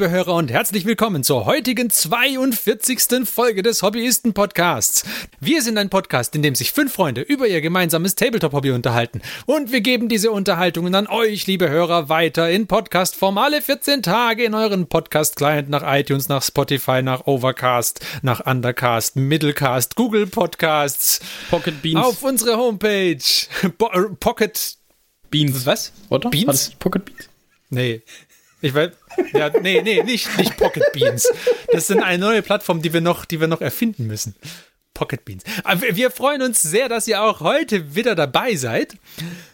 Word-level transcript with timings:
liebe 0.00 0.12
Hörer, 0.12 0.34
und 0.34 0.50
herzlich 0.50 0.86
willkommen 0.86 1.22
zur 1.22 1.44
heutigen 1.44 1.90
42. 1.90 3.28
Folge 3.28 3.62
des 3.62 3.82
Hobbyisten-Podcasts. 3.82 5.04
Wir 5.40 5.60
sind 5.60 5.76
ein 5.76 5.90
Podcast, 5.90 6.34
in 6.34 6.40
dem 6.40 6.54
sich 6.54 6.72
fünf 6.72 6.94
Freunde 6.94 7.20
über 7.20 7.46
ihr 7.46 7.60
gemeinsames 7.60 8.14
Tabletop-Hobby 8.14 8.70
unterhalten. 8.70 9.20
Und 9.44 9.72
wir 9.72 9.82
geben 9.82 10.08
diese 10.08 10.30
Unterhaltungen 10.30 10.94
an 10.94 11.06
euch, 11.06 11.46
liebe 11.46 11.68
Hörer, 11.68 12.08
weiter 12.08 12.48
in 12.48 12.66
Podcast-Form 12.66 13.36
alle 13.36 13.60
14 13.60 14.02
Tage 14.02 14.44
in 14.44 14.54
euren 14.54 14.86
Podcast-Client 14.86 15.68
nach 15.68 15.82
iTunes, 15.84 16.30
nach 16.30 16.42
Spotify, 16.42 17.02
nach 17.02 17.26
Overcast, 17.26 18.00
nach 18.22 18.46
Undercast, 18.46 19.16
Middlecast, 19.16 19.96
Google 19.96 20.26
Podcasts. 20.26 21.20
Pocket 21.50 21.82
Beans. 21.82 22.02
Auf 22.02 22.22
unsere 22.22 22.56
Homepage. 22.56 23.18
Bo 23.76 23.90
äh, 23.90 24.08
Pocket 24.18 24.76
Beans. 25.28 25.66
Was? 25.66 25.92
Oder? 26.08 26.30
Beans? 26.30 26.70
Pocket 26.78 27.04
Beans? 27.04 27.28
Nee. 27.68 28.02
Ich 28.62 28.74
weiß, 28.74 28.90
ja, 29.32 29.50
nee, 29.60 29.80
nee, 29.82 30.02
nicht, 30.02 30.36
nicht 30.38 30.56
Pocket 30.56 30.84
Beans. 30.92 31.28
Das 31.72 31.86
sind 31.86 32.02
eine 32.02 32.18
neue 32.18 32.42
Plattform, 32.42 32.82
die 32.82 32.92
wir 32.92 33.00
noch, 33.00 33.24
die 33.24 33.40
wir 33.40 33.48
noch 33.48 33.60
erfinden 33.60 34.06
müssen. 34.06 34.34
Pocket 34.94 35.24
Beans. 35.24 35.44
Aber 35.64 35.80
wir 35.80 36.10
freuen 36.10 36.42
uns 36.42 36.60
sehr, 36.60 36.88
dass 36.88 37.08
ihr 37.08 37.22
auch 37.22 37.40
heute 37.40 37.94
wieder 37.94 38.14
dabei 38.14 38.56
seid. 38.56 38.96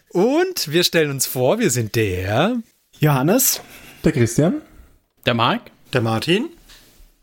Und 0.09 0.71
wir 0.71 0.83
stellen 0.83 1.11
uns 1.11 1.25
vor, 1.25 1.59
wir 1.59 1.69
sind 1.69 1.95
der 1.95 2.57
Johannes, 2.99 3.61
der 4.03 4.11
Christian, 4.11 4.61
der 5.25 5.33
Marc, 5.33 5.61
der 5.93 6.01
Martin 6.01 6.49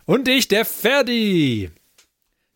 und 0.06 0.28
ich, 0.28 0.48
der 0.48 0.64
Ferdi. 0.64 1.70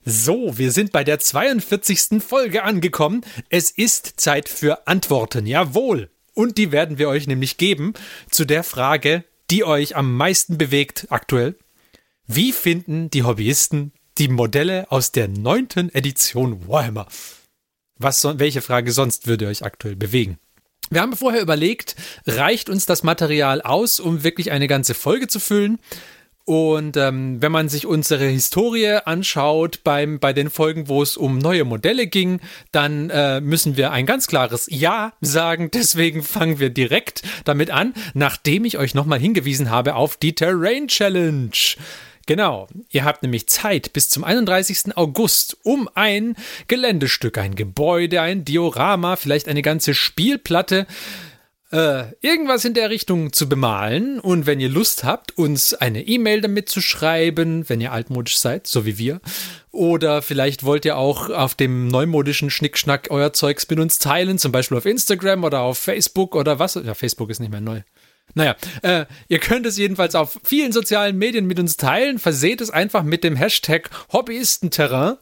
So, 0.05 0.57
wir 0.57 0.73
sind 0.73 0.93
bei 0.93 1.05
der 1.05 1.19
42. 1.19 2.23
Folge 2.23 2.63
angekommen. 2.63 3.23
Es 3.51 3.71
ist 3.71 4.15
Zeit 4.21 4.49
für 4.49 4.87
Antworten. 4.87 5.45
Jawohl. 5.45 6.09
Und 6.39 6.57
die 6.57 6.71
werden 6.71 6.99
wir 6.99 7.09
euch 7.09 7.27
nämlich 7.27 7.57
geben 7.57 7.95
zu 8.31 8.45
der 8.45 8.63
Frage, 8.63 9.25
die 9.51 9.65
euch 9.65 9.97
am 9.97 10.17
meisten 10.17 10.57
bewegt 10.57 11.09
aktuell. 11.11 11.57
Wie 12.29 12.53
finden 12.53 13.11
die 13.11 13.25
Hobbyisten 13.25 13.91
die 14.19 14.29
Modelle 14.29 14.87
aus 14.93 15.11
der 15.11 15.27
neunten 15.27 15.93
Edition 15.93 16.69
Warhammer? 16.69 17.09
Was, 17.97 18.23
welche 18.39 18.63
Frage 18.63 18.93
sonst 18.93 19.27
würde 19.27 19.49
euch 19.49 19.65
aktuell 19.65 19.97
bewegen? 19.97 20.39
Wir 20.91 21.01
haben 21.01 21.17
vorher 21.17 21.43
überlegt, 21.43 21.97
reicht 22.25 22.69
uns 22.69 22.87
das 22.87 23.03
Material 23.03 23.61
aus, 23.61 23.99
um 23.99 24.23
wirklich 24.23 24.53
eine 24.53 24.69
ganze 24.69 24.95
Folge 24.95 25.27
zu 25.27 25.41
füllen? 25.41 25.81
Und 26.49 26.97
ähm, 26.97 27.43
wenn 27.43 27.53
man 27.53 27.69
sich 27.69 27.85
unsere 27.85 28.25
Historie 28.25 29.01
anschaut 29.05 29.85
beim, 29.85 30.19
bei 30.19 30.33
den 30.33 30.49
Folgen, 30.49 30.89
wo 30.89 31.03
es 31.03 31.19
um 31.19 31.37
neue 31.37 31.65
Modelle 31.65 32.07
ging, 32.07 32.41
dann 32.73 33.11
äh, 33.11 33.43
müssen 33.43 33.77
wir 33.77 33.93
ein 33.93 34.07
ganz 34.07 34.29
klares 34.29 34.67
Ja 34.71 35.13
sagen. 35.21 35.71
Deswegen 35.75 36.23
fangen 36.23 36.59
wir 36.59 36.71
direkt 36.71 37.21
damit 37.45 37.69
an, 37.71 37.93
nachdem 38.15 38.65
ich 38.65 38.79
euch 38.79 38.95
nochmal 38.95 39.19
hingewiesen 39.19 39.69
habe 39.69 39.95
auf 39.95 40.17
die 40.17 40.35
Terrain 40.35 40.89
Challenge. 40.89 41.51
Genau, 42.25 42.67
ihr 42.91 43.05
habt 43.05 43.23
nämlich 43.23 43.47
Zeit 43.49 43.93
bis 43.93 44.09
zum 44.09 44.25
31. 44.25 44.97
August, 44.97 45.59
um 45.65 45.87
ein 45.95 46.35
Geländestück, 46.67 47.37
ein 47.37 47.57
Gebäude, 47.57 48.23
ein 48.23 48.47
Diorama, 48.47 49.17
vielleicht 49.17 49.49
eine 49.49 49.61
ganze 49.61 49.93
Spielplatte 49.93 50.81
äh, 50.81 51.28
irgendwas 51.71 52.65
in 52.65 52.73
der 52.73 52.89
Richtung 52.89 53.33
zu 53.33 53.47
bemalen. 53.47 54.21
Und 54.21 54.47
wenn 54.47 54.59
ihr 54.59 54.71
Lust 54.71 55.05
habt, 55.05 55.37
uns 55.37 55.75
eine 55.75 56.03
E-Mail 56.03 56.41
damit 56.41 56.71
zu 56.71 56.81
schreiben, 56.81 57.69
wenn 57.69 57.83
ihr 57.83 57.93
altmodisch 57.93 58.39
seid, 58.39 58.67
so 58.67 58.87
wie 58.87 58.97
wir. 58.97 59.21
Oder 59.71 60.23
vielleicht 60.23 60.65
wollt 60.65 60.87
ihr 60.87 60.97
auch 60.97 61.29
auf 61.29 61.55
dem 61.55 61.89
neumodischen 61.89 62.49
Schnickschnack 62.49 63.09
euer 63.11 63.35
Zeugs 63.35 63.69
mit 63.69 63.79
uns 63.79 63.99
teilen, 63.99 64.39
zum 64.39 64.51
Beispiel 64.51 64.79
auf 64.79 64.87
Instagram 64.87 65.45
oder 65.45 65.61
auf 65.61 65.79
Facebook 65.79 66.35
oder 66.35 66.59
was. 66.59 66.75
Ja, 66.75 66.95
Facebook 66.95 67.29
ist 67.29 67.41
nicht 67.41 67.53
mehr 67.53 67.61
neu. 67.61 67.83
Naja, 68.35 68.57
äh, 68.83 69.07
ihr 69.29 69.39
könnt 69.39 69.67
es 69.67 69.77
jedenfalls 69.77 70.15
auf 70.15 70.39
vielen 70.43 70.73
sozialen 70.73 71.17
Medien 71.19 71.47
mit 71.47 71.59
uns 71.59 71.77
teilen. 71.77 72.19
Verseht 72.19 72.61
es 72.61 72.71
einfach 72.71 73.03
mit 73.03 73.25
dem 73.25 73.37
Hashtag 73.37 73.91
Hobbyistenterrain. 74.13 75.17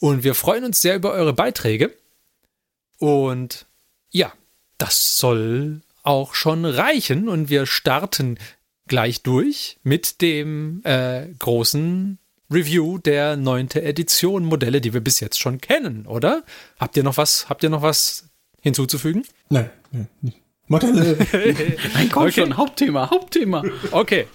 Und 0.00 0.24
wir 0.24 0.34
freuen 0.34 0.64
uns 0.64 0.80
sehr 0.80 0.96
über 0.96 1.12
eure 1.12 1.32
Beiträge. 1.32 1.94
Und 2.98 3.66
ja, 4.10 4.32
das 4.78 5.18
soll 5.18 5.82
auch 6.02 6.34
schon 6.34 6.64
reichen 6.64 7.28
und 7.28 7.48
wir 7.48 7.66
starten 7.66 8.38
gleich 8.86 9.22
durch 9.22 9.78
mit 9.82 10.20
dem 10.20 10.82
äh, 10.84 11.26
großen 11.38 12.18
Review 12.50 12.98
der 12.98 13.36
neunte 13.36 13.82
Edition 13.82 14.44
Modelle, 14.44 14.80
die 14.80 14.92
wir 14.92 15.00
bis 15.00 15.20
jetzt 15.20 15.40
schon 15.40 15.60
kennen, 15.60 16.06
oder? 16.06 16.44
Habt 16.78 16.96
ihr 16.96 17.02
noch 17.02 17.16
was? 17.16 17.48
Habt 17.48 17.62
ihr 17.62 17.70
noch 17.70 17.82
was 17.82 18.28
hinzuzufügen? 18.60 19.24
Nein, 19.48 19.70
nein 19.90 20.08
nicht. 20.20 20.38
Modelle. 20.66 21.18
Nein, 21.94 22.08
komm 22.10 22.22
okay. 22.22 22.32
schon, 22.32 22.56
Hauptthema, 22.56 23.10
Hauptthema. 23.10 23.62
Okay. 23.90 24.26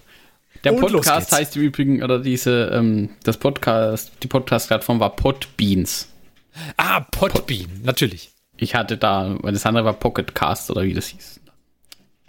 Der 0.64 0.74
und 0.74 0.82
Podcast 0.82 1.32
heißt 1.32 1.56
im 1.56 1.64
Übrigen, 1.64 2.04
oder 2.04 2.20
diese, 2.20 2.70
ähm, 2.74 3.12
das 3.24 3.38
Podcast, 3.38 4.12
die 4.22 4.28
Podcast-Plattform 4.28 5.00
war 5.00 5.16
Podbeans. 5.16 6.10
Ah, 6.78 7.00
Podbean, 7.00 7.68
Pod 7.68 7.86
natürlich. 7.86 8.32
Ich 8.60 8.76
hatte 8.76 8.98
da, 8.98 9.38
weil 9.42 9.54
das 9.54 9.66
andere 9.66 9.86
war 9.86 9.94
Pocketcast 9.94 10.70
oder 10.72 10.84
wie 10.84 10.94
das 10.94 11.08
hieß. 11.08 11.40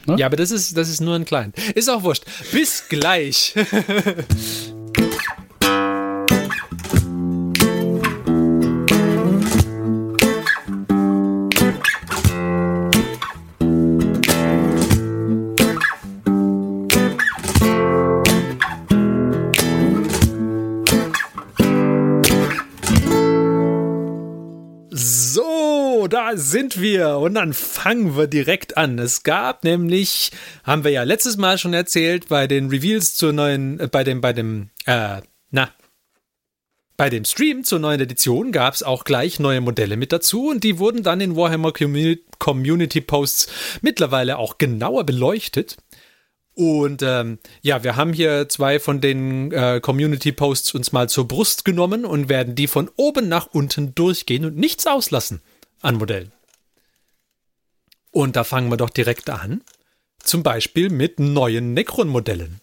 Ne? 0.07 0.17
Ja, 0.17 0.27
aber 0.27 0.37
das 0.37 0.51
ist, 0.51 0.77
das 0.77 0.89
ist 0.89 1.01
nur 1.01 1.15
ein 1.15 1.25
Client. 1.25 1.57
Ist 1.75 1.91
auch 1.91 2.03
wurscht. 2.03 2.25
Bis 2.53 2.89
gleich. 2.89 3.55
sind 26.37 26.81
wir 26.81 27.19
und 27.19 27.35
dann 27.35 27.53
fangen 27.53 28.17
wir 28.17 28.27
direkt 28.27 28.77
an. 28.77 28.99
Es 28.99 29.23
gab 29.23 29.65
nämlich, 29.65 30.31
haben 30.65 30.85
wir 30.85 30.91
ja 30.91 31.03
letztes 31.03 31.37
Mal 31.37 31.59
schon 31.59 31.75
erzählt, 31.75 32.29
bei 32.29 32.47
den 32.47 32.69
Reveals 32.69 33.15
zur 33.15 33.33
neuen, 33.33 33.81
äh, 33.81 33.89
bei 33.89 34.05
dem, 34.05 34.21
bei 34.21 34.33
dem, 34.33 34.71
äh, 34.87 35.21
na, 35.51 35.71
bei 36.97 37.09
dem 37.09 37.25
Stream 37.25 37.65
zur 37.65 37.79
neuen 37.79 38.01
Edition 38.01 38.53
gab 38.53 38.75
es 38.75 38.83
auch 38.83 39.05
gleich 39.05 39.41
neue 39.41 39.61
Modelle 39.61 39.97
mit 39.97 40.13
dazu 40.13 40.49
und 40.49 40.65
die 40.65 40.79
wurden 40.79 41.03
dann 41.03 41.21
in 41.21 41.35
Warhammer 41.35 41.73
Community 41.73 43.01
Posts 43.01 43.49
mittlerweile 43.81 44.37
auch 44.37 44.59
genauer 44.59 45.05
beleuchtet. 45.05 45.79
Und 46.55 47.03
ähm, 47.03 47.39
ja, 47.63 47.85
wir 47.85 47.97
haben 47.97 48.13
hier 48.13 48.51
zwei 48.51 48.79
von 48.79 49.01
den 49.01 49.51
äh, 49.51 49.81
Community 49.81 50.33
Posts 50.33 50.75
uns 50.75 50.93
mal 50.93 51.09
zur 51.09 51.27
Brust 51.27 51.65
genommen 51.65 52.05
und 52.05 52.29
werden 52.29 52.55
die 52.55 52.67
von 52.67 52.91
oben 52.97 53.29
nach 53.29 53.47
unten 53.47 53.95
durchgehen 53.95 54.45
und 54.45 54.57
nichts 54.57 54.87
auslassen 54.87 55.41
an 55.81 55.97
Modellen. 55.97 56.33
Und 58.11 58.37
da 58.37 58.45
fangen 58.45 58.71
wir 58.71 58.77
doch 58.77 58.91
direkt 58.91 59.31
an. 59.31 59.63
Zum 60.19 60.43
Beispiel 60.43 60.91
mit 60.91 61.19
neuen 61.21 61.75
Necron-Modellen. 61.75 62.61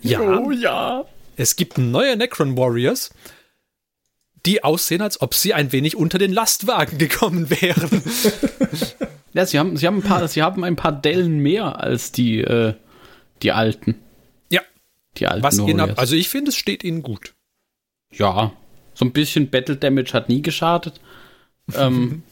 Ja. 0.00 0.20
Oh 0.20 0.50
ja. 0.50 1.04
Es 1.36 1.56
gibt 1.56 1.78
neue 1.78 2.16
Necron 2.16 2.56
Warriors, 2.56 3.10
die 4.46 4.64
aussehen, 4.64 5.02
als 5.02 5.20
ob 5.20 5.34
sie 5.34 5.54
ein 5.54 5.72
wenig 5.72 5.96
unter 5.96 6.18
den 6.18 6.32
Lastwagen 6.32 6.98
gekommen 6.98 7.50
wären. 7.50 8.02
ja, 9.32 9.46
sie 9.46 9.58
haben, 9.58 9.76
sie 9.76 9.86
haben 9.86 9.98
ein 9.98 10.02
paar, 10.02 10.26
sie 10.28 10.42
haben 10.42 10.64
ein 10.64 10.76
paar 10.76 10.92
Dellen 10.92 11.38
mehr 11.38 11.80
als 11.80 12.12
die, 12.12 12.40
äh, 12.40 12.74
die 13.42 13.52
alten. 13.52 13.96
Ja. 14.50 14.62
Die 15.18 15.26
alten 15.26 15.42
Was 15.42 15.58
ihnen 15.58 15.80
ab, 15.80 15.92
also 15.96 16.16
ich 16.16 16.28
finde, 16.28 16.50
es 16.50 16.56
steht 16.56 16.84
ihnen 16.84 17.02
gut. 17.02 17.34
Ja. 18.12 18.52
So 18.94 19.04
ein 19.04 19.12
bisschen 19.12 19.50
Battle 19.50 19.76
Damage 19.76 20.12
hat 20.12 20.28
nie 20.28 20.42
geschadet. 20.42 21.00
ähm, 21.74 22.22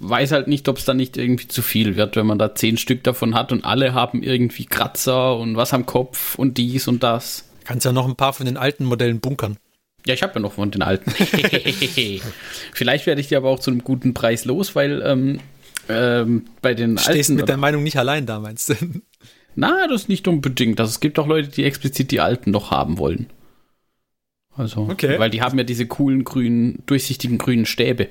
weiß 0.00 0.32
halt 0.32 0.48
nicht, 0.48 0.68
ob 0.68 0.78
es 0.78 0.84
dann 0.84 0.96
nicht 0.96 1.16
irgendwie 1.16 1.46
zu 1.46 1.62
viel 1.62 1.96
wird, 1.96 2.16
wenn 2.16 2.26
man 2.26 2.38
da 2.38 2.54
zehn 2.54 2.76
Stück 2.78 3.04
davon 3.04 3.34
hat 3.34 3.52
und 3.52 3.64
alle 3.64 3.94
haben 3.94 4.22
irgendwie 4.22 4.64
Kratzer 4.64 5.36
und 5.36 5.56
was 5.56 5.72
am 5.72 5.86
Kopf 5.86 6.36
und 6.36 6.58
dies 6.58 6.88
und 6.88 7.02
das. 7.02 7.48
Kannst 7.64 7.84
ja 7.84 7.92
noch 7.92 8.08
ein 8.08 8.16
paar 8.16 8.32
von 8.32 8.46
den 8.46 8.56
alten 8.56 8.84
Modellen 8.84 9.20
bunkern. 9.20 9.58
Ja, 10.06 10.14
ich 10.14 10.22
habe 10.22 10.34
ja 10.34 10.40
noch 10.40 10.54
von 10.54 10.70
den 10.70 10.82
alten. 10.82 11.10
Vielleicht 12.72 13.06
werde 13.06 13.20
ich 13.20 13.28
die 13.28 13.36
aber 13.36 13.50
auch 13.50 13.60
zu 13.60 13.70
einem 13.70 13.84
guten 13.84 14.14
Preis 14.14 14.46
los, 14.46 14.74
weil 14.74 15.02
ähm, 15.04 15.40
ähm, 15.90 16.46
bei 16.62 16.72
den 16.72 16.96
Stehst 16.96 17.08
alten. 17.08 17.18
Stehst 17.18 17.30
mit 17.30 17.48
der 17.48 17.58
Meinung 17.58 17.82
nicht 17.82 17.98
allein 17.98 18.24
da, 18.24 18.40
meinst 18.40 18.70
du? 18.70 18.74
Na, 19.54 19.86
das 19.88 20.08
nicht 20.08 20.26
unbedingt. 20.26 20.80
Also, 20.80 20.90
es 20.90 21.00
gibt 21.00 21.18
auch 21.18 21.26
Leute, 21.26 21.48
die 21.48 21.64
explizit 21.64 22.10
die 22.10 22.20
alten 22.20 22.50
noch 22.50 22.70
haben 22.70 22.96
wollen. 22.96 23.26
Also, 24.56 24.82
okay. 24.90 25.18
weil 25.18 25.30
die 25.30 25.42
haben 25.42 25.58
ja 25.58 25.64
diese 25.64 25.86
coolen 25.86 26.24
grünen, 26.24 26.82
durchsichtigen 26.86 27.36
grünen 27.36 27.66
Stäbe 27.66 28.04
in 28.04 28.10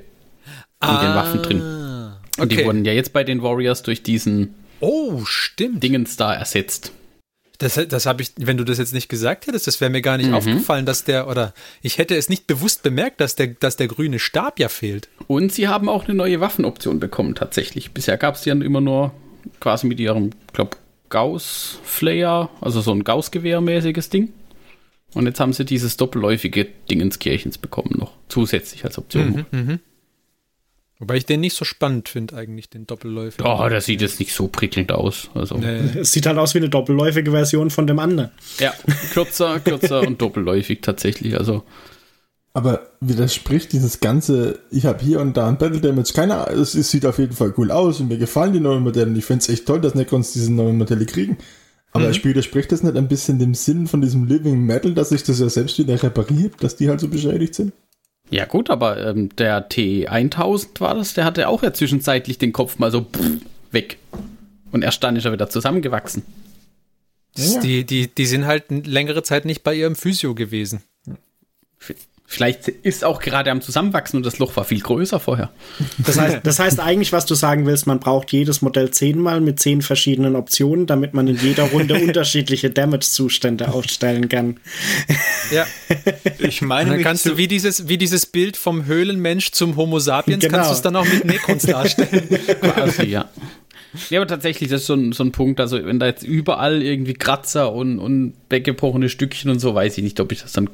ah. 0.80 1.02
den 1.02 1.16
Waffen 1.16 1.42
drin. 1.42 1.79
Und 2.40 2.46
okay. 2.46 2.58
die 2.58 2.66
wurden 2.66 2.86
ja 2.86 2.94
jetzt 2.94 3.14
bei 3.14 3.24
den 3.24 3.42
Warriors 3.42 3.84
durch 3.84 4.04
diesen 4.04 4.56
oh, 4.80 5.24
stimmt. 5.26 5.84
Dingens 5.84 6.18
da 6.18 6.34
ersetzt. 6.34 6.92
Das, 7.60 7.74
das 7.90 8.06
habe 8.06 8.22
ich, 8.22 8.32
wenn 8.38 8.56
du 8.56 8.64
das 8.64 8.78
jetzt 8.78 8.94
nicht 8.94 9.10
gesagt 9.10 9.46
hättest, 9.46 9.68
das 9.68 9.82
wäre 9.82 9.92
mir 9.92 10.02
gar 10.02 10.16
nicht 10.16 10.30
mhm. 10.30 10.36
aufgefallen, 10.36 10.86
dass 10.86 11.04
der, 11.04 11.28
oder 11.28 11.54
ich 11.82 11.98
hätte 11.98 12.16
es 12.16 12.30
nicht 12.30 12.48
bewusst 12.48 12.84
bemerkt, 12.84 13.20
dass 13.20 13.36
der, 13.36 13.48
dass 13.48 13.76
der 13.76 13.90
grüne 13.90 14.18
Stab 14.18 14.60
ja 14.60 14.70
fehlt. 14.70 15.10
Und 15.28 15.52
sie 15.52 15.68
haben 15.68 15.90
auch 15.90 16.06
eine 16.06 16.16
neue 16.16 16.40
Waffenoption 16.40 17.02
bekommen, 17.02 17.36
tatsächlich. 17.36 17.92
Bisher 17.92 18.18
gab 18.18 18.36
es 18.36 18.46
ja 18.46 18.54
immer 18.54 18.80
nur 18.80 19.12
quasi 19.60 19.88
mit 19.88 20.00
ihrem, 20.00 20.30
glaube 20.54 20.78
Gauss-Flair, 21.10 22.50
also 22.62 22.80
so 22.80 22.94
ein 22.94 23.04
Gauss-Gewehr-mäßiges 23.04 24.10
Ding. 24.10 24.32
Und 25.14 25.26
jetzt 25.26 25.40
haben 25.40 25.54
sie 25.54 25.66
dieses 25.66 25.98
doppelläufige 25.98 26.66
Ding 26.90 27.02
ins 27.02 27.20
Kirchens 27.20 27.58
bekommen 27.58 27.96
noch, 27.98 28.14
zusätzlich 28.30 28.86
als 28.86 28.98
Option. 28.98 29.46
Mhm, 29.52 29.60
mh. 29.60 29.80
Wobei 31.00 31.16
ich 31.16 31.26
den 31.26 31.40
nicht 31.40 31.56
so 31.56 31.64
spannend 31.64 32.10
finde, 32.10 32.36
eigentlich, 32.36 32.70
den 32.70 32.86
Doppelläufigen. 32.86 33.48
Oh, 33.48 33.70
der 33.70 33.80
sieht 33.80 34.02
jetzt 34.02 34.20
nicht 34.20 34.34
so 34.34 34.50
prickelnd 34.50 34.92
aus. 34.92 35.30
Also. 35.34 35.56
Nee. 35.56 35.80
Es 36.00 36.12
sieht 36.12 36.26
halt 36.26 36.38
aus 36.38 36.54
wie 36.54 36.60
eine 36.60 36.70
doppelläufige 36.70 37.32
Version 37.32 37.70
von 37.70 37.88
dem 37.88 38.00
anderen. 38.00 38.32
Ja, 38.60 38.74
kürzer, 39.14 39.62
kürzer 39.62 40.02
und 40.02 40.22
doppelläufig 40.22 40.82
tatsächlich. 40.82 41.38
Also. 41.38 41.64
Aber 42.52 42.90
widerspricht 43.00 43.72
dieses 43.72 44.02
ganze, 44.02 44.60
ich 44.72 44.86
habe 44.86 45.02
hier 45.02 45.22
und 45.22 45.38
da 45.38 45.48
ein 45.48 45.58
Battle 45.58 45.80
Damage, 45.80 46.12
keine 46.14 46.36
Ahnung, 46.36 46.62
es, 46.62 46.76
es, 46.76 46.92
sieht 46.92 47.06
auf 47.06 47.20
jeden 47.20 47.34
Fall 47.34 47.54
cool 47.58 47.72
aus 47.72 48.02
und 48.02 48.10
mir 48.10 48.18
gefallen 48.18 48.52
die 48.52 48.60
neuen 48.60 48.84
Modelle 48.84 49.06
und 49.06 49.16
ich 49.16 49.24
finde 49.24 49.44
es 49.44 49.50
echt 49.50 49.68
toll, 49.68 49.80
dass 49.80 49.96
Necrons 49.96 50.34
diese 50.34 50.52
neuen 50.52 50.78
Modelle 50.78 51.06
kriegen. 51.06 51.38
Aber 51.92 52.10
mhm. 52.10 52.24
widerspricht 52.24 52.72
das 52.72 52.84
nicht 52.84 52.98
ein 52.98 53.08
bisschen 53.08 53.40
dem 53.40 53.54
Sinn 53.54 53.88
von 53.88 54.02
diesem 54.02 54.26
Living 54.26 54.66
Metal, 54.66 54.94
dass 54.94 55.10
sich 55.10 55.24
das 55.24 55.40
ja 55.40 55.48
selbst 55.48 55.78
wieder 55.78 56.02
repariert, 56.02 56.56
dass 56.60 56.76
die 56.76 56.90
halt 56.90 57.00
so 57.00 57.08
beschädigt 57.08 57.56
sind? 57.56 57.72
Ja 58.32 58.46
gut, 58.46 58.70
aber 58.70 59.06
ähm, 59.06 59.36
der 59.36 59.70
T1000 59.70 60.80
war 60.80 60.96
das, 60.96 61.14
der 61.14 61.26
hatte 61.26 61.48
auch 61.48 61.64
ja 61.64 61.74
zwischenzeitlich 61.74 62.38
den 62.38 62.54
Kopf 62.54 62.78
mal 62.78 62.92
so 62.92 63.02
pff, 63.02 63.42
weg. 63.72 63.98
Und 64.72 64.84
erst 64.84 65.04
dann 65.04 65.16
ist 65.16 65.26
er 65.26 65.32
wieder 65.32 65.50
zusammengewachsen. 65.50 66.24
Ja. 67.36 67.60
Die, 67.62 67.86
die, 67.86 68.08
die 68.08 68.26
sind 68.26 68.46
halt 68.46 68.66
längere 68.70 69.24
Zeit 69.24 69.46
nicht 69.46 69.64
bei 69.64 69.74
ihrem 69.74 69.96
Physio 69.96 70.36
gewesen. 70.36 70.84
Vielleicht 72.32 72.68
ist 72.68 73.04
auch 73.04 73.22
gerade 73.22 73.50
am 73.50 73.60
Zusammenwachsen 73.60 74.18
und 74.18 74.24
das 74.24 74.38
Loch 74.38 74.56
war 74.56 74.64
viel 74.64 74.82
größer 74.82 75.20
vorher. 75.20 75.50
Das 75.98 76.20
heißt, 76.20 76.42
das 76.44 76.60
heißt 76.60 76.80
eigentlich, 76.80 77.12
was 77.12 77.26
du 77.26 77.34
sagen 77.34 77.66
willst, 77.66 77.88
man 77.88 78.00
braucht 78.00 78.32
jedes 78.32 78.62
Modell 78.62 78.92
zehnmal 78.92 79.42
mit 79.42 79.60
zehn 79.60 79.82
verschiedenen 79.82 80.36
Optionen, 80.36 80.86
damit 80.86 81.16
man 81.16 81.28
in 81.28 81.38
jeder 81.38 81.64
Runde 81.64 81.96
unterschiedliche 82.00 82.70
Damage-Zustände 82.70 83.70
aufstellen 83.70 84.30
kann. 84.30 84.60
Ja. 85.50 85.66
Ich 86.38 86.62
meine, 86.62 86.92
dann 86.92 87.02
kannst 87.02 87.26
du 87.26 87.38
wie 87.38 87.48
dieses, 87.48 87.88
wie 87.88 87.98
dieses 87.98 88.28
Bild 88.28 88.58
vom 88.58 88.86
Höhlenmensch 88.86 89.50
zum 89.50 89.76
Homo 89.76 89.98
sapiens, 89.98 90.44
genau. 90.44 90.58
kannst 90.58 90.70
du 90.70 90.76
es 90.76 90.82
dann 90.84 90.96
auch 90.98 91.06
mit 91.06 91.26
Necrons 91.26 91.64
darstellen. 91.64 92.30
Quasi, 92.62 93.08
ja. 93.08 93.28
Ja, 94.12 94.20
aber 94.20 94.28
tatsächlich, 94.28 94.70
das 94.70 94.82
ist 94.82 94.88
so 94.88 94.94
ein, 94.94 95.14
so 95.14 95.24
ein 95.24 95.32
Punkt, 95.32 95.60
also 95.60 95.84
wenn 95.84 95.98
da 95.98 96.06
jetzt 96.06 96.22
überall 96.22 96.84
irgendwie 96.84 97.16
Kratzer 97.16 97.74
und, 97.74 97.98
und 97.98 98.34
weggebrochene 98.52 99.10
Stückchen 99.10 99.50
und 99.50 99.58
so, 99.58 99.74
weiß 99.74 99.98
ich 99.98 100.04
nicht, 100.04 100.20
ob 100.20 100.32
ich 100.32 100.44
das 100.44 100.54
dann 100.54 100.70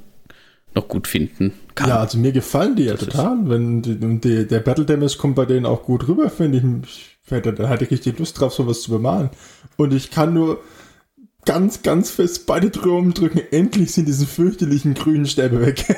noch 0.76 0.88
gut 0.88 1.08
finden 1.08 1.54
kann. 1.74 1.90
Ja, 1.90 2.00
also 2.00 2.18
mir 2.18 2.32
gefallen 2.32 2.76
die 2.76 2.84
ja 2.84 2.94
das 2.94 3.06
total. 3.06 3.38
Wenn 3.44 3.82
die, 3.82 3.98
die, 4.20 4.48
der 4.48 4.60
Battle 4.60 4.86
Damage 4.86 5.18
kommt 5.18 5.36
bei 5.36 5.46
denen 5.46 5.66
auch 5.66 5.84
gut 5.84 6.08
rüber, 6.08 6.30
finde 6.30 6.62
ich. 6.86 7.18
Da 7.28 7.70
hatte 7.70 7.86
ich 7.86 7.92
richtig 7.92 8.20
Lust 8.20 8.40
drauf, 8.40 8.54
sowas 8.54 8.82
zu 8.82 8.92
bemalen. 8.92 9.32
Und 9.78 9.94
ich 9.94 10.12
kann 10.12 10.36
nur 10.36 10.62
ganz, 11.44 11.82
ganz 11.82 12.12
fest 12.12 12.46
beide 12.46 12.70
Daumen 12.70 13.14
drücken. 13.14 13.42
Endlich 13.52 13.94
sind 13.94 14.08
diese 14.08 14.28
fürchterlichen 14.28 14.94
grünen 14.94 15.26
Stäbe 15.26 15.66
weg. 15.66 15.86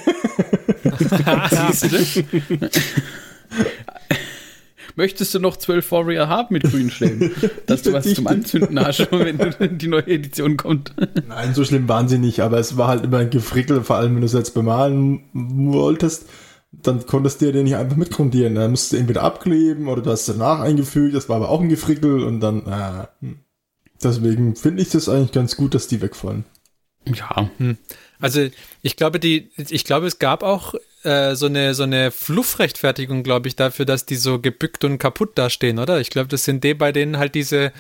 Siehst 1.52 1.92
du? 1.92 2.70
möchtest 4.98 5.34
du 5.34 5.40
noch 5.40 5.56
zwölf 5.56 5.92
Warrior 5.92 6.28
haben 6.28 6.54
mit 6.54 6.64
grünen 6.64 6.92
Stäben? 6.92 7.32
Dass 7.66 7.84
du 7.84 7.94
was 7.94 8.14
zum 8.14 8.28
Anzünden 8.28 8.80
hast, 8.80 9.00
wenn 9.12 9.78
die 9.78 9.88
neue 9.88 10.08
Edition 10.08 10.58
kommt. 10.58 10.94
Nein, 11.28 11.54
so 11.54 11.64
schlimm 11.64 11.88
waren 11.88 12.10
sie 12.10 12.18
nicht, 12.18 12.42
aber 12.42 12.60
es 12.60 12.76
war 12.76 12.90
halt 12.90 13.06
immer 13.06 13.20
ein 13.20 13.30
Gefrickel, 13.30 13.84
vor 13.84 13.96
allem 13.96 14.16
wenn 14.16 14.22
du 14.22 14.26
es 14.26 14.34
jetzt 14.34 14.54
bemalen 14.54 15.24
wolltest 15.34 16.26
dann 16.72 17.06
konntest 17.06 17.42
du 17.42 17.46
dir 17.46 17.54
den 17.54 17.64
nicht 17.64 17.76
einfach 17.76 17.96
mitgrundieren. 17.96 18.56
Dann 18.56 18.72
musst 18.72 18.92
du 18.92 18.98
entweder 18.98 19.24
abkleben 19.24 19.88
oder 19.88 20.02
du 20.02 20.12
hast 20.12 20.28
danach 20.30 20.60
eingefügt. 20.60 21.16
Das 21.16 21.30
war 21.30 21.38
aber 21.38 21.50
auch 21.50 21.62
ein 21.62 21.70
Gefrickel 21.70 22.24
und 22.24 22.40
dann, 22.40 22.66
äh, 22.68 23.36
deswegen 24.04 24.56
finde 24.56 24.84
ich 24.84 24.90
das 24.90 25.10
eigentlich 25.10 25.32
ganz 25.32 25.56
gut, 25.56 25.74
dass 25.74 25.88
die 25.88 26.02
wegfallen. 26.02 26.46
Ja. 27.06 27.50
Hm. 27.58 27.78
Also 28.20 28.48
ich 28.82 28.96
glaube, 28.96 29.20
die, 29.20 29.50
ich 29.58 29.86
glaube, 29.86 30.08
es 30.08 30.20
gab 30.20 30.44
auch 30.44 30.76
äh, 31.04 31.36
so 31.36 31.46
eine 31.46 31.74
so 31.74 31.84
eine 31.84 32.12
Fluffrechtfertigung, 32.12 33.24
glaube 33.24 33.48
ich, 33.48 33.56
dafür, 33.56 33.86
dass 33.86 34.06
die 34.06 34.16
so 34.16 34.40
gebückt 34.40 34.84
und 34.84 34.98
kaputt 34.98 35.38
dastehen, 35.38 35.80
oder? 35.80 36.00
Ich 36.00 36.10
glaube, 36.10 36.28
das 36.28 36.44
sind 36.44 36.64
die, 36.64 36.74
bei 36.74 36.92
denen 36.92 37.18
halt 37.18 37.36
diese 37.36 37.72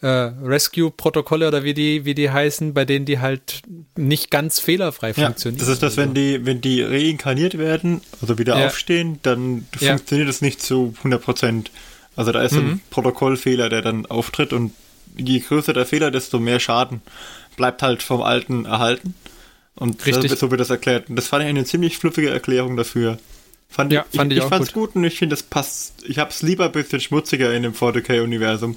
äh, 0.00 0.06
Rescue-Protokolle 0.06 1.48
oder 1.48 1.64
wie 1.64 1.74
die, 1.74 2.04
wie 2.04 2.14
die 2.14 2.30
heißen, 2.30 2.72
bei 2.72 2.84
denen 2.84 3.04
die 3.04 3.18
halt 3.18 3.62
nicht 3.96 4.30
ganz 4.30 4.60
fehlerfrei 4.60 5.08
ja, 5.08 5.26
funktionieren. 5.26 5.58
Das 5.58 5.68
ist 5.68 5.82
das, 5.82 5.96
wenn 5.96 6.14
die, 6.14 6.46
wenn 6.46 6.60
die 6.60 6.82
reinkarniert 6.82 7.58
werden, 7.58 8.00
also 8.20 8.38
wieder 8.38 8.58
ja. 8.58 8.66
aufstehen, 8.66 9.18
dann 9.22 9.66
ja. 9.80 9.90
funktioniert 9.90 10.28
das 10.28 10.40
nicht 10.40 10.62
zu 10.62 10.94
100 10.98 11.22
Prozent. 11.22 11.70
Also 12.14 12.32
da 12.32 12.42
ist 12.42 12.52
mhm. 12.52 12.58
ein 12.58 12.80
Protokollfehler, 12.90 13.68
der 13.68 13.82
dann 13.82 14.06
auftritt 14.06 14.52
und 14.52 14.72
je 15.16 15.40
größer 15.40 15.72
der 15.72 15.86
Fehler, 15.86 16.10
desto 16.10 16.38
mehr 16.38 16.60
Schaden 16.60 17.02
bleibt 17.56 17.82
halt 17.82 18.02
vom 18.02 18.22
Alten 18.22 18.66
erhalten. 18.66 19.14
Und 19.74 20.04
Richtig. 20.04 20.32
so 20.32 20.50
wird 20.50 20.60
das 20.60 20.70
erklärt. 20.70 21.08
Und 21.08 21.16
das 21.16 21.28
fand 21.28 21.44
ich 21.44 21.48
eine 21.48 21.64
ziemlich 21.64 21.98
fluffige 21.98 22.30
Erklärung 22.30 22.76
dafür. 22.76 23.18
Fand 23.68 23.92
ja, 23.92 24.04
ich, 24.10 24.16
fand 24.16 24.32
ich, 24.32 24.38
ich, 24.38 24.44
ich 24.44 24.48
fand's 24.48 24.72
gut. 24.72 24.88
gut 24.88 24.96
und 24.96 25.04
ich 25.04 25.18
finde, 25.18 25.34
das 25.34 25.42
passt. 25.42 26.04
Ich 26.06 26.18
hab's 26.18 26.42
lieber 26.42 26.66
ein 26.66 26.72
bisschen 26.72 27.00
schmutziger 27.00 27.54
in 27.54 27.62
dem 27.62 27.74
40k-Universum. 27.74 28.76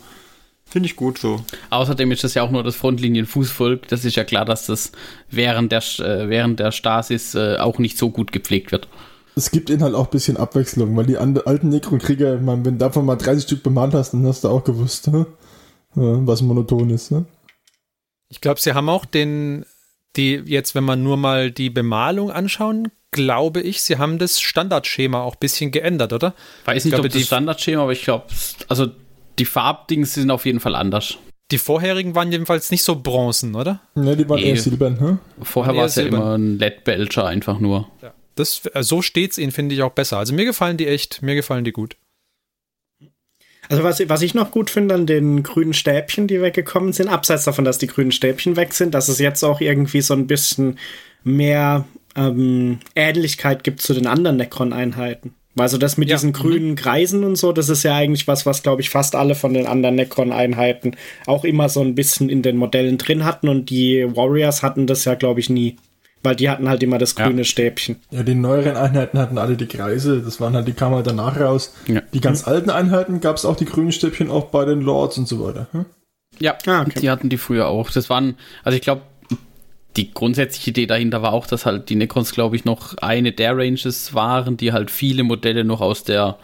Finde 0.65 0.87
ich 0.87 0.95
gut 0.95 1.17
so. 1.17 1.43
Außerdem 1.69 2.11
ist 2.11 2.23
das 2.23 2.33
ja 2.33 2.43
auch 2.43 2.51
nur 2.51 2.63
das 2.63 2.75
Frontlinien-Fußvolk. 2.75 3.87
Das 3.87 4.05
ist 4.05 4.15
ja 4.15 4.23
klar, 4.23 4.45
dass 4.45 4.67
das 4.67 4.91
während 5.29 5.71
der, 5.71 5.83
äh, 5.99 6.29
während 6.29 6.59
der 6.59 6.71
Stasis 6.71 7.35
äh, 7.35 7.57
auch 7.57 7.77
nicht 7.77 7.97
so 7.97 8.09
gut 8.09 8.31
gepflegt 8.31 8.71
wird. 8.71 8.87
Es 9.35 9.51
gibt 9.51 9.69
ihnen 9.69 9.83
halt 9.83 9.95
auch 9.95 10.05
ein 10.05 10.11
bisschen 10.11 10.37
Abwechslung, 10.37 10.95
weil 10.95 11.05
die 11.05 11.17
alten 11.17 11.69
Necron-Krieger, 11.69 12.45
wenn 12.45 12.63
du 12.63 12.71
davon 12.73 13.05
mal 13.05 13.15
30 13.15 13.43
Stück 13.43 13.63
bemalt 13.63 13.93
hast, 13.93 14.11
dann 14.11 14.25
hast 14.25 14.43
du 14.43 14.49
auch 14.49 14.63
gewusst, 14.63 15.07
ne? 15.07 15.25
was 15.93 16.41
monoton 16.41 16.89
ist. 16.89 17.11
Ne? 17.11 17.25
Ich 18.29 18.41
glaube, 18.41 18.59
sie 18.59 18.73
haben 18.73 18.89
auch 18.89 19.05
den 19.05 19.65
die 20.15 20.41
jetzt, 20.45 20.75
wenn 20.75 20.83
man 20.83 21.03
nur 21.03 21.17
mal 21.17 21.51
die 21.51 21.69
Bemalung 21.69 22.31
anschauen, 22.31 22.89
glaube 23.11 23.61
ich, 23.61 23.81
sie 23.81 23.97
haben 23.97 24.17
das 24.17 24.39
Standardschema 24.39 25.21
auch 25.21 25.35
ein 25.35 25.39
bisschen 25.39 25.71
geändert, 25.71 26.13
oder? 26.13 26.33
Weiß 26.65 26.85
nicht, 26.85 26.93
glaube, 26.93 27.07
ob 27.07 27.13
das 27.13 27.23
Standardschema, 27.23 27.83
aber 27.83 27.91
ich 27.91 28.03
glaube, 28.03 28.25
also 28.67 28.87
die 29.37 29.45
Farbdings 29.45 30.13
sind 30.13 30.31
auf 30.31 30.45
jeden 30.45 30.59
Fall 30.59 30.75
anders. 30.75 31.17
Die 31.51 31.57
vorherigen 31.57 32.15
waren 32.15 32.31
jedenfalls 32.31 32.71
nicht 32.71 32.83
so 32.83 32.95
bronzen, 32.95 33.55
oder? 33.55 33.81
Ne, 33.95 34.15
die 34.15 34.27
waren 34.29 34.39
nee. 34.39 34.51
eher 34.51 34.57
silbern, 34.57 34.99
hm? 34.99 35.19
Vorher 35.41 35.75
war 35.75 35.85
es 35.85 35.95
ja 35.95 36.03
immer 36.03 36.37
ein 36.37 36.57
LED-Belcher 36.57 37.25
einfach 37.25 37.59
nur. 37.59 37.89
Ja. 38.01 38.13
Das, 38.35 38.65
äh, 38.73 38.83
so 38.83 39.01
steht's 39.01 39.37
ihnen, 39.37 39.51
finde 39.51 39.75
ich, 39.75 39.81
auch 39.81 39.91
besser. 39.91 40.17
Also 40.17 40.33
mir 40.33 40.45
gefallen 40.45 40.77
die 40.77 40.87
echt, 40.87 41.21
mir 41.21 41.35
gefallen 41.35 41.65
die 41.65 41.73
gut. 41.73 41.97
Also 43.71 43.83
was, 43.83 44.09
was 44.09 44.21
ich 44.21 44.33
noch 44.33 44.51
gut 44.51 44.69
finde 44.69 44.95
an 44.95 45.05
den 45.05 45.43
grünen 45.43 45.73
Stäbchen, 45.73 46.27
die 46.27 46.41
weggekommen 46.41 46.91
sind, 46.91 47.07
abseits 47.07 47.45
davon, 47.45 47.63
dass 47.63 47.77
die 47.77 47.87
grünen 47.87 48.11
Stäbchen 48.11 48.57
weg 48.57 48.73
sind, 48.73 48.93
dass 48.93 49.07
es 49.07 49.17
jetzt 49.17 49.43
auch 49.43 49.61
irgendwie 49.61 50.01
so 50.01 50.13
ein 50.13 50.27
bisschen 50.27 50.77
mehr 51.23 51.85
ähm, 52.17 52.79
Ähnlichkeit 52.95 53.63
gibt 53.63 53.81
zu 53.81 53.93
den 53.93 54.07
anderen 54.07 54.35
Necron-Einheiten. 54.35 55.33
Also 55.57 55.77
das 55.77 55.95
mit 55.95 56.09
ja. 56.09 56.17
diesen 56.17 56.33
grünen 56.33 56.75
Kreisen 56.75 57.23
und 57.23 57.37
so, 57.37 57.53
das 57.53 57.69
ist 57.69 57.83
ja 57.83 57.95
eigentlich 57.95 58.27
was, 58.27 58.45
was 58.45 58.61
glaube 58.61 58.81
ich 58.81 58.89
fast 58.89 59.15
alle 59.15 59.35
von 59.35 59.53
den 59.53 59.67
anderen 59.67 59.95
Necron-Einheiten 59.95 60.97
auch 61.25 61.45
immer 61.45 61.69
so 61.69 61.79
ein 61.81 61.95
bisschen 61.95 62.29
in 62.29 62.41
den 62.41 62.57
Modellen 62.57 62.97
drin 62.97 63.23
hatten 63.23 63.47
und 63.47 63.69
die 63.69 64.05
Warriors 64.15 64.63
hatten 64.63 64.85
das 64.85 65.05
ja 65.05 65.15
glaube 65.15 65.39
ich 65.39 65.49
nie. 65.49 65.77
Weil 66.23 66.35
die 66.35 66.49
hatten 66.49 66.69
halt 66.69 66.83
immer 66.83 66.99
das 66.99 67.15
grüne 67.15 67.39
ja. 67.39 67.43
Stäbchen. 67.43 67.95
Ja, 68.11 68.21
die 68.21 68.35
neueren 68.35 68.77
Einheiten 68.77 69.17
hatten 69.17 69.37
alle 69.37 69.57
die 69.57 69.65
Kreise. 69.65 70.21
Das 70.21 70.39
waren 70.39 70.55
halt, 70.55 70.67
die 70.67 70.73
kamen 70.73 70.95
halt 70.95 71.07
danach 71.07 71.39
raus. 71.39 71.73
Ja. 71.87 72.01
Die 72.13 72.21
ganz 72.21 72.47
alten 72.47 72.69
Einheiten 72.69 73.21
gab 73.21 73.37
es 73.37 73.45
auch 73.45 73.55
die 73.55 73.65
grünen 73.65 73.91
Stäbchen 73.91 74.29
auch 74.29 74.45
bei 74.45 74.65
den 74.65 74.81
Lords 74.81 75.17
und 75.17 75.27
so 75.27 75.43
weiter. 75.43 75.67
Hm? 75.71 75.85
Ja, 76.39 76.57
ah, 76.67 76.81
okay. 76.81 76.99
die 76.99 77.09
hatten 77.09 77.29
die 77.29 77.37
früher 77.37 77.67
auch. 77.67 77.89
Das 77.89 78.09
waren, 78.09 78.35
also 78.63 78.75
ich 78.75 78.83
glaube, 78.83 79.01
die 79.97 80.13
grundsätzliche 80.13 80.69
Idee 80.69 80.85
dahinter 80.85 81.21
war 81.21 81.33
auch, 81.33 81.47
dass 81.47 81.65
halt 81.65 81.89
die 81.89 81.95
Necrons, 81.95 82.31
glaube 82.31 82.55
ich, 82.55 82.65
noch 82.65 82.97
eine 82.97 83.31
der 83.31 83.57
Ranges 83.57 84.13
waren, 84.13 84.57
die 84.57 84.71
halt 84.71 84.89
viele 84.89 85.23
Modelle 85.23 85.63
noch 85.63 85.81
aus 85.81 86.03
der 86.03 86.37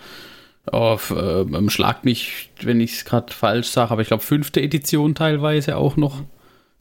auf, 0.65 1.11
äh, 1.11 1.69
Schlag 1.69 2.03
mich, 2.03 2.49
wenn 2.61 2.81
ich 2.81 2.93
es 2.93 3.05
gerade 3.05 3.33
falsch 3.33 3.67
sage, 3.67 3.91
aber 3.91 4.01
ich 4.01 4.09
glaube 4.09 4.23
fünfte 4.23 4.61
Edition 4.61 5.15
teilweise 5.15 5.77
auch 5.77 5.95
noch 5.95 6.23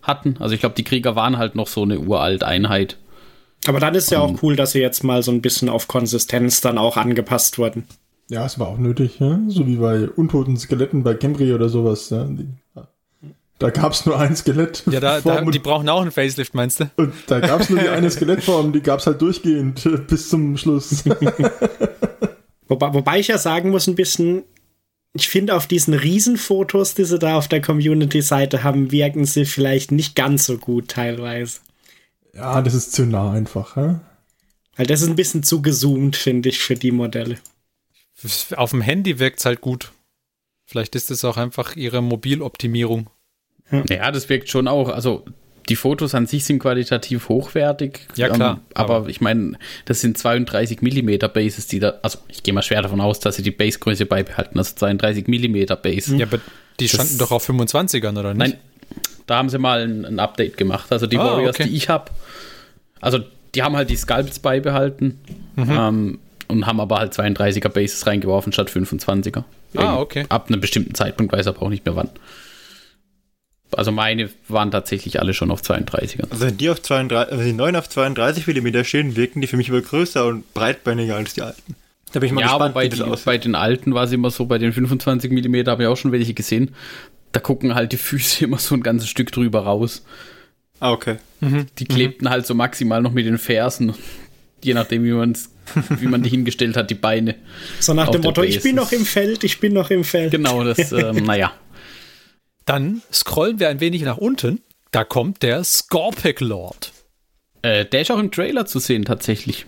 hatten. 0.07 0.37
Also 0.39 0.55
ich 0.55 0.61
glaube, 0.61 0.75
die 0.75 0.85
Krieger 0.85 1.17
waren 1.17 1.39
halt 1.39 1.55
noch 1.55 1.69
so 1.69 1.83
eine 1.83 1.99
uralt 1.99 2.45
Einheit. 2.45 2.99
Aber 3.67 3.81
dann 3.81 3.95
ist 3.95 4.11
ja 4.11 4.21
auch 4.21 4.43
cool, 4.43 4.55
dass 4.55 4.73
sie 4.73 4.81
jetzt 4.81 5.03
mal 5.03 5.23
so 5.23 5.33
ein 5.33 5.43
bisschen 5.43 5.69
auf 5.69 5.89
Konsistenz 5.89 6.61
dann 6.61 6.79
auch 6.79 6.97
angepasst 6.97 7.59
wurden. 7.59 7.85
Ja, 8.29 8.45
es 8.45 8.59
war 8.59 8.69
auch 8.69 8.79
nötig, 8.79 9.19
ja? 9.21 9.39
so 9.49 9.67
wie 9.67 9.77
bei 9.77 10.09
untoten 10.09 10.57
Skeletten 10.57 11.03
bei 11.03 11.15
Cambry 11.15 11.53
oder 11.53 11.69
sowas. 11.69 12.11
Ja? 12.11 12.25
Die, 12.25 12.49
da 13.59 13.71
gab 13.71 13.93
es 13.93 14.05
nur 14.05 14.19
ein 14.19 14.37
Skelett. 14.37 14.83
Ja, 14.91 15.01
da, 15.01 15.21
da, 15.21 15.41
die 15.43 15.59
brauchen 15.59 15.89
auch 15.89 16.03
einen 16.03 16.11
Facelift, 16.11 16.55
meinst 16.55 16.81
du? 16.81 16.91
Und 16.97 17.13
da 17.29 17.41
gab 17.41 17.61
es 17.61 17.71
nur 17.71 17.79
die 17.79 17.89
eine 17.89 18.11
Skelettform, 18.11 18.73
die 18.73 18.83
gab 18.83 19.01
es 19.01 19.07
halt 19.07 19.21
durchgehend 19.23 19.89
bis 20.09 20.29
zum 20.29 20.57
Schluss. 20.57 21.05
wobei, 22.69 22.95
wobei 22.95 23.19
ich 23.19 23.29
ja 23.29 23.39
sagen 23.39 23.71
muss, 23.71 23.87
ein 23.87 23.95
bisschen, 23.95 24.45
ich 25.21 25.29
finde, 25.29 25.55
auf 25.55 25.67
diesen 25.67 25.95
Riesenfotos, 25.95 26.95
die 26.95 27.05
sie 27.05 27.19
da 27.19 27.37
auf 27.37 27.49
der 27.49 27.61
Community-Seite 27.61 28.63
haben, 28.63 28.93
wirken 28.93 29.25
sie 29.25 29.45
vielleicht 29.45 29.93
nicht 29.93 30.15
ganz 30.15 30.47
so 30.47 30.59
gut 30.59 30.89
teilweise. 30.89 31.61
Ja, 32.35 32.61
das 32.63 32.75
ist 32.75 32.93
zu 32.93 33.07
nah 33.07 33.33
einfach, 33.33 33.77
hä? 33.77 33.97
Weil 34.77 34.87
das 34.87 35.03
ist 35.03 35.09
ein 35.09 35.17
bisschen 35.17 35.43
zu 35.43 35.63
gezoomt, 35.63 36.17
finde 36.17 36.51
ich, 36.51 36.59
für 36.59 36.75
die 36.75 36.93
Modelle. 36.93 37.39
Auf 38.57 38.71
dem 38.71 38.83
Handy 38.83 39.19
wirkt 39.19 39.41
es 39.41 39.47
halt 39.47 39.61
gut. 39.61 39.93
Vielleicht 40.67 40.95
ist 40.95 41.11
es 41.11 41.25
auch 41.25 41.37
einfach 41.37 41.77
ihre 41.77 42.03
Mobiloptimierung. 42.03 43.09
Ja. 43.71 43.85
ja, 43.89 44.11
das 44.11 44.29
wirkt 44.29 44.51
schon 44.51 44.69
auch. 44.69 44.89
Also 44.89 45.25
die 45.69 45.77
Fotos 45.77 46.15
an 46.15 46.27
sich 46.27 46.45
sind 46.45 46.59
qualitativ 46.61 47.29
hochwertig. 47.29 48.07
Ja, 48.15 48.29
klar. 48.29 48.55
Ähm, 48.55 48.61
aber, 48.75 48.97
aber, 48.97 49.09
ich 49.09 49.21
meine, 49.21 49.59
das 49.85 50.01
sind 50.01 50.17
32 50.17 50.81
mm 50.81 51.19
Bases, 51.33 51.67
die 51.67 51.81
da, 51.81 51.95
also 52.03 52.19
ich 52.29 52.43
gehe 52.43 52.55
mal 52.55 52.63
schwer 52.63 52.83
davon 52.83 53.01
aus, 53.01 53.21
dass 53.21 53.37
sie 53.37 53.43
die 53.43 53.51
Basegröße 53.51 54.07
beibehalten, 54.07 54.59
also 54.59 54.75
32 54.77 55.27
mm 55.27 55.67
Base. 55.83 56.17
Ja, 56.17 56.27
aber 56.27 56.39
die 56.79 56.89
standen 56.89 57.19
das, 57.19 57.29
doch 57.29 57.33
auf 57.33 57.49
25ern, 57.49 58.19
oder 58.19 58.35
nicht? 58.35 58.39
Nein, 58.39 58.59
da 59.27 59.37
haben 59.37 59.49
sie 59.49 59.59
mal 59.59 59.83
ein, 59.83 60.05
ein 60.05 60.19
Update 60.21 60.57
gemacht. 60.57 60.93
Also 60.93 61.07
die 61.07 61.19
ah, 61.19 61.25
Warriors, 61.25 61.57
okay. 61.57 61.69
die 61.69 61.77
ich 61.77 61.89
habe, 61.89 62.11
also 63.01 63.19
die 63.55 63.63
haben 63.63 63.77
halt 63.77 63.91
die 63.91 63.97
Sculpts 63.97 64.39
beibehalten 64.39 65.19
mhm. 65.57 65.71
ähm, 65.71 66.19
und 66.49 66.67
haben 66.67 66.81
aber 66.81 66.99
halt 66.99 67.13
32er 67.13 67.69
Bases 67.69 68.07
reingeworfen 68.07 68.53
statt 68.53 68.71
25er. 68.71 69.43
Ah, 69.75 69.99
okay. 69.99 70.27
Ab 70.29 70.49
einem 70.49 70.61
bestimmten 70.61 70.95
Zeitpunkt 70.95 71.33
weiß 71.33 71.49
aber 71.49 71.63
auch 71.63 71.69
nicht 71.69 71.85
mehr 71.85 71.97
wann. 71.97 72.11
Also 73.77 73.93
meine 73.93 74.31
waren 74.49 74.71
tatsächlich 74.71 75.21
alle 75.21 75.35
schon 75.35 75.51
auf 75.51 75.61
32er. 75.61 76.31
Also 76.31 76.47
wenn 76.47 76.57
die 76.57 76.71
auf 76.71 76.81
32, 76.81 77.31
also 77.31 77.45
die 77.45 77.53
neuen 77.53 77.77
auf 77.77 77.91
32 77.91 78.47
mm 78.47 78.85
stehen, 78.85 79.17
wirken 79.17 79.43
die 79.43 79.47
für 79.47 79.59
mich 79.59 79.69
aber 79.69 79.83
größer 79.83 80.25
und 80.25 80.55
breitbeiniger 80.55 81.17
als 81.17 81.35
die 81.35 81.43
alten. 81.43 81.77
Da 82.13 82.21
bin 82.21 82.29
ich 82.29 82.33
mal 82.33 82.41
ja, 82.41 82.49
gespannt, 82.49 82.75
bei, 82.75 82.89
die, 82.89 83.03
bei 83.27 83.37
den 83.37 83.55
alten 83.55 83.93
war 83.93 84.05
es 84.05 84.13
immer 84.13 84.31
so, 84.31 84.47
bei 84.47 84.57
den 84.57 84.73
25 84.73 85.31
mm 85.31 85.67
habe 85.67 85.83
ich 85.83 85.89
auch 85.89 85.97
schon 85.99 86.11
welche 86.11 86.33
gesehen. 86.33 86.75
Da 87.33 87.41
gucken 87.41 87.75
halt 87.75 87.93
die 87.93 87.99
Füße 87.99 88.45
immer 88.47 88.59
so 88.59 88.75
ein 88.75 88.83
ganzes 88.83 89.11
Stück 89.11 89.31
drüber 89.31 89.61
raus. 89.61 90.03
Ah, 90.81 90.93
okay. 90.93 91.17
Mhm. 91.41 91.67
Die 91.79 91.85
klebten 91.85 92.29
mhm. 92.29 92.31
halt 92.31 92.47
so 92.47 92.55
maximal 92.55 93.03
noch 93.03 93.13
mit 93.13 93.27
den 93.27 93.37
Fersen, 93.37 93.95
je 94.65 94.73
nachdem, 94.73 95.05
wie, 95.05 95.13
man's, 95.13 95.51
wie 95.99 96.07
man 96.07 96.23
die 96.23 96.31
hingestellt 96.31 96.79
hat, 96.79 96.89
die 96.89 96.95
Beine. 96.95 97.35
So 97.81 97.93
nach 97.93 98.09
dem 98.09 98.23
Motto, 98.23 98.43
ich 98.43 98.63
bin 98.63 98.77
noch 98.77 98.93
im 98.93 99.05
Feld, 99.05 99.45
ich 99.45 99.61
bin 99.61 99.75
noch 99.75 99.91
im 99.91 100.03
Feld. 100.03 100.31
Genau, 100.31 100.65
das, 100.65 100.93
ähm, 100.93 101.17
naja. 101.27 101.53
Dann 102.67 103.03
scrollen 103.13 103.59
wir 103.59 103.69
ein 103.69 103.81
wenig 103.81 104.03
nach 104.03 104.19
unten. 104.19 104.61
Da 104.91 105.05
kommt 105.05 105.43
der 105.43 105.65
Scorpic 105.65 106.45
Lord. 106.45 106.93
Äh, 107.63 107.87
der 107.87 108.03
ist 108.03 108.11
auch 108.11 108.19
im 108.19 108.31
Trailer 108.31 108.67
zu 108.67 108.79
sehen, 108.79 109.05
tatsächlich. 109.05 109.67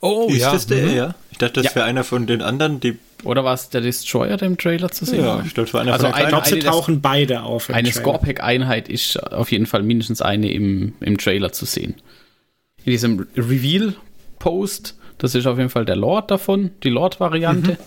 Oh, 0.00 0.28
ist 0.28 0.38
ja. 0.38 0.52
das 0.52 0.66
der? 0.66 0.86
Mhm. 0.86 0.96
Ja. 0.96 1.14
Ich 1.30 1.38
dachte, 1.38 1.62
das 1.62 1.64
ja. 1.64 1.74
wäre 1.74 1.86
einer 1.86 2.04
von 2.04 2.26
den 2.26 2.42
anderen, 2.42 2.80
die. 2.80 2.98
Oder 3.24 3.44
war 3.44 3.54
es 3.54 3.70
der 3.70 3.80
Destroyer, 3.80 4.36
der 4.36 4.46
im 4.46 4.58
Trailer 4.58 4.90
zu 4.90 5.06
sehen 5.06 5.24
Ja, 5.24 5.42
ich 5.44 5.54
dachte, 5.54 5.72
war 5.72 5.80
einer 5.80 5.94
also 5.94 6.06
von 6.06 6.14
den 6.14 6.26
eine, 6.26 6.42
eine, 6.42 6.58
tauchen 6.60 7.00
beide 7.00 7.42
auf. 7.42 7.70
Eine 7.70 7.90
Scorpic-Einheit 7.90 8.88
ist 8.88 9.16
auf 9.32 9.50
jeden 9.50 9.66
Fall 9.66 9.82
mindestens 9.82 10.20
eine 10.20 10.52
im, 10.52 10.94
im 11.00 11.16
Trailer 11.16 11.50
zu 11.52 11.64
sehen. 11.64 11.94
In 12.84 12.92
diesem 12.92 13.26
Reveal-Post, 13.36 14.98
das 15.18 15.34
ist 15.34 15.46
auf 15.46 15.56
jeden 15.56 15.70
Fall 15.70 15.86
der 15.86 15.96
Lord 15.96 16.30
davon, 16.30 16.70
die 16.82 16.90
Lord-Variante. 16.90 17.72
Mhm. 17.72 17.78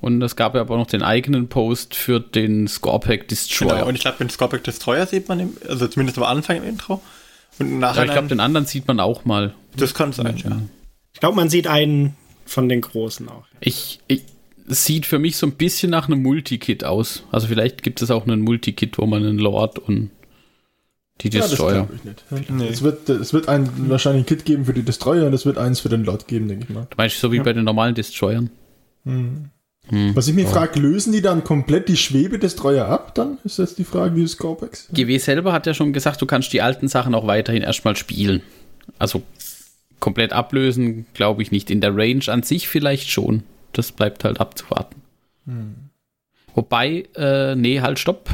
Und 0.00 0.22
es 0.22 0.34
gab 0.36 0.54
ja 0.54 0.62
aber 0.62 0.76
noch 0.76 0.86
den 0.86 1.02
eigenen 1.02 1.48
Post 1.48 1.94
für 1.94 2.20
den 2.20 2.68
Scorpic 2.68 3.26
Destroyer. 3.26 3.74
Genau, 3.74 3.88
und 3.88 3.94
ich 3.94 4.00
glaube, 4.00 4.18
den 4.18 4.30
Scorpic 4.30 4.62
Destroyer 4.62 5.06
sieht 5.06 5.28
man, 5.28 5.40
im, 5.40 5.56
also 5.68 5.86
zumindest 5.88 6.18
am 6.18 6.24
Anfang 6.24 6.56
im 6.56 6.64
Intro. 6.64 7.02
Und 7.58 7.78
nachher. 7.78 8.02
Ja, 8.02 8.04
ich 8.06 8.12
glaube, 8.12 8.28
den 8.28 8.40
anderen 8.40 8.66
sieht 8.66 8.88
man 8.88 9.00
auch 9.00 9.24
mal. 9.24 9.54
Das 9.76 9.92
kann 9.92 10.12
sein, 10.12 10.36
ja. 10.38 10.58
Ich 11.12 11.20
glaube, 11.20 11.36
man 11.36 11.50
sieht 11.50 11.66
einen 11.66 12.16
von 12.46 12.68
den 12.68 12.80
großen 12.80 13.28
auch. 13.28 13.44
Ich, 13.60 14.00
ich 14.08 14.22
sieht 14.66 15.06
für 15.06 15.18
mich 15.18 15.36
so 15.36 15.46
ein 15.46 15.52
bisschen 15.52 15.90
nach 15.90 16.08
einem 16.08 16.22
Multikit 16.22 16.84
aus. 16.84 17.24
Also 17.30 17.48
vielleicht 17.48 17.82
gibt 17.82 18.00
es 18.02 18.10
auch 18.10 18.26
einen 18.26 18.40
Multikit, 18.40 18.98
wo 18.98 19.06
man 19.06 19.24
einen 19.24 19.38
Lord 19.38 19.78
und 19.78 20.10
die 21.20 21.30
Destroyer. 21.30 21.74
Ja, 21.74 21.82
das 21.82 21.96
ich 21.96 22.04
nicht. 22.04 22.50
Nee. 22.50 22.68
Es, 22.68 22.82
wird, 22.82 23.08
es 23.08 23.32
wird 23.32 23.48
ein, 23.48 23.68
wahrscheinlich 23.90 24.22
ein 24.22 24.26
Kit 24.26 24.44
geben 24.44 24.64
für 24.64 24.72
die 24.72 24.82
Destroyer 24.82 25.26
und 25.26 25.34
es 25.34 25.44
wird 25.44 25.58
eins 25.58 25.80
für 25.80 25.88
den 25.88 26.04
Lord 26.04 26.28
geben, 26.28 26.48
denke 26.48 26.66
ich 26.68 26.74
mal. 26.74 26.86
Du 26.88 26.96
meinst 26.96 27.20
so 27.20 27.30
wie 27.32 27.38
ja. 27.38 27.42
bei 27.42 27.52
den 27.52 27.64
normalen 27.64 27.94
Destroyern? 27.94 28.50
Mhm. 29.04 29.50
Hm. 29.90 30.14
Was 30.14 30.28
ich 30.28 30.34
mir 30.34 30.46
oh. 30.46 30.50
frage, 30.50 30.78
lösen 30.78 31.12
die 31.12 31.20
dann 31.20 31.44
komplett 31.44 31.88
die 31.88 31.96
Schwebe 31.96 32.38
des 32.38 32.56
Treuer 32.56 32.86
ab? 32.86 33.14
Dann 33.14 33.38
ist 33.44 33.58
das 33.58 33.74
die 33.74 33.84
Frage 33.84 34.14
dieses 34.14 34.36
Corpex. 34.36 34.88
GW 34.92 35.18
selber 35.18 35.52
hat 35.52 35.66
ja 35.66 35.74
schon 35.74 35.92
gesagt, 35.92 36.22
du 36.22 36.26
kannst 36.26 36.52
die 36.52 36.62
alten 36.62 36.88
Sachen 36.88 37.14
auch 37.14 37.26
weiterhin 37.26 37.62
erstmal 37.62 37.96
spielen. 37.96 38.42
Also 38.98 39.22
komplett 39.98 40.32
ablösen, 40.32 41.06
glaube 41.14 41.42
ich 41.42 41.50
nicht. 41.50 41.70
In 41.70 41.80
der 41.80 41.96
Range 41.96 42.24
an 42.28 42.42
sich 42.42 42.68
vielleicht 42.68 43.10
schon. 43.10 43.42
Das 43.72 43.92
bleibt 43.92 44.24
halt 44.24 44.40
abzuwarten. 44.40 45.02
Hm. 45.46 45.74
Wobei, 46.54 47.06
äh, 47.16 47.54
nee, 47.54 47.80
halt, 47.80 47.98
stopp. 47.98 48.30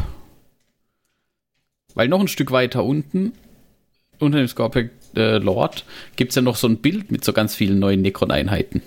Weil 1.94 2.08
noch 2.08 2.20
ein 2.20 2.28
Stück 2.28 2.50
weiter 2.50 2.84
unten, 2.84 3.32
unter 4.18 4.38
dem 4.38 4.48
Scorpion 4.48 4.90
äh, 5.14 5.38
Lord, 5.38 5.84
gibt 6.16 6.30
es 6.30 6.36
ja 6.36 6.42
noch 6.42 6.56
so 6.56 6.68
ein 6.68 6.78
Bild 6.78 7.10
mit 7.10 7.25
so 7.25 7.32
ganz 7.32 7.54
vielen 7.54 7.78
neuen 7.78 8.02
Necron-Einheiten. 8.02 8.82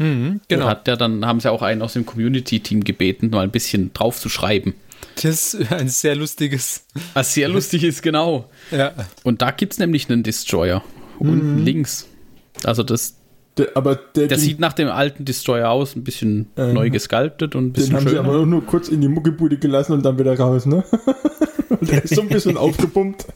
Mhm, 0.00 0.40
genau. 0.48 0.66
Hat 0.66 0.86
der, 0.86 0.96
dann 0.96 1.26
haben 1.26 1.40
sie 1.40 1.52
auch 1.52 1.60
einen 1.60 1.82
aus 1.82 1.92
dem 1.92 2.06
Community-Team 2.06 2.84
gebeten, 2.84 3.28
mal 3.30 3.42
ein 3.42 3.50
bisschen 3.50 3.92
drauf 3.92 4.18
zu 4.18 4.30
schreiben. 4.30 4.74
Das 5.16 5.24
ist 5.54 5.72
ein 5.72 5.88
sehr 5.88 6.16
lustiges. 6.16 6.86
Ein 7.14 7.24
sehr 7.24 7.48
lustiges, 7.48 8.00
genau. 8.00 8.48
Ja. 8.70 8.92
Und 9.24 9.42
da 9.42 9.50
gibt 9.50 9.74
es 9.74 9.78
nämlich 9.78 10.08
einen 10.08 10.22
Destroyer. 10.22 10.82
Mhm. 11.18 11.28
Unten 11.28 11.64
links. 11.64 12.08
Also 12.64 12.82
das. 12.82 13.16
Der, 13.58 13.68
aber 13.74 13.96
der, 13.96 14.28
der 14.28 14.38
sieht 14.38 14.58
nach 14.58 14.72
dem 14.72 14.88
alten 14.88 15.26
Destroyer 15.26 15.68
aus, 15.68 15.96
ein 15.96 16.04
bisschen 16.04 16.48
ähm, 16.56 16.72
neu 16.72 16.88
gesculptet 16.88 17.54
und 17.54 17.66
ein 17.66 17.72
bisschen. 17.72 17.90
Den 17.90 17.96
haben 17.96 18.08
schöner. 18.08 18.22
sie 18.22 18.28
aber 18.28 18.46
nur 18.46 18.64
kurz 18.64 18.88
in 18.88 19.02
die 19.02 19.08
Muckebude 19.08 19.58
gelassen 19.58 19.92
und 19.92 20.02
dann 20.02 20.18
wieder 20.18 20.38
raus, 20.38 20.64
ne? 20.64 20.82
und 21.68 21.90
der 21.90 22.04
ist 22.04 22.14
so 22.14 22.22
ein 22.22 22.28
bisschen 22.28 22.56
aufgepumpt. 22.56 23.26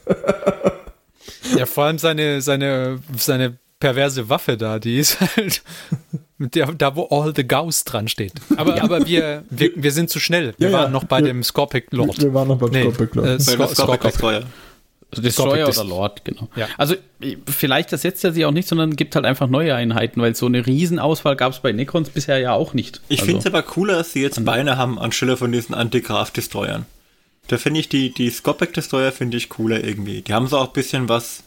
Ja, 1.58 1.66
vor 1.66 1.84
allem 1.84 1.98
seine, 1.98 2.40
seine, 2.40 3.00
seine 3.16 3.58
perverse 3.80 4.30
Waffe 4.30 4.56
da, 4.56 4.78
die 4.78 4.98
ist 4.98 5.20
halt 5.20 5.62
der, 6.48 6.72
da, 6.72 6.96
wo 6.96 7.06
All 7.10 7.32
the 7.34 7.46
Gauss 7.46 7.84
dran 7.84 8.08
steht. 8.08 8.32
Aber, 8.56 8.82
aber 8.82 9.06
wir, 9.06 9.44
wir, 9.50 9.70
wir 9.74 9.92
sind 9.92 10.10
zu 10.10 10.20
schnell. 10.20 10.54
Wir 10.58 10.68
ja, 10.68 10.74
waren 10.74 10.84
ja, 10.84 10.90
noch 10.90 11.04
bei 11.04 11.18
wir, 11.18 11.26
dem 11.26 11.42
Scorpic 11.42 11.88
Lord. 11.90 12.20
Wir 12.20 12.34
waren 12.34 12.48
noch 12.48 12.58
beim 12.58 12.70
nee, 12.70 12.82
Scorpic 12.82 13.14
Lord. 13.14 13.28
Äh, 13.28 13.40
Scor 13.40 13.68
Scorpic 13.68 14.02
Destroyer. 14.02 14.42
Destroyer 15.16 15.68
oder 15.68 15.84
Lord, 15.84 16.24
genau. 16.24 16.48
Ja. 16.56 16.66
Also 16.76 16.96
vielleicht 17.46 17.92
ersetzt 17.92 18.24
er 18.24 18.32
sie 18.32 18.44
auch 18.44 18.50
nicht, 18.50 18.68
sondern 18.68 18.96
gibt 18.96 19.14
halt 19.14 19.24
einfach 19.24 19.48
neue 19.48 19.74
Einheiten, 19.74 20.20
weil 20.20 20.34
so 20.34 20.46
eine 20.46 20.66
Riesenauswahl 20.66 21.36
gab 21.36 21.52
es 21.52 21.60
bei 21.60 21.72
Necrons 21.72 22.10
bisher 22.10 22.38
ja 22.38 22.52
auch 22.52 22.74
nicht. 22.74 23.00
Ich 23.08 23.20
also, 23.20 23.26
finde 23.26 23.40
es 23.40 23.46
aber 23.46 23.62
cooler, 23.62 23.94
dass 23.94 24.12
sie 24.12 24.22
jetzt 24.22 24.44
Beine 24.44 24.76
haben 24.76 24.98
anstelle 24.98 25.36
von 25.36 25.52
diesen 25.52 25.74
Antigraf-Destroyern. 25.74 26.86
Da 27.48 27.58
finde 27.58 27.80
ich 27.80 27.88
die, 27.88 28.12
die 28.12 28.30
Scorpic 28.30 28.72
Destroyer 28.72 29.12
finde 29.12 29.36
ich 29.36 29.50
cooler 29.50 29.84
irgendwie. 29.84 30.22
Die 30.22 30.32
haben 30.32 30.46
so 30.46 30.58
auch 30.58 30.68
ein 30.68 30.72
bisschen 30.72 31.08
was 31.08 31.42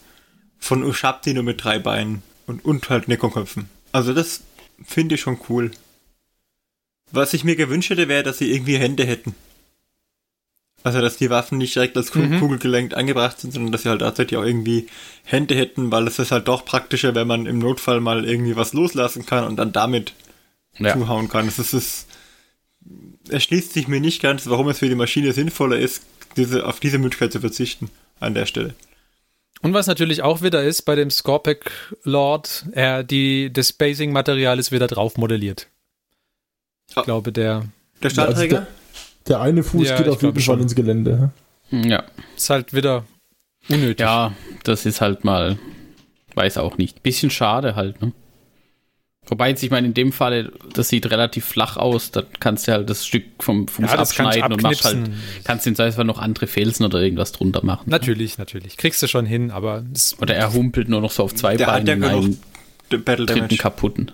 von 0.60 0.84
Ushabti 0.84 1.34
nur 1.34 1.44
mit 1.44 1.64
drei 1.64 1.80
Beinen 1.80 2.22
und, 2.46 2.64
und 2.64 2.90
halt 2.90 3.08
Necron-Köpfen. 3.08 3.70
Also 3.92 4.14
das 4.14 4.42
finde 4.84 5.16
ich 5.16 5.22
schon 5.22 5.40
cool. 5.50 5.72
Was 7.12 7.34
ich 7.34 7.44
mir 7.44 7.56
gewünscht 7.56 7.90
hätte, 7.90 8.08
wäre, 8.08 8.24
dass 8.24 8.38
sie 8.38 8.52
irgendwie 8.52 8.78
Hände 8.78 9.06
hätten. 9.06 9.36
Also, 10.84 11.02
dass 11.02 11.18
die 11.18 11.30
Waffen 11.30 11.58
nicht 11.58 11.76
direkt 11.76 11.98
als 11.98 12.14
mhm. 12.14 12.40
kugelgelenkt 12.40 12.94
angebracht 12.94 13.40
sind, 13.40 13.52
sondern 13.52 13.72
dass 13.72 13.84
sie 13.84 13.90
halt 13.90 14.02
tatsächlich 14.02 14.38
auch 14.38 14.46
irgendwie 14.46 14.88
Hände 15.24 15.56
hätten, 15.56 15.92
weil 15.92 16.08
es 16.08 16.20
ist 16.20 16.32
halt 16.32 16.48
doch 16.48 16.66
praktischer, 16.66 17.16
wenn 17.16 17.28
man 17.28 17.46
im 17.46 17.60
Notfall 17.60 18.00
mal 18.00 18.26
irgendwie 18.26 18.56
was 18.56 18.74
loslassen 18.74 19.26
kann 19.26 19.44
und 19.44 19.58
dann 19.58 19.74
damit 19.74 20.14
ja. 20.78 20.94
zuhauen 20.94 21.30
kann. 21.30 21.48
Es 21.48 21.60
ist, 21.60 21.74
es 21.74 22.08
erschließt 23.30 23.74
sich 23.74 23.88
mir 23.88 24.00
nicht 24.00 24.22
ganz, 24.22 24.48
warum 24.48 24.70
es 24.70 24.80
für 24.80 24.90
die 24.90 24.96
Maschine 24.96 25.34
sinnvoller 25.34 25.78
ist, 25.78 26.04
diese, 26.38 26.66
auf 26.66 26.80
diese 26.80 27.00
Möglichkeit 27.00 27.34
zu 27.34 27.40
verzichten 27.40 27.90
an 28.20 28.34
der 28.34 28.46
Stelle. 28.46 28.76
Und 29.62 29.74
was 29.74 29.88
natürlich 29.88 30.22
auch 30.22 30.42
wieder 30.42 30.64
ist 30.64 30.84
bei 30.84 30.96
dem 30.96 31.10
Scorpic 31.10 31.70
Lord, 32.04 32.66
er, 32.72 33.04
die, 33.04 33.52
das 33.52 33.70
Spacing-Material 33.70 34.60
ist 34.60 34.72
wieder 34.72 34.88
drauf 34.88 35.18
modelliert. 35.18 35.68
Ich 36.90 36.98
oh. 36.98 37.04
glaube, 37.04 37.32
der. 37.32 37.66
Der 38.04 38.10
Stahlträger? 38.10 38.60
Also 38.60 38.72
der, 39.26 39.38
der, 39.38 39.42
eine 39.42 39.64
Fuß 39.64 39.90
ja, 39.90 39.98
geht 39.98 40.10
auf 40.10 40.22
jeden 40.22 40.40
Fall 40.40 40.62
ins 40.62 40.76
Gelände. 40.76 41.32
Ja. 41.72 42.04
Ist 42.36 42.50
halt 42.50 42.74
wieder 42.74 43.06
unnötig. 43.68 44.00
Ja, 44.00 44.34
das 44.64 44.86
ist 44.86 45.02
halt 45.02 45.26
mal, 45.26 45.58
weiß 46.36 46.60
auch 46.60 46.78
nicht. 46.78 47.04
Bisschen 47.04 47.30
schade 47.30 47.76
halt, 47.76 48.02
ne? 48.02 48.14
Wobei 49.30 49.50
jetzt, 49.50 49.62
ich 49.62 49.72
meine, 49.72 49.88
in 49.88 49.94
dem 49.94 50.14
Fall, 50.14 50.52
das 50.74 50.90
sieht 50.90 51.10
relativ 51.12 51.46
flach 51.46 51.76
aus, 51.78 52.12
da 52.12 52.24
kannst 52.40 52.68
du 52.68 52.72
halt 52.72 52.90
das 52.90 53.06
Stück 53.06 53.26
vom 53.40 53.68
Fuß 53.68 53.92
ja, 53.92 53.98
abschneiden 53.98 54.54
und 54.54 54.62
machst 54.62 54.86
halt, 54.86 55.10
kannst 55.44 55.66
du 55.66 55.70
im 55.72 55.76
Zweifelsfall 55.76 56.06
noch 56.06 56.20
andere 56.20 56.48
Felsen 56.48 56.86
oder 56.86 57.02
irgendwas 57.02 57.34
drunter 57.34 57.64
machen. 57.66 57.90
Natürlich, 57.90 58.38
natürlich. 58.38 58.78
Kriegst 58.78 59.02
du 59.02 59.08
schon 59.08 59.26
hin, 59.26 59.52
aber. 59.52 59.84
Oder 60.22 60.36
er 60.36 60.54
humpelt 60.54 60.88
nur 60.88 61.02
noch 61.02 61.12
so 61.12 61.24
auf 61.24 61.36
zwei 61.36 61.58
der 61.58 61.66
Beinen 61.66 62.04
hat 62.04 62.24
den 62.92 63.04
Battle 63.04 63.26
dritten 63.26 63.58
kaputten. 63.58 64.12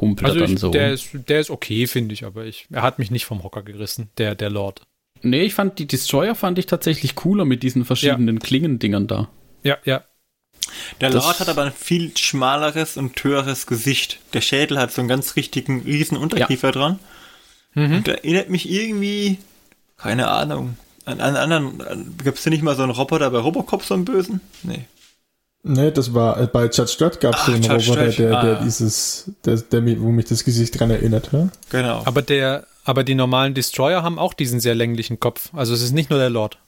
Humpelt 0.00 0.30
also 0.30 0.40
ich, 0.40 0.50
dann 0.50 0.56
so. 0.56 0.70
Der 0.70 0.92
ist, 0.92 1.10
der 1.12 1.40
ist 1.40 1.50
okay, 1.50 1.86
finde 1.86 2.12
ich, 2.12 2.24
aber 2.24 2.44
ich, 2.44 2.66
er 2.70 2.82
hat 2.82 2.98
mich 2.98 3.10
nicht 3.10 3.24
vom 3.24 3.42
Hocker 3.42 3.62
gerissen, 3.62 4.10
der, 4.18 4.34
der 4.34 4.50
Lord. 4.50 4.82
Nee, 5.22 5.42
ich 5.42 5.54
fand 5.54 5.78
die 5.78 5.86
Destroyer 5.86 6.34
fand 6.34 6.58
ich 6.58 6.66
tatsächlich 6.66 7.14
cooler 7.14 7.44
mit 7.44 7.62
diesen 7.62 7.84
verschiedenen 7.84 8.36
ja. 8.36 8.40
Klingendingern 8.40 9.06
da. 9.06 9.28
Ja, 9.64 9.78
ja, 9.84 10.04
der 11.00 11.10
das 11.10 11.24
Lord 11.24 11.40
hat 11.40 11.48
aber 11.48 11.64
ein 11.64 11.72
viel 11.72 12.16
schmaleres 12.16 12.96
und 12.96 13.22
höheres 13.22 13.66
Gesicht. 13.66 14.18
Der 14.32 14.40
Schädel 14.40 14.78
hat 14.78 14.92
so 14.92 15.00
einen 15.00 15.08
ganz 15.08 15.36
richtigen 15.36 15.82
riesen 15.82 16.16
Unterkiefer 16.16 16.68
ja. 16.68 16.72
dran. 16.72 16.98
Mhm. 17.74 17.96
Und 17.96 18.08
erinnert 18.08 18.50
mich 18.50 18.68
irgendwie, 18.68 19.38
keine 19.96 20.28
Ahnung, 20.28 20.76
an 21.04 21.20
einen 21.20 21.36
anderen. 21.36 22.16
Gibt 22.22 22.38
es 22.38 22.46
nicht 22.46 22.62
mal 22.62 22.76
so 22.76 22.82
einen 22.82 22.92
Roboter 22.92 23.30
bei 23.30 23.38
Robocop, 23.38 23.82
so 23.82 23.94
einen 23.94 24.04
bösen? 24.04 24.40
Nee. 24.62 24.84
Nee, 25.64 25.90
das 25.90 26.14
war 26.14 26.40
äh, 26.40 26.46
bei 26.46 26.64
Judge 26.66 26.94
Dredd 26.98 27.20
gab 27.20 27.34
es 27.34 27.46
so 27.46 27.52
einen 27.52 27.62
Judge 27.62 27.90
Roboter, 27.90 28.10
der, 28.10 28.42
der 28.42 28.58
ah. 28.58 28.64
dieses, 28.64 29.30
der, 29.44 29.56
der, 29.56 30.00
wo 30.00 30.10
mich 30.10 30.26
das 30.26 30.44
Gesicht 30.44 30.78
dran 30.78 30.90
erinnert. 30.90 31.30
Ja? 31.32 31.48
Genau. 31.70 32.02
Aber 32.04 32.22
der, 32.22 32.66
Aber 32.84 33.04
die 33.04 33.14
normalen 33.14 33.54
Destroyer 33.54 34.02
haben 34.02 34.18
auch 34.18 34.32
diesen 34.32 34.60
sehr 34.60 34.74
länglichen 34.74 35.20
Kopf. 35.20 35.50
Also 35.52 35.74
es 35.74 35.82
ist 35.82 35.92
nicht 35.92 36.08
nur 36.08 36.18
der 36.18 36.30
Lord. 36.30 36.58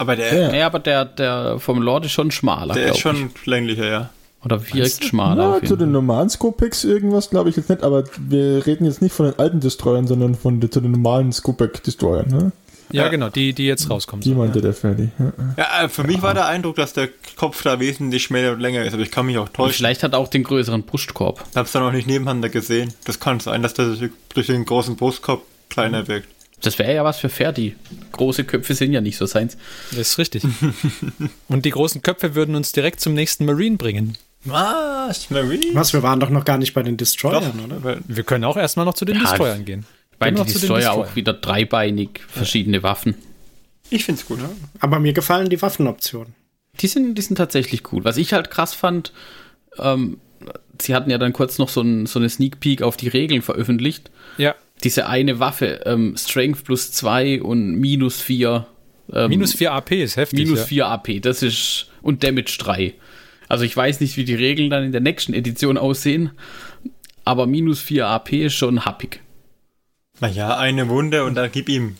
Aber 0.00 0.16
der. 0.16 0.34
Ja, 0.34 0.54
ja 0.54 0.66
aber 0.66 0.78
der, 0.78 1.04
der 1.04 1.58
vom 1.58 1.82
Lord 1.82 2.06
ist 2.06 2.12
schon 2.12 2.30
schmaler. 2.30 2.72
Der 2.72 2.92
ist 2.92 3.00
schon 3.00 3.30
ich. 3.34 3.46
länglicher, 3.46 3.86
ja. 3.86 4.10
Oder 4.42 4.58
wirkt 4.72 5.04
schmaler. 5.04 5.60
Ja, 5.60 5.68
zu 5.68 5.76
den 5.76 5.92
normalen 5.92 6.30
Scopex 6.30 6.84
irgendwas 6.84 7.28
glaube 7.28 7.50
ich 7.50 7.56
jetzt 7.56 7.68
nicht, 7.68 7.82
aber 7.82 8.04
wir 8.18 8.66
reden 8.66 8.86
jetzt 8.86 9.02
nicht 9.02 9.12
von 9.12 9.26
den 9.26 9.38
alten 9.38 9.60
Destroyern, 9.60 10.06
sondern 10.06 10.34
von 10.34 10.58
den, 10.58 10.72
zu 10.72 10.80
den 10.80 10.92
normalen 10.92 11.32
Scopex 11.32 11.82
Destroyern, 11.82 12.28
ne? 12.28 12.52
Ja, 12.92 13.08
genau, 13.08 13.28
die, 13.28 13.52
die 13.52 13.66
jetzt 13.66 13.88
rauskommen. 13.90 14.22
Die 14.22 14.34
meinte 14.34 14.58
ja. 14.58 14.62
der 14.62 14.72
Ferdi. 14.72 15.10
Ja, 15.18 15.32
ja 15.58 15.84
äh, 15.84 15.88
für 15.90 16.02
mich 16.02 16.22
war 16.22 16.32
der 16.32 16.46
Eindruck, 16.46 16.76
dass 16.76 16.94
der 16.94 17.10
Kopf 17.36 17.62
da 17.62 17.78
wesentlich 17.78 18.22
schmäler 18.22 18.52
und 18.52 18.60
länger 18.60 18.82
ist, 18.82 18.94
aber 18.94 19.02
ich 19.02 19.10
kann 19.10 19.26
mich 19.26 19.36
auch 19.36 19.50
täuschen. 19.50 19.66
Und 19.66 19.74
vielleicht 19.74 20.02
hat 20.02 20.14
er 20.14 20.18
auch 20.18 20.28
den 20.28 20.42
größeren 20.42 20.82
Brustkorb. 20.84 21.44
Ich 21.50 21.56
hab's 21.56 21.72
da 21.72 21.80
noch 21.80 21.92
nicht 21.92 22.08
nebeneinander 22.08 22.48
gesehen. 22.48 22.92
Das 23.04 23.20
kann 23.20 23.38
sein, 23.38 23.62
dass 23.62 23.74
der 23.74 23.94
durch 24.34 24.46
den 24.46 24.64
großen 24.64 24.96
Brustkorb 24.96 25.42
kleiner 25.68 26.08
wirkt. 26.08 26.28
Das 26.62 26.78
wäre 26.78 26.94
ja 26.94 27.04
was 27.04 27.18
für 27.18 27.28
Ferdi. 27.28 27.74
Große 28.12 28.44
Köpfe 28.44 28.74
sind 28.74 28.92
ja 28.92 29.00
nicht 29.00 29.16
so 29.16 29.26
seins. 29.26 29.56
Das 29.90 30.00
ist 30.00 30.18
richtig. 30.18 30.44
und 31.48 31.64
die 31.64 31.70
großen 31.70 32.02
Köpfe 32.02 32.34
würden 32.34 32.54
uns 32.54 32.72
direkt 32.72 33.00
zum 33.00 33.14
nächsten 33.14 33.46
Marine 33.46 33.76
bringen. 33.76 34.18
Was? 34.44 35.30
Marine? 35.30 35.66
Was? 35.74 35.92
Wir 35.92 36.02
waren 36.02 36.20
doch 36.20 36.30
noch 36.30 36.44
gar 36.44 36.58
nicht 36.58 36.74
bei 36.74 36.82
den 36.82 36.96
Destroyern, 36.96 37.52
doch, 37.56 37.76
oder? 37.76 37.98
Wir 38.06 38.24
können 38.24 38.44
auch 38.44 38.56
erstmal 38.56 38.86
noch 38.86 38.94
zu 38.94 39.04
den 39.04 39.16
ja, 39.16 39.22
Destroyern 39.22 39.64
gehen. 39.64 39.86
Weil 40.18 40.32
die 40.32 40.44
Destroyer 40.44 40.92
auch 40.92 41.16
wieder 41.16 41.32
dreibeinig 41.32 42.20
verschiedene 42.28 42.78
ja. 42.78 42.82
Waffen. 42.82 43.14
Ich 43.88 44.04
finde 44.04 44.20
es 44.20 44.26
gut. 44.26 44.38
Ja. 44.38 44.50
Aber 44.78 45.00
mir 45.00 45.12
gefallen 45.12 45.48
die 45.48 45.60
Waffenoptionen. 45.60 46.34
Die 46.80 46.86
sind, 46.86 47.16
die 47.16 47.22
sind 47.22 47.36
tatsächlich 47.36 47.82
gut. 47.82 48.04
Was 48.04 48.16
ich 48.16 48.32
halt 48.32 48.50
krass 48.50 48.74
fand, 48.74 49.12
ähm, 49.78 50.18
sie 50.80 50.94
hatten 50.94 51.10
ja 51.10 51.18
dann 51.18 51.32
kurz 51.32 51.58
noch 51.58 51.68
so, 51.68 51.80
ein, 51.80 52.06
so 52.06 52.18
eine 52.18 52.28
Sneak 52.28 52.60
Peek 52.60 52.82
auf 52.82 52.96
die 52.96 53.08
Regeln 53.08 53.42
veröffentlicht. 53.42 54.10
Ja. 54.38 54.54
Diese 54.84 55.06
eine 55.06 55.40
Waffe, 55.40 55.82
ähm, 55.84 56.16
Strength 56.16 56.64
plus 56.64 56.92
2 56.92 57.42
und 57.42 57.76
minus 57.76 58.20
4. 58.20 58.66
Ähm, 59.12 59.28
minus 59.28 59.54
4 59.54 59.72
AP 59.72 59.92
ist 59.92 60.16
heftig. 60.16 60.38
Minus 60.38 60.60
ja. 60.60 60.66
4 60.66 60.86
AP, 60.86 61.20
das 61.20 61.42
ist. 61.42 61.86
Und 62.02 62.24
Damage 62.24 62.56
3. 62.58 62.94
Also 63.48 63.64
ich 63.64 63.76
weiß 63.76 64.00
nicht, 64.00 64.16
wie 64.16 64.24
die 64.24 64.34
Regeln 64.34 64.70
dann 64.70 64.84
in 64.84 64.92
der 64.92 65.00
nächsten 65.00 65.34
Edition 65.34 65.76
aussehen, 65.76 66.30
aber 67.24 67.46
minus 67.46 67.80
4 67.80 68.06
AP 68.06 68.32
ist 68.32 68.54
schon 68.54 68.84
happig. 68.84 69.20
Naja, 70.20 70.56
eine 70.56 70.88
Wunde 70.88 71.24
und 71.24 71.34
dann 71.34 71.50
gib 71.50 71.68
ihm. 71.68 71.96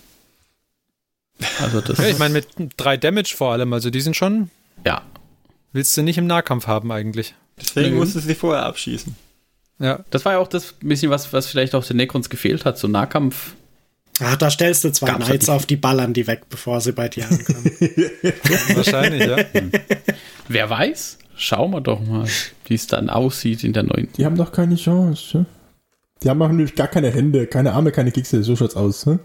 Also 1.60 1.80
das 1.80 1.98
ja, 1.98 2.06
ich 2.06 2.18
meine 2.18 2.34
mit 2.34 2.46
drei 2.76 2.96
Damage 2.96 3.34
vor 3.36 3.52
allem, 3.52 3.72
also 3.72 3.90
die 3.90 4.00
sind 4.00 4.14
schon. 4.14 4.50
Ja. 4.86 5.02
Willst 5.72 5.96
du 5.96 6.02
nicht 6.02 6.18
im 6.18 6.26
Nahkampf 6.26 6.66
haben 6.66 6.92
eigentlich. 6.92 7.34
Deswegen 7.60 7.92
mhm. 7.92 7.96
musst 7.96 8.14
du 8.14 8.20
sie 8.20 8.34
vorher 8.34 8.64
abschießen. 8.64 9.14
Ja. 9.80 10.04
Das 10.10 10.24
war 10.24 10.34
ja 10.34 10.38
auch 10.38 10.46
das 10.46 10.74
bisschen, 10.80 11.10
was, 11.10 11.32
was 11.32 11.46
vielleicht 11.46 11.74
auch 11.74 11.84
den 11.84 11.96
Necrons 11.96 12.30
gefehlt 12.30 12.64
hat, 12.64 12.78
so 12.78 12.86
Nahkampf. 12.86 13.54
Ach, 14.22 14.36
da 14.36 14.50
stellst 14.50 14.84
du 14.84 14.92
zwei 14.92 15.12
Knights 15.14 15.48
auf 15.48 15.64
die 15.64 15.76
ballern 15.76 16.12
die 16.12 16.26
weg, 16.26 16.42
bevor 16.50 16.80
sie 16.82 16.92
bei 16.92 17.08
dir 17.08 17.24
ankommen. 17.24 17.64
Wahrscheinlich, 18.74 19.26
ja. 19.26 19.38
Hm. 19.52 19.72
Wer 20.46 20.68
weiß? 20.68 21.18
Schauen 21.36 21.70
wir 21.70 21.80
doch 21.80 22.00
mal, 22.00 22.26
wie 22.66 22.74
es 22.74 22.86
dann 22.86 23.08
aussieht 23.08 23.64
in 23.64 23.72
der 23.72 23.84
neuen. 23.84 24.08
Die 24.18 24.26
haben 24.26 24.36
doch 24.36 24.52
keine 24.52 24.76
Chance. 24.76 25.46
Ja? 26.22 26.24
Die 26.24 26.30
haben 26.30 26.42
auch 26.42 26.48
nämlich 26.48 26.74
gar 26.74 26.88
keine 26.88 27.10
Hände, 27.10 27.46
keine 27.46 27.72
Arme, 27.72 27.92
keine 27.92 28.12
Kekse. 28.12 28.42
So 28.42 28.54
schaut's 28.56 28.76
aus. 28.76 29.06
Hm? 29.06 29.20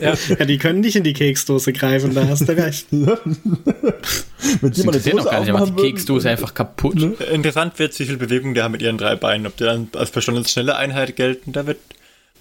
ja. 0.00 0.14
ja. 0.38 0.44
die 0.44 0.58
können 0.58 0.80
nicht 0.80 0.96
in 0.96 1.04
die 1.04 1.14
Keksdose 1.14 1.72
greifen, 1.72 2.14
da 2.14 2.28
hast 2.28 2.46
du 2.46 2.52
recht. 2.56 2.86
Wenn 2.90 4.70
die 4.70 4.82
mal 4.82 4.94
eine 4.94 5.24
gar 5.24 5.40
nicht, 5.40 5.50
aber 5.50 5.66
die 5.66 5.82
Keksdose 5.82 6.28
einfach 6.28 6.52
kaputt. 6.52 6.96
Ne? 6.96 7.14
Interessant 7.32 7.78
wird, 7.78 7.98
wie 7.98 8.04
viel 8.04 8.18
Bewegung 8.18 8.52
der 8.52 8.64
hat 8.64 8.72
mit 8.72 8.82
ihren 8.82 8.98
drei 8.98 9.16
Beinen. 9.16 9.46
Ob 9.46 9.56
die 9.56 9.64
dann 9.64 9.88
als 9.94 10.10
besonders 10.10 10.50
schnelle 10.50 10.76
Einheit 10.76 11.16
gelten, 11.16 11.52
da 11.52 11.66
wird. 11.66 11.78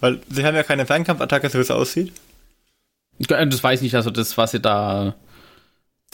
Weil 0.01 0.19
sie 0.29 0.43
haben 0.43 0.55
ja 0.55 0.63
keine 0.63 0.85
Fernkampfattacke, 0.85 1.49
so 1.49 1.57
wie 1.57 1.61
es 1.61 1.71
aussieht. 1.71 2.11
Das 3.17 3.63
weiß 3.63 3.79
ich 3.79 3.83
nicht, 3.83 3.95
also 3.95 4.11
das, 4.11 4.37
was 4.37 4.51
sie 4.51 4.59
da 4.59 5.15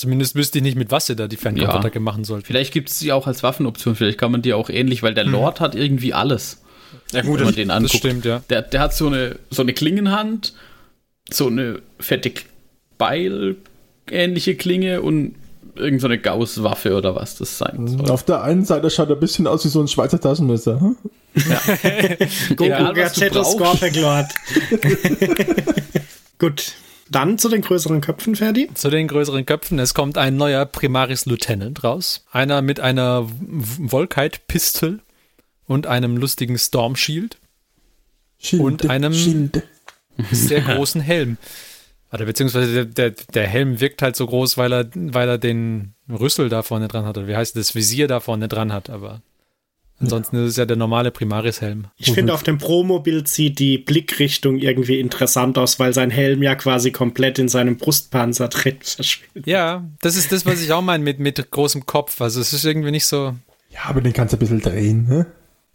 Zumindest 0.02 0.34
wüsste 0.34 0.58
ich 0.58 0.64
nicht, 0.64 0.76
mit 0.76 0.90
was 0.90 1.06
sie 1.06 1.16
da 1.16 1.28
die 1.28 1.38
Fernkampfattacke 1.38 2.00
ja. 2.00 2.02
machen 2.02 2.24
soll. 2.24 2.42
Vielleicht 2.42 2.74
gibt 2.74 2.90
es 2.90 2.98
sie 2.98 3.12
auch 3.12 3.28
als 3.28 3.44
Waffenoption, 3.44 3.96
vielleicht 3.96 4.18
kann 4.18 4.32
man 4.32 4.42
die 4.42 4.56
auch 4.56 4.72
ähnlich, 4.72 5.04
weil 5.04 5.14
der 5.14 5.26
hm. 5.26 5.32
Lord 5.32 5.60
hat 5.60 5.76
irgendwie 5.76 6.12
alles. 6.12 6.60
Ja, 7.12 7.22
gut, 7.22 7.38
wenn 7.38 7.46
man 7.46 7.54
den 7.54 7.70
anguckt. 7.70 7.94
das 7.94 8.00
stimmt, 8.00 8.26
ja. 8.26 8.42
Der, 8.50 8.64
der 8.64 8.80
hat 8.80 8.96
so 8.96 9.06
eine, 9.06 9.36
so 9.52 9.62
eine 9.62 9.74
Klingenhand, 9.74 10.56
so 11.30 11.46
eine 11.46 11.84
fette 12.00 12.32
Beil-ähnliche 12.98 14.56
Klinge 14.56 15.04
und 15.04 15.36
irgendeine 15.76 16.16
so 16.16 16.22
Gauss-Waffe 16.24 16.96
oder 16.96 17.16
was 17.16 17.38
das 17.38 17.60
sein 17.60 17.88
soll. 17.88 18.10
Auf 18.10 18.24
der 18.24 18.42
einen 18.42 18.66
Seite 18.66 18.90
schaut 18.90 19.10
er 19.10 19.18
ein 19.18 19.20
bisschen 19.20 19.46
aus 19.46 19.64
wie 19.66 19.70
so 19.70 19.82
ein 19.82 19.88
Schweizer 19.88 20.20
Taschenmesser. 20.20 20.82
Hm? 20.82 20.98
Ja. 21.48 21.60
Scorpion 23.44 23.94
Lord. 24.02 24.32
Gut. 26.40 26.74
Dann 27.12 27.38
zu 27.38 27.50
den 27.50 27.62
größeren 27.62 28.00
Köpfen, 28.00 28.38
Ferdi? 28.38 28.70
Zu 28.74 28.90
den 28.90 29.10
größeren 29.10 29.46
Köpfen. 29.46 29.78
Es 29.80 29.94
kommt 29.94 30.18
ein 30.18 30.38
neuer 30.38 30.66
Primaris 30.66 31.26
Lieutenant 31.26 31.84
raus. 31.84 32.26
Einer 32.32 32.62
mit 32.62 32.80
einer 32.80 33.28
Volkite-Pistol 33.86 35.02
und 35.68 35.88
einem 35.88 36.16
lustigen 36.16 36.58
Storm 36.58 36.96
Shield. 36.96 37.38
Shield 38.40 38.62
und 38.62 38.90
einem 38.90 39.14
Shield. 39.14 39.64
sehr 40.32 40.62
großen 40.76 41.02
Helm. 41.02 41.38
Oder 42.14 42.26
beziehungsweise 42.26 42.86
der, 42.86 43.10
der, 43.10 43.26
der, 43.34 43.48
Helm 43.48 43.82
wirkt 43.82 44.02
halt 44.02 44.16
so 44.16 44.26
groß, 44.26 44.58
weil 44.58 44.72
er, 44.72 44.90
weil 44.94 45.28
er 45.28 45.38
den 45.38 45.94
Rüssel 46.10 46.48
da 46.48 46.64
vorne 46.64 46.88
dran 46.88 47.06
hat. 47.06 47.18
Oder 47.18 47.28
wie 47.28 47.36
heißt 47.36 47.58
das 47.58 47.76
Visier 47.76 48.08
da 48.08 48.22
vorne 48.22 48.48
dran 48.48 48.72
hat, 48.72 48.90
aber 48.90 49.22
Ansonsten 50.02 50.38
ist 50.38 50.52
es 50.52 50.58
ja 50.58 50.66
der 50.66 50.78
normale 50.78 51.12
Primaris-Helm. 51.12 51.86
Ich 51.98 52.12
finde, 52.12 52.34
auf 52.34 52.44
dem 52.44 52.58
Promo-Bild 52.58 53.28
sieht 53.28 53.60
die 53.60 53.78
Blickrichtung 53.78 54.58
irgendwie 54.58 55.00
interessant 55.00 55.58
aus, 55.58 55.80
weil 55.80 55.94
sein 55.94 56.10
Helm 56.10 56.42
ja 56.42 56.56
quasi 56.56 56.92
komplett 56.92 57.40
in 57.40 57.50
seinem 57.50 57.78
Brustpanzer 57.78 58.48
drin 58.50 58.78
verschwindet. 58.82 59.46
Ja, 59.46 59.86
das 60.02 60.16
ist 60.16 60.32
das, 60.32 60.46
was 60.46 60.62
ich 60.62 60.72
auch 60.72 60.82
meine 60.82 61.04
mit, 61.04 61.20
mit 61.20 61.52
großem 61.52 61.86
Kopf. 61.86 62.20
Also 62.22 62.42
es 62.42 62.54
ist 62.54 62.66
irgendwie 62.66 62.92
nicht 62.92 63.06
so. 63.06 63.36
Ja, 63.70 63.82
aber 63.86 64.02
den 64.02 64.14
kannst 64.14 64.34
du 64.34 64.38
ein 64.38 64.40
bisschen 64.40 64.62
drehen, 64.62 65.08
ne? 65.08 65.28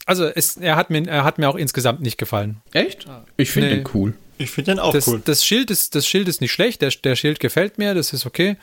Also 0.05 0.25
es, 0.25 0.57
er, 0.57 0.75
hat 0.77 0.89
mir, 0.89 1.05
er 1.07 1.23
hat 1.23 1.37
mir 1.37 1.49
auch 1.49 1.55
insgesamt 1.55 2.01
nicht 2.01 2.17
gefallen. 2.17 2.61
Echt? 2.71 3.05
Ich 3.35 3.51
finde 3.51 3.69
nee. 3.69 3.75
den 3.75 3.89
cool. 3.93 4.13
Ich 4.37 4.51
finde 4.51 4.71
den 4.71 4.79
auch 4.79 4.93
das, 4.93 5.07
cool. 5.07 5.21
Das 5.23 5.45
Schild, 5.45 5.69
ist, 5.71 5.95
das 5.95 6.07
Schild 6.07 6.27
ist 6.27 6.39
nicht 6.39 6.51
schlecht, 6.51 6.81
der, 6.81 6.91
der 6.91 7.15
Schild 7.15 7.39
gefällt 7.39 7.77
mir, 7.77 7.93
das 7.93 8.13
ist 8.13 8.25
okay. 8.25 8.55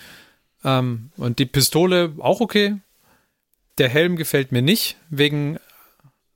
Ähm, 0.64 1.10
und 1.16 1.38
die 1.38 1.46
Pistole 1.46 2.12
auch 2.18 2.40
okay. 2.40 2.76
Der 3.78 3.88
Helm 3.88 4.16
gefällt 4.16 4.52
mir 4.52 4.62
nicht, 4.62 4.96
wegen 5.10 5.58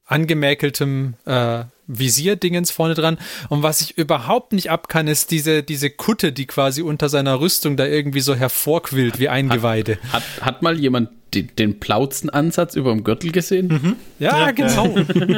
angemäkeltem 0.04 1.14
äh, 1.26 1.64
Visierdingens 1.86 2.70
vorne 2.70 2.94
dran. 2.94 3.18
Und 3.48 3.62
was 3.62 3.80
ich 3.80 3.96
überhaupt 3.96 4.52
nicht 4.52 4.70
abkann, 4.70 5.08
ist 5.08 5.30
diese, 5.30 5.62
diese 5.62 5.90
Kutte, 5.90 6.32
die 6.32 6.46
quasi 6.46 6.82
unter 6.82 7.08
seiner 7.08 7.40
Rüstung 7.40 7.76
da 7.76 7.86
irgendwie 7.86 8.20
so 8.20 8.34
hervorquillt 8.34 9.18
wie 9.18 9.28
Eingeweide. 9.28 9.98
Hat, 10.12 10.22
hat, 10.22 10.44
hat 10.44 10.62
mal 10.62 10.78
jemand 10.78 11.10
den, 11.34 11.50
den 11.56 11.80
Plauzenansatz 11.80 12.74
über 12.74 12.92
dem 12.92 13.04
Gürtel 13.04 13.32
gesehen? 13.32 13.68
Mhm. 13.68 13.96
Ja, 14.18 14.38
ja, 14.38 14.50
genau. 14.50 14.88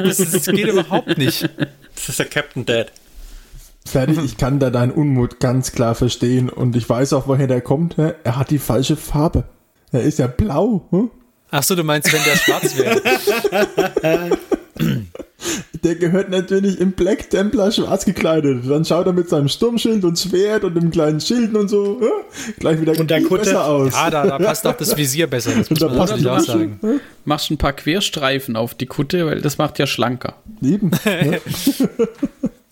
das, 0.05 0.19
das 0.19 0.47
geht 0.47 0.67
überhaupt 0.67 1.19
nicht. 1.19 1.49
Das 1.95 2.09
ist 2.09 2.19
der 2.19 2.27
Captain 2.27 2.65
Dead. 2.67 2.87
Fertig, 3.85 4.19
ich 4.25 4.37
kann 4.37 4.59
da 4.59 4.71
deinen 4.71 4.93
Unmut 4.93 5.41
ganz 5.41 5.73
klar 5.73 5.95
verstehen 5.95 6.49
und 6.49 6.77
ich 6.77 6.89
weiß 6.89 7.13
auch, 7.13 7.27
woher 7.27 7.47
der 7.47 7.61
kommt. 7.61 7.97
Er 7.99 8.37
hat 8.37 8.51
die 8.51 8.59
falsche 8.59 8.97
Farbe. 8.97 9.45
Er 9.91 10.03
ist 10.03 10.19
ja 10.19 10.27
blau. 10.27 10.87
Hm? 10.91 11.11
Ach 11.51 11.63
so, 11.63 11.75
du 11.75 11.85
meinst, 11.85 12.13
wenn 12.13 12.23
der 12.23 12.37
schwarz 12.37 12.77
wäre. 12.77 13.01
Der 15.83 15.95
gehört 15.95 16.29
natürlich 16.29 16.79
im 16.79 16.93
Black 16.93 17.31
Templar 17.31 17.73
schwarz 17.73 18.05
gekleidet. 18.05 18.65
Dann 18.69 18.85
schaut 18.85 19.07
er 19.07 19.15
mit 19.15 19.31
seinem 19.31 19.49
Sturmschild 19.49 20.05
und 20.05 20.19
Schwert 20.19 20.65
und 20.65 20.75
dem 20.75 20.91
kleinen 20.91 21.21
Schild 21.21 21.55
und 21.55 21.69
so 21.69 22.01
äh, 22.03 22.53
gleich 22.59 22.81
wieder 22.81 22.99
und 22.99 23.11
der 23.11 23.23
Kutte, 23.23 23.45
besser 23.45 23.67
aus. 23.67 23.95
Ja, 23.95 24.11
da, 24.11 24.27
da, 24.27 24.39
passt 24.39 24.67
auch 24.67 24.77
das 24.77 24.95
Visier 24.97 25.27
besser. 25.27 25.53
Das 25.57 25.71
muss 25.71 25.81
man 25.81 25.97
natürlich 25.97 26.29
auch 26.29 26.41
sagen. 26.41 26.79
Äh? 26.83 26.99
Machst 27.25 27.51
ein 27.51 27.57
paar 27.57 27.73
Querstreifen 27.73 28.57
auf 28.57 28.75
die 28.75 28.87
Kutte, 28.87 29.25
weil 29.25 29.41
das 29.41 29.57
macht 29.57 29.79
ja 29.79 29.87
schlanker. 29.87 30.35
Eben. 30.63 30.91
Ja. 31.05 31.39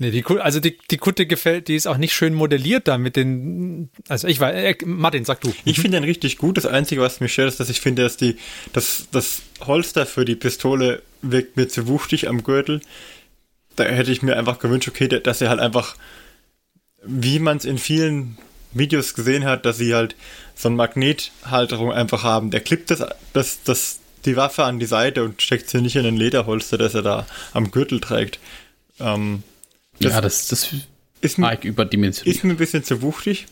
Nee, 0.00 0.12
die, 0.12 0.24
also 0.24 0.60
die, 0.60 0.78
die 0.92 0.96
Kutte 0.96 1.26
gefällt, 1.26 1.66
die 1.66 1.74
ist 1.74 1.88
auch 1.88 1.96
nicht 1.96 2.12
schön 2.12 2.32
modelliert 2.32 2.86
da 2.86 2.98
mit 2.98 3.16
den, 3.16 3.90
also 4.06 4.28
ich 4.28 4.38
war, 4.38 4.54
äh, 4.54 4.76
Martin, 4.84 5.24
sag 5.24 5.40
du. 5.40 5.52
Ich 5.64 5.80
finde 5.80 5.96
den 5.96 6.04
richtig 6.04 6.38
gut. 6.38 6.56
Das 6.56 6.66
Einzige, 6.66 7.00
was 7.00 7.18
mich 7.18 7.32
stört, 7.32 7.48
ist, 7.48 7.58
dass 7.58 7.68
ich 7.68 7.80
finde, 7.80 8.02
dass 8.02 8.16
die, 8.16 8.36
dass 8.72 9.08
das 9.10 9.42
Holster 9.66 10.06
für 10.06 10.24
die 10.24 10.36
Pistole 10.36 11.02
wirkt 11.20 11.56
mir 11.56 11.66
zu 11.66 11.88
wuchtig 11.88 12.28
am 12.28 12.44
Gürtel. 12.44 12.80
Da 13.74 13.84
hätte 13.84 14.12
ich 14.12 14.22
mir 14.22 14.36
einfach 14.36 14.60
gewünscht, 14.60 14.86
okay, 14.86 15.08
dass 15.08 15.40
er 15.40 15.50
halt 15.50 15.60
einfach, 15.60 15.96
wie 17.02 17.40
man 17.40 17.56
es 17.56 17.64
in 17.64 17.78
vielen 17.78 18.38
Videos 18.72 19.14
gesehen 19.14 19.46
hat, 19.46 19.66
dass 19.66 19.78
sie 19.78 19.94
halt 19.96 20.14
so 20.54 20.68
eine 20.68 20.76
Magnethalterung 20.76 21.92
einfach 21.92 22.22
haben. 22.22 22.52
Der 22.52 22.60
klippt 22.60 22.92
das, 22.92 23.04
das, 23.32 23.64
das, 23.64 23.98
die 24.24 24.36
Waffe 24.36 24.62
an 24.62 24.78
die 24.78 24.86
Seite 24.86 25.24
und 25.24 25.42
steckt 25.42 25.68
sie 25.68 25.80
nicht 25.80 25.96
in 25.96 26.06
ein 26.06 26.16
Lederholster, 26.16 26.78
das 26.78 26.94
er 26.94 27.02
da 27.02 27.26
am 27.52 27.72
Gürtel 27.72 27.98
trägt. 27.98 28.38
Ähm, 29.00 29.42
das 30.00 30.12
ja, 30.12 30.20
das, 30.20 30.48
das 30.48 30.68
ist 31.20 31.38
mir, 31.38 31.58
überdimensioniert. 31.62 32.36
Ist 32.36 32.44
mir 32.44 32.52
ein 32.52 32.56
bisschen 32.56 32.84
zu 32.84 33.02
wuchtig. 33.02 33.46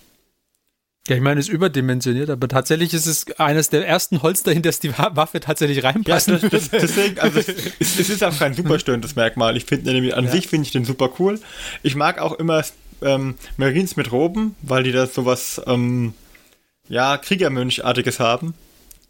Ja, 1.08 1.14
ich 1.14 1.22
meine, 1.22 1.38
es 1.38 1.46
ist 1.46 1.54
überdimensioniert, 1.54 2.30
aber 2.30 2.48
tatsächlich 2.48 2.92
ist 2.92 3.06
es 3.06 3.30
eines 3.38 3.70
der 3.70 3.86
ersten 3.86 4.22
Holster, 4.22 4.50
in 4.50 4.62
das 4.62 4.80
die 4.80 4.90
Waffe 4.98 5.38
tatsächlich 5.38 5.84
reinpasst. 5.84 6.28
Ja, 6.28 6.38
das, 6.38 6.50
das, 6.50 6.70
deswegen, 6.70 7.20
also 7.20 7.38
es, 7.38 7.48
es, 7.78 8.10
ist 8.10 8.24
auch 8.24 8.36
kein 8.36 8.54
super 8.54 8.78
störendes 8.80 9.14
Merkmal. 9.14 9.56
Ich 9.56 9.66
finde 9.66 9.92
nämlich, 9.92 10.16
an 10.16 10.24
ja. 10.24 10.30
sich 10.32 10.48
finde 10.48 10.66
ich 10.66 10.72
den 10.72 10.84
super 10.84 11.10
cool. 11.20 11.38
Ich 11.84 11.94
mag 11.94 12.18
auch 12.18 12.32
immer 12.32 12.64
ähm, 13.02 13.36
Marines 13.56 13.94
mit 13.94 14.10
Roben, 14.10 14.56
weil 14.62 14.82
die 14.82 14.90
da 14.90 15.06
sowas, 15.06 15.60
ähm, 15.66 16.12
ja, 16.88 17.18
Kriegermönchartiges 17.18 18.18
haben. 18.18 18.54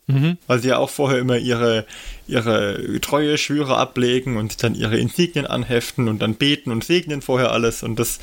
Mhm. 0.07 0.38
Weil 0.47 0.61
sie 0.61 0.69
ja 0.69 0.79
auch 0.79 0.90
vorher 0.90 1.19
immer 1.19 1.37
ihre, 1.37 1.85
ihre 2.29 3.01
treue 3.01 3.38
Schwüre 3.38 3.77
ablegen 3.77 4.37
und 4.37 4.62
dann 4.62 4.75
ihre 4.75 4.99
Insignien 4.99 5.47
anheften 5.47 6.09
und 6.09 6.21
dann 6.21 6.37
beten 6.37 6.71
und 6.71 6.85
segnen 6.85 7.23
vorher 7.23 7.51
alles 7.51 7.83
und 7.83 7.99
das 7.99 8.21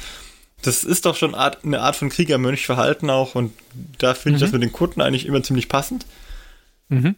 das 0.64 0.84
ist 0.84 1.06
doch 1.06 1.16
schon 1.16 1.36
Art, 1.36 1.64
eine 1.64 1.82
Art 1.82 1.96
von 1.96 2.10
Kriegermönchverhalten 2.10 3.10
auch 3.10 3.36
und 3.36 3.54
da 3.98 4.14
finde 4.14 4.32
mhm. 4.32 4.36
ich 4.36 4.42
das 4.42 4.52
mit 4.54 4.64
den 4.64 4.72
Kutten 4.72 5.02
eigentlich 5.02 5.26
immer 5.26 5.44
ziemlich 5.44 5.70
passend. 5.70 6.06
Mhm. 6.90 7.16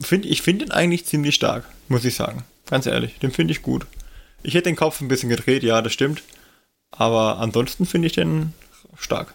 Find, 0.00 0.26
ich 0.26 0.42
finde 0.42 0.66
ihn 0.66 0.70
eigentlich 0.70 1.06
ziemlich 1.06 1.34
stark, 1.34 1.64
muss 1.88 2.04
ich 2.04 2.14
sagen. 2.14 2.44
Ganz 2.66 2.86
ehrlich, 2.86 3.18
den 3.18 3.30
finde 3.30 3.52
ich 3.52 3.62
gut. 3.62 3.86
Ich 4.42 4.54
hätte 4.54 4.64
den 4.64 4.76
Kopf 4.76 5.00
ein 5.00 5.08
bisschen 5.08 5.30
gedreht, 5.30 5.62
ja, 5.62 5.80
das 5.80 5.92
stimmt. 5.92 6.22
Aber 6.90 7.38
ansonsten 7.38 7.86
finde 7.86 8.06
ich 8.06 8.12
den 8.12 8.52
stark. 8.98 9.34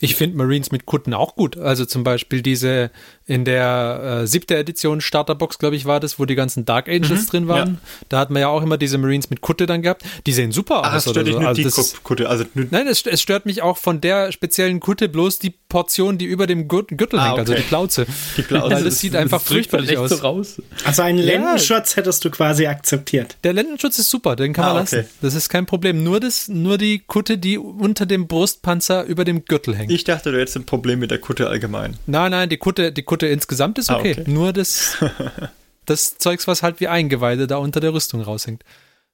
Ich 0.00 0.16
finde 0.16 0.36
Marines 0.36 0.72
mit 0.72 0.86
Kutten 0.86 1.14
auch 1.14 1.36
gut. 1.36 1.56
Also 1.56 1.84
zum 1.86 2.02
Beispiel 2.02 2.42
diese 2.42 2.90
in 3.32 3.46
der 3.46 4.20
äh, 4.22 4.26
siebte 4.26 4.58
Edition 4.58 5.00
Starterbox, 5.00 5.58
glaube 5.58 5.74
ich, 5.74 5.86
war 5.86 6.00
das, 6.00 6.18
wo 6.18 6.26
die 6.26 6.34
ganzen 6.34 6.66
Dark 6.66 6.86
Angels 6.86 7.22
mhm, 7.22 7.26
drin 7.28 7.48
waren. 7.48 7.68
Ja. 7.68 8.04
Da 8.10 8.18
hat 8.18 8.28
man 8.28 8.42
ja 8.42 8.48
auch 8.48 8.62
immer 8.62 8.76
diese 8.76 8.98
Marines 8.98 9.30
mit 9.30 9.40
Kutte 9.40 9.64
dann 9.64 9.80
gehabt. 9.80 10.02
Die 10.26 10.32
sehen 10.32 10.52
super 10.52 10.82
Ach, 10.84 10.94
aus. 10.94 11.04
Das 11.04 11.12
stört 11.12 11.28
oder 11.28 11.40
so. 11.40 11.46
also 11.46 11.62
das, 11.62 12.02
Kutte. 12.02 12.28
Also, 12.28 12.44
nein, 12.52 12.86
es, 12.86 13.06
es, 13.06 13.22
stört 13.22 13.46
mich 13.46 13.62
auch 13.62 13.78
von 13.78 14.02
der 14.02 14.32
speziellen 14.32 14.80
Kutte 14.80 15.08
bloß 15.08 15.38
die 15.38 15.48
Portion, 15.48 16.18
die 16.18 16.26
über 16.26 16.46
dem 16.46 16.68
Gürtel 16.68 17.18
ah, 17.18 17.28
hängt, 17.28 17.38
also 17.38 17.52
okay. 17.52 17.54
also 17.54 17.54
die 17.54 17.62
Plauze. 17.62 18.06
Die 18.36 18.42
Plauze. 18.42 18.70
Weil 18.74 18.84
das 18.84 18.98
sieht 18.98 19.14
das, 19.14 19.22
einfach 19.22 19.40
fürchterlich 19.40 19.96
aus. 19.96 20.10
So 20.10 20.16
raus. 20.16 20.60
Also 20.84 21.00
einen 21.00 21.18
Lendenschutz 21.18 21.92
ja. 21.92 21.96
hättest 21.96 22.22
du 22.26 22.30
quasi 22.30 22.66
akzeptiert. 22.66 23.38
Der 23.44 23.54
Lendenschutz 23.54 23.98
ist 23.98 24.10
super, 24.10 24.36
den 24.36 24.52
kann 24.52 24.66
ah, 24.66 24.68
man 24.74 24.76
lassen. 24.82 24.98
Okay. 24.98 25.08
Das 25.22 25.34
ist 25.34 25.48
kein 25.48 25.64
Problem. 25.64 26.04
Nur, 26.04 26.20
das, 26.20 26.48
nur 26.48 26.76
die 26.76 26.98
Kutte, 26.98 27.38
die 27.38 27.56
unter 27.56 28.04
dem 28.04 28.26
Brustpanzer 28.26 29.04
über 29.04 29.24
dem 29.24 29.46
Gürtel 29.46 29.74
hängt. 29.74 29.90
Ich 29.90 30.04
dachte, 30.04 30.32
du 30.32 30.38
hättest 30.38 30.58
ein 30.58 30.66
Problem 30.66 30.98
mit 30.98 31.10
der 31.10 31.18
Kutte 31.18 31.48
allgemein. 31.48 31.96
Nein, 32.06 32.32
nein, 32.32 32.50
die 32.50 32.58
Kutte, 32.58 32.92
die 32.92 33.02
Kutte 33.02 33.21
insgesamt 33.26 33.78
ist 33.78 33.90
okay. 33.90 34.14
Ah, 34.16 34.20
okay. 34.20 34.30
Nur 34.30 34.52
das, 34.52 34.96
das 35.86 36.18
Zeugs, 36.18 36.46
was 36.46 36.62
halt 36.62 36.80
wie 36.80 36.88
Eingeweide 36.88 37.46
da 37.46 37.56
unter 37.56 37.80
der 37.80 37.92
Rüstung 37.92 38.20
raushängt. 38.20 38.64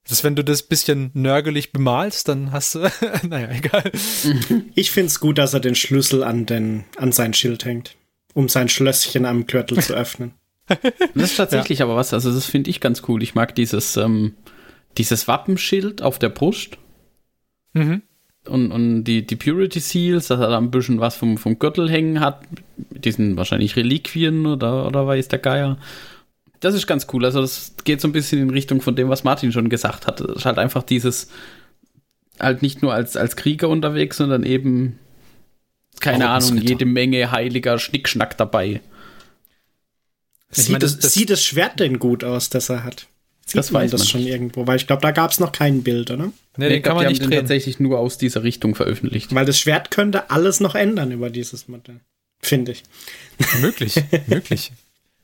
Das, 0.08 0.24
wenn 0.24 0.36
du 0.36 0.42
das 0.42 0.62
bisschen 0.62 1.10
nörgelig 1.12 1.72
bemalst, 1.72 2.28
dann 2.28 2.50
hast 2.52 2.74
du, 2.74 2.90
naja, 3.28 3.50
egal. 3.50 3.90
Ich 4.74 4.90
finde 4.90 5.08
es 5.08 5.20
gut, 5.20 5.38
dass 5.38 5.54
er 5.54 5.60
den 5.60 5.74
Schlüssel 5.74 6.22
an, 6.22 6.46
den, 6.46 6.84
an 6.96 7.12
sein 7.12 7.34
Schild 7.34 7.64
hängt, 7.64 7.96
um 8.32 8.48
sein 8.48 8.68
Schlösschen 8.68 9.24
am 9.24 9.46
Gürtel 9.46 9.82
zu 9.82 9.94
öffnen. 9.94 10.32
Das 11.14 11.30
ist 11.30 11.36
tatsächlich 11.36 11.80
ja. 11.80 11.86
aber 11.86 11.96
was, 11.96 12.12
also 12.12 12.32
das 12.32 12.44
finde 12.44 12.70
ich 12.70 12.80
ganz 12.80 13.02
cool. 13.08 13.22
Ich 13.22 13.34
mag 13.34 13.54
dieses, 13.54 13.96
ähm, 13.96 14.34
dieses 14.98 15.26
Wappenschild 15.26 16.02
auf 16.02 16.18
der 16.18 16.28
Brust. 16.28 16.78
Mhm 17.72 18.02
und, 18.48 18.72
und 18.72 19.04
die, 19.04 19.26
die 19.26 19.36
Purity 19.36 19.80
Seals, 19.80 20.28
dass 20.28 20.40
er 20.40 20.48
da 20.48 20.58
ein 20.58 20.70
bisschen 20.70 21.00
was 21.00 21.16
vom, 21.16 21.38
vom 21.38 21.58
Gürtel 21.58 21.90
hängen 21.90 22.20
hat, 22.20 22.42
die 22.76 23.12
sind 23.12 23.36
wahrscheinlich 23.36 23.76
Reliquien 23.76 24.46
oder, 24.46 24.86
oder 24.86 25.06
weiß 25.06 25.28
der 25.28 25.38
Geier. 25.38 25.78
Das 26.60 26.74
ist 26.74 26.86
ganz 26.86 27.06
cool. 27.12 27.24
Also, 27.24 27.40
das 27.40 27.74
geht 27.84 28.00
so 28.00 28.08
ein 28.08 28.12
bisschen 28.12 28.40
in 28.40 28.50
Richtung 28.50 28.80
von 28.80 28.96
dem, 28.96 29.08
was 29.08 29.24
Martin 29.24 29.52
schon 29.52 29.68
gesagt 29.68 30.06
hat. 30.06 30.20
Das 30.20 30.38
ist 30.38 30.44
halt 30.44 30.58
einfach 30.58 30.82
dieses, 30.82 31.28
halt 32.40 32.62
nicht 32.62 32.82
nur 32.82 32.92
als, 32.92 33.16
als 33.16 33.36
Krieger 33.36 33.68
unterwegs, 33.68 34.16
sondern 34.16 34.42
eben, 34.42 34.98
keine 36.00 36.28
Ahnung, 36.28 36.56
jede 36.58 36.84
Menge 36.84 37.30
heiliger 37.30 37.78
Schnickschnack 37.78 38.36
dabei. 38.36 38.80
Sieht, 40.50 40.70
meine, 40.70 40.80
das, 40.80 40.98
das, 40.98 41.12
sieht 41.12 41.30
das 41.30 41.44
Schwert 41.44 41.78
denn 41.80 41.98
gut 41.98 42.24
aus, 42.24 42.48
das 42.48 42.70
er 42.70 42.84
hat? 42.84 43.06
Sieht 43.48 43.56
das 43.56 43.72
weiß 43.72 43.90
das 43.92 44.06
schon 44.06 44.20
nicht. 44.20 44.30
irgendwo, 44.30 44.66
weil 44.66 44.76
ich 44.76 44.86
glaube, 44.86 45.00
da 45.00 45.10
gab 45.10 45.30
es 45.30 45.40
noch 45.40 45.52
kein 45.52 45.82
Bild, 45.82 46.10
oder? 46.10 46.30
Nee, 46.58 46.68
den 46.68 46.82
kann 46.82 46.96
man 46.96 47.06
nicht 47.06 47.22
tatsächlich 47.22 47.80
nur 47.80 47.98
aus 47.98 48.18
dieser 48.18 48.42
Richtung 48.42 48.74
veröffentlicht. 48.74 49.34
Weil 49.34 49.46
das 49.46 49.58
Schwert 49.58 49.90
könnte 49.90 50.28
alles 50.28 50.60
noch 50.60 50.74
ändern 50.74 51.12
über 51.12 51.30
dieses 51.30 51.66
Modell. 51.66 52.00
Finde 52.40 52.72
ich. 52.72 52.82
Möglich, 53.62 53.94
möglich. 54.26 54.72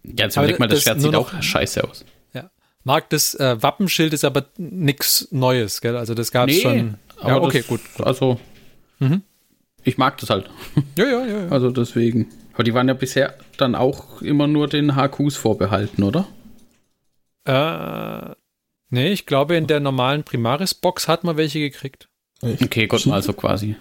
Ja, 0.04 0.24
jetzt 0.24 0.38
überleg 0.38 0.58
mal, 0.58 0.68
das, 0.68 0.78
das 0.78 0.84
Schwert 0.84 1.00
sieht 1.02 1.14
auch 1.14 1.42
scheiße 1.42 1.84
aus. 1.84 2.06
Ja. 2.32 2.50
Marc, 2.82 3.10
das 3.10 3.34
äh, 3.34 3.62
Wappenschild 3.62 4.14
ist 4.14 4.24
aber 4.24 4.46
nichts 4.56 5.28
Neues, 5.30 5.82
gell? 5.82 5.98
Also 5.98 6.14
das 6.14 6.32
gab 6.32 6.48
es 6.48 6.56
nee, 6.56 6.62
schon. 6.62 6.94
Ja, 7.22 7.42
okay, 7.42 7.58
das, 7.58 7.66
gut. 7.66 7.80
Also, 7.98 8.40
mhm. 9.00 9.20
ich 9.82 9.98
mag 9.98 10.16
das 10.16 10.30
halt. 10.30 10.48
Ja, 10.96 11.04
ja, 11.04 11.26
ja, 11.26 11.40
ja. 11.42 11.48
Also 11.50 11.70
deswegen. 11.70 12.30
Aber 12.54 12.64
die 12.64 12.72
waren 12.72 12.88
ja 12.88 12.94
bisher 12.94 13.34
dann 13.58 13.74
auch 13.74 14.22
immer 14.22 14.46
nur 14.46 14.66
den 14.66 14.96
HQs 14.96 15.36
vorbehalten, 15.36 16.02
oder? 16.04 16.26
Äh, 17.44 18.34
nee, 18.90 19.12
ich 19.12 19.26
glaube, 19.26 19.56
in 19.56 19.66
der 19.66 19.80
normalen 19.80 20.24
Primaris-Box 20.24 21.08
hat 21.08 21.24
man 21.24 21.36
welche 21.36 21.60
gekriegt. 21.60 22.08
Okay, 22.40 22.86
Gott, 22.86 23.06
also 23.06 23.32
quasi. 23.32 23.76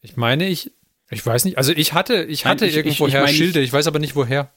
Ich 0.00 0.16
meine, 0.16 0.48
ich, 0.48 0.72
ich 1.10 1.24
weiß 1.24 1.44
nicht, 1.44 1.58
also 1.58 1.72
ich 1.72 1.92
hatte, 1.92 2.24
ich 2.24 2.46
hatte 2.46 2.66
ich, 2.66 2.76
irgendwoher 2.76 3.24
ich, 3.24 3.30
ich 3.30 3.36
Schilde, 3.36 3.60
ich 3.60 3.72
weiß 3.72 3.86
aber 3.86 3.98
nicht 3.98 4.16
woher. 4.16 4.50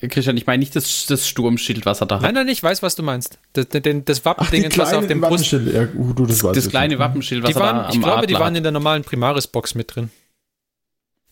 Christian, 0.00 0.36
ich 0.36 0.46
meine 0.46 0.60
nicht 0.60 0.76
das, 0.76 1.06
das 1.06 1.26
Sturmschild, 1.26 1.84
was 1.84 2.00
er 2.00 2.06
da 2.06 2.16
hat. 2.16 2.22
Nein, 2.22 2.34
nein, 2.34 2.48
ich 2.48 2.62
weiß, 2.62 2.82
was 2.82 2.94
du 2.94 3.02
meinst. 3.02 3.40
Das, 3.52 3.68
das, 3.68 3.82
das 4.04 4.24
Wappending, 4.24 4.70
was 4.76 4.94
auf 4.94 5.06
dem 5.08 5.20
Brust. 5.20 5.50
Ja, 5.50 5.88
uh, 5.92 6.12
du, 6.12 6.24
das, 6.24 6.38
das 6.38 6.68
kleine 6.68 7.00
Wappenschild, 7.00 7.42
was 7.42 7.50
die 7.50 7.56
waren, 7.56 7.76
er 7.76 7.82
da 7.82 7.88
am 7.88 7.94
Ich 7.94 8.00
glaube, 8.00 8.18
Adler 8.18 8.26
die 8.28 8.34
waren 8.34 8.54
in 8.54 8.62
der 8.62 8.72
normalen 8.72 9.02
Primaris-Box 9.02 9.74
mit 9.74 9.94
drin. 9.94 10.10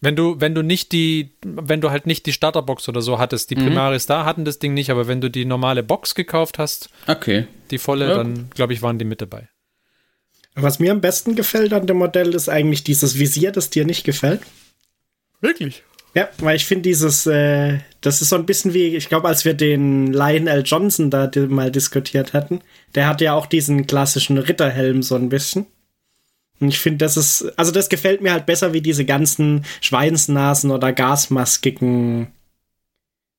Wenn 0.00 0.14
du, 0.14 0.40
wenn 0.40 0.54
du 0.54 0.62
nicht 0.62 0.92
die, 0.92 1.36
wenn 1.42 1.80
du 1.80 1.90
halt 1.90 2.06
nicht 2.06 2.26
die 2.26 2.32
Starterbox 2.32 2.88
oder 2.88 3.00
so 3.00 3.18
hattest, 3.18 3.50
die 3.50 3.56
mhm. 3.56 3.66
Primaris 3.66 4.06
da 4.06 4.24
hatten 4.24 4.44
das 4.44 4.58
Ding 4.58 4.74
nicht, 4.74 4.90
aber 4.90 5.08
wenn 5.08 5.20
du 5.20 5.30
die 5.30 5.44
normale 5.44 5.82
Box 5.82 6.14
gekauft 6.14 6.58
hast, 6.58 6.90
okay. 7.06 7.46
die 7.70 7.78
volle, 7.78 8.08
ja. 8.08 8.16
dann 8.16 8.50
glaube 8.50 8.72
ich, 8.72 8.82
waren 8.82 8.98
die 8.98 9.04
mit 9.04 9.20
dabei. 9.20 9.48
Was 10.54 10.78
mir 10.78 10.92
am 10.92 11.00
besten 11.00 11.34
gefällt 11.34 11.72
an 11.72 11.86
dem 11.86 11.98
Modell 11.98 12.34
ist 12.34 12.48
eigentlich 12.48 12.82
dieses 12.82 13.18
Visier, 13.18 13.52
das 13.52 13.70
dir 13.70 13.84
nicht 13.84 14.04
gefällt. 14.04 14.40
Wirklich? 15.40 15.82
Ja, 16.14 16.30
weil 16.38 16.56
ich 16.56 16.64
finde 16.64 16.84
dieses, 16.84 17.26
äh, 17.26 17.80
das 18.00 18.22
ist 18.22 18.30
so 18.30 18.36
ein 18.36 18.46
bisschen 18.46 18.72
wie, 18.72 18.96
ich 18.96 19.10
glaube, 19.10 19.28
als 19.28 19.44
wir 19.44 19.52
den 19.52 20.14
Lionel 20.14 20.62
Johnson 20.64 21.10
da 21.10 21.30
mal 21.48 21.70
diskutiert 21.70 22.32
hatten, 22.32 22.60
der 22.94 23.06
hat 23.06 23.20
ja 23.20 23.34
auch 23.34 23.44
diesen 23.44 23.86
klassischen 23.86 24.38
Ritterhelm 24.38 25.02
so 25.02 25.14
ein 25.14 25.28
bisschen. 25.28 25.66
Und 26.60 26.68
ich 26.68 26.78
finde, 26.78 26.98
das 26.98 27.16
ist, 27.16 27.52
also 27.56 27.70
das 27.70 27.88
gefällt 27.88 28.22
mir 28.22 28.32
halt 28.32 28.46
besser 28.46 28.72
wie 28.72 28.80
diese 28.80 29.04
ganzen 29.04 29.64
Schweinsnasen 29.80 30.70
oder 30.70 30.92
gasmaskigen 30.92 32.28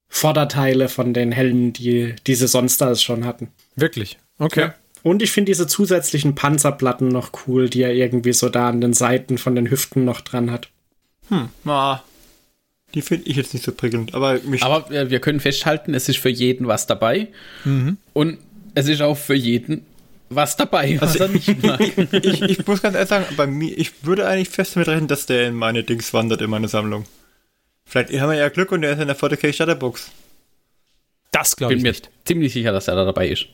Vorderteile 0.08 0.88
von 0.88 1.14
den 1.14 1.32
Helmen, 1.32 1.74
die 1.74 2.16
diese 2.28 2.48
sonst 2.48 2.82
alles 2.82 3.02
schon 3.02 3.26
hatten. 3.26 3.50
Wirklich? 3.76 4.18
Okay. 4.40 4.62
Ja. 4.62 4.76
Und 5.04 5.22
ich 5.22 5.32
finde 5.32 5.52
diese 5.52 5.68
zusätzlichen 5.68 6.36
Panzerplatten 6.36 7.08
noch 7.08 7.32
cool, 7.48 7.70
die 7.70 7.82
er 7.82 7.94
irgendwie 7.94 8.34
so 8.34 8.50
da 8.50 8.70
an 8.70 8.82
den 8.82 8.94
Seiten 8.94 9.38
von 9.38 9.56
den 9.56 9.70
Hüften 9.70 10.06
noch 10.06 10.22
dran 10.22 10.52
hat. 10.52 10.70
Hm, 11.30 11.50
na, 11.64 12.04
die 12.94 13.02
finde 13.02 13.30
ich 13.30 13.36
jetzt 13.36 13.54
nicht 13.54 13.66
so 13.66 13.72
prickelnd, 13.72 14.16
aber 14.16 14.40
mich. 14.44 14.64
Aber 14.64 14.90
äh, 14.92 15.10
wir 15.10 15.20
können 15.20 15.40
festhalten, 15.40 15.94
es 15.94 16.08
ist 16.08 16.18
für 16.18 16.30
jeden 16.30 16.68
was 16.68 16.88
dabei. 16.88 17.28
Mhm. 17.66 17.98
Und 18.14 18.38
es 18.76 18.88
ist 18.88 19.02
auch 19.02 19.18
für 19.18 19.36
jeden 19.36 19.86
was 20.30 20.58
dabei, 20.58 20.98
was 21.00 21.14
also 21.14 21.26
er 21.26 21.30
nicht 21.30 21.64
mag. 21.64 21.80
ich, 22.12 22.42
ich, 22.42 22.68
muss 22.68 22.82
ganz 22.82 22.96
ehrlich 22.96 23.10
sagen, 23.10 23.26
bei 23.36 23.48
mir, 23.48 23.78
ich 23.78 24.04
würde 24.04 24.28
eigentlich 24.28 24.50
fest 24.50 24.76
damit 24.76 24.88
rechnen, 24.88 25.08
dass 25.08 25.26
der 25.26 25.48
in 25.48 25.56
meine 25.56 25.84
Dings 25.84 26.14
wandert, 26.14 26.42
in 26.42 26.50
meine 26.50 26.68
Sammlung. 26.68 27.06
Vielleicht 27.86 28.12
haben 28.20 28.30
wir 28.30 28.38
ja 28.38 28.50
Glück 28.50 28.72
und 28.72 28.82
der 28.82 28.94
ist 28.94 29.00
in 29.00 29.08
der 29.08 29.18
40k 29.18 29.54
Shutterbox. 29.54 30.12
Das 31.32 31.56
glaube 31.56 31.74
ich. 31.74 31.78
Bin 31.78 31.84
mir 31.84 31.92
nicht. 31.92 32.10
ziemlich 32.26 32.54
sicher, 32.54 32.72
dass 32.72 32.88
er 32.88 32.96
da 32.96 33.06
dabei 33.06 33.30
ist. 33.30 33.46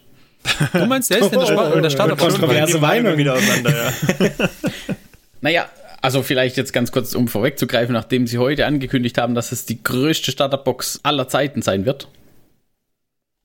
Du 0.73 0.85
meinst, 0.85 1.09
der 1.09 1.19
ist 1.19 1.31
in 1.31 1.39
der, 1.39 1.47
Sp 1.47 1.55
oh, 1.55 1.77
oh, 1.77 1.79
der 1.79 1.89
Starterbox. 1.89 2.33
Kontroverse 2.33 2.79
Meinung 2.79 3.17
wieder 3.17 3.33
auseinander, 3.33 3.93
ja. 4.19 4.29
naja, 5.41 5.69
also 6.01 6.21
vielleicht 6.21 6.57
jetzt 6.57 6.73
ganz 6.73 6.91
kurz, 6.91 7.15
um 7.15 7.29
vorwegzugreifen, 7.29 7.93
nachdem 7.93 8.27
sie 8.27 8.37
heute 8.39 8.65
angekündigt 8.65 9.17
haben, 9.17 9.35
dass 9.35 9.53
es 9.53 9.65
die 9.65 9.81
größte 9.81 10.31
Starterbox 10.31 10.99
aller 11.03 11.29
Zeiten 11.29 11.61
sein 11.61 11.85
wird. 11.85 12.09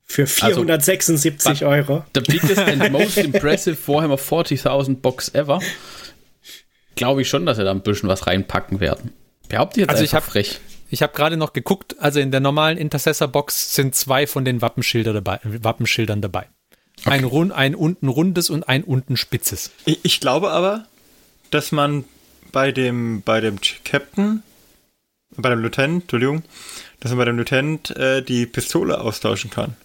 Für 0.09 0.25
476 0.25 1.47
also, 1.47 1.67
Euro. 1.67 2.03
The 2.15 2.21
biggest 2.21 2.57
and 2.57 2.91
most 2.91 3.17
impressive 3.17 3.77
Warhammer 3.85 4.17
40.000 4.17 5.01
Box 5.01 5.29
ever. 5.35 5.59
Glaube 6.95 7.21
ich 7.21 7.29
schon, 7.29 7.45
dass 7.45 7.57
sie 7.57 7.63
da 7.63 7.69
ein 7.69 7.81
bisschen 7.81 8.09
was 8.09 8.25
reinpacken 8.25 8.79
werden. 8.79 9.13
Behaupte 9.49 9.79
ich 9.79 9.83
jetzt 9.83 9.91
also 9.91 10.03
ich 10.03 10.15
hab, 10.15 10.23
frech. 10.23 10.59
Ich 10.89 11.03
habe 11.03 11.13
gerade 11.13 11.37
noch 11.37 11.53
geguckt, 11.53 11.95
also 11.99 12.19
in 12.19 12.31
der 12.31 12.39
normalen 12.39 12.79
Intercessor-Box 12.79 13.75
sind 13.75 13.93
zwei 13.93 14.25
von 14.25 14.43
den 14.45 14.63
Wappenschilder 14.63 15.13
dabei, 15.13 15.39
Wappenschildern 15.43 16.21
dabei. 16.21 16.47
Okay. 17.01 17.11
Ein, 17.11 17.23
rund, 17.23 17.51
ein 17.51 17.75
unten 17.75 18.07
rundes 18.07 18.49
und 18.49 18.67
ein 18.67 18.83
unten 18.83 19.15
spitzes. 19.15 19.69
Ich, 19.85 19.99
ich, 20.01 20.19
glaube 20.19 20.49
aber, 20.49 20.85
dass 21.51 21.71
man 21.71 22.03
bei 22.51 22.71
dem, 22.71 23.21
bei 23.21 23.41
dem 23.41 23.59
Captain, 23.85 24.41
bei 25.37 25.49
dem 25.49 25.59
Lieutenant, 25.59 26.03
Entschuldigung, 26.03 26.43
dass 26.99 27.11
man 27.11 27.19
bei 27.19 27.25
dem 27.25 27.37
Lieutenant 27.37 27.95
äh, 27.95 28.23
die 28.23 28.47
Pistole 28.47 28.99
austauschen 28.99 29.51
kann. 29.51 29.75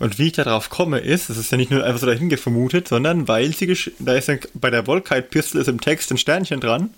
Und 0.00 0.18
wie 0.18 0.28
ich 0.28 0.32
darauf 0.32 0.70
komme, 0.70 0.98
ist, 0.98 1.30
es 1.30 1.36
ist 1.36 1.52
ja 1.52 1.58
nicht 1.58 1.70
nur 1.70 1.84
einfach 1.84 2.00
so 2.00 2.06
dahin 2.06 2.36
vermutet, 2.36 2.88
sondern 2.88 3.28
weil 3.28 3.54
sie, 3.54 3.72
da 3.98 4.14
ist 4.14 4.28
ein, 4.28 4.40
bei 4.54 4.70
der 4.70 4.86
Volkite 4.86 5.22
Pistol 5.22 5.60
ist 5.60 5.68
im 5.68 5.80
Text 5.80 6.10
ein 6.10 6.18
Sternchen 6.18 6.58
dran. 6.58 6.90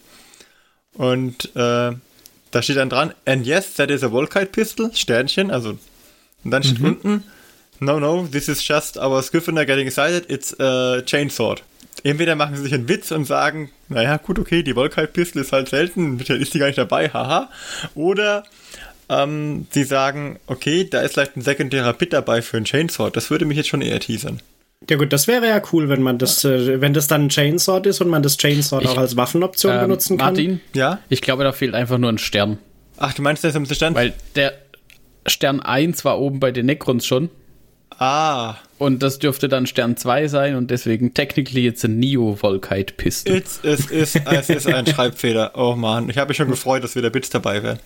Und 0.95 1.55
äh, 1.57 1.93
da 2.53 2.63
steht 2.63 2.77
dann 2.77 2.91
dran, 2.91 3.13
and 3.27 3.45
yes, 3.45 3.75
that 3.75 3.91
is 3.91 4.05
a 4.05 4.11
Volkite 4.11 4.47
Pistol, 4.47 4.95
Sternchen, 4.95 5.51
also 5.51 5.77
und 6.45 6.51
dann 6.51 6.63
steht 6.63 6.81
mhm. 6.81 6.87
unten, 6.87 7.25
no, 7.81 8.01
no, 8.01 8.27
this 8.31 8.49
is 8.49 8.67
just 8.67 8.97
our 8.97 9.23
Scrivener 9.23 9.65
getting 9.65 9.87
excited, 9.87 10.31
it's 10.31 10.59
a 10.61 11.03
Chainsword. 11.05 11.63
Entweder 12.05 12.35
machen 12.35 12.57
sie 12.57 12.63
sich 12.63 12.75
einen 12.75 12.89
Witz 12.89 13.13
und 13.13 13.27
sagen, 13.27 13.71
naja, 13.89 14.17
gut, 14.17 14.39
okay, 14.39 14.63
die 14.63 14.75
Volkite 14.75 15.09
Pistol 15.09 15.43
ist 15.43 15.53
halt 15.53 15.69
selten, 15.69 16.19
ist 16.19 16.55
die 16.55 16.59
gar 16.59 16.67
nicht 16.67 16.79
dabei, 16.79 17.09
haha. 17.11 17.49
Oder 17.95 18.45
ähm, 19.13 19.67
sie 19.71 19.85
sagen, 19.85 20.39
okay, 20.47 20.89
da 20.89 21.01
ist 21.01 21.15
vielleicht 21.15 21.37
ein 21.37 21.43
sekundärer 21.43 21.93
Bit 21.93 22.13
dabei 22.13 22.43
für 22.43 22.57
ein 22.57 22.65
Chainsword. 22.65 23.17
Das 23.17 23.31
würde 23.31 23.45
mich 23.45 23.57
jetzt 23.57 23.69
schon 23.69 23.83
eher 23.83 24.01
teasern. 24.01 24.41
Ja 24.89 24.97
gut, 24.97 25.13
das 25.13 25.29
wäre 25.29 25.47
ja 25.47 25.63
cool, 25.73 25.89
wenn 25.89 26.03
man 26.03 26.19
das, 26.19 26.45
äh, 26.45 26.81
wenn 26.81 26.93
das 26.93 27.07
dann 27.07 27.27
ein 27.27 27.29
Chainsword 27.29 27.87
ist 27.87 28.01
und 28.01 28.09
man 28.09 28.23
das 28.23 28.37
Chainsword 28.37 28.85
ich, 28.85 28.91
auch 28.91 28.99
als 28.99 29.17
Waffenoption 29.17 29.75
ähm, 29.75 29.81
benutzen 29.83 30.19
kann. 30.19 30.35
Martin, 30.35 30.61
ja? 30.75 30.99
Ich 31.09 31.23
glaube, 31.23 31.45
da 31.45 31.53
fehlt 31.53 31.75
einfach 31.75 31.99
nur 31.99 32.11
ein 32.11 32.19
Stern. 32.19 32.59
Ach, 32.97 33.13
du 33.13 33.23
meinst, 33.23 33.45
das 33.45 33.55
ist 33.55 33.69
der 33.69 33.75
Stern? 33.75 33.95
Weil 33.95 34.13
der 34.35 34.55
Stern 35.27 35.61
1 35.61 36.05
war 36.05 36.19
oben 36.19 36.41
bei 36.41 36.51
den 36.51 36.67
Necrons 36.67 37.07
schon. 37.07 37.31
Ah. 37.99 38.57
Und 38.79 39.03
das 39.03 39.21
dürfte 39.21 39.49
dann 39.49 39.67
Stern 39.67 39.97
2 39.97 40.27
sein 40.27 40.57
und 40.57 40.71
deswegen 40.71 41.15
technically 41.15 41.65
jetzt 41.65 41.85
ein 41.85 41.99
Neo-Volkite-Pistol. 42.01 43.37
Es, 43.37 43.61
es, 43.63 43.87
ist, 43.87 44.17
es 44.27 44.49
ist 44.49 44.67
ein 44.67 44.87
Schreibfehler. 44.89 45.53
Oh 45.55 45.77
man, 45.77 46.09
ich 46.09 46.19
habe 46.19 46.29
mich 46.29 46.37
schon 46.37 46.49
gefreut, 46.49 46.83
dass 46.83 46.97
wieder 46.97 47.11
Bits 47.11 47.31
dabei 47.31 47.63
wären. 47.63 47.79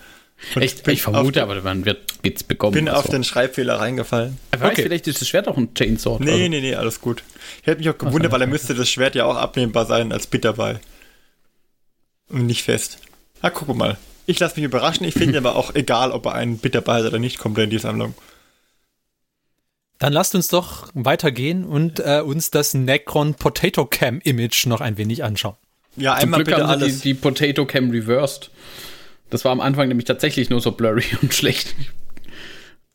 Echt? 0.54 0.86
Ich 0.86 1.02
vermute, 1.02 1.42
aber 1.42 1.60
man 1.62 1.84
wird 1.84 2.22
Bits 2.22 2.44
bekommen. 2.44 2.74
bin 2.74 2.88
also. 2.88 3.00
auf 3.00 3.10
den 3.10 3.24
Schreibfehler 3.24 3.80
reingefallen. 3.80 4.38
Ich 4.54 4.60
weiß, 4.60 4.72
okay. 4.72 4.82
vielleicht 4.82 5.06
ist 5.06 5.20
das 5.20 5.28
Schwert 5.28 5.48
auch 5.48 5.56
ein 5.56 5.74
Chainsword. 5.74 6.20
Nee, 6.20 6.32
also. 6.32 6.48
nee, 6.48 6.60
nee, 6.60 6.74
alles 6.74 7.00
gut. 7.00 7.22
Ich 7.62 7.66
hätte 7.66 7.78
mich 7.78 7.88
auch 7.88 7.98
gewundert, 7.98 8.32
weil 8.32 8.42
er 8.42 8.46
müsste 8.46 8.74
das 8.74 8.88
Schwert 8.88 9.14
ja 9.14 9.24
auch 9.24 9.36
abnehmbar 9.36 9.86
sein 9.86 10.12
als 10.12 10.26
Bit 10.26 10.44
dabei. 10.44 10.78
Und 12.28 12.46
nicht 12.46 12.64
fest. 12.64 12.98
Na, 13.42 13.50
guck 13.50 13.74
mal. 13.74 13.96
Ich 14.26 14.38
lasse 14.38 14.56
mich 14.56 14.64
überraschen. 14.64 15.06
Ich 15.06 15.14
finde 15.14 15.38
aber 15.38 15.56
auch 15.56 15.74
egal, 15.74 16.12
ob 16.12 16.26
er 16.26 16.34
einen 16.34 16.58
Bit 16.58 16.74
dabei 16.74 16.98
hat 16.98 17.06
oder 17.06 17.18
nicht, 17.18 17.38
kommt 17.38 17.56
er 17.58 17.64
in 17.64 17.70
die 17.70 17.78
Sammlung. 17.78 18.14
Dann 19.98 20.12
lasst 20.12 20.34
uns 20.34 20.48
doch 20.48 20.88
weitergehen 20.92 21.64
und 21.64 22.00
äh, 22.00 22.20
uns 22.20 22.50
das 22.50 22.74
Necron 22.74 23.34
Potato 23.34 23.86
Cam 23.86 24.20
Image 24.20 24.66
noch 24.66 24.82
ein 24.82 24.98
wenig 24.98 25.24
anschauen. 25.24 25.56
Ja, 25.96 26.12
einmal 26.12 26.40
Zum 26.40 26.44
Glück 26.44 26.56
bitte 26.58 26.68
alles. 26.68 27.00
Die, 27.00 27.02
die 27.08 27.14
Potato 27.14 27.64
Cam 27.64 27.90
reversed. 27.90 28.50
Das 29.30 29.44
war 29.44 29.52
am 29.52 29.60
Anfang 29.60 29.88
nämlich 29.88 30.04
tatsächlich 30.04 30.50
nur 30.50 30.60
so 30.60 30.72
blurry 30.72 31.04
und 31.22 31.34
schlecht. 31.34 31.74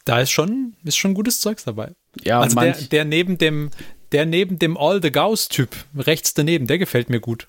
Da 0.06 0.20
ist 0.20 0.32
schon, 0.32 0.74
ist 0.84 0.98
schon 0.98 1.14
gutes 1.14 1.42
Zeugs 1.42 1.64
dabei. 1.64 1.92
Ja, 2.24 2.40
also 2.42 2.60
der, 2.60 2.74
der 2.74 3.06
neben 3.06 3.38
dem, 3.38 3.70
der 4.12 4.26
neben 4.26 4.58
dem 4.60 4.78
All 4.78 5.02
the 5.02 5.12
Gauss 5.12 5.48
Typ 5.48 5.76
rechts 5.96 6.34
daneben, 6.34 6.68
der 6.68 6.78
gefällt 6.80 7.10
mir 7.10 7.20
gut. 7.20 7.48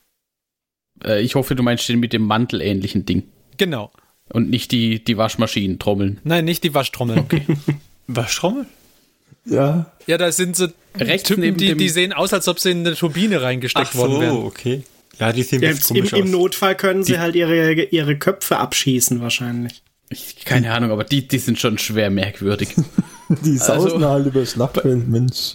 Äh, 1.04 1.22
ich 1.22 1.34
hoffe, 1.34 1.54
du 1.54 1.62
meinst 1.62 1.88
den 1.88 2.00
mit 2.00 2.12
dem 2.12 2.22
mantelähnlichen 2.22 3.06
Ding. 3.06 3.24
Genau. 3.56 3.90
Und 4.28 4.50
nicht 4.50 4.72
die, 4.72 5.02
die 5.02 5.16
Waschmaschinentrommeln. 5.16 6.20
Nein, 6.24 6.44
nicht 6.44 6.64
die 6.64 6.74
Waschtrommeln. 6.74 7.20
Okay. 7.20 7.44
Waschtrommel? 8.06 8.66
Ja. 9.44 9.90
Ja, 10.06 10.18
da 10.18 10.30
sind 10.30 10.56
so 10.56 10.68
rechts 10.96 11.28
Typen, 11.28 11.40
neben 11.40 11.56
die, 11.56 11.74
die 11.74 11.88
sehen 11.88 12.12
aus, 12.12 12.32
als 12.32 12.48
ob 12.48 12.58
sie 12.58 12.70
in 12.70 12.86
eine 12.86 12.94
Turbine 12.94 13.42
reingesteckt 13.42 13.88
Ach 13.88 13.92
so, 13.92 13.98
worden 14.00 14.20
wären. 14.20 14.36
okay. 14.36 14.84
Ja, 15.18 15.33
die 15.33 15.42
sehen 15.42 15.62
ja, 15.62 15.70
im, 15.70 16.07
Im 16.07 16.31
Notfall 16.31 16.75
können 16.75 17.05
sie 17.05 17.18
halt 17.18 17.35
ihre, 17.35 17.72
ihre 17.72 18.18
Köpfe 18.18 18.57
abschießen 18.57 19.20
wahrscheinlich. 19.20 19.83
Ich, 20.09 20.44
keine 20.44 20.72
Ahnung, 20.72 20.90
aber 20.90 21.05
die, 21.05 21.27
die 21.27 21.38
sind 21.38 21.59
schon 21.59 21.79
schwer 21.79 22.11
merkwürdig. 22.11 22.75
die 23.29 23.57
sausen 23.57 23.92
also, 23.92 24.09
halt 24.09 24.27
übers 24.27 24.57
Nachtfeld, 24.57 25.09
Mensch. 25.09 25.53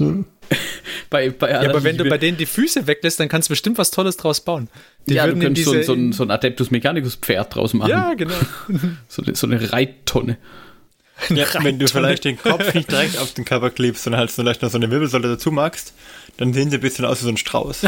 bei, 1.10 1.30
bei 1.30 1.52
ja, 1.52 1.70
aber 1.70 1.84
wenn 1.84 1.98
du 1.98 2.06
bei 2.06 2.18
denen 2.18 2.38
die 2.38 2.46
Füße 2.46 2.88
weglässt, 2.88 3.20
dann 3.20 3.30
kannst 3.30 3.50
du 3.50 3.52
bestimmt 3.52 3.78
was 3.78 3.92
Tolles 3.92 4.18
draus 4.18 4.42
bauen. 4.42 4.70
Die 5.08 5.16
ja, 5.16 5.28
du 5.28 5.38
könntest 5.38 5.68
so, 5.68 5.82
so, 5.82 5.94
ein, 5.94 6.12
so 6.12 6.24
ein 6.24 6.32
Adeptus 6.32 6.72
Mechanicus 6.72 7.16
Pferd 7.16 7.56
draus 7.56 7.74
machen. 7.74 7.90
Ja, 7.90 8.14
genau. 8.14 8.34
so, 9.08 9.24
so 9.32 9.48
eine 9.48 9.72
Reittonne. 9.72 10.38
Ja, 11.30 11.48
wenn 11.62 11.80
du 11.80 11.88
vielleicht 11.88 12.26
den 12.26 12.38
Kopf 12.38 12.74
nicht 12.74 12.92
direkt 12.92 13.18
auf 13.18 13.34
den 13.34 13.46
Cover 13.46 13.70
klebst, 13.70 14.04
sondern 14.04 14.20
halt 14.20 14.32
vielleicht 14.32 14.62
noch 14.62 14.70
so 14.70 14.78
eine 14.78 14.90
Wirbelsäule 14.92 15.28
dazu 15.28 15.52
magst, 15.52 15.94
dann 16.38 16.54
sehen 16.54 16.70
sie 16.70 16.78
ein 16.78 16.82
bisschen 16.82 17.06
aus 17.06 17.20
wie 17.22 17.26
so 17.26 17.30
ein 17.30 17.38
Strauß. 17.38 17.82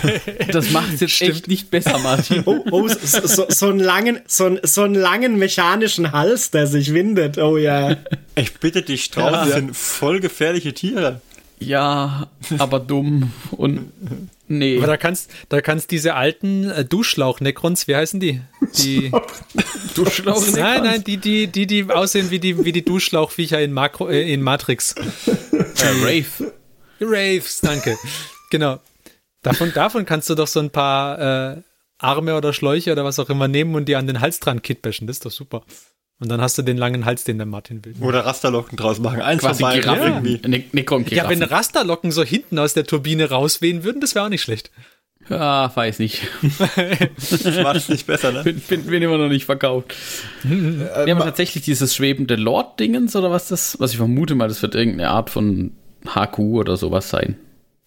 das 0.52 0.70
macht 0.70 0.92
es 0.94 1.00
jetzt 1.00 1.12
Stimmt. 1.12 1.30
echt 1.30 1.48
nicht 1.48 1.70
besser, 1.70 1.98
Martin. 1.98 2.42
Oh, 2.44 2.64
oh 2.70 2.88
so, 2.88 3.26
so, 3.26 3.46
so, 3.48 3.68
einen 3.70 3.80
langen, 3.80 4.20
so, 4.26 4.58
so 4.62 4.82
einen 4.82 4.94
langen 4.94 5.38
mechanischen 5.38 6.12
Hals, 6.12 6.50
der 6.50 6.66
sich 6.66 6.92
windet. 6.92 7.38
Oh 7.38 7.56
ja. 7.56 7.96
Ich 8.34 8.54
bitte 8.54 8.82
dich, 8.82 9.04
Strauße 9.04 9.50
ja. 9.50 9.56
sind 9.56 9.76
voll 9.76 10.20
gefährliche 10.20 10.74
Tiere. 10.74 11.20
Ja, 11.58 12.28
aber 12.58 12.80
dumm 12.80 13.32
und 13.52 13.92
nee. 14.46 14.76
Aber 14.78 14.86
da 14.86 14.96
kannst, 14.96 15.30
da 15.48 15.60
kannst 15.60 15.90
diese 15.90 16.14
alten 16.14 16.70
äh, 16.70 16.84
Duschschlauch-Necrons, 16.84 17.88
wie 17.88 17.96
heißen 17.96 18.20
die? 18.20 18.42
Die 18.78 19.10
Duschschlauch 19.94 20.42
-Necrons? 20.42 20.58
Nein, 20.58 20.82
nein, 20.82 21.04
die, 21.04 21.16
die, 21.16 21.46
die, 21.46 21.66
die 21.66 21.90
aussehen 21.90 22.30
wie 22.30 22.38
die, 22.38 22.64
wie 22.64 22.72
die 22.72 22.84
Duschschlauchviecher 22.84 23.60
in, 23.60 23.72
Makro, 23.72 24.08
äh, 24.08 24.32
in 24.32 24.42
Matrix. 24.42 24.92
Äh, 24.92 26.02
Wraith. 26.02 26.52
Wraiths, 26.98 27.60
danke. 27.60 27.96
genau. 28.50 28.80
Davon, 29.42 29.72
davon 29.72 30.04
kannst 30.04 30.28
du 30.28 30.34
doch 30.34 30.48
so 30.48 30.60
ein 30.60 30.70
paar 30.70 31.54
äh, 31.54 31.62
Arme 31.98 32.36
oder 32.36 32.52
Schläuche 32.52 32.92
oder 32.92 33.04
was 33.04 33.18
auch 33.18 33.30
immer 33.30 33.48
nehmen 33.48 33.74
und 33.74 33.86
die 33.86 33.96
an 33.96 34.06
den 34.06 34.20
Hals 34.20 34.40
dran 34.40 34.60
kitbashen. 34.60 35.06
Das 35.06 35.16
ist 35.16 35.24
doch 35.24 35.30
super. 35.30 35.64
Und 36.18 36.30
dann 36.30 36.40
hast 36.40 36.56
du 36.56 36.62
den 36.62 36.78
langen 36.78 37.04
Hals, 37.04 37.24
den 37.24 37.36
der 37.36 37.46
Martin 37.46 37.84
will. 37.84 37.94
Oder 38.00 38.24
Rasterlocken 38.24 38.76
draus 38.76 38.98
machen. 38.98 39.20
Eins 39.20 39.42
Quasi 39.42 39.62
von 39.62 39.70
beiden 39.70 39.94
ja. 39.94 40.04
irgendwie. 40.06 40.40
Ne, 40.48 40.64
ne 40.72 41.04
ja, 41.10 41.28
wenn 41.28 41.42
Rasterlocken 41.42 42.10
so 42.10 42.24
hinten 42.24 42.58
aus 42.58 42.72
der 42.72 42.86
Turbine 42.86 43.28
rauswehen 43.28 43.84
würden, 43.84 44.00
das 44.00 44.14
wäre 44.14 44.24
auch 44.24 44.30
nicht 44.30 44.42
schlecht. 44.42 44.70
Ja, 45.28 45.74
weiß 45.74 45.98
nicht. 45.98 46.22
Macht 47.62 47.76
es 47.76 47.88
nicht 47.88 48.06
besser, 48.06 48.32
ne? 48.32 48.44
Bin, 48.44 48.60
bin, 48.60 48.84
bin, 48.84 49.02
immer 49.02 49.18
noch 49.18 49.28
nicht 49.28 49.44
verkauft. 49.44 49.94
Wir 50.42 51.14
haben 51.14 51.18
tatsächlich 51.18 51.64
dieses 51.64 51.94
schwebende 51.94 52.36
Lord-Dingens 52.36 53.16
oder 53.16 53.30
was 53.30 53.48
das, 53.48 53.78
was 53.80 53.90
ich 53.90 53.96
vermute 53.96 54.34
mal, 54.34 54.48
das 54.48 54.62
wird 54.62 54.74
irgendeine 54.74 55.10
Art 55.10 55.30
von 55.30 55.72
HQ 56.06 56.38
oder 56.38 56.76
sowas 56.76 57.10
sein. 57.10 57.36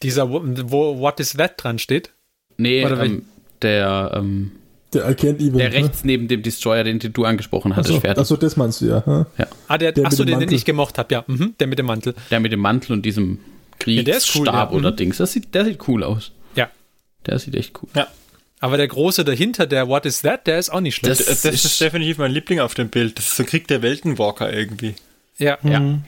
Dieser, 0.04 0.30
wo 0.30 1.00
What 1.00 1.20
is 1.20 1.34
that 1.34 1.54
dran 1.58 1.80
steht? 1.80 2.12
Nee, 2.58 2.82
ähm, 2.84 3.26
der, 3.62 4.12
ähm, 4.16 4.52
der 4.94 5.04
erkennt 5.04 5.40
Evil. 5.40 5.54
Der 5.54 5.70
ne? 5.70 5.76
rechts 5.76 6.04
neben 6.04 6.28
dem 6.28 6.42
Destroyer, 6.42 6.84
den 6.84 7.00
du 7.00 7.26
angesprochen 7.26 7.76
hattest, 7.76 7.92
achso, 7.92 8.02
fertig. 8.02 8.22
Achso, 8.22 8.38
das 8.38 8.58
meinst 8.58 8.82
du 8.82 8.86
ja. 8.88 9.06
Hm? 9.06 9.26
ja. 9.38 9.48
Ah, 9.68 9.78
der, 9.78 9.92
der 9.92 10.06
achso, 10.06 10.24
den, 10.24 10.40
den 10.40 10.52
ich 10.52 10.66
gemocht 10.66 10.98
habe, 10.98 11.14
ja. 11.14 11.24
Mhm, 11.28 11.56
der 11.60 11.68
mit 11.68 11.80
dem 11.80 11.86
Mantel. 11.86 12.16
Der 12.32 12.40
mit 12.40 12.52
dem 12.52 12.60
Mantel 12.60 12.94
und 12.94 13.04
diesem 13.04 13.40
Kriegsstab 13.78 14.36
ja, 14.36 14.40
cool, 14.40 14.48
ja. 14.48 14.70
oder 14.72 14.92
mhm. 14.92 14.96
Dings. 14.96 15.18
Das 15.18 15.32
sieht, 15.32 15.54
der 15.54 15.66
sieht 15.66 15.88
cool 15.88 16.04
aus. 16.04 16.32
Ja. 16.56 16.70
Der 17.26 17.40
sieht 17.40 17.56
echt 17.56 17.82
cool. 17.82 17.90
Ja. 17.96 18.08
Aber 18.62 18.78
der 18.78 18.88
große 18.88 19.24
dahinter, 19.24 19.68
der 19.68 19.88
What 19.88 20.06
is 20.06 20.22
that, 20.22 20.48
der 20.48 20.60
ist 20.60 20.70
auch 20.70 20.82
nicht 20.82 20.96
schlecht. 20.96 21.22
Das, 21.22 21.28
das, 21.28 21.42
das 21.44 21.66
ist 21.66 21.80
definitiv 21.80 22.18
mein 22.18 22.32
Liebling 22.32 22.60
auf 22.60 22.74
dem 22.74 22.90
Bild. 22.90 23.18
Das 23.18 23.26
ist 23.26 23.38
so 23.38 23.44
Krieg 23.46 23.68
der 23.68 23.82
Weltenwalker 23.82 24.52
irgendwie. 24.52 24.96
Ja. 25.38 25.58
Mhm. 25.62 25.72
ja. 25.72 26.00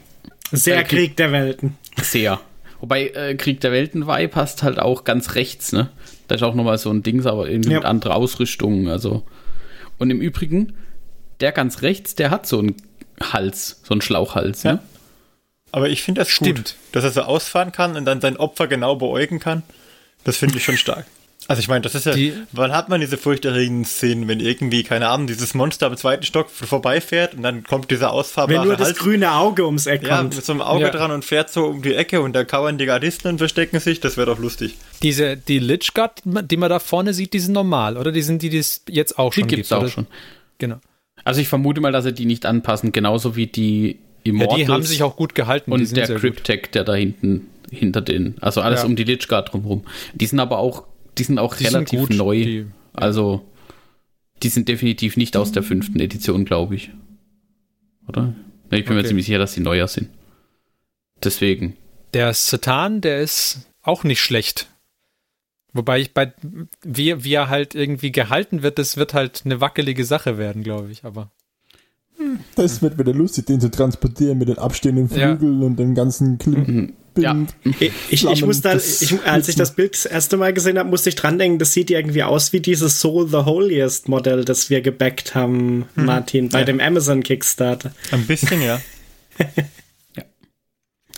Sehr 0.52 0.84
Krieg 0.84 1.16
der 1.16 1.32
Welten. 1.32 1.76
Sehr. 2.02 2.40
Wobei 2.80 3.08
äh, 3.08 3.36
Krieg 3.36 3.60
der 3.60 3.72
Welten-Vibe 3.72 4.28
passt 4.28 4.62
halt 4.62 4.80
auch 4.80 5.04
ganz 5.04 5.34
rechts, 5.34 5.72
ne? 5.72 5.90
Da 6.28 6.34
ist 6.34 6.42
auch 6.42 6.54
nochmal 6.54 6.78
so 6.78 6.90
ein 6.90 7.02
Dings, 7.02 7.26
aber 7.26 7.48
irgendwie 7.48 7.72
ja. 7.72 7.78
mit 7.78 7.86
anderer 7.86 8.16
Ausrüstung, 8.16 8.88
also. 8.88 9.24
Und 9.98 10.10
im 10.10 10.20
Übrigen, 10.20 10.74
der 11.40 11.52
ganz 11.52 11.82
rechts, 11.82 12.14
der 12.14 12.30
hat 12.30 12.46
so 12.46 12.58
einen 12.58 12.76
Hals, 13.20 13.80
so 13.82 13.92
einen 13.92 14.00
Schlauchhals, 14.00 14.62
ja. 14.62 14.74
ne? 14.74 14.78
Aber 15.72 15.88
ich 15.88 16.02
finde 16.02 16.20
das 16.20 16.28
Stimmt. 16.28 16.56
gut, 16.56 16.74
dass 16.92 17.04
er 17.04 17.10
so 17.10 17.22
ausfahren 17.22 17.72
kann 17.72 17.96
und 17.96 18.04
dann 18.04 18.20
sein 18.20 18.36
Opfer 18.36 18.66
genau 18.68 18.96
beäugen 18.96 19.38
kann. 19.38 19.62
Das 20.22 20.36
finde 20.36 20.58
ich 20.58 20.64
schon 20.64 20.76
stark. 20.76 21.06
Also 21.48 21.60
ich 21.60 21.68
meine, 21.68 21.82
das 21.82 21.94
ist 21.94 22.06
ja, 22.06 22.12
die, 22.12 22.34
wann 22.52 22.72
hat 22.72 22.88
man 22.88 23.00
diese 23.00 23.16
furchterregenden 23.16 23.84
Szenen, 23.84 24.28
wenn 24.28 24.40
irgendwie, 24.40 24.82
keine 24.82 25.08
Ahnung, 25.08 25.26
dieses 25.26 25.54
Monster 25.54 25.86
am 25.86 25.96
zweiten 25.96 26.24
Stock 26.24 26.50
vorbeifährt 26.50 27.34
und 27.34 27.42
dann 27.42 27.64
kommt 27.64 27.90
dieser 27.90 28.12
ausfahrbare 28.12 28.60
Wenn 28.60 28.68
nur 28.68 28.76
das 28.76 28.88
Hals, 28.88 28.98
grüne 28.98 29.32
Auge 29.32 29.66
ums 29.66 29.86
Eck 29.86 30.06
ja, 30.06 30.18
kommt. 30.18 30.36
mit 30.36 30.44
so 30.44 30.52
einem 30.52 30.62
Auge 30.62 30.84
ja. 30.84 30.90
dran 30.90 31.10
und 31.10 31.24
fährt 31.24 31.50
so 31.50 31.66
um 31.66 31.82
die 31.82 31.94
Ecke 31.94 32.20
und 32.20 32.34
da 32.34 32.44
kauern 32.44 32.78
die 32.78 32.86
Gardisten 32.86 33.28
und 33.28 33.38
verstecken 33.38 33.80
sich, 33.80 34.00
das 34.00 34.16
wäre 34.16 34.26
doch 34.26 34.38
lustig. 34.38 34.76
Diese, 35.02 35.36
die 35.36 35.58
Lich 35.58 35.94
Guard, 35.94 36.22
die 36.24 36.56
man 36.56 36.70
da 36.70 36.78
vorne 36.78 37.14
sieht, 37.14 37.32
die 37.32 37.40
sind 37.40 37.52
normal, 37.52 37.96
oder? 37.96 38.12
Die 38.12 38.22
sind 38.22 38.42
die, 38.42 38.50
die 38.50 38.58
es 38.58 38.82
jetzt 38.88 39.18
auch 39.18 39.32
schon 39.32 39.48
die 39.48 39.56
gibt's 39.56 39.70
gibt, 39.70 39.82
auch 39.82 39.88
schon. 39.88 40.06
Genau. 40.58 40.76
Also 41.24 41.40
ich 41.40 41.48
vermute 41.48 41.80
mal, 41.80 41.92
dass 41.92 42.04
sie 42.04 42.12
die 42.12 42.26
nicht 42.26 42.46
anpassen, 42.46 42.92
genauso 42.92 43.36
wie 43.36 43.46
die 43.46 43.98
Immortals. 44.24 44.60
Ja, 44.60 44.66
die 44.66 44.72
haben 44.72 44.82
sich 44.82 45.02
auch 45.02 45.16
gut 45.16 45.34
gehalten. 45.34 45.72
Und 45.72 45.96
der 45.96 46.06
Cryptek, 46.06 46.72
der 46.72 46.84
da 46.84 46.94
hinten, 46.94 47.48
hinter 47.70 48.00
den, 48.00 48.36
also 48.40 48.60
alles 48.60 48.80
ja. 48.80 48.86
um 48.86 48.96
die 48.96 49.04
Lich 49.04 49.26
Guard 49.28 49.52
drumherum. 49.52 49.84
Die 50.14 50.26
sind 50.26 50.40
aber 50.40 50.58
auch 50.58 50.84
die 51.18 51.24
sind 51.24 51.38
auch 51.38 51.56
die 51.56 51.64
relativ 51.64 52.06
sind 52.06 52.16
neu. 52.16 52.36
Die, 52.36 52.58
ja. 52.58 52.64
Also, 52.94 53.44
die 54.42 54.48
sind 54.48 54.68
definitiv 54.68 55.16
nicht 55.16 55.36
aus 55.36 55.52
der 55.52 55.62
fünften 55.62 56.00
Edition, 56.00 56.44
glaube 56.44 56.74
ich. 56.74 56.90
Oder? 58.08 58.34
Ich 58.64 58.70
bin 58.70 58.80
okay. 58.80 58.94
mir 58.94 59.04
ziemlich 59.04 59.26
sicher, 59.26 59.38
dass 59.38 59.54
die 59.54 59.60
neuer 59.60 59.86
sind. 59.88 60.08
Deswegen. 61.22 61.76
Der 62.14 62.32
Satan, 62.34 63.00
der 63.00 63.20
ist 63.20 63.66
auch 63.82 64.04
nicht 64.04 64.20
schlecht. 64.20 64.68
Wobei 65.72 66.00
ich 66.00 66.12
bei, 66.12 66.32
wie, 66.82 67.24
wie 67.24 67.34
er 67.34 67.48
halt 67.48 67.74
irgendwie 67.74 68.12
gehalten 68.12 68.62
wird, 68.62 68.78
das 68.78 68.96
wird 68.96 69.14
halt 69.14 69.42
eine 69.44 69.60
wackelige 69.60 70.04
Sache 70.04 70.36
werden, 70.36 70.62
glaube 70.62 70.90
ich, 70.90 71.04
aber. 71.04 71.30
Das 72.56 72.82
wird 72.82 72.98
wieder 72.98 73.14
lustig, 73.14 73.46
den 73.46 73.60
zu 73.60 73.70
transportieren 73.70 74.38
mit 74.38 74.48
den 74.48 74.58
abstehenden 74.58 75.08
Flügeln 75.08 75.60
ja. 75.60 75.66
und 75.66 75.76
den 75.76 75.94
ganzen 75.94 76.38
Klimpen. 76.38 76.94
Ja. 77.16 77.36
Ich, 78.10 78.26
ich, 78.26 78.44
muss 78.44 78.62
da, 78.62 78.74
ich, 78.76 79.14
als 79.24 79.48
ich 79.48 79.54
das 79.54 79.74
Bild 79.74 79.94
das 79.94 80.06
erste 80.06 80.36
Mal 80.36 80.52
gesehen 80.52 80.78
habe, 80.78 80.88
musste 80.88 81.10
ich 81.10 81.14
dran 81.14 81.38
denken, 81.38 81.58
das 81.58 81.72
sieht 81.72 81.90
irgendwie 81.90 82.22
aus 82.22 82.52
wie 82.52 82.60
dieses 82.60 83.00
Soul 83.00 83.28
the 83.28 83.38
Holiest 83.38 84.08
Modell, 84.08 84.44
das 84.44 84.70
wir 84.70 84.80
gebackt 84.80 85.34
haben, 85.34 85.86
hm. 85.94 86.04
Martin, 86.04 86.48
bei 86.48 86.60
ja. 86.60 86.64
dem 86.64 86.80
Amazon 86.80 87.22
Kickstarter. 87.22 87.92
Ein 88.10 88.26
bisschen, 88.26 88.62
ja. 88.62 88.80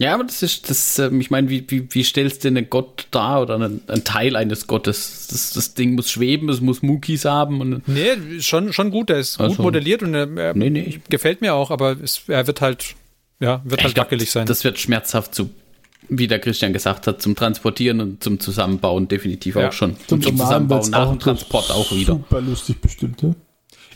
Ja, 0.00 0.14
aber 0.14 0.24
das 0.24 0.42
ist, 0.42 0.70
das, 0.70 0.98
ähm, 0.98 1.20
ich 1.20 1.30
meine, 1.30 1.48
wie, 1.50 1.64
wie, 1.68 1.86
wie 1.92 2.02
stellst 2.02 2.44
du 2.44 2.48
einen 2.48 2.68
Gott 2.68 3.06
dar 3.12 3.42
oder 3.42 3.54
einen, 3.54 3.82
einen 3.86 4.02
Teil 4.02 4.34
eines 4.34 4.66
Gottes? 4.66 5.28
Das, 5.30 5.52
das 5.52 5.74
Ding 5.74 5.94
muss 5.94 6.10
schweben, 6.10 6.48
es 6.48 6.60
muss 6.60 6.82
Mukis 6.82 7.24
haben. 7.24 7.60
Und 7.60 7.86
nee, 7.86 8.40
schon, 8.40 8.72
schon 8.72 8.90
gut, 8.90 9.10
er 9.10 9.18
ist 9.18 9.40
also, 9.40 9.56
gut 9.56 9.64
modelliert 9.64 10.02
und 10.02 10.14
er, 10.14 10.36
er 10.36 10.54
nee, 10.54 10.70
nee. 10.70 11.00
gefällt 11.08 11.40
mir 11.40 11.54
auch, 11.54 11.70
aber 11.70 11.96
es, 12.02 12.22
er 12.26 12.46
wird 12.46 12.60
halt, 12.60 12.96
ja, 13.38 13.62
wird 13.64 13.84
halt 13.84 13.96
wackelig 13.96 14.32
sein. 14.32 14.46
Das 14.46 14.64
wird 14.64 14.80
schmerzhaft 14.80 15.34
zu, 15.34 15.50
wie 16.08 16.26
der 16.26 16.38
Christian 16.38 16.72
gesagt 16.72 17.06
hat, 17.06 17.22
zum 17.22 17.34
Transportieren 17.34 18.00
und 18.00 18.22
zum 18.22 18.40
Zusammenbauen 18.40 19.08
definitiv 19.08 19.56
ja. 19.56 19.68
auch 19.68 19.72
schon. 19.72 19.96
Zum, 20.06 20.22
zum 20.22 20.36
Zusammenbauen 20.36 20.90
nach 20.90 21.10
dem 21.10 21.18
Transport 21.18 21.70
auch 21.70 21.90
wieder. 21.92 22.14
Super 22.14 22.40
lustig 22.40 22.80
bestimmt, 22.80 23.22
ja? 23.22 23.34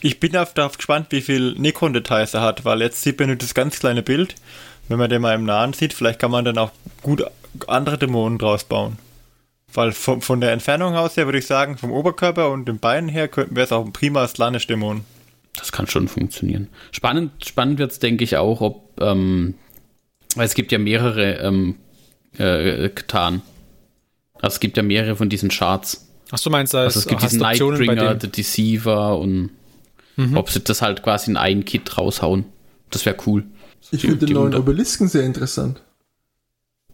Ich 0.01 0.21
bin 0.21 0.31
darauf 0.31 0.77
gespannt, 0.77 1.09
wie 1.11 1.21
viel 1.21 1.55
Nikon-Details 1.55 2.35
er 2.35 2.43
hat, 2.43 2.65
weil 2.65 2.83
jetzt 2.83 3.03
sieht 3.03 3.19
man 3.19 3.31
nur 3.31 3.37
das 3.37 3.53
ganz 3.53 3.81
kleine 3.81 4.05
Bild 4.05 4.37
wenn 4.89 4.99
man 4.99 5.11
den 5.11 5.23
mal 5.23 5.35
im 5.35 5.45
Nahen 5.45 5.73
sieht, 5.73 5.93
vielleicht 5.93 6.19
kann 6.19 6.31
man 6.31 6.45
dann 6.45 6.59
auch 6.59 6.73
gut 7.03 7.23
andere 7.67 7.99
Dämonen 7.99 8.39
draus 8.39 8.65
bauen. 8.65 8.99
Weil 9.73 9.93
von, 9.93 10.23
von 10.23 10.41
der 10.41 10.53
Entfernung 10.53 10.95
aus 10.95 11.17
her 11.17 11.27
würde 11.27 11.39
ich 11.39 11.47
sagen, 11.47 11.77
vom 11.77 11.93
Oberkörper 11.93 12.51
und 12.51 12.67
den 12.67 12.79
Beinen 12.79 13.09
her 13.09 13.29
könnten 13.29 13.55
wir 13.55 13.63
es 13.63 13.73
auch 13.73 13.85
ein 13.85 13.93
prima 13.93 14.27
Slanish-Dämon. 14.27 15.05
Das 15.57 15.73
kann 15.73 15.87
schon 15.87 16.09
funktionieren. 16.09 16.69
Spannend, 16.91 17.45
spannend 17.45 17.79
wird 17.79 17.93
es, 17.93 17.99
denke 17.99 18.25
ich, 18.25 18.37
auch, 18.39 18.63
ob, 18.63 18.99
ähm, 19.01 19.55
weil 20.37 20.47
es 20.47 20.55
gibt 20.55 20.73
ja 20.73 20.79
mehrere 20.79 21.35
ähm, 21.41 21.75
äh, 22.37 22.89
Ktan. 22.91 23.43
Also 24.35 24.55
es 24.55 24.61
gibt 24.61 24.77
ja 24.77 24.83
mehrere 24.83 25.17
von 25.17 25.29
diesen 25.29 25.49
Charts. 25.49 26.09
Ach 26.31 26.41
du 26.41 26.51
meinst, 26.51 26.75
also 26.75 26.99
es 26.99 27.07
gibt 27.07 27.23
diesen 27.23 27.41
Nightbringer, 27.41 28.19
The 28.21 28.29
Deceiver 28.29 29.19
und 29.19 29.51
mhm. 30.17 30.37
ob 30.37 30.51
sie 30.51 30.61
das 30.61 30.83
halt 30.83 31.03
quasi 31.03 31.31
in 31.31 31.37
ein 31.37 31.65
Kit 31.65 31.97
raushauen. 31.97 32.45
Das 32.91 33.07
wäre 33.07 33.17
cool. 33.27 33.45
Ich 33.91 34.03
finde 34.03 34.27
den 34.27 34.35
neuen 34.35 34.55
Obelisken 34.55 35.09
sehr 35.09 35.25
interessant. 35.25 35.83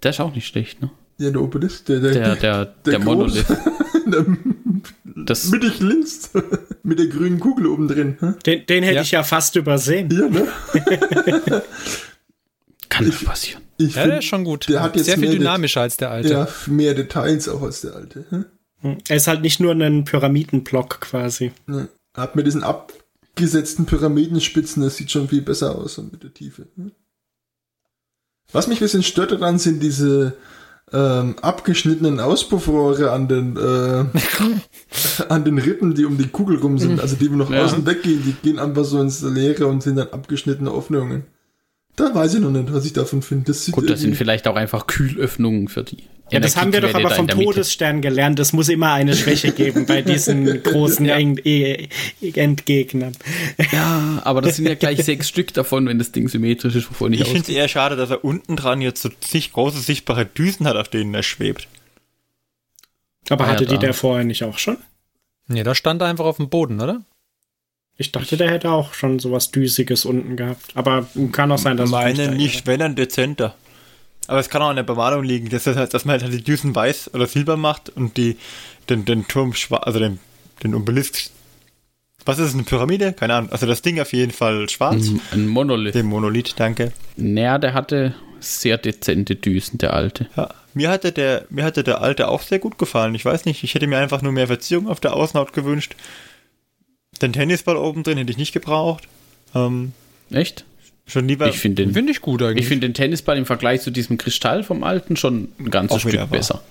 Der 0.03 0.11
ist 0.11 0.21
auch 0.21 0.35
nicht 0.35 0.47
schlecht, 0.47 0.83
ne? 0.83 0.91
Ja, 1.19 1.31
der 1.31 1.43
Obelisk, 1.43 1.87
der, 1.87 2.01
der, 2.01 2.13
der, 2.13 2.37
der, 2.37 2.65
der, 2.65 2.75
der 2.85 2.99
Monolith. 2.99 3.47
das 5.05 5.47
mittig 5.47 5.81
links 5.81 6.31
mit 6.83 6.99
der 6.99 7.07
grünen 7.07 7.39
Kugel 7.39 7.67
oben 7.67 7.89
drin. 7.89 8.19
Den, 8.45 8.67
den 8.67 8.83
hätte 8.83 8.97
ja. 8.97 9.03
ich 9.03 9.13
ja 9.13 9.23
fast 9.23 9.55
übersehen. 9.57 10.11
Ja, 10.11 10.29
ne? 10.29 10.49
Kann 12.89 13.09
ich, 13.09 13.25
passieren. 13.25 13.63
Ich 13.77 13.95
ja, 13.95 14.03
find, 14.03 14.13
der 14.13 14.19
ist 14.19 14.25
schon 14.27 14.45
gut. 14.45 14.69
Der 14.69 14.83
hat 14.83 14.97
jetzt 14.97 15.07
sehr 15.07 15.19
viel 15.19 15.31
dynamischer 15.31 15.81
als 15.81 15.97
der 15.97 16.11
alte. 16.11 16.29
Ja, 16.29 16.49
mehr 16.67 16.95
Details 16.95 17.49
auch 17.49 17.63
als 17.63 17.81
der 17.81 17.95
alte. 17.95 18.25
Hm? 18.31 18.99
Er 19.09 19.17
ist 19.17 19.27
halt 19.27 19.41
nicht 19.41 19.61
nur 19.61 19.73
ein 19.73 20.05
Pyramidenblock 20.05 21.01
quasi. 21.01 21.53
Ja. 21.69 21.89
Hat 22.15 22.37
mir 22.37 22.45
diesen 22.45 22.63
Ab 22.63 22.93
gesetzten 23.35 23.87
Pyramidenspitzen, 23.87 24.83
das 24.83 24.97
sieht 24.97 25.11
schon 25.11 25.29
viel 25.29 25.43
besser 25.43 25.77
aus 25.77 25.99
und 25.99 26.13
mit 26.13 26.23
der 26.23 26.33
Tiefe. 26.33 26.67
Ne? 26.77 26.93
Was 28.53 28.69
mich 28.69 28.79
ein 28.79 28.85
bisschen 28.85 29.03
stört 29.03 29.33
daran, 29.33 29.59
sind 29.59 29.83
diese 29.83 30.35
ähm, 30.93 31.37
abgeschnittenen 31.41 32.21
Auspuffrohre 32.21 33.11
an 33.11 33.27
den 33.27 33.57
äh, 33.57 34.05
an 35.29 35.45
den 35.45 35.59
Rippen, 35.59 35.95
die 35.95 36.05
um 36.05 36.19
die 36.19 36.29
Kugel 36.29 36.59
rum 36.59 36.79
sind, 36.79 37.01
also 37.01 37.17
die 37.17 37.29
noch 37.29 37.51
ja. 37.51 37.65
außen 37.65 37.87
weggehen, 37.87 38.23
die 38.23 38.35
gehen 38.35 38.59
einfach 38.59 38.85
so 38.85 39.01
ins 39.01 39.23
Leere 39.23 39.67
und 39.67 39.83
sind 39.83 39.97
dann 39.97 40.09
abgeschnittene 40.09 40.71
Öffnungen. 40.71 41.25
Da 41.97 42.15
weiß 42.15 42.35
ich 42.35 42.41
noch 42.41 42.51
nicht, 42.51 42.73
was 42.73 42.85
ich 42.85 42.93
davon 42.93 43.23
finde. 43.23 43.47
Das 43.47 43.71
Gut, 43.71 43.89
das 43.89 44.01
sind 44.01 44.17
vielleicht 44.17 44.49
auch 44.49 44.57
einfach 44.57 44.87
Kühlöffnungen 44.87 45.69
für 45.69 45.85
die. 45.85 45.99
Ja, 46.31 46.41
das 46.41 46.57
haben 46.57 46.73
wir 46.73 46.81
doch 46.81 46.95
aber 46.95 47.11
vom 47.11 47.29
Todesstern 47.29 48.01
gelernt. 48.01 48.39
Es 48.41 48.53
muss 48.53 48.69
immer 48.69 48.93
eine 48.93 49.15
Schwäche 49.15 49.53
geben 49.53 49.85
bei 49.87 50.01
diesen 50.01 50.63
großen 50.63 51.05
ja. 51.05 51.19
E, 51.19 51.89
Endgegnern. 52.21 53.13
Ja, 53.71 54.23
aber 54.25 54.41
das 54.41 54.57
sind 54.57 54.67
ja 54.67 54.75
gleich 54.75 55.05
sechs 55.05 55.29
Stück 55.29 55.53
davon, 55.53 55.87
wenn 55.87 55.99
das 55.99 56.13
Ding 56.13 56.29
symmetrisch 56.29 56.75
ist, 56.75 56.91
wovon 56.91 57.13
ich 57.13 57.21
Ich 57.21 57.27
finde 57.29 57.43
es 57.43 57.49
eher 57.51 57.69
schade, 57.69 57.97
dass 57.97 58.11
er 58.11 58.25
unten 58.25 58.57
dran 58.57 58.81
jetzt 58.81 59.03
so 59.03 59.11
sich 59.21 59.53
große 59.53 59.79
sichtbare 59.79 60.25
Düsen 60.25 60.67
hat, 60.67 60.77
auf 60.77 60.89
denen 60.89 61.15
er 61.15 61.23
schwebt. 61.23 61.69
Aber 63.29 63.45
ah, 63.45 63.49
hatte 63.49 63.65
ja, 63.65 63.71
die 63.71 63.79
der 63.79 63.95
vorher 63.95 64.25
nicht 64.25 64.45
auch 64.45 64.59
schon? 64.59 64.79
Nee, 65.47 65.63
da 65.63 65.75
stand 65.75 66.01
er 66.01 66.09
einfach 66.09 66.25
auf 66.25 66.39
dem 66.39 66.49
Boden, 66.49 66.81
oder? 66.81 67.03
Ich 67.97 68.11
dachte, 68.11 68.37
der 68.37 68.51
hätte 68.51 68.71
auch 68.71 68.93
schon 68.93 69.19
sowas 69.19 69.51
Düsiges 69.51 70.05
unten 70.05 70.37
gehabt. 70.37 70.73
Aber 70.75 71.07
kann 71.31 71.53
auch 71.53 71.59
sein, 71.59 71.77
dass 71.77 71.91
Meine 71.91 72.35
nicht, 72.35 72.67
wenn 72.67 72.81
dann 72.81 72.97
dezenter. 72.97 73.55
Aber 74.27 74.41
es 74.41 74.49
kann 74.49 74.63
auch 74.63 74.71
an 74.71 74.77
der 74.77 74.83
Bemalung 74.83 75.23
liegen, 75.23 75.49
dass, 75.51 75.65
das 75.65 75.77
heißt, 75.77 75.95
dass 75.95 76.05
man 76.05 76.21
halt 76.21 76.33
die 76.33 76.43
Düsen 76.43 76.75
weiß 76.75 77.13
oder 77.15 77.27
silber 77.27 77.57
macht 77.57 77.91
und 77.91 78.17
die, 78.17 78.37
den, 78.89 79.05
den 79.05 79.29
Turm 79.29 79.53
schwarz, 79.53 79.85
also 79.85 79.99
den, 79.99 80.19
den 80.63 80.75
Obelisk. 80.75 81.31
Was 82.25 82.39
ist 82.39 82.49
es, 82.49 82.55
eine 82.55 82.63
Pyramide? 82.63 83.13
Keine 83.13 83.35
Ahnung. 83.35 83.53
Also 83.53 83.67
das 83.67 83.83
Ding 83.83 84.01
auf 84.01 84.13
jeden 84.13 84.33
Fall 84.33 84.69
schwarz. 84.71 85.11
Ein 85.31 85.47
Monolith. 85.47 85.95
Den 85.95 86.07
Monolith, 86.07 86.55
danke. 86.57 86.93
Naja, 87.17 87.59
der 87.59 87.75
hatte 87.75 88.15
sehr 88.41 88.79
dezente 88.79 89.37
Düsen, 89.37 89.79
der 89.79 89.93
alte. 89.93 90.27
Ja, 90.37 90.49
mir 90.73 90.89
hatte 90.89 91.13
der, 91.13 91.47
mir 91.51 91.65
hatte 91.65 91.85
der 91.85 92.01
alte 92.01 92.29
auch 92.29 92.43
sehr 92.43 92.59
gut 92.59 92.79
gefallen. 92.79 93.15
Ich 93.15 93.25
weiß 93.25 93.45
nicht, 93.45 93.63
ich 93.63 93.75
hätte 93.75 93.87
mir 93.87 93.99
einfach 93.99 94.23
nur 94.23 94.33
mehr 94.33 94.47
Verzierung 94.47 94.89
auf 94.89 95.01
der 95.01 95.15
Außenhaut 95.15 95.53
gewünscht. 95.53 95.97
Den 97.25 97.33
Tennisball 97.33 97.77
oben 97.77 98.03
drin 98.03 98.19
hätte 98.19 98.31
ich 98.31 98.37
nicht 98.37 98.53
gebraucht. 98.53 99.09
Ähm, 99.55 99.93
Echt? 100.31 100.65
Schon 101.07 101.27
lieber. 101.27 101.49
Ich 101.49 101.59
finde 101.59 101.85
den, 101.85 101.95
find 101.95 102.11
ich 102.11 102.21
gut 102.21 102.43
eigentlich. 102.43 102.63
Ich 102.63 102.69
finde 102.69 102.87
den 102.87 102.95
Tennisball 102.95 103.37
im 103.39 103.47
Vergleich 103.47 103.81
zu 103.81 103.91
diesem 103.91 104.19
Kristall 104.19 104.63
vom 104.63 104.85
alten 104.85 105.17
schon 105.17 105.49
ein 105.59 105.71
ganzes 105.71 106.03
Stück 106.03 106.31
besser. 106.31 106.63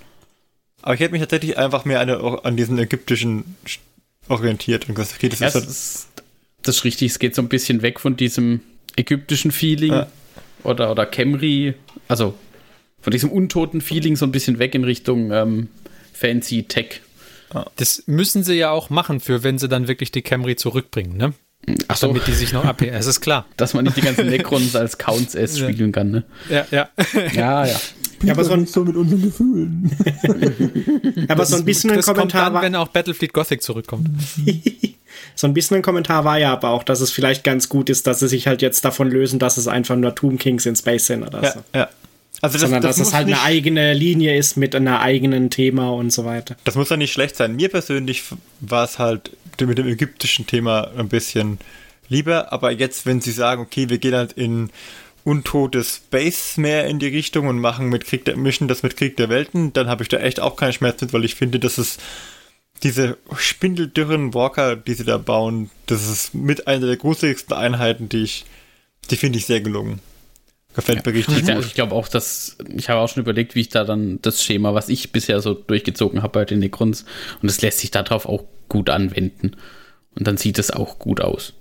Aber 0.82 0.94
ich 0.94 1.00
hätte 1.00 1.12
mich 1.12 1.20
tatsächlich 1.20 1.56
einfach 1.56 1.84
mehr 1.84 2.00
an, 2.00 2.10
an 2.10 2.56
diesen 2.56 2.78
ägyptischen 2.78 3.56
orientiert 4.28 4.88
und 4.88 4.94
gesagt, 4.94 5.14
okay, 5.16 5.28
das, 5.28 5.40
ja, 5.40 5.48
ist, 5.48 5.54
halt 5.54 5.66
das, 5.66 6.08
das 6.62 6.76
ist 6.76 6.84
richtig. 6.84 7.12
Es 7.12 7.18
geht 7.18 7.34
so 7.34 7.42
ein 7.42 7.48
bisschen 7.48 7.82
weg 7.82 8.00
von 8.00 8.16
diesem 8.16 8.60
ägyptischen 8.96 9.50
Feeling 9.50 9.92
ja. 9.92 10.06
oder, 10.62 10.90
oder 10.90 11.06
Camry, 11.06 11.74
also 12.06 12.34
von 13.00 13.10
diesem 13.10 13.30
untoten 13.30 13.80
Feeling 13.80 14.16
so 14.16 14.24
ein 14.24 14.32
bisschen 14.32 14.58
weg 14.58 14.74
in 14.74 14.84
Richtung 14.84 15.30
ähm, 15.30 15.68
Fancy 16.12 16.62
Tech. 16.64 17.00
Das 17.76 18.04
müssen 18.06 18.42
sie 18.42 18.54
ja 18.54 18.70
auch 18.70 18.90
machen, 18.90 19.20
für 19.20 19.42
wenn 19.42 19.58
sie 19.58 19.68
dann 19.68 19.88
wirklich 19.88 20.12
die 20.12 20.22
Camry 20.22 20.56
zurückbringen, 20.56 21.16
ne? 21.16 21.34
Ach 21.88 21.96
so. 21.96 22.08
Damit 22.08 22.26
die 22.26 22.32
sich 22.32 22.52
noch 22.52 22.64
abheben. 22.64 22.94
Es 22.94 23.06
ist 23.06 23.20
klar. 23.20 23.46
Dass 23.56 23.74
man 23.74 23.84
nicht 23.84 23.96
die 23.96 24.02
ganzen 24.02 24.26
Necrons 24.26 24.76
als 24.76 24.98
Counts 24.98 25.34
S 25.34 25.58
spielen 25.58 25.92
kann, 25.92 26.10
ne? 26.10 26.24
Ja, 26.48 26.66
ja. 26.70 26.88
Ja, 27.34 27.66
ja. 27.66 27.76
Ja, 28.22 28.32
aber 28.32 28.44
so, 28.44 28.52
ein, 28.52 28.66
so 28.66 28.84
mit 28.84 28.96
unseren 28.96 29.20
Gefühlen. 29.20 29.90
aber 31.28 31.44
so 31.44 31.56
ein 31.56 31.64
bisschen 31.64 31.90
ein 31.90 32.00
Kommentar 32.00 32.14
kommt 32.14 32.34
dann, 32.34 32.54
war, 32.54 32.62
wenn 32.62 32.74
auch 32.74 32.88
Battlefield 32.88 33.34
Gothic 33.34 33.62
zurückkommt. 33.62 34.08
so 35.34 35.46
ein 35.46 35.52
bisschen 35.52 35.76
ein 35.76 35.82
Kommentar 35.82 36.24
war 36.24 36.38
ja 36.38 36.52
aber 36.52 36.70
auch, 36.70 36.84
dass 36.84 37.00
es 37.00 37.10
vielleicht 37.10 37.44
ganz 37.44 37.68
gut 37.68 37.90
ist, 37.90 38.06
dass 38.06 38.20
sie 38.20 38.28
sich 38.28 38.46
halt 38.46 38.62
jetzt 38.62 38.82
davon 38.84 39.10
lösen, 39.10 39.38
dass 39.38 39.58
es 39.58 39.68
einfach 39.68 39.96
nur 39.96 40.14
Tomb 40.14 40.40
Kings 40.40 40.64
in 40.64 40.74
Space 40.74 41.06
sind 41.06 41.22
oder 41.22 41.42
ja, 41.42 41.52
so. 41.52 41.60
Ja. 41.74 41.88
Also 42.44 42.58
das, 42.58 42.62
Sondern 42.62 42.82
das 42.82 42.98
dass 42.98 43.06
es 43.08 43.14
halt 43.14 43.26
eine 43.26 43.40
eigene 43.40 43.94
Linie 43.94 44.36
ist 44.36 44.58
mit 44.58 44.74
einer 44.74 45.00
eigenen 45.00 45.48
Thema 45.48 45.88
und 45.88 46.10
so 46.10 46.26
weiter. 46.26 46.56
Das 46.64 46.74
muss 46.74 46.90
ja 46.90 46.98
nicht 46.98 47.10
schlecht 47.10 47.36
sein. 47.36 47.56
Mir 47.56 47.70
persönlich 47.70 48.22
war 48.60 48.84
es 48.84 48.98
halt 48.98 49.30
mit 49.58 49.78
dem 49.78 49.88
ägyptischen 49.88 50.46
Thema 50.46 50.90
ein 50.94 51.08
bisschen 51.08 51.58
lieber, 52.10 52.52
aber 52.52 52.70
jetzt, 52.70 53.06
wenn 53.06 53.22
sie 53.22 53.32
sagen, 53.32 53.62
okay, 53.62 53.88
wir 53.88 53.96
gehen 53.96 54.14
halt 54.14 54.34
in 54.34 54.68
untotes 55.24 56.02
Space 56.04 56.58
mehr 56.58 56.86
in 56.86 56.98
die 56.98 57.08
Richtung 57.08 57.46
und 57.46 57.58
machen 57.58 57.88
mit 57.88 58.04
Krieg 58.04 58.26
der 58.26 58.36
mischen 58.36 58.68
das 58.68 58.82
mit 58.82 58.94
Krieg 58.98 59.16
der 59.16 59.30
Welten, 59.30 59.72
dann 59.72 59.88
habe 59.88 60.02
ich 60.02 60.10
da 60.10 60.18
echt 60.18 60.38
auch 60.38 60.56
keine 60.56 60.74
Schmerzen 60.74 61.06
mit, 61.06 61.14
weil 61.14 61.24
ich 61.24 61.34
finde, 61.34 61.58
dass 61.58 61.78
es 61.78 61.96
diese 62.82 63.16
spindeldürren 63.38 64.34
Walker, 64.34 64.76
die 64.76 64.92
sie 64.92 65.04
da 65.04 65.16
bauen, 65.16 65.70
das 65.86 66.10
ist 66.10 66.34
mit 66.34 66.66
einer 66.66 66.88
der 66.88 66.98
gruseligsten 66.98 67.56
Einheiten, 67.56 68.10
die 68.10 68.24
ich, 68.24 68.44
die 69.10 69.16
finde 69.16 69.38
ich 69.38 69.46
sehr 69.46 69.62
gelungen. 69.62 70.00
Gefällt 70.74 71.06
mir 71.06 71.14
richtig 71.14 71.46
gut. 71.46 71.64
Ich 71.66 71.74
glaube 71.74 71.94
auch, 71.94 72.08
dass 72.08 72.56
ich 72.68 72.88
habe 72.88 73.00
auch 73.00 73.08
schon 73.08 73.22
überlegt, 73.22 73.54
wie 73.54 73.60
ich 73.60 73.68
da 73.68 73.84
dann 73.84 74.20
das 74.22 74.42
Schema, 74.42 74.74
was 74.74 74.88
ich 74.88 75.12
bisher 75.12 75.40
so 75.40 75.54
durchgezogen 75.54 76.22
habe 76.22 76.40
bei 76.40 76.44
den 76.44 76.58
Necrons, 76.58 77.04
und 77.40 77.48
es 77.48 77.62
lässt 77.62 77.78
sich 77.78 77.90
darauf 77.90 78.26
auch 78.26 78.44
gut 78.68 78.90
anwenden. 78.90 79.56
Und 80.16 80.26
dann 80.26 80.36
sieht 80.36 80.58
es 80.58 80.70
auch 80.70 80.98
gut 80.98 81.20
aus. 81.20 81.54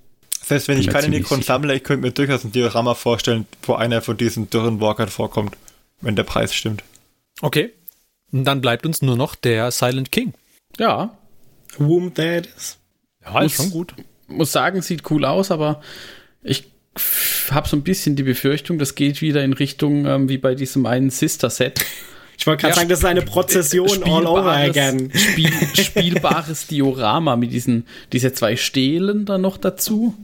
Selbst 0.44 0.68
wenn 0.68 0.80
ich 0.80 0.88
keine 0.88 1.10
Necrons 1.10 1.46
sammle, 1.46 1.76
ich 1.76 1.84
könnte 1.84 2.06
mir 2.06 2.12
durchaus 2.12 2.44
ein 2.44 2.52
Diorama 2.52 2.96
vorstellen, 2.96 3.48
wo 3.62 3.76
einer 3.76 4.02
von 4.02 4.18
diesen 4.18 4.50
dürren 4.50 4.82
Walkern 4.82 5.10
vorkommt, 5.10 5.56
wenn 6.02 6.16
der 6.16 6.24
Preis 6.24 6.54
stimmt. 6.54 6.84
Okay. 7.42 7.72
Und 8.32 8.46
dann 8.46 8.62
bleibt 8.62 8.86
uns 8.86 9.02
nur 9.02 9.16
noch 9.16 9.36
der 9.36 9.72
Silent 9.72 10.12
King. 10.12 10.34
Ja. 10.78 11.18
Whom 11.78 12.14
that 12.16 12.48
is. 12.48 12.78
Ja, 13.24 13.42
ist 13.42 13.56
schon 13.56 13.70
gut. 13.70 13.94
Muss 14.28 14.52
sagen, 14.52 14.82
sieht 14.82 15.10
cool 15.12 15.24
aus, 15.24 15.52
aber 15.52 15.82
ich 16.42 16.73
habe 17.50 17.68
so 17.68 17.76
ein 17.76 17.84
bisschen 17.84 18.16
die 18.16 18.24
Befürchtung, 18.24 18.78
das 18.78 18.96
geht 18.96 19.22
wieder 19.22 19.44
in 19.44 19.54
Richtung 19.54 20.06
ähm, 20.06 20.30
wie 20.30 20.38
bei 20.38 20.56
diesem 20.56 20.86
einen 20.86 21.10
Sister-Set. 21.10 21.84
Ich 22.38 22.48
wollte 22.48 22.62
gerade 22.62 22.72
ja, 22.72 22.76
sagen, 22.78 22.89
das 22.89 23.00
ist 23.00 23.06
eine 23.06 23.22
Prozession 23.22 24.04
all 24.04 24.26
over 24.26 24.52
again. 24.52 25.12
Spiel, 25.14 25.52
spielbares 25.76 26.68
Diorama 26.68 27.36
mit 27.36 27.52
diesen 27.54 27.86
diese 28.12 28.34
zwei 28.34 28.56
Stelen 28.58 29.26
dann 29.26 29.41
noch 29.41 29.58
dazu. 29.58 30.16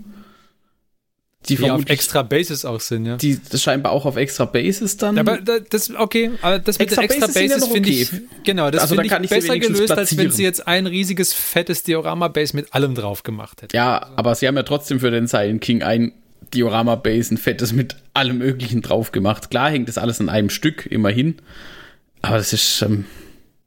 die, 1.47 1.55
die 1.55 1.72
auf 1.72 1.86
extra 1.88 2.24
Basis 2.24 2.65
auch 2.65 2.82
sind, 2.82 3.05
ja. 3.05 3.15
Die 3.15 3.39
das 3.49 3.61
scheinbar 3.61 3.91
auch 3.91 4.05
auf 4.05 4.17
extra 4.17 4.45
Basis 4.45 4.97
dann. 4.97 5.17
Aber 5.17 5.38
das, 5.38 5.95
okay, 5.95 6.32
aber 6.41 6.59
das 6.59 6.80
mit 6.80 6.88
extra 6.88 7.03
extra 7.03 7.28
Basis, 7.28 7.51
Basis 7.51 7.67
finde 7.67 7.89
ich, 7.89 8.11
genau, 8.43 8.72
das 8.72 8.82
also 8.82 8.95
finde 8.95 9.07
ich, 9.07 9.24
ich 9.24 9.30
besser 9.30 9.57
gelöst, 9.59 9.86
platzieren. 9.86 9.99
als 9.99 10.17
wenn 10.17 10.32
sie 10.32 10.43
jetzt 10.43 10.67
ein 10.67 10.88
riesiges, 10.88 11.34
fettes 11.34 11.84
Diorama-Base 11.84 12.55
mit 12.55 12.74
allem 12.74 12.95
drauf 12.95 13.24
gemacht 13.24 13.61
hätten. 13.61 13.76
Ja, 13.76 14.09
aber 14.15 14.36
sie 14.36 14.47
haben 14.47 14.57
ja 14.57 14.63
trotzdem 14.63 14.99
für 14.99 15.11
den 15.11 15.28
Silent 15.28 15.61
King 15.61 15.84
ein 15.84 16.11
Diorama-Base, 16.54 17.34
ein 17.34 17.38
fettes 17.38 17.74
mit 17.74 17.95
allem 18.14 18.39
Möglichen 18.39 18.82
drauf 18.82 19.12
gemacht. 19.12 19.50
Klar 19.50 19.70
hängt 19.70 19.88
das 19.88 19.97
alles 19.97 20.20
an 20.20 20.30
einem 20.30 20.50
Stück, 20.50 20.86
immerhin. 20.86 21.36
Aber 22.22 22.38
das 22.38 22.54
ist, 22.54 22.82
ähm, 22.82 23.06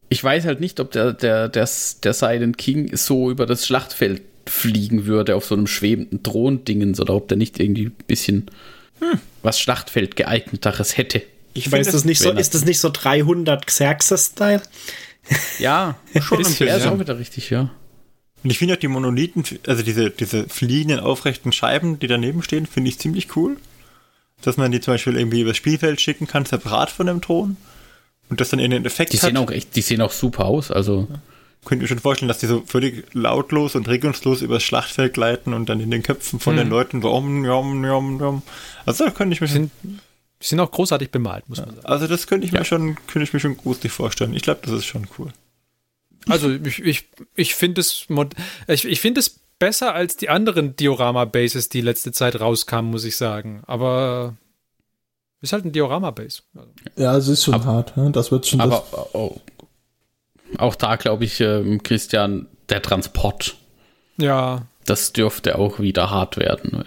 ich 0.09 0.23
weiß 0.23 0.45
halt 0.45 0.61
nicht, 0.61 0.81
ob 0.81 0.91
der, 0.93 1.13
der, 1.13 1.49
der, 1.49 1.69
der 2.03 2.13
Silent 2.13 2.59
King 2.59 2.97
so 2.97 3.31
über 3.31 3.47
das 3.47 3.67
Schlachtfeld 3.67 4.23
fliegen 4.47 5.07
würde 5.07 5.37
auf 5.37 5.45
so 5.45 5.55
einem 5.55 5.67
schwebenden 5.67 6.23
Drohndingens 6.23 7.01
oder 7.01 7.15
ob 7.15 7.29
der 7.29 7.37
nicht 7.37 7.61
irgendwie 7.61 7.87
ein 7.87 7.97
bisschen 8.07 8.51
hm. 8.99 9.21
was 9.43 9.61
Schlachtfeld 9.61 10.17
geeigneteres 10.17 10.97
hätte. 10.97 11.23
Ich 11.55 11.71
weiß 11.71 11.91
das 11.93 12.05
nicht 12.05 12.21
so, 12.21 12.31
ist 12.33 12.55
das 12.55 12.65
nicht 12.65 12.81
so 12.81 12.91
300 12.91 13.67
Xerxes-Style? 13.67 14.63
Ja, 15.59 15.97
schon 16.21 16.39
ein 16.39 16.45
bisschen. 16.45 16.67
Ja, 16.67 16.77
ist 16.77 16.87
auch 16.87 16.99
wieder 16.99 17.19
richtig, 17.19 17.51
ja. 17.51 17.71
Und 18.43 18.51
ich 18.51 18.59
finde 18.59 18.75
auch 18.75 18.79
die 18.79 18.89
Monolithen, 18.89 19.45
also 19.67 19.83
diese, 19.83 20.11
diese 20.11 20.49
fliegenden 20.49 21.01
aufrechten 21.01 21.53
Scheiben, 21.53 21.99
die 21.99 22.07
daneben 22.07 22.43
stehen, 22.43 22.67
finde 22.67 22.91
ich 22.91 22.99
ziemlich 22.99 23.37
cool. 23.37 23.57
Dass 24.43 24.57
man 24.57 24.73
die 24.73 24.81
zum 24.81 24.95
Beispiel 24.95 25.17
irgendwie 25.17 25.43
übers 25.43 25.57
Spielfeld 25.57 26.01
schicken 26.01 26.27
kann, 26.27 26.45
separat 26.45 26.91
von 26.91 27.07
dem 27.07 27.21
Thron. 27.21 27.57
Und 28.29 28.41
das 28.41 28.49
dann 28.49 28.59
in 28.59 28.71
den 28.71 28.85
Effekt 28.85 29.13
die 29.13 29.19
hat. 29.19 29.27
Sehen 29.27 29.37
auch 29.37 29.51
echt, 29.51 29.77
die 29.77 29.83
sehen 29.83 30.01
auch 30.01 30.13
super 30.13 30.47
aus, 30.47 30.71
also. 30.71 31.07
Ja 31.11 31.21
könnte 31.65 31.83
mir 31.83 31.89
schon 31.89 31.99
vorstellen, 31.99 32.29
dass 32.29 32.39
die 32.39 32.47
so 32.47 32.63
völlig 32.67 33.05
lautlos 33.13 33.75
und 33.75 33.89
regungslos 33.89 34.43
übers 34.43 34.63
Schlachtfeld 34.63 35.15
gleiten 35.15 35.55
und 35.55 35.69
dann 35.69 35.81
in 35.81 35.91
den 35.91 36.03
Köpfen 36.03 36.41
von 36.41 36.55
hm. 36.55 36.65
den 36.65 36.71
Leuten 36.71 37.03
so 37.03 37.11
om, 37.11 37.45
om, 37.49 37.85
om, 37.85 38.21
om. 38.21 38.43
Also 38.85 39.05
da 39.05 39.11
könnte 39.11 39.35
ich 39.35 39.41
mir 39.41 39.47
sind, 39.47 39.71
die 39.83 39.97
sind 40.41 40.59
auch 40.61 40.71
großartig 40.71 41.11
bemalt, 41.11 41.49
muss 41.49 41.59
man 41.59 41.71
sagen. 41.71 41.87
Also 41.87 42.09
das 42.09 42.27
könnte 42.27 42.47
ich 42.47 42.53
ja. 42.53 42.61
mir 42.61 42.65
schon, 42.65 42.97
könnte 43.07 43.23
ich 43.23 43.33
mir 43.33 43.41
schon 43.41 43.57
gruselig 43.57 43.93
vorstellen. 43.93 44.35
Ich 44.35 44.43
glaube, 44.43 44.61
das 44.65 44.73
ist 44.73 44.87
schon 44.87 45.07
cool. 45.19 45.29
Also 46.29 46.51
ich, 46.51 46.81
ich, 46.81 47.09
ich 47.35 47.55
finde 47.55 47.81
es 47.81 48.07
ich, 48.69 48.85
ich 48.85 49.01
finde 49.01 49.21
es 49.21 49.41
besser 49.59 49.95
als 49.95 50.17
die 50.17 50.29
anderen 50.29 50.77
Diorama-Bases, 50.77 51.69
die 51.69 51.81
letzte 51.81 52.13
Zeit 52.13 52.41
rauskamen, 52.41 52.91
muss 52.91 53.05
ich 53.05 53.17
sagen. 53.17 53.63
Aber 53.67 54.37
ist 55.41 55.53
halt 55.53 55.65
ein 55.65 55.73
Diorama-Base. 55.73 56.43
Ja, 56.97 57.17
es 57.17 57.29
ist 57.29 57.45
schon 57.45 57.55
aber, 57.55 57.65
hart. 57.65 57.97
Ne? 57.97 58.11
Das 58.13 58.31
wird 58.31 58.47
schon. 58.47 58.61
Aber 58.61 58.85
oh, 59.13 59.37
auch 60.59 60.75
da 60.75 60.97
glaube 60.97 61.25
ich, 61.25 61.41
äh, 61.41 61.79
Christian, 61.83 62.47
der 62.69 62.83
Transport. 62.83 63.57
Ja. 64.17 64.67
Das 64.85 65.13
dürfte 65.13 65.59
auch 65.59 65.81
wieder 65.81 66.11
hart 66.11 66.37
werden. 66.37 66.85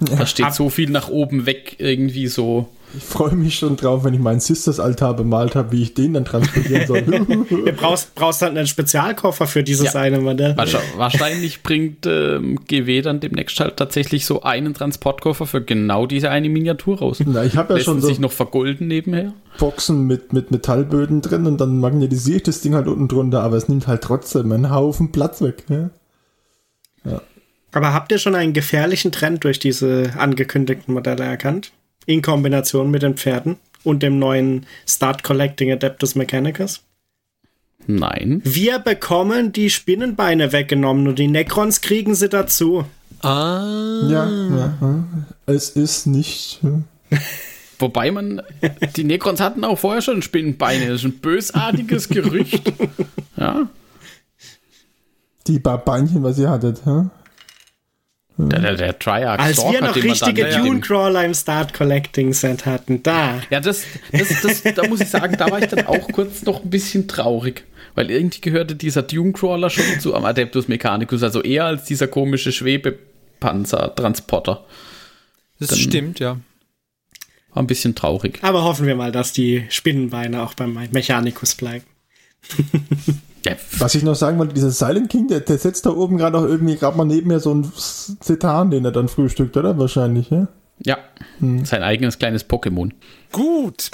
Ja. 0.00 0.16
Da 0.16 0.26
steht 0.26 0.52
so 0.52 0.70
viel 0.70 0.90
nach 0.90 1.08
oben 1.08 1.46
weg, 1.46 1.76
irgendwie 1.78 2.28
so. 2.28 2.68
Ich 2.96 3.04
freue 3.04 3.34
mich 3.34 3.56
schon 3.56 3.76
drauf, 3.76 4.04
wenn 4.04 4.14
ich 4.14 4.20
meinen 4.20 4.40
Sisters-Altar 4.40 5.14
bemalt 5.14 5.54
habe, 5.54 5.72
wie 5.72 5.82
ich 5.82 5.94
den 5.94 6.14
dann 6.14 6.24
transportieren 6.24 6.86
soll. 6.86 7.02
du 7.02 7.72
brauchst, 7.76 8.14
brauchst 8.14 8.40
dann 8.40 8.56
einen 8.56 8.66
Spezialkoffer 8.66 9.46
für 9.46 9.62
dieses 9.62 9.92
ja. 9.92 10.00
eine 10.00 10.20
Modell. 10.20 10.56
Wahrscheinlich 10.56 11.62
bringt 11.62 12.06
ähm, 12.06 12.58
GW 12.66 13.02
dann 13.02 13.20
demnächst 13.20 13.60
halt 13.60 13.76
tatsächlich 13.76 14.24
so 14.24 14.42
einen 14.42 14.72
Transportkoffer 14.72 15.46
für 15.46 15.60
genau 15.60 16.06
diese 16.06 16.30
eine 16.30 16.48
Miniatur 16.48 16.98
raus. 17.00 17.22
Na, 17.24 17.44
ich 17.44 17.56
habe 17.56 17.74
ja 17.74 17.80
schon 17.80 18.00
so 18.00 18.08
sich 18.08 18.18
noch 18.18 18.32
vergolden 18.32 18.88
nebenher. 18.88 19.34
Boxen 19.58 20.06
mit, 20.06 20.32
mit 20.32 20.50
Metallböden 20.50 21.20
drin 21.20 21.46
und 21.46 21.60
dann 21.60 21.78
magnetisiere 21.80 22.38
ich 22.38 22.42
das 22.44 22.62
Ding 22.62 22.74
halt 22.74 22.86
unten 22.86 23.08
drunter, 23.08 23.42
aber 23.42 23.56
es 23.56 23.68
nimmt 23.68 23.86
halt 23.86 24.02
trotzdem 24.02 24.50
einen 24.50 24.70
Haufen 24.70 25.12
Platz 25.12 25.42
weg. 25.42 25.64
Ja. 25.68 25.90
ja. 27.04 27.20
Aber 27.72 27.92
habt 27.92 28.12
ihr 28.12 28.18
schon 28.18 28.34
einen 28.34 28.54
gefährlichen 28.54 29.12
Trend 29.12 29.44
durch 29.44 29.58
diese 29.58 30.12
angekündigten 30.16 30.94
Modelle 30.94 31.24
erkannt? 31.24 31.72
In 32.08 32.22
Kombination 32.22 32.90
mit 32.90 33.02
den 33.02 33.16
Pferden 33.16 33.56
und 33.84 34.02
dem 34.02 34.18
neuen 34.18 34.64
Start 34.86 35.22
Collecting 35.22 35.70
Adeptus 35.70 36.14
Mechanicus? 36.14 36.80
Nein. 37.86 38.40
Wir 38.44 38.78
bekommen 38.78 39.52
die 39.52 39.68
Spinnenbeine 39.68 40.52
weggenommen 40.52 41.06
und 41.06 41.18
die 41.18 41.28
Necrons 41.28 41.82
kriegen 41.82 42.14
sie 42.14 42.30
dazu. 42.30 42.84
Ah. 43.22 44.08
Ja, 44.08 44.26
ja. 44.28 45.04
es 45.46 45.70
ist 45.70 46.06
nicht. 46.06 46.60
Wobei 47.78 48.10
man, 48.10 48.42
die 48.96 49.04
Necrons 49.04 49.40
hatten 49.40 49.62
auch 49.64 49.78
vorher 49.78 50.02
schon 50.02 50.22
Spinnenbeine. 50.22 50.86
Das 50.86 51.00
ist 51.00 51.04
ein 51.04 51.18
bösartiges 51.18 52.08
Gerücht. 52.08 52.72
Ja. 53.36 53.68
Die 55.46 55.60
paar 55.60 55.78
Beinchen, 55.78 56.24
was 56.24 56.40
ihr 56.40 56.50
hattet, 56.50 56.82
ja? 56.84 57.08
Der, 58.40 58.60
der, 58.60 58.76
der 58.76 58.96
Triarch 58.96 59.40
Als 59.40 59.56
Stalker, 59.56 59.72
wir 59.72 59.80
noch 59.88 59.96
richtige 59.96 60.48
Dune-Crawler 60.48 61.24
im 61.24 61.34
Start 61.34 61.74
Collecting 61.74 62.32
Set 62.32 62.66
hatten, 62.66 63.02
da. 63.02 63.40
Ja, 63.50 63.58
das, 63.58 63.82
das, 64.12 64.28
das, 64.42 64.62
da 64.74 64.86
muss 64.86 65.00
ich 65.00 65.08
sagen, 65.08 65.34
da 65.36 65.50
war 65.50 65.60
ich 65.60 65.66
dann 65.66 65.84
auch 65.86 66.06
kurz 66.12 66.44
noch 66.44 66.62
ein 66.62 66.70
bisschen 66.70 67.08
traurig. 67.08 67.64
Weil 67.96 68.12
irgendwie 68.12 68.40
gehörte 68.40 68.76
dieser 68.76 69.02
Dune-Crawler 69.02 69.70
schon 69.70 69.98
zu 69.98 70.14
am 70.14 70.24
Adeptus 70.24 70.68
Mechanicus, 70.68 71.24
also 71.24 71.42
eher 71.42 71.64
als 71.64 71.86
dieser 71.86 72.06
komische 72.06 72.52
Schwebepanzer-Transporter. 72.52 74.64
Das 75.58 75.70
dann 75.70 75.78
stimmt, 75.80 76.20
ja. 76.20 76.38
War 77.52 77.62
ein 77.64 77.66
bisschen 77.66 77.96
traurig. 77.96 78.38
Aber 78.42 78.62
hoffen 78.62 78.86
wir 78.86 78.94
mal, 78.94 79.10
dass 79.10 79.32
die 79.32 79.64
Spinnenbeine 79.68 80.44
auch 80.44 80.54
beim 80.54 80.78
Mechanicus 80.92 81.56
bleiben. 81.56 81.86
Ja. 83.44 83.56
Was 83.78 83.94
ich 83.94 84.02
noch 84.02 84.14
sagen 84.14 84.38
wollte, 84.38 84.54
dieser 84.54 84.70
Silent 84.70 85.10
King, 85.10 85.28
der, 85.28 85.40
der 85.40 85.58
setzt 85.58 85.86
da 85.86 85.90
oben 85.90 86.18
gerade 86.18 86.38
auch 86.38 86.44
irgendwie 86.44 86.76
gerade 86.76 86.96
mal 86.96 87.04
neben 87.04 87.28
mir 87.28 87.40
so 87.40 87.52
einen 87.52 87.72
Zetan, 88.20 88.70
den 88.70 88.84
er 88.84 88.92
dann 88.92 89.08
frühstückt, 89.08 89.56
oder? 89.56 89.78
Wahrscheinlich, 89.78 90.30
ja? 90.30 90.48
Ja, 90.84 90.98
hm. 91.40 91.64
sein 91.64 91.82
eigenes 91.82 92.18
kleines 92.18 92.48
Pokémon. 92.48 92.92
Gut, 93.32 93.90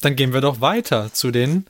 dann 0.00 0.16
gehen 0.16 0.32
wir 0.32 0.40
doch 0.40 0.60
weiter 0.60 1.12
zu 1.12 1.30
den 1.30 1.66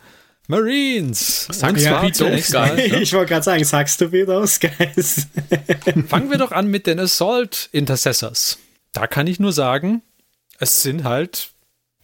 Marines. 0.49 1.47
Sagst 1.51 1.85
ja, 1.85 2.01
du 2.01 2.11
those 2.11 2.53
guys? 2.53 2.53
Ne? 2.53 2.85
Ich 3.01 3.13
wollte 3.13 3.29
gerade 3.29 3.45
sagen, 3.45 3.65
sagst 3.65 4.01
du 4.01 4.13
wie 4.13 4.25
those 4.25 4.59
guys? 4.59 5.27
Fangen 6.09 6.31
wir 6.31 6.39
doch 6.39 6.53
an 6.53 6.69
mit 6.69 6.87
den 6.87 6.99
Assault 6.99 7.69
Intercessors. 7.73 8.59
Da 8.93 9.07
kann 9.07 9.27
ich 9.27 9.39
nur 9.39 9.53
sagen, 9.53 10.03
es 10.59 10.83
sind 10.83 11.05
halt 11.05 11.51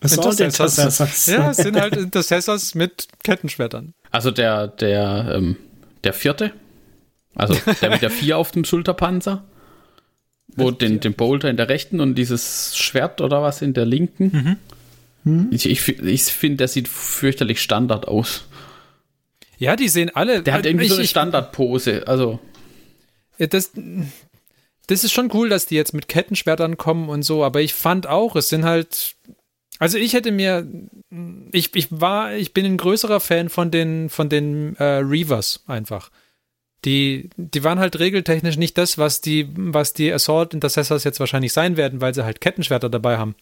Assault 0.00 0.40
Intercessors. 0.40 1.26
Ja, 1.26 1.50
es 1.50 1.56
sind 1.56 1.80
halt 1.80 1.96
Intercessors 1.96 2.74
mit 2.74 3.08
Kettenschwertern. 3.22 3.94
Also 4.14 4.30
der, 4.30 4.68
der, 4.68 5.32
ähm, 5.34 5.56
der 6.04 6.12
vierte, 6.12 6.52
also 7.34 7.56
der 7.82 7.90
mit 7.90 8.00
der 8.00 8.10
vier 8.10 8.38
auf 8.38 8.52
dem 8.52 8.64
Schulterpanzer, 8.64 9.42
wo 10.54 10.70
den, 10.70 11.00
den 11.00 11.14
Boulder 11.14 11.50
in 11.50 11.56
der 11.56 11.68
rechten 11.68 11.98
und 11.98 12.14
dieses 12.14 12.76
Schwert 12.76 13.20
oder 13.20 13.42
was 13.42 13.60
in 13.60 13.74
der 13.74 13.86
linken. 13.86 14.30
Mhm. 14.32 14.56
Hm? 15.24 15.48
Ich, 15.50 15.68
ich, 15.68 15.88
ich 15.88 16.22
finde, 16.26 16.58
der 16.58 16.68
sieht 16.68 16.86
fürchterlich 16.86 17.60
Standard 17.60 18.06
aus. 18.06 18.44
Ja, 19.58 19.74
die 19.74 19.88
sehen 19.88 20.12
alle. 20.14 20.44
Der 20.44 20.54
hat 20.54 20.64
irgendwie 20.64 20.84
ich, 20.84 20.92
so 20.92 20.98
eine 20.98 21.08
Standardpose. 21.08 22.06
Also. 22.06 22.38
Das, 23.38 23.72
das 24.86 25.02
ist 25.02 25.10
schon 25.10 25.32
cool, 25.34 25.48
dass 25.48 25.66
die 25.66 25.74
jetzt 25.74 25.92
mit 25.92 26.06
Kettenschwertern 26.06 26.76
kommen 26.76 27.08
und 27.08 27.24
so, 27.24 27.42
aber 27.42 27.62
ich 27.62 27.74
fand 27.74 28.06
auch, 28.06 28.36
es 28.36 28.48
sind 28.48 28.64
halt 28.64 29.16
also 29.78 29.98
ich 29.98 30.12
hätte 30.12 30.30
mir, 30.30 30.66
ich, 31.52 31.74
ich 31.74 31.88
war, 31.90 32.34
ich 32.34 32.54
bin 32.54 32.64
ein 32.64 32.76
größerer 32.76 33.20
Fan 33.20 33.48
von 33.48 33.70
den, 33.70 34.08
von 34.08 34.28
den 34.28 34.76
äh, 34.76 34.84
Reavers 34.98 35.64
einfach. 35.66 36.10
Die, 36.84 37.30
die 37.36 37.64
waren 37.64 37.78
halt 37.78 37.98
regeltechnisch 37.98 38.56
nicht 38.56 38.76
das, 38.76 38.98
was 38.98 39.20
die, 39.20 39.48
was 39.56 39.94
die 39.94 40.12
Assault 40.12 40.52
Intercessors 40.52 41.04
jetzt 41.04 41.18
wahrscheinlich 41.18 41.52
sein 41.52 41.76
werden, 41.76 42.00
weil 42.00 42.14
sie 42.14 42.24
halt 42.24 42.40
Kettenschwerter 42.40 42.90
dabei 42.90 43.16
haben. 43.16 43.34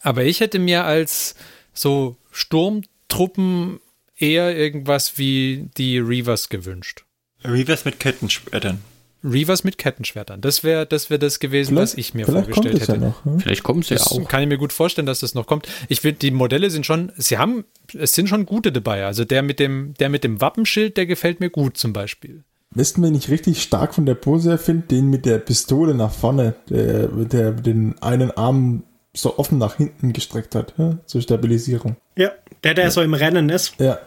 Aber 0.00 0.24
ich 0.24 0.40
hätte 0.40 0.58
mir 0.58 0.84
als 0.84 1.34
so 1.74 2.16
Sturmtruppen 2.30 3.80
eher 4.16 4.56
irgendwas 4.56 5.18
wie 5.18 5.68
die 5.76 5.98
Reavers 5.98 6.48
gewünscht. 6.48 7.04
Reavers 7.44 7.84
mit 7.84 7.98
Kettenschwertern. 7.98 8.82
Reavers 9.24 9.64
mit 9.64 9.78
Kettenschwertern. 9.78 10.40
Das 10.40 10.64
wäre 10.64 10.86
das, 10.86 11.10
wär 11.10 11.18
das 11.18 11.38
gewesen, 11.38 11.74
vielleicht, 11.74 11.92
was 11.92 11.94
ich 11.94 12.14
mir 12.14 12.26
vorgestellt 12.26 12.80
hätte. 12.80 12.92
Ja 12.92 12.98
noch, 12.98 13.24
hm? 13.24 13.40
Vielleicht 13.40 13.62
kommt 13.62 13.90
es 13.90 13.90
ja 13.90 13.98
auch. 13.98 14.28
Kann 14.28 14.42
ich 14.42 14.48
mir 14.48 14.58
gut 14.58 14.72
vorstellen, 14.72 15.06
dass 15.06 15.20
das 15.20 15.34
noch 15.34 15.46
kommt. 15.46 15.68
Ich 15.88 16.00
finde, 16.00 16.18
die 16.18 16.30
Modelle 16.30 16.70
sind 16.70 16.86
schon, 16.86 17.12
sie 17.16 17.38
haben, 17.38 17.64
es 17.96 18.14
sind 18.14 18.28
schon 18.28 18.46
gute 18.46 18.72
dabei. 18.72 19.04
Also 19.04 19.24
der 19.24 19.42
mit 19.42 19.60
dem, 19.60 19.94
der 20.00 20.08
mit 20.08 20.24
dem 20.24 20.40
Wappenschild, 20.40 20.96
der 20.96 21.06
gefällt 21.06 21.40
mir 21.40 21.50
gut 21.50 21.76
zum 21.76 21.92
Beispiel. 21.92 22.44
Wissen 22.74 23.02
wir 23.02 23.10
nicht 23.10 23.28
richtig 23.28 23.62
stark 23.62 23.94
von 23.94 24.06
der 24.06 24.14
Pose 24.14 24.56
finde, 24.56 24.86
den 24.88 25.10
mit 25.10 25.26
der 25.26 25.38
Pistole 25.38 25.94
nach 25.94 26.12
vorne, 26.12 26.54
der, 26.70 27.06
der 27.08 27.52
den 27.52 28.00
einen 28.00 28.30
Arm 28.30 28.84
so 29.14 29.38
offen 29.38 29.58
nach 29.58 29.76
hinten 29.76 30.12
gestreckt 30.14 30.54
hat, 30.54 30.72
ja, 30.78 30.98
zur 31.04 31.20
Stabilisierung. 31.20 31.96
Ja, 32.16 32.30
der, 32.64 32.74
der 32.74 32.84
ja. 32.84 32.90
so 32.90 33.02
im 33.02 33.12
Rennen 33.12 33.50
ist. 33.50 33.74
Ja, 33.78 33.98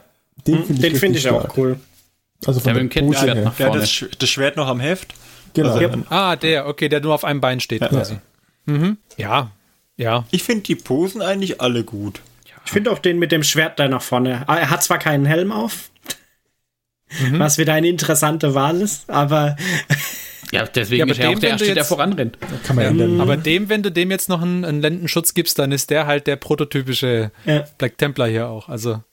den 0.47 0.57
hm, 0.57 0.65
finde 0.65 0.87
ich, 0.87 0.99
find 0.99 1.15
ich 1.15 1.29
auch 1.29 1.55
cool. 1.57 1.79
Also 2.45 2.59
von 2.59 2.73
der 2.73 2.83
mit 2.83 2.83
dem 2.83 2.89
Kettenschwert 2.89 3.43
nach 3.43 3.53
vorne. 3.53 3.73
Ja, 3.73 3.79
das, 3.79 4.05
das, 4.17 4.29
Schwert 4.29 4.57
noch 4.57 4.67
am 4.67 4.79
Heft. 4.79 5.13
Genau. 5.53 5.73
Also, 5.73 5.81
ja. 5.81 5.97
Ah, 6.09 6.35
der, 6.35 6.67
okay, 6.67 6.89
der 6.89 6.99
nur 7.01 7.13
auf 7.13 7.23
einem 7.23 7.41
Bein 7.41 7.59
steht 7.59 7.81
ja. 7.81 7.87
quasi. 7.87 8.17
Mhm. 8.65 8.97
Ja, 9.17 9.51
ja. 9.95 10.25
Ich 10.31 10.43
finde 10.43 10.63
die 10.63 10.75
Posen 10.75 11.21
eigentlich 11.21 11.61
alle 11.61 11.83
gut. 11.83 12.21
Ich 12.65 12.71
finde 12.71 12.91
auch 12.91 12.99
den 12.99 13.19
mit 13.19 13.31
dem 13.31 13.43
Schwert 13.43 13.79
da 13.79 13.87
nach 13.87 14.01
vorne. 14.01 14.43
Ah, 14.47 14.57
er 14.57 14.71
hat 14.71 14.83
zwar 14.83 14.97
keinen 14.97 15.25
Helm 15.25 15.51
auf, 15.51 15.91
mhm. 17.21 17.37
was 17.37 17.59
wieder 17.59 17.73
eine 17.73 17.87
interessante 17.87 18.55
Wahl 18.55 18.81
ist, 18.81 19.09
aber 19.09 19.55
Ja, 20.51 20.65
deswegen 20.65 21.07
ja, 21.07 21.11
ist 21.11 21.19
er 21.19 21.29
auch 21.29 21.39
der 21.39 21.49
Erste, 21.51 21.73
der 21.73 21.85
voranrennt. 21.85 22.37
Kann 22.63 22.75
man 22.75 22.97
ja, 22.97 23.21
aber 23.21 23.37
dem, 23.37 23.69
wenn 23.69 23.83
du 23.83 23.91
dem 23.91 24.11
jetzt 24.11 24.29
noch 24.29 24.41
einen, 24.41 24.63
einen 24.63 24.81
Lendenschutz 24.81 25.33
gibst, 25.33 25.59
dann 25.59 25.71
ist 25.71 25.89
der 25.89 26.07
halt 26.07 26.27
der 26.27 26.35
prototypische 26.35 27.31
ja. 27.45 27.65
Black 27.77 27.97
Templar 27.97 28.29
hier 28.29 28.47
auch. 28.47 28.69
Also, 28.69 29.03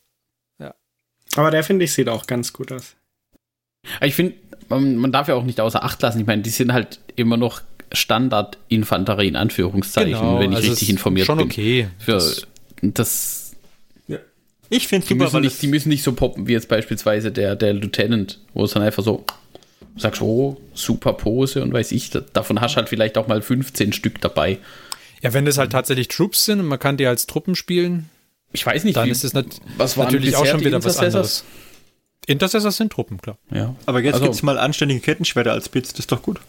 ja. 0.59 0.75
Aber 1.37 1.51
der, 1.51 1.65
finde 1.65 1.85
ich, 1.85 1.93
sieht 1.93 2.09
auch 2.09 2.27
ganz 2.27 2.53
gut 2.53 2.73
aus. 2.73 2.97
Ich 4.01 4.15
finde, 4.15 4.35
man, 4.69 4.97
man, 4.97 5.13
darf 5.13 5.29
ja 5.29 5.35
auch 5.35 5.45
nicht 5.45 5.61
außer 5.61 5.83
Acht 5.83 6.01
lassen. 6.03 6.21
Ich 6.21 6.27
meine, 6.27 6.43
die 6.43 6.51
sind 6.51 6.73
halt 6.73 7.01
immer 7.17 7.37
noch 7.37 7.63
Standard-Infanterie 7.93 9.29
in 9.29 9.37
Anführungszeichen, 9.37 10.13
genau, 10.13 10.39
wenn 10.39 10.53
ich 10.53 10.57
also 10.57 10.71
richtig 10.71 10.91
informiert 10.91 11.27
schon 11.27 11.39
bin. 11.39 11.51
Schon 11.51 11.61
okay. 11.61 11.89
Für 11.99 12.13
das, 12.13 12.47
das 12.81 13.53
ja. 14.09 14.19
Ich 14.71 14.89
finde 14.89 15.07
super, 15.07 15.25
müssen 15.25 15.41
nicht, 15.43 15.61
die 15.61 15.67
müssen 15.67 15.89
nicht 15.91 16.03
so 16.03 16.13
poppen 16.13 16.47
wie 16.49 16.53
jetzt 16.53 16.69
beispielsweise 16.69 17.33
der, 17.33 17.57
der 17.57 17.75
Lieutenant, 17.75 18.39
wo 18.55 18.65
es 18.65 18.73
dann 18.73 18.83
einfach 18.83 19.03
so 19.03 19.25
sagst, 19.97 20.23
oh, 20.23 20.59
super 20.73 21.13
Pose 21.13 21.63
und 21.63 21.73
weiß 21.73 21.93
ich, 21.93 22.11
davon 22.33 22.61
hast 22.61 22.73
du 22.73 22.77
halt 22.77 22.89
vielleicht 22.89 23.19
auch 23.19 23.29
mal 23.29 23.43
15 23.43 23.93
Stück 23.93 24.21
dabei. 24.23 24.59
Ja, 25.21 25.35
wenn 25.35 25.45
das 25.45 25.59
halt 25.59 25.73
tatsächlich 25.73 26.09
Troops 26.09 26.47
sind 26.47 26.61
und 26.61 26.67
man 26.67 26.79
kann 26.79 26.97
die 26.97 27.07
als 27.07 27.27
Truppen 27.27 27.55
spielen, 27.55 28.09
ich 28.53 28.65
weiß 28.65 28.85
nicht, 28.85 28.97
dann 28.97 29.07
wie, 29.07 29.11
ist 29.11 29.25
es 29.25 29.35
nat 29.35 29.47
was 29.77 29.97
natürlich 29.97 30.37
auch 30.37 30.47
schon 30.47 30.61
wieder 30.61 30.83
was 30.83 30.99
anderes. 30.99 31.45
Intercessors 32.27 32.77
sind 32.77 32.93
Truppen, 32.93 33.21
klar. 33.21 33.39
Ja. 33.51 33.75
Aber 33.87 34.01
jetzt 34.01 34.15
also, 34.15 34.25
gibt 34.25 34.35
es 34.35 34.43
mal 34.43 34.59
anständige 34.59 35.01
Kettenschwerter 35.01 35.53
als 35.53 35.69
Bits, 35.69 35.91
das 35.91 36.01
ist 36.01 36.13
doch 36.13 36.23
gut. 36.23 36.41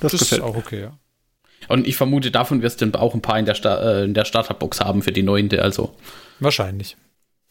Das, 0.00 0.12
das 0.12 0.22
ist 0.22 0.40
auch 0.40 0.56
okay, 0.56 0.82
ja. 0.82 0.98
Und 1.68 1.86
ich 1.86 1.96
vermute, 1.96 2.30
davon 2.30 2.62
wirst 2.62 2.80
du 2.80 2.90
auch 2.94 3.14
ein 3.14 3.22
paar 3.22 3.38
in 3.38 3.46
der, 3.46 3.54
Sta 3.54 4.02
äh, 4.02 4.08
der 4.08 4.24
Starterbox 4.24 4.80
haben 4.80 5.02
für 5.02 5.12
die 5.12 5.22
neunte, 5.22 5.62
also. 5.62 5.94
Wahrscheinlich. 6.38 6.96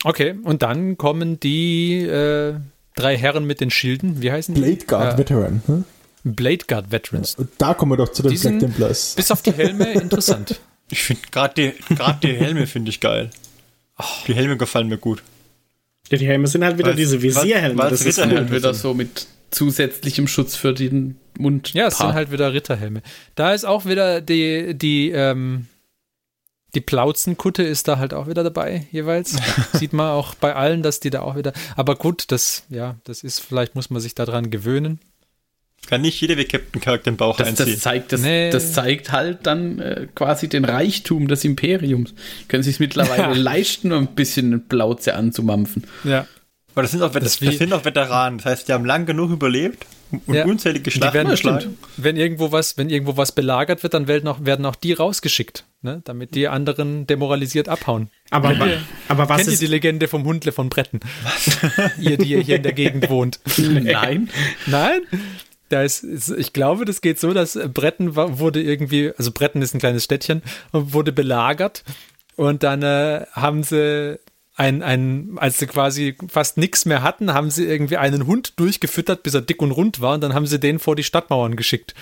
Okay, 0.03 0.35
und 0.43 0.61
dann 0.61 0.97
kommen 0.97 1.39
die 1.39 2.01
äh, 2.01 2.55
drei 2.95 3.17
Herren 3.17 3.45
mit 3.45 3.61
den 3.61 3.71
Schilden, 3.71 4.21
wie 4.21 4.31
heißen 4.31 4.53
die? 4.53 4.61
Blade 4.61 4.85
Guard 4.85 5.13
äh, 5.13 5.17
Veteran. 5.17 5.63
Hm? 5.65 5.83
Blade 6.23 6.65
Guard 6.67 6.91
Veterans. 6.91 7.35
Ja, 7.37 7.45
da 7.57 7.73
kommen 7.73 7.91
wir 7.91 7.97
doch 7.97 8.11
zu 8.11 8.23
den 8.23 8.39
Black 8.39 8.59
Templars. 8.59 9.15
Bis 9.15 9.31
auf 9.31 9.41
die 9.41 9.53
Helme 9.53 9.93
interessant. 9.93 10.59
Ich 10.89 11.03
finde 11.03 11.23
gerade 11.31 11.53
die, 11.55 11.95
grad 11.95 12.23
die 12.23 12.35
Helme 12.35 12.67
finde 12.67 12.89
ich 12.89 12.99
geil. 12.99 13.31
Oh. 13.97 14.03
Die 14.27 14.35
Helme 14.35 14.57
gefallen 14.57 14.87
mir 14.87 14.97
gut. 14.97 15.23
Ja, 16.11 16.17
die 16.17 16.27
Helme 16.27 16.47
sind 16.47 16.63
halt 16.63 16.77
wieder 16.77 16.89
weil, 16.89 16.95
diese 16.95 17.21
Visierhelme. 17.21 17.77
Weil, 17.77 17.89
das 17.89 18.01
ist 18.05 18.19
halt 18.19 18.51
wieder 18.51 18.73
so 18.73 18.93
mit 18.93 19.27
zusätzlichem 19.51 20.27
Schutz 20.27 20.55
für 20.55 20.73
den 20.73 21.17
Mund. 21.37 21.73
Ja, 21.73 21.87
es 21.87 21.97
sind 21.97 22.13
halt 22.13 22.31
wieder 22.31 22.53
Ritterhelme. 22.53 23.01
Da 23.35 23.53
ist 23.53 23.65
auch 23.65 23.85
wieder 23.85 24.21
die, 24.21 24.77
die, 24.77 25.11
ähm, 25.11 25.67
die 26.75 26.81
Plauzenkutte 26.81 27.63
ist 27.63 27.87
da 27.87 27.97
halt 27.97 28.13
auch 28.13 28.27
wieder 28.27 28.43
dabei, 28.43 28.87
jeweils. 28.91 29.35
Sieht 29.73 29.93
man 29.93 30.11
auch 30.11 30.35
bei 30.35 30.55
allen, 30.55 30.83
dass 30.83 30.99
die 30.99 31.09
da 31.09 31.21
auch 31.21 31.35
wieder. 31.35 31.53
Aber 31.75 31.95
gut, 31.95 32.25
das, 32.31 32.63
ja, 32.69 32.97
das 33.05 33.23
ist, 33.23 33.39
vielleicht 33.39 33.75
muss 33.75 33.89
man 33.89 34.01
sich 34.01 34.13
daran 34.13 34.51
gewöhnen. 34.51 34.99
Kann 35.87 36.01
nicht 36.01 36.19
jeder 36.19 36.37
wie 36.37 36.45
Captain 36.45 36.81
Kirk 36.81 37.03
den 37.03 37.17
Bauch 37.17 37.37
das, 37.37 37.47
einziehen. 37.47 37.67
Das 37.73 37.79
zeigt, 37.79 38.11
das, 38.11 38.21
nee. 38.21 38.49
das 38.49 38.73
zeigt 38.73 39.11
halt 39.11 39.39
dann 39.43 39.79
äh, 39.79 40.07
quasi 40.15 40.47
den 40.47 40.65
Reichtum 40.65 41.27
des 41.27 41.43
Imperiums. 41.45 42.13
Können 42.47 42.63
sich 42.63 42.79
mittlerweile 42.79 43.21
ja. 43.21 43.33
leisten, 43.33 43.91
um 43.91 44.03
ein 44.03 44.15
bisschen 44.15 44.67
Plauze 44.67 45.15
anzumampfen. 45.15 45.85
Ja. 46.03 46.27
Aber 46.73 46.81
das 46.81 46.91
sind 46.91 47.01
auch, 47.03 47.11
das, 47.11 47.39
das 47.39 47.57
sind 47.57 47.71
auch 47.71 47.85
Veteranen. 47.85 48.39
Das 48.39 48.45
heißt, 48.47 48.67
die 48.67 48.73
haben 48.73 48.83
lang 48.83 49.05
genug 49.05 49.31
überlebt 49.31 49.85
und 50.25 50.33
ja. 50.35 50.45
unzählige 50.45 50.91
Schlachten 50.91 51.29
geschlagen. 51.29 51.77
Wenn 51.95 52.17
irgendwo 52.17 52.51
was, 52.51 52.77
wenn 52.77 52.89
irgendwo 52.89 53.15
was 53.15 53.31
belagert 53.31 53.81
wird, 53.83 53.93
dann 53.93 54.07
werden 54.07 54.27
auch, 54.27 54.43
werden 54.43 54.65
auch 54.65 54.75
die 54.75 54.91
rausgeschickt, 54.91 55.63
ne? 55.81 56.01
damit 56.03 56.35
die 56.35 56.49
anderen 56.49 57.07
demoralisiert 57.07 57.69
abhauen. 57.69 58.09
Aber, 58.29 58.49
kennt 58.49 58.65
ihr, 58.65 58.81
aber 59.07 59.29
was 59.29 59.37
kennt 59.37 59.47
ist 59.49 59.61
ihr 59.61 59.67
die 59.67 59.71
Legende 59.71 60.07
vom 60.09 60.25
Hundle 60.25 60.51
von 60.51 60.69
Bretten? 60.69 60.99
Was? 61.23 61.57
ihr, 61.99 62.17
die 62.17 62.43
hier 62.43 62.57
in 62.57 62.63
der 62.63 62.73
Gegend 62.73 63.09
wohnt. 63.09 63.39
Nein. 63.57 64.29
Nein? 64.65 65.01
Da 65.69 65.81
ist, 65.81 66.03
ich 66.03 66.53
glaube, 66.53 66.85
das 66.85 67.01
geht 67.01 67.19
so, 67.19 67.33
dass 67.33 67.57
Bretten 67.73 68.15
wurde 68.15 68.61
irgendwie, 68.61 69.11
also 69.17 69.31
Bretten 69.31 69.61
ist 69.61 69.73
ein 69.73 69.79
kleines 69.79 70.03
Städtchen, 70.03 70.43
wurde 70.71 71.11
belagert 71.11 71.83
und 72.35 72.63
dann 72.63 72.83
äh, 72.83 73.25
haben 73.33 73.63
sie 73.63 74.19
ein, 74.55 74.83
ein, 74.83 75.31
als 75.37 75.59
sie 75.59 75.67
quasi 75.67 76.15
fast 76.27 76.57
nichts 76.57 76.85
mehr 76.85 77.01
hatten, 77.03 77.33
haben 77.33 77.51
sie 77.51 77.65
irgendwie 77.65 77.97
einen 77.97 78.25
Hund 78.25 78.59
durchgefüttert, 78.59 79.23
bis 79.23 79.33
er 79.33 79.41
dick 79.41 79.61
und 79.61 79.71
rund 79.71 80.01
war, 80.01 80.13
und 80.13 80.21
dann 80.21 80.33
haben 80.33 80.47
sie 80.47 80.59
den 80.59 80.79
vor 80.79 80.95
die 80.95 81.03
Stadtmauern 81.03 81.55
geschickt. 81.55 81.93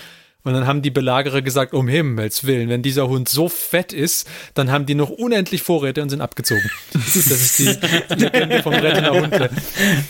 Und 0.43 0.53
dann 0.53 0.68
haben 0.68 0.82
die 0.82 0.91
Belagerer 0.91 1.41
gesagt, 1.41 1.74
um 1.74 1.88
Himmels 1.88 2.45
Willen, 2.45 2.68
wenn 2.68 2.82
dieser 2.82 3.07
Hund 3.07 3.30
so 3.30 3.47
fett 3.47 3.93
ist, 3.93 4.30
dann 4.53 4.72
haben 4.72 4.86
die 4.86 4.93
noch 4.93 5.09
unendlich 5.09 5.64
Vorräte 5.64 6.01
und 6.01 6.09
sind 6.09 6.20
abgezogen. 6.20 6.70
Das 6.93 7.16
ist 7.16 7.59
die 7.59 8.16
Legende 8.16 8.61
vom 8.61 8.74
Rettener 8.74 9.11
Hund. 9.11 9.49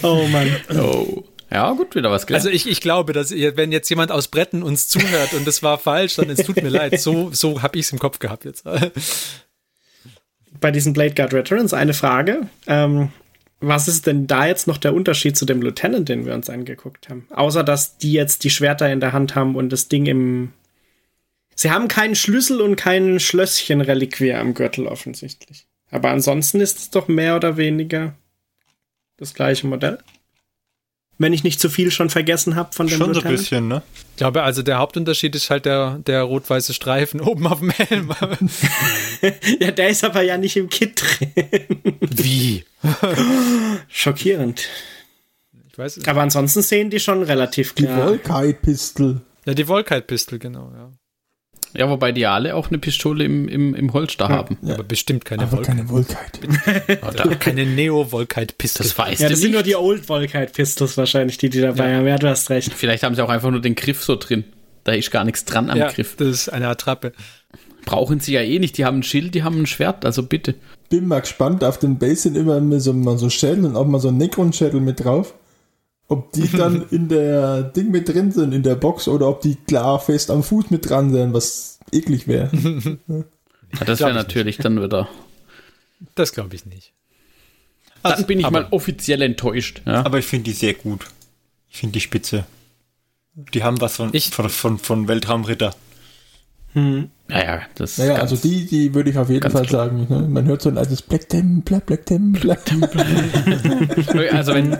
Oh 0.01 0.27
Mann. 0.27 0.55
Oh. 0.75 1.23
Ja, 1.53 1.71
gut, 1.73 1.93
wieder 1.93 2.09
was 2.09 2.25
gelernt. 2.25 2.45
Also 2.45 2.55
ich, 2.55 2.67
ich 2.67 2.81
glaube, 2.81 3.13
dass 3.13 3.31
wenn 3.31 3.71
jetzt 3.71 3.87
jemand 3.89 4.11
aus 4.11 4.27
Bretten 4.27 4.63
uns 4.63 4.87
zuhört 4.87 5.33
und 5.33 5.45
das 5.45 5.61
war 5.61 5.77
falsch, 5.77 6.15
dann 6.15 6.29
es 6.31 6.39
tut 6.39 6.55
mir 6.55 6.69
leid. 6.69 6.99
So, 6.99 7.29
so 7.31 7.61
habe 7.61 7.77
ich 7.77 7.85
es 7.85 7.91
im 7.91 7.99
Kopf 7.99 8.17
gehabt 8.17 8.43
jetzt 8.43 8.63
bei 10.59 10.71
diesen 10.71 10.93
Blade 10.93 11.13
Guard 11.13 11.31
Veterans 11.31 11.73
eine 11.73 11.93
Frage. 11.93 12.47
Ähm, 12.65 13.09
was 13.59 13.87
ist 13.87 14.07
denn 14.07 14.25
da 14.25 14.47
jetzt 14.47 14.65
noch 14.65 14.77
der 14.77 14.95
Unterschied 14.95 15.37
zu 15.37 15.45
dem 15.45 15.61
Lieutenant, 15.61 16.09
den 16.09 16.25
wir 16.25 16.33
uns 16.33 16.49
angeguckt 16.49 17.09
haben? 17.09 17.27
Außer, 17.29 17.63
dass 17.63 17.97
die 17.97 18.13
jetzt 18.13 18.43
die 18.43 18.49
Schwerter 18.49 18.91
in 18.91 18.99
der 18.99 19.13
Hand 19.13 19.35
haben 19.35 19.55
und 19.55 19.69
das 19.69 19.87
Ding 19.87 20.07
im. 20.07 20.53
Sie 21.55 21.69
haben 21.69 21.87
keinen 21.87 22.15
Schlüssel 22.15 22.61
und 22.61 22.77
kein 22.77 23.19
Schlösschen-Reliquier 23.19 24.39
am 24.39 24.55
Gürtel 24.55 24.87
offensichtlich. 24.87 25.67
Aber 25.91 26.09
ansonsten 26.09 26.61
ist 26.61 26.79
es 26.79 26.89
doch 26.89 27.07
mehr 27.07 27.35
oder 27.35 27.57
weniger 27.57 28.15
das 29.17 29.35
gleiche 29.35 29.67
Modell 29.67 29.99
wenn 31.17 31.33
ich 31.33 31.43
nicht 31.43 31.59
zu 31.59 31.69
viel 31.69 31.91
schon 31.91 32.09
vergessen 32.09 32.55
habe 32.55 32.73
von 32.73 32.87
dem 32.87 32.97
Schon 32.97 33.13
Lieutenant. 33.13 33.23
so 33.23 33.29
ein 33.29 33.35
bisschen, 33.35 33.67
ne? 33.67 33.81
Ich 34.11 34.17
glaube, 34.17 34.43
also 34.43 34.61
der 34.61 34.79
Hauptunterschied 34.79 35.35
ist 35.35 35.49
halt 35.49 35.65
der, 35.65 35.99
der 36.05 36.23
rot-weiße 36.23 36.73
Streifen 36.73 37.21
oben 37.21 37.47
auf 37.47 37.59
dem 37.59 37.69
Helm. 37.71 38.11
ja, 39.59 39.71
der 39.71 39.89
ist 39.89 40.03
aber 40.03 40.21
ja 40.21 40.37
nicht 40.37 40.57
im 40.57 40.69
Kit 40.69 41.01
drin. 41.01 41.29
Wie? 42.01 42.65
Schockierend. 43.87 44.67
Ich 45.71 45.77
weiß 45.77 45.97
es 45.97 46.07
Aber 46.07 46.21
ansonsten 46.21 46.61
sehen 46.61 46.89
die 46.89 46.99
schon 46.99 47.23
relativ 47.23 47.73
klar. 47.73 47.95
Die 47.95 48.01
Volkite-Pistel. 48.01 49.21
Ja, 49.45 49.53
die 49.53 49.65
Volkite-Pistel, 49.67 50.39
genau, 50.39 50.71
ja. 50.75 50.91
Ja, 51.75 51.89
wobei 51.89 52.11
die 52.11 52.25
alle 52.27 52.55
auch 52.55 52.69
eine 52.69 52.77
Pistole 52.77 53.23
im, 53.23 53.47
im, 53.47 53.73
im 53.73 53.93
Holster 53.93 54.29
ja, 54.29 54.35
haben. 54.35 54.57
Ja. 54.61 54.75
Aber 54.75 54.83
bestimmt 54.83 55.25
keine 55.25 55.43
Aber 55.43 55.61
keine 55.61 55.87
Volkite. 55.87 56.99
Oder 57.07 57.35
keine 57.35 57.65
Neo-Volkite-Pistole. 57.65 58.89
Das 58.89 58.97
weiß 58.97 59.19
Ja, 59.19 59.29
das 59.29 59.39
sind 59.39 59.53
nur 59.53 59.63
die 59.63 59.75
Old-Volkite-Pistols 59.75 60.97
wahrscheinlich, 60.97 61.37
die 61.39 61.49
die 61.49 61.61
dabei 61.61 61.89
ja. 61.89 61.97
haben. 61.97 62.07
Ja, 62.07 62.17
du 62.17 62.27
hast 62.29 62.49
recht. 62.49 62.73
Vielleicht 62.73 63.03
haben 63.03 63.15
sie 63.15 63.23
auch 63.23 63.29
einfach 63.29 63.49
nur 63.49 63.61
den 63.61 63.75
Griff 63.75 64.03
so 64.03 64.15
drin. 64.15 64.43
Da 64.83 64.91
ist 64.91 65.11
gar 65.11 65.23
nichts 65.23 65.45
dran 65.45 65.69
am 65.69 65.77
ja, 65.77 65.89
Griff. 65.89 66.15
das 66.17 66.27
ist 66.27 66.49
eine 66.49 66.67
Attrappe. 66.67 67.13
Brauchen 67.85 68.19
sie 68.19 68.33
ja 68.33 68.41
eh 68.41 68.59
nicht. 68.59 68.77
Die 68.77 68.85
haben 68.85 68.99
ein 68.99 69.03
Schild, 69.03 69.33
die 69.33 69.43
haben 69.43 69.61
ein 69.61 69.65
Schwert, 69.65 70.05
also 70.05 70.23
bitte. 70.23 70.55
Bin 70.89 71.07
mal 71.07 71.21
gespannt. 71.21 71.63
Auf 71.63 71.79
den 71.79 71.97
Base 71.97 72.23
sind 72.23 72.37
immer 72.37 72.79
so, 72.79 72.93
mal 72.93 73.17
so 73.17 73.29
Schädel 73.29 73.65
und 73.65 73.75
auch 73.75 73.85
mal 73.85 73.99
so 73.99 74.09
ein 74.09 74.17
Necron-Schädel 74.17 74.79
mit 74.79 75.03
drauf. 75.03 75.33
Ob 76.07 76.31
die 76.33 76.47
dann 76.49 76.87
in 76.91 77.07
der 77.07 77.63
Ding 77.63 77.91
mit 77.91 78.09
drin 78.09 78.31
sind, 78.31 78.53
in 78.53 78.63
der 78.63 78.75
Box, 78.75 79.07
oder 79.07 79.27
ob 79.27 79.41
die 79.41 79.55
klar 79.55 79.99
fest 79.99 80.29
am 80.29 80.43
Fuß 80.43 80.69
mit 80.69 80.89
dran 80.89 81.11
sind, 81.11 81.33
was 81.33 81.79
eklig 81.91 82.27
wäre. 82.27 82.49
ja, 83.07 83.85
das 83.85 83.99
wäre 83.99 84.13
natürlich 84.13 84.57
nicht. 84.57 84.65
dann 84.65 84.81
wieder. 84.81 85.07
Das 86.15 86.33
glaube 86.33 86.55
ich 86.55 86.65
nicht. 86.65 86.93
Dann 88.03 88.11
also, 88.13 88.25
bin 88.25 88.39
ich 88.39 88.49
mal 88.49 88.67
offiziell 88.71 89.21
enttäuscht. 89.21 89.81
Ja? 89.85 90.05
Aber 90.05 90.19
ich 90.19 90.25
finde 90.25 90.45
die 90.45 90.51
sehr 90.51 90.73
gut. 90.73 91.07
Ich 91.69 91.77
finde 91.77 91.93
die 91.93 92.01
spitze. 92.01 92.45
Die 93.35 93.63
haben 93.63 93.79
was 93.81 93.95
von, 93.95 94.09
ich, 94.13 94.29
von, 94.29 94.49
von, 94.49 94.77
von 94.77 95.07
Weltraumritter. 95.07 95.73
Hm. 96.73 97.09
Naja, 97.27 97.61
das 97.75 97.97
naja, 97.97 98.15
also 98.15 98.35
die, 98.35 98.65
die 98.65 98.93
würde 98.93 99.09
ich 99.09 99.17
auf 99.17 99.29
jeden 99.29 99.49
Fall 99.49 99.65
klar. 99.65 99.85
sagen. 99.85 100.07
Ne? 100.09 100.27
Man 100.27 100.45
hört 100.45 100.61
so 100.61 100.69
ein 100.69 100.77
altes 100.77 101.01
Black 101.01 101.29
Templar, 101.29 101.79
Black 101.79 102.05
Templar. 102.05 102.57
also 104.31 104.53
wenn, 104.53 104.73
äh, 104.73 104.79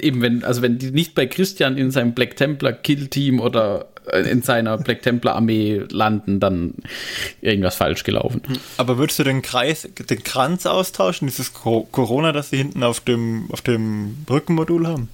eben 0.00 0.20
wenn, 0.20 0.44
also 0.44 0.62
wenn 0.62 0.78
die 0.78 0.90
nicht 0.90 1.14
bei 1.14 1.26
Christian 1.26 1.76
in 1.76 1.90
seinem 1.90 2.12
Black 2.12 2.36
Templar 2.36 2.72
Kill 2.72 3.08
Team 3.08 3.40
oder 3.40 3.88
äh, 4.12 4.20
in 4.30 4.42
seiner 4.42 4.76
Black 4.78 5.02
Templar 5.02 5.36
Armee 5.36 5.82
landen, 5.90 6.38
dann 6.38 6.74
irgendwas 7.40 7.76
falsch 7.76 8.04
gelaufen. 8.04 8.42
Aber 8.76 8.98
würdest 8.98 9.18
du 9.18 9.24
den 9.24 9.42
Kreis, 9.42 9.88
den 10.10 10.22
Kranz 10.22 10.66
austauschen, 10.66 11.28
dieses 11.28 11.54
Corona, 11.54 12.32
das 12.32 12.50
sie 12.50 12.58
hinten 12.58 12.82
auf 12.82 13.00
dem, 13.00 13.46
auf 13.50 13.62
dem 13.62 14.18
Brückenmodul 14.26 14.86
haben? 14.86 15.08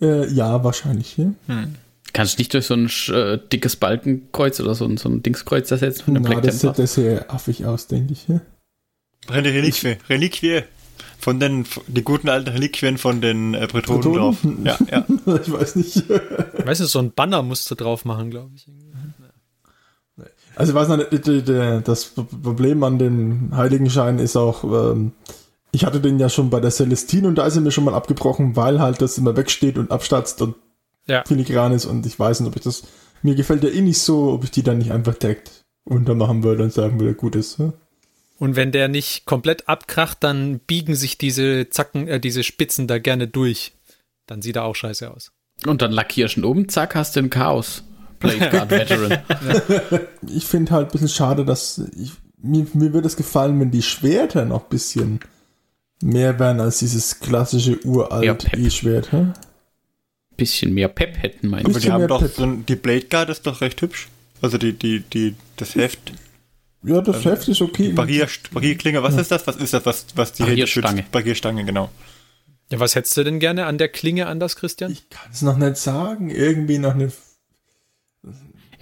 Äh, 0.00 0.26
ja, 0.32 0.64
wahrscheinlich, 0.64 1.16
ja. 1.16 1.32
Hm. 1.46 1.74
Kannst 2.12 2.38
du 2.38 2.40
nicht 2.40 2.52
durch 2.52 2.66
so 2.66 2.74
ein 2.74 2.90
äh, 3.08 3.38
dickes 3.50 3.76
Balkenkreuz 3.76 4.60
oder 4.60 4.74
so 4.74 4.84
ein, 4.84 4.96
so 4.98 5.08
ein 5.08 5.22
Dingskreuz 5.22 5.70
ersetzen 5.70 6.04
von 6.04 6.14
dem 6.14 6.22
Black 6.24 6.42
das 6.42 6.58
Templar? 6.58 6.74
das 6.74 6.94
sieht 6.94 7.04
sehr 7.04 7.32
affig 7.32 7.64
aus, 7.64 7.86
denke 7.86 8.12
ich. 8.12 8.28
Ja? 8.28 8.40
Eine 9.28 9.52
Reliquie. 9.52 9.96
Reliquie. 10.08 10.62
Von 11.18 11.38
den 11.38 11.64
die 11.86 12.02
guten 12.02 12.28
alten 12.28 12.48
Reliquien 12.48 12.98
von 12.98 13.20
den 13.20 13.54
äh, 13.54 13.68
Bretonen, 13.70 14.00
Bretonen 14.00 14.18
drauf. 14.18 14.36
Ja, 14.64 14.78
ja. 14.90 15.06
ich 15.40 15.52
weiß 15.52 15.76
nicht. 15.76 16.08
weißt 16.66 16.80
du, 16.80 16.86
so 16.86 16.98
ein 16.98 17.12
Banner 17.12 17.42
musst 17.42 17.70
du 17.70 17.76
drauf 17.76 18.04
machen, 18.04 18.30
glaube 18.30 18.50
ich. 18.56 18.66
Also 20.54 20.72
ich 20.72 20.76
weiß 20.76 20.88
nicht, 20.88 21.88
das 21.88 22.06
Problem 22.06 22.82
an 22.84 22.98
den 22.98 23.52
Heiligenschein 23.56 24.18
ist 24.18 24.36
auch, 24.36 24.64
ähm, 24.64 25.12
ich 25.70 25.86
hatte 25.86 26.00
den 26.00 26.18
ja 26.18 26.28
schon 26.28 26.50
bei 26.50 26.60
der 26.60 26.70
Celestine 26.70 27.28
und 27.28 27.36
da 27.36 27.46
ist 27.46 27.56
er 27.56 27.62
mir 27.62 27.70
schon 27.70 27.84
mal 27.84 27.94
abgebrochen, 27.94 28.54
weil 28.54 28.80
halt 28.80 29.00
das 29.00 29.16
immer 29.16 29.34
wegsteht 29.36 29.78
und 29.78 29.90
abstatzt 29.90 30.42
und 30.42 30.56
ja. 31.06 31.24
filigran 31.26 31.72
ist 31.72 31.84
und 31.84 32.06
ich 32.06 32.18
weiß 32.18 32.40
nicht, 32.40 32.48
ob 32.48 32.56
ich 32.56 32.62
das, 32.62 32.84
mir 33.22 33.34
gefällt 33.34 33.62
der 33.62 33.72
eh 33.72 33.80
nicht 33.80 34.00
so, 34.00 34.32
ob 34.32 34.44
ich 34.44 34.50
die 34.50 34.62
dann 34.62 34.78
nicht 34.78 34.92
einfach 34.92 35.14
direkt 35.14 35.64
untermachen 35.84 36.42
würde 36.42 36.62
und 36.62 36.72
sagen 36.72 37.00
würde, 37.00 37.14
gut 37.14 37.36
ist. 37.36 37.58
Ja? 37.58 37.72
Und 38.38 38.56
wenn 38.56 38.72
der 38.72 38.88
nicht 38.88 39.24
komplett 39.24 39.68
abkracht, 39.68 40.18
dann 40.20 40.58
biegen 40.58 40.94
sich 40.94 41.18
diese 41.18 41.70
Zacken, 41.70 42.08
äh, 42.08 42.20
diese 42.20 42.42
Spitzen 42.42 42.86
da 42.86 42.98
gerne 42.98 43.28
durch. 43.28 43.72
Dann 44.26 44.42
sieht 44.42 44.56
er 44.56 44.64
auch 44.64 44.74
scheiße 44.74 45.10
aus. 45.10 45.32
Und 45.66 45.82
dann 45.82 45.92
lackierst 45.92 46.36
du 46.36 46.48
oben, 46.48 46.68
zack, 46.68 46.94
hast 46.94 47.14
du 47.14 47.20
ein 47.20 47.30
Chaos. 47.30 47.84
Blade 48.18 48.50
Guard 48.50 48.70
Veteran. 48.70 49.18
Ich 50.28 50.46
finde 50.46 50.72
halt 50.72 50.88
ein 50.88 50.92
bisschen 50.92 51.08
schade, 51.08 51.44
dass 51.44 51.82
ich, 51.96 52.12
mir, 52.38 52.66
mir 52.74 52.92
würde 52.92 53.06
es 53.06 53.16
gefallen, 53.16 53.60
wenn 53.60 53.70
die 53.70 53.82
Schwerter 53.82 54.44
noch 54.44 54.64
ein 54.64 54.70
bisschen 54.70 55.20
mehr 56.02 56.38
wären 56.38 56.60
als 56.60 56.78
dieses 56.78 57.20
klassische 57.20 57.84
uralt 57.84 58.52
E-Schwert. 58.56 59.12
Hm? 59.12 59.34
Bisschen 60.36 60.74
mehr 60.74 60.88
Pep 60.88 61.22
hätten, 61.22 61.48
meine 61.48 61.62
ich. 61.62 61.68
Aber 61.68 61.80
die 61.80 61.92
haben 61.92 62.08
doch 62.08 62.26
so 62.26 62.42
ein, 62.42 62.66
die 62.66 62.76
Blade 62.76 63.06
Guard 63.08 63.30
ist 63.30 63.46
doch 63.46 63.60
recht 63.60 63.80
hübsch. 63.82 64.08
Also 64.40 64.58
die, 64.58 64.72
die, 64.72 65.00
die, 65.00 65.34
das 65.56 65.74
Heft. 65.74 66.12
Ja, 66.82 67.00
das 67.00 67.16
also 67.16 67.30
Heft 67.30 67.48
ist 67.48 67.62
okay. 67.62 67.92
Barrier, 67.92 68.26
Barrierklinge, 68.52 69.02
was 69.02 69.14
ja. 69.14 69.20
ist 69.20 69.30
das? 69.30 69.46
Was 69.46 69.56
ist 69.56 69.72
das, 69.72 69.86
was, 69.86 70.06
was 70.14 70.32
die 70.32 70.42
Barrierstange. 70.42 71.04
Barrierstange, 71.12 71.64
genau. 71.64 71.90
Ja, 72.70 72.80
was 72.80 72.94
hättest 72.94 73.16
du 73.16 73.24
denn 73.24 73.38
gerne 73.38 73.66
an 73.66 73.78
der 73.78 73.88
Klinge 73.88 74.26
anders, 74.26 74.56
Christian? 74.56 74.90
Ich 74.90 75.08
kann 75.10 75.30
es 75.30 75.42
noch 75.42 75.58
nicht 75.58 75.76
sagen. 75.76 76.30
Irgendwie 76.30 76.78
noch 76.78 76.94
eine 76.94 77.12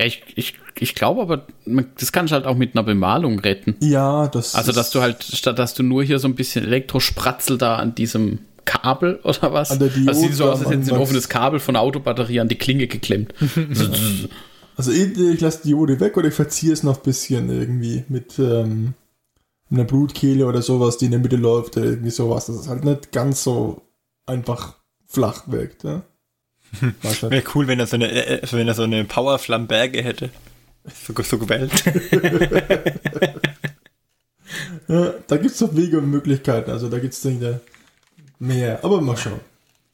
ja, 0.01 0.07
ich, 0.07 0.23
ich, 0.35 0.55
ich 0.79 0.95
glaube 0.95 1.21
aber, 1.21 1.47
das 1.99 2.11
kannst 2.11 2.31
du 2.31 2.35
halt 2.35 2.47
auch 2.47 2.57
mit 2.57 2.75
einer 2.75 2.85
Bemalung 2.85 3.39
retten. 3.39 3.77
Ja, 3.81 4.29
das. 4.29 4.55
Also, 4.55 4.73
dass 4.73 4.91
du 4.91 5.03
halt, 5.03 5.23
statt 5.23 5.59
dass 5.59 5.75
du 5.75 5.83
nur 5.83 6.03
hier 6.03 6.19
so 6.19 6.27
ein 6.27 6.35
bisschen 6.35 6.65
Elektrospratzel 6.65 7.59
da 7.59 7.77
an 7.77 7.95
diesem 7.95 8.39
Kabel 8.65 9.21
oder 9.25 9.53
was? 9.53 9.71
An 9.71 9.79
der 9.79 9.89
Diode 9.89 10.07
das 10.07 10.21
sieht 10.21 10.35
so 10.35 10.51
aus, 10.51 10.61
als 10.61 10.71
hätten 10.71 10.85
sie 10.85 10.93
ein 10.93 11.01
offenes 11.01 11.29
Kabel 11.29 11.61
von 11.61 11.75
der 11.75 11.83
Autobatterie 11.83 12.41
an 12.41 12.49
die 12.49 12.59
Klinge 12.59 12.87
geklemmt. 12.87 13.35
also, 14.77 14.93
ich, 14.93 15.19
ich 15.19 15.41
lasse 15.41 15.63
die 15.63 15.69
Diode 15.69 16.01
weg 16.01 16.17
oder 16.17 16.29
ich 16.29 16.35
verziehe 16.35 16.73
es 16.73 16.83
noch 16.83 16.99
ein 16.99 17.03
bisschen 17.03 17.51
irgendwie 17.51 18.05
mit 18.09 18.39
ähm, 18.39 18.95
einer 19.71 19.85
Blutkehle 19.85 20.47
oder 20.47 20.63
sowas, 20.63 20.99
die 20.99 21.07
in 21.07 21.13
der 21.13 21.21
Mitte 21.21 21.37
läuft 21.37 21.77
oder 21.77 21.87
irgendwie 21.87 22.11
sowas. 22.11 22.47
Das 22.47 22.57
ist 22.57 22.69
halt 22.69 22.85
nicht 22.85 23.13
ganz 23.13 23.45
so 23.45 23.83
einfach 24.27 24.77
flach 25.07 25.45
wirkt. 25.47 25.85
Ja? 25.85 26.03
Wäre 27.21 27.43
cool, 27.55 27.67
wenn 27.67 27.81
er 27.81 27.87
so 27.87 27.97
eine, 27.97 28.11
äh, 28.11 28.41
wenn 28.53 28.69
er 28.69 28.75
so 28.75 28.83
eine 28.83 29.05
Power-Flamberge 29.05 30.03
hätte. 30.03 30.31
So, 31.07 31.13
so 31.23 31.39
gewählt. 31.39 31.71
ja, 34.89 35.15
da 35.27 35.37
gibt 35.37 35.51
es 35.53 35.59
doch 35.59 35.77
Wege 35.77 35.99
und 35.99 36.11
Möglichkeiten. 36.11 36.71
Also 36.71 36.89
da 36.89 36.99
gibt 36.99 37.13
es 37.13 37.21
mehr. 38.41 38.81
Aber 38.83 39.01
mal 39.01 39.17
schauen. 39.17 39.41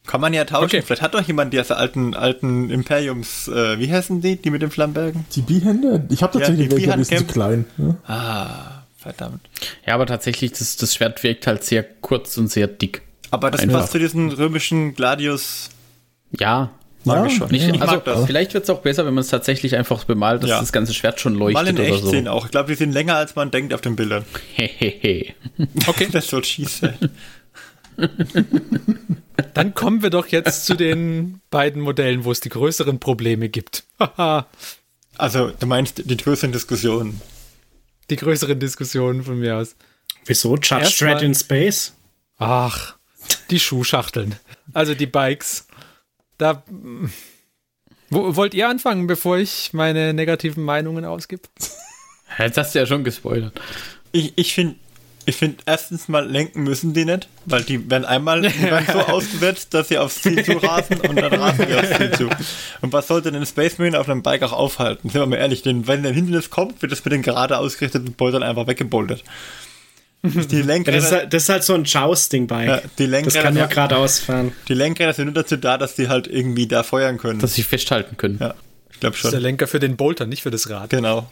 Kann 0.07 0.20
man 0.20 0.32
ja 0.32 0.44
tauschen. 0.44 0.64
Okay. 0.64 0.82
Vielleicht 0.82 1.03
hat 1.03 1.14
doch 1.14 1.22
jemand 1.22 1.53
diese 1.53 1.76
alten, 1.76 2.14
alten 2.14 2.70
Imperiums, 2.70 3.49
äh, 3.49 3.78
wie 3.78 3.92
heißen 3.92 4.20
die, 4.20 4.36
die 4.36 4.51
mit 4.51 4.62
den 4.62 4.70
Flambergen? 4.70 5.26
Die 5.34 5.42
Bihände? 5.42 6.07
Ich 6.09 6.22
habe 6.22 6.38
tatsächlich 6.38 6.70
ja, 6.70 6.76
welche, 6.76 6.97
die 6.97 7.05
sind 7.05 7.18
zu 7.18 7.24
klein. 7.26 7.64
Ja? 7.76 7.97
Ah, 8.07 8.82
verdammt. 8.97 9.40
Ja, 9.84 9.94
aber 9.94 10.07
tatsächlich, 10.07 10.53
das, 10.53 10.76
das 10.76 10.94
Schwert 10.94 11.22
wirkt 11.24 11.47
halt 11.49 11.64
sehr 11.64 11.82
kurz 11.82 12.38
und 12.38 12.49
sehr 12.49 12.68
dick. 12.68 13.03
Aber 13.32 13.51
das 13.51 13.62
Einfach. 13.62 13.80
passt 13.80 13.92
zu 13.92 13.99
diesen 13.99 14.30
römischen 14.30 14.94
Gladius 14.94 15.70
ja, 16.38 16.70
mag 17.05 17.18
ja, 17.18 17.26
ich 17.26 17.36
schon. 17.36 17.51
Nicht, 17.51 17.80
also, 17.80 18.26
vielleicht 18.26 18.55
wird 18.55 18.64
es 18.64 18.70
auch 18.70 18.80
besser, 18.80 19.07
wenn 19.07 19.14
man 19.14 19.22
es 19.22 19.28
tatsächlich 19.28 19.76
einfach 19.76 20.05
bemalt, 20.05 20.42
dass 20.42 20.51
ja. 20.51 20.61
das 20.61 20.72
ganze 20.72 20.94
Schwert 20.94 21.20
schon 21.20 21.34
leuchtet 21.34 21.55
Mal 21.55 21.68
in 21.68 21.76
echt 21.78 22.03
so. 22.03 22.11
Sehen 22.11 22.28
auch. 22.28 22.47
Ich 22.47 22.51
glaube, 22.51 22.68
die 22.68 22.74
sind 22.74 22.92
länger, 22.92 23.16
als 23.16 23.34
man 23.36 23.51
denkt 23.51 23.72
auf 23.74 23.80
den 23.80 23.97
Bildern. 23.97 24.24
Hehehe. 24.55 25.34
okay, 25.86 26.09
das 26.11 26.28
soll 26.28 26.44
schieß 26.44 26.78
sein. 26.78 26.99
Dann 29.55 29.74
kommen 29.74 30.03
wir 30.03 30.11
doch 30.11 30.26
jetzt 30.26 30.66
zu 30.66 30.74
den 30.74 31.40
beiden 31.51 31.82
Modellen, 31.82 32.24
wo 32.24 32.32
es 32.32 32.40
die 32.40 32.49
größeren 32.49 33.01
Probleme 33.01 33.49
gibt. 33.49 33.84
also, 35.16 35.51
du 35.51 35.66
meinst 35.66 36.03
die 36.05 36.16
größeren 36.16 36.53
Diskussionen? 36.53 37.20
Die 38.11 38.16
größeren 38.16 38.59
Diskussionen 38.59 39.24
von 39.24 39.38
mir 39.38 39.57
aus. 39.57 39.76
Wieso? 40.24 40.57
Judge 40.57 40.97
Dredd 40.99 41.22
in 41.22 41.34
Space? 41.34 41.94
Ach, 42.38 42.97
die 43.51 43.61
Schuhschachteln. 43.61 44.36
Also 44.72 44.94
die 44.94 45.07
Bikes. 45.07 45.68
Da. 46.38 46.62
Wo, 48.11 48.36
wollt 48.36 48.55
ihr 48.55 48.68
anfangen, 48.68 49.07
bevor 49.07 49.38
ich 49.38 49.72
meine 49.72 50.12
negativen 50.14 50.62
Meinungen 50.62 51.05
ausgib? 51.05 51.49
Jetzt 52.38 52.59
hast 52.59 52.74
du 52.74 52.78
ja 52.80 52.86
schon 52.86 53.05
gespoilert. 53.05 53.61
Ich, 54.12 54.32
ich 54.36 54.55
finde, 54.55 54.76
ich 55.29 55.37
finde, 55.37 55.59
erstens 55.66 56.09
mal 56.09 56.24
lenken 56.24 56.62
müssen 56.62 56.95
die 56.95 57.05
nicht, 57.05 57.29
weil 57.45 57.62
die 57.62 57.91
werden 57.91 58.05
einmal 58.05 58.43
die 58.43 58.62
werden 58.62 58.87
so 58.91 59.01
ausgewetzt, 59.01 59.74
dass 59.74 59.89
sie 59.89 59.99
aufs 59.99 60.22
Ziel 60.22 60.45
zu 60.45 60.53
rasen 60.53 61.01
und 61.01 61.16
dann 61.16 61.35
rasen 61.35 61.66
die 61.68 61.74
aufs 61.74 61.97
Ziel 61.97 62.11
zu. 62.12 62.29
Und 62.81 62.93
was 62.93 63.09
sollte 63.09 63.33
denn 63.33 63.43
ein 63.43 63.47
Space 63.47 63.79
Marine 63.79 63.99
auf 63.99 64.09
einem 64.09 64.22
Bike 64.22 64.45
auch 64.45 64.53
aufhalten? 64.53 65.11
Sind 65.11 65.20
wir 65.20 65.27
mal 65.27 65.37
ehrlich, 65.37 65.62
denn 65.62 65.89
wenn 65.89 66.05
der 66.05 66.12
Hindernis 66.12 66.49
kommt, 66.51 66.81
wird 66.81 66.93
das 66.93 67.05
mit 67.05 67.12
den 67.12 67.22
gerade 67.22 67.59
ausgerichteten 67.59 68.12
Boltern 68.12 68.45
einfach 68.45 68.68
weggeboltert. 68.68 69.24
Die 70.22 70.62
Lenkräder, 70.62 70.97
das, 70.97 71.07
ist 71.07 71.12
halt, 71.12 71.33
das 71.33 71.43
ist 71.43 71.49
halt 71.49 71.64
so 71.64 71.74
ein 71.74 71.85
Jousting-Bike. 71.85 72.68
Ja, 72.68 72.83
die 72.99 73.07
Lenkräder, 73.07 73.35
das 73.35 73.43
kann 73.43 73.55
nur 73.55 73.66
geradeaus 73.66 74.18
fahren. 74.20 74.53
Die 74.68 74.74
Lenkräder 74.74 75.12
sind 75.12 75.27
nur 75.27 75.35
dazu 75.35 75.57
da, 75.57 75.79
dass 75.79 75.95
die 75.95 76.09
halt 76.09 76.27
irgendwie 76.27 76.66
da 76.66 76.83
feuern 76.83 77.18
können. 77.18 77.39
Dass 77.39 77.55
sie 77.55 77.62
festhalten 77.62 78.16
können. 78.16 78.39
Ja, 78.41 78.55
ich 78.97 79.01
glaube 79.01 79.14
schon. 79.14 79.28
Das 79.28 79.34
ist 79.34 79.42
der 79.42 79.51
Lenker 79.51 79.66
für 79.66 79.78
den 79.78 79.97
Bolter, 79.97 80.24
nicht 80.24 80.42
für 80.42 80.51
das 80.51 80.70
Rad. 80.70 80.88
Genau. 80.88 81.30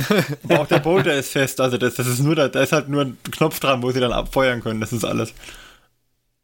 auch 0.48 0.66
der 0.66 0.80
Bolter 0.80 1.14
ist 1.14 1.30
fest, 1.30 1.60
also 1.60 1.78
das, 1.78 1.94
das 1.94 2.08
ist 2.08 2.18
nur, 2.18 2.34
da, 2.34 2.48
da 2.48 2.60
ist 2.60 2.72
halt 2.72 2.88
nur 2.88 3.02
ein 3.02 3.18
Knopf 3.30 3.60
dran, 3.60 3.82
wo 3.82 3.92
sie 3.92 4.00
dann 4.00 4.12
abfeuern 4.12 4.60
können, 4.62 4.80
das 4.80 4.92
ist 4.92 5.04
alles. 5.04 5.32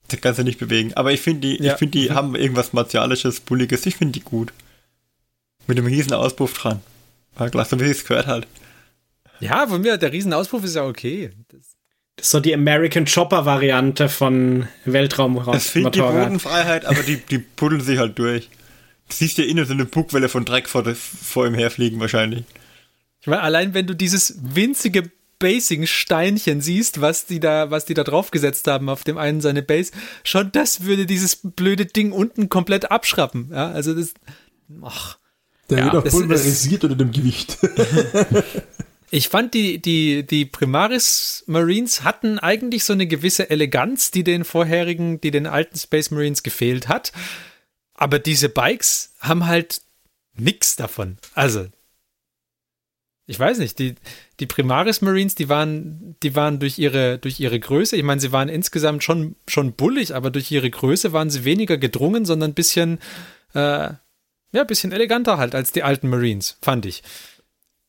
Das 0.07 0.21
kannst 0.21 0.39
du 0.39 0.45
nicht 0.45 0.61
bewegen. 0.61 0.95
Aber 0.95 1.13
ich 1.13 1.21
finde 1.21 1.49
die, 1.49 1.63
ja. 1.63 1.73
ich 1.73 1.79
finde 1.79 1.99
die 1.99 2.11
mhm. 2.11 2.15
haben 2.15 2.35
irgendwas 2.37 2.73
Martialisches, 2.73 3.41
Bulliges, 3.41 3.85
ich 3.87 3.97
finde 3.97 4.13
die 4.13 4.25
gut. 4.25 4.53
Mit 5.67 5.77
dem 5.77 5.87
riesen 5.87 6.13
Auspuff 6.13 6.55
dran. 6.55 6.81
War 7.35 7.51
klasse, 7.51 7.79
wie 7.81 7.85
es 7.85 8.05
gehört 8.05 8.29
halt. 8.29 8.47
Ja, 9.41 9.67
von 9.67 9.81
mir, 9.81 9.97
der 9.97 10.13
Riesenauspuff 10.13 10.63
ist 10.63 10.77
ja 10.77 10.85
okay. 10.87 11.33
Das 11.49 11.77
das 12.21 12.27
ist 12.27 12.33
so 12.33 12.41
die 12.41 12.53
American 12.53 13.07
Chopper-Variante 13.07 14.11
von 14.11 14.69
Weltraummotorrad. 14.85 15.57
Es 15.57 15.71
fehlt 15.71 15.95
die 15.95 16.01
Bodenfreiheit, 16.01 16.85
aber 16.85 17.03
die, 17.03 17.17
die 17.17 17.39
puddeln 17.39 17.81
sich 17.81 17.99
halt 17.99 18.19
durch. 18.19 18.51
Du 19.11 19.17
siehst 19.17 19.39
ja 19.39 19.45
innen 19.45 19.67
so 19.67 19.73
eine 19.73 19.85
Bugwelle 19.85 20.29
von 20.29 20.45
Dreck 20.45 20.69
vor, 20.69 20.85
vor 20.95 21.47
ihm 21.47 21.55
herfliegen 21.55 22.01
wahrscheinlich. 22.01 22.45
Ich 23.21 23.27
meine, 23.27 23.43
allein 23.43 23.75
wenn 23.75 23.87
du 23.87 23.95
dieses 23.95 24.39
winzige 24.41 25.11
Basing-Steinchen 25.39 26.61
siehst, 26.61 27.01
was 27.01 27.27
die 27.27 27.41
da, 27.41 27.71
was 27.71 27.85
die 27.85 27.95
da 27.95 28.05
draufgesetzt 28.05 28.67
haben 28.67 28.89
auf 28.89 29.05
dem 29.05 29.19
einen 29.19 29.41
seine 29.41 29.63
Base, 29.63 29.93
schon 30.23 30.53
das 30.53 30.85
würde 30.85 31.07
dieses 31.07 31.37
blöde 31.43 31.87
Ding 31.87 32.13
unten 32.13 32.49
komplett 32.49 32.91
abschrappen. 32.91 33.51
Ja, 33.53 33.71
also 33.71 33.95
das, 33.95 34.15
ach. 34.83 35.19
Der 35.69 35.79
ja, 35.79 35.85
wird 35.85 35.97
auch 35.97 36.11
pulverisiert 36.11 36.85
unter 36.85 36.97
dem 36.97 37.13
Gewicht. 37.13 37.59
Ich 39.13 39.29
fand, 39.29 39.55
die, 39.55 39.83
die, 39.83 40.25
die 40.25 40.45
Primaris 40.45 41.43
Marines 41.49 42.05
hatten 42.05 42.39
eigentlich 42.39 42.85
so 42.85 42.93
eine 42.93 43.09
gewisse 43.09 43.51
Eleganz, 43.51 44.13
die 44.13 44.23
den 44.23 44.45
vorherigen, 44.45 45.21
die 45.21 45.33
den 45.33 45.49
alten 45.49 45.77
Space 45.77 46.13
Marines 46.13 46.45
gefehlt 46.45 46.87
hat. 46.87 47.11
Aber 48.01 48.19
diese 48.19 48.49
Bikes 48.49 49.13
haben 49.21 49.47
halt 49.47 49.83
nix 50.35 50.75
davon. 50.75 51.19
Also, 51.35 51.69
ich 53.27 53.39
weiß 53.39 53.59
nicht, 53.59 53.79
die, 53.79 53.95
die 54.41 54.47
Primaris 54.47 55.03
Marines, 55.03 55.35
die 55.35 55.51
waren, 55.51 56.17
die 56.23 56.35
waren 56.35 56.59
durch 56.59 56.79
ihre, 56.79 57.19
durch 57.19 57.39
ihre 57.39 57.61
Größe, 57.61 57.97
ich 57.97 58.03
meine, 58.03 58.21
sie 58.21 58.33
waren 58.33 58.49
insgesamt 58.49 59.05
schon, 59.05 59.37
schon 59.47 59.75
bullig, 59.75 60.15
aber 60.15 60.31
durch 60.31 60.51
ihre 60.51 60.71
Größe 60.71 61.13
waren 61.13 61.29
sie 61.29 61.45
weniger 61.45 61.77
gedrungen, 61.77 62.25
sondern 62.25 62.53
ein 62.53 62.55
bisschen, 62.55 62.99
äh, 63.55 63.59
ja, 63.91 63.99
ein 64.53 64.67
bisschen 64.67 64.93
eleganter 64.93 65.37
halt 65.37 65.55
als 65.55 65.71
die 65.71 65.83
alten 65.83 66.09
Marines, 66.09 66.57
fand 66.63 66.87
ich. 66.87 67.03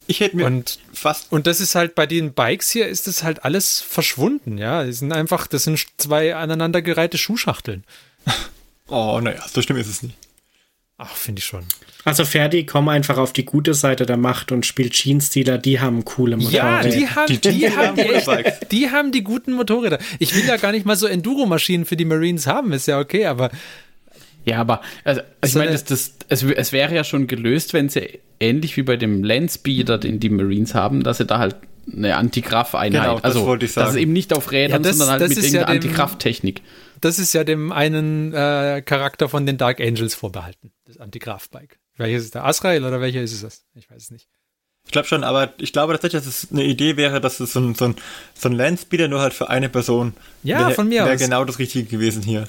Ich 0.07 0.19
hätte 0.19 0.35
mir 0.35 0.45
und, 0.45 0.77
fast. 0.91 1.31
Und 1.31 1.47
das 1.47 1.61
ist 1.61 1.73
halt 1.73 1.95
bei 1.95 2.05
den 2.05 2.33
Bikes 2.33 2.69
hier, 2.69 2.89
ist 2.89 3.07
das 3.07 3.23
halt 3.23 3.45
alles 3.45 3.79
verschwunden, 3.79 4.57
ja. 4.57 4.83
Die 4.83 4.91
sind 4.91 5.13
einfach, 5.13 5.47
das 5.47 5.63
sind 5.63 5.79
zwei 5.95 6.35
aneinandergereihte 6.35 7.17
Schuhschachteln. 7.17 7.85
oh, 8.91 9.19
naja, 9.21 9.43
so 9.47 9.61
schlimm 9.61 9.77
ist 9.77 9.87
es 9.87 10.03
nicht. 10.03 10.15
Ach, 10.97 11.15
finde 11.15 11.39
ich 11.39 11.45
schon. 11.45 11.63
Also 12.05 12.25
Ferdi, 12.25 12.65
komm 12.65 12.87
einfach 12.87 13.17
auf 13.17 13.33
die 13.33 13.43
gute 13.43 13.73
Seite 13.73 14.05
der 14.05 14.17
Macht 14.17 14.51
und 14.51 14.67
spielt 14.67 14.93
Jeans-Dealer, 14.93 15.57
die 15.57 15.79
haben 15.79 16.05
coole 16.05 16.37
Motorräder. 16.37 16.83
Ja, 16.83 16.83
die 16.83 17.07
haben 17.07 17.27
die, 17.27 17.41
die, 17.41 17.51
die 17.51 17.75
haben 17.75 17.95
die, 17.95 18.65
die 18.71 18.89
haben 18.91 19.11
die 19.11 19.23
guten 19.23 19.53
Motorräder. 19.53 19.97
Ich 20.19 20.35
will 20.35 20.45
ja 20.45 20.57
gar 20.57 20.71
nicht 20.71 20.85
mal 20.85 20.95
so 20.95 21.07
Enduro-Maschinen 21.07 21.85
für 21.85 21.95
die 21.95 22.05
Marines 22.05 22.45
haben, 22.45 22.71
ist 22.71 22.87
ja 22.87 22.99
okay, 22.99 23.25
aber 23.25 23.49
ja, 24.45 24.59
aber 24.59 24.81
also, 25.03 25.21
also 25.41 25.59
ich 25.59 25.65
meine, 25.65 25.71
das, 25.71 25.85
das, 25.85 26.13
es, 26.29 26.43
es 26.43 26.71
wäre 26.71 26.93
ja 26.95 27.03
schon 27.03 27.27
gelöst, 27.27 27.73
wenn 27.73 27.89
sie 27.89 28.19
ähnlich 28.39 28.77
wie 28.77 28.83
bei 28.83 28.97
dem 28.97 29.23
Landspeeder, 29.23 29.97
den 29.97 30.19
die 30.19 30.29
Marines 30.29 30.73
haben, 30.73 31.03
dass 31.03 31.17
sie 31.17 31.25
da 31.25 31.37
halt 31.39 31.55
eine 31.91 32.15
Antikraft-Einheit, 32.15 33.01
genau, 33.01 33.19
also 33.21 33.45
wollte 33.45 33.65
ich 33.65 33.73
sagen. 33.73 33.85
dass 33.85 33.95
es 33.95 34.01
eben 34.01 34.13
nicht 34.13 34.35
auf 34.35 34.51
Rädern, 34.51 34.83
ja, 34.83 34.89
das, 34.89 34.97
sondern 34.97 35.19
halt 35.19 35.29
mit 35.29 35.37
irgendeiner 35.37 35.67
ja 35.67 35.73
Antikrafttechnik. 35.73 36.61
Das 37.01 37.19
ist 37.19 37.33
ja 37.33 37.43
dem 37.43 37.71
einen 37.71 38.33
äh, 38.33 38.81
Charakter 38.85 39.27
von 39.27 39.45
den 39.45 39.57
Dark 39.57 39.81
Angels 39.81 40.13
vorbehalten, 40.13 40.71
das 40.85 40.97
Antikraft-Bike. 40.97 41.79
Welches 41.97 42.25
ist 42.25 42.35
der 42.35 42.45
Asrael 42.45 42.85
oder 42.85 43.01
welcher 43.01 43.21
ist 43.21 43.43
es? 43.43 43.65
Ich 43.75 43.89
weiß 43.89 44.03
es 44.03 44.11
nicht. 44.11 44.27
Ich 44.85 44.91
glaube 44.91 45.07
schon, 45.07 45.23
aber 45.23 45.53
ich 45.59 45.73
glaube 45.73 45.93
tatsächlich, 45.93 46.23
dass 46.23 46.43
es 46.43 46.51
eine 46.51 46.63
Idee 46.63 46.97
wäre, 46.97 47.21
dass 47.21 47.39
es 47.39 47.53
so 47.53 47.59
ein, 47.59 47.75
so 47.75 47.85
ein, 47.85 47.95
so 48.33 48.49
ein 48.49 48.53
Landspeeder 48.53 49.07
nur 49.07 49.21
halt 49.21 49.33
für 49.33 49.49
eine 49.49 49.69
Person 49.69 50.13
ja, 50.43 50.67
wär, 50.67 50.75
von 50.75 50.87
mir 50.89 51.05
wäre 51.05 51.17
genau 51.17 51.45
das 51.45 51.59
Richtige 51.59 51.85
gewesen 51.85 52.23
hier. 52.23 52.47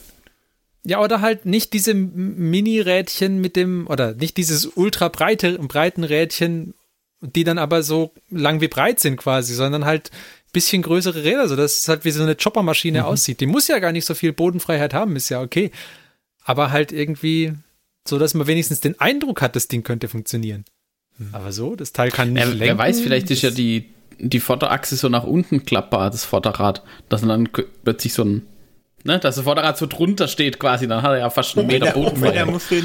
Ja, 0.85 1.01
oder 1.01 1.21
halt 1.21 1.47
nicht 1.47 1.73
diese 1.75 1.95
Mini-Rädchen 1.95 3.41
mit 3.41 3.55
dem, 3.55 3.87
oder 3.87 4.15
nicht 4.15 4.37
dieses 4.37 4.67
ultra 4.67 5.09
breite, 5.09 5.59
breiten 5.59 6.05
Rädchen, 6.05 6.75
die 7.21 7.45
dann 7.45 7.59
aber 7.59 7.83
so 7.83 8.13
lang 8.31 8.61
wie 8.61 8.69
breit 8.69 8.99
sind 8.99 9.17
quasi, 9.17 9.55
sondern 9.55 9.85
halt 9.85 10.11
bisschen 10.53 10.83
größere 10.83 11.25
Räder, 11.25 11.49
so 11.49 11.57
dass 11.57 11.81
es 11.81 11.89
halt 11.89 12.05
wie 12.05 12.11
so 12.11 12.23
eine 12.23 12.37
Choppermaschine 12.37 13.01
mhm. 13.01 13.05
aussieht. 13.07 13.41
Die 13.41 13.47
muss 13.47 13.69
ja 13.69 13.79
gar 13.79 13.93
nicht 13.93 14.05
so 14.05 14.15
viel 14.15 14.33
Bodenfreiheit 14.33 14.95
haben, 14.95 15.17
ist 15.17 15.29
ja 15.29 15.41
okay. 15.41 15.71
Aber 16.45 16.71
halt 16.71 16.93
irgendwie 16.93 17.55
so, 18.07 18.19
dass 18.19 18.35
man 18.35 18.47
wenigstens 18.47 18.81
den 18.81 18.99
Eindruck 19.01 19.43
hat, 19.43 19.57
das 19.57 19.69
Ding 19.69 19.83
könnte 19.83 20.09
funktionieren. 20.09 20.65
Mhm. 21.19 21.29
Aber 21.33 21.53
so, 21.53 21.77
das 21.77 21.93
Teil 21.93 22.11
kann 22.11 22.33
nicht 22.33 22.43
äh, 22.43 22.47
lenken. 22.47 22.61
Wer 22.61 22.79
weiß, 22.79 23.01
vielleicht 23.01 23.31
ist 23.31 23.43
ja 23.43 23.51
die, 23.51 23.91
die 24.19 24.41
Vorderachse 24.41 24.97
so 24.97 25.09
nach 25.09 25.25
unten 25.25 25.65
klappbar, 25.65 26.11
das 26.11 26.25
Vorderrad, 26.25 26.83
dass 27.09 27.23
dann 27.23 27.49
plötzlich 27.85 28.13
so 28.13 28.25
ein 28.25 28.47
Ne, 29.05 29.19
dass 29.19 29.35
das 29.35 29.45
Vorderrad 29.45 29.77
so 29.77 29.87
drunter 29.87 30.29
steht 30.29 30.61
quasi, 30.61 30.87
dann 30.87 31.03
hat 31.03 31.13
er 31.13 31.19
ja 31.19 31.31
fast 31.31 31.59
einen 31.59 31.67
Meter 31.67 31.91
Boden. 31.91 32.23
Den 32.23 32.35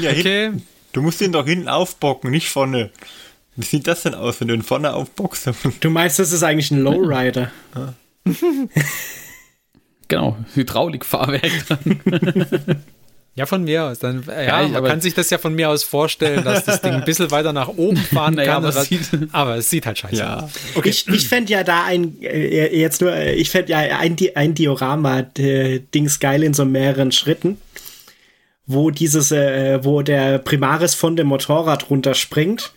ja 0.02 0.10
okay. 0.10 0.50
hin, 0.50 0.62
du 0.92 1.02
musst 1.02 1.20
den 1.20 1.30
doch 1.30 1.46
hinten 1.46 1.68
aufbocken, 1.68 2.30
nicht 2.30 2.48
vorne. 2.48 2.90
Wie 3.58 3.64
sieht 3.64 3.88
das 3.88 4.04
denn 4.04 4.14
aus, 4.14 4.40
wenn 4.40 4.46
du 4.46 4.54
ihn 4.54 4.62
vorne 4.62 4.94
aufbockst? 4.94 5.50
Du 5.80 5.90
meinst, 5.90 6.20
das 6.20 6.30
ist 6.30 6.44
eigentlich 6.44 6.70
ein 6.70 6.80
Lowrider. 6.80 7.50
genau, 10.06 10.36
Hydraulikfahrwerk 10.54 11.66
dran. 11.66 12.00
Ja, 13.34 13.46
von 13.46 13.64
mir 13.64 13.84
aus. 13.84 13.98
Dann, 13.98 14.22
ja, 14.28 14.62
ja 14.62 14.68
man 14.68 14.84
kann 14.84 15.00
sich 15.00 15.12
das 15.14 15.30
ja 15.30 15.38
von 15.38 15.56
mir 15.56 15.70
aus 15.70 15.82
vorstellen, 15.82 16.44
dass 16.44 16.66
das 16.66 16.82
Ding 16.82 16.92
ein 16.92 17.04
bisschen 17.04 17.32
weiter 17.32 17.52
nach 17.52 17.66
oben 17.66 17.96
fahren 17.96 18.34
naja, 18.34 18.54
kann. 18.54 18.64
Aber, 18.64 18.72
das, 18.72 18.88
aber, 19.32 19.56
es 19.56 19.70
sieht 19.70 19.86
halt 19.86 19.98
scheiße 19.98 20.16
ja. 20.16 20.44
aus. 20.44 20.50
Okay. 20.76 20.90
Ich, 20.90 21.08
ich 21.08 21.28
fände 21.28 21.52
ja 21.52 21.64
da 21.64 21.84
ein, 21.84 22.22
äh, 22.22 22.76
jetzt 22.76 23.00
nur, 23.00 23.12
äh, 23.12 23.34
ich 23.34 23.50
fände 23.50 23.72
ja 23.72 23.78
ein, 23.78 24.16
ein 24.36 24.54
Diorama-Dings 24.54 26.16
äh, 26.16 26.20
geil 26.20 26.44
in 26.44 26.54
so 26.54 26.64
mehreren 26.64 27.10
Schritten, 27.10 27.58
wo 28.66 28.90
dieses, 28.90 29.32
äh, 29.32 29.84
wo 29.84 30.02
der 30.02 30.38
Primaris 30.38 30.94
von 30.94 31.16
dem 31.16 31.26
Motorrad 31.26 31.90
runterspringt 31.90 32.72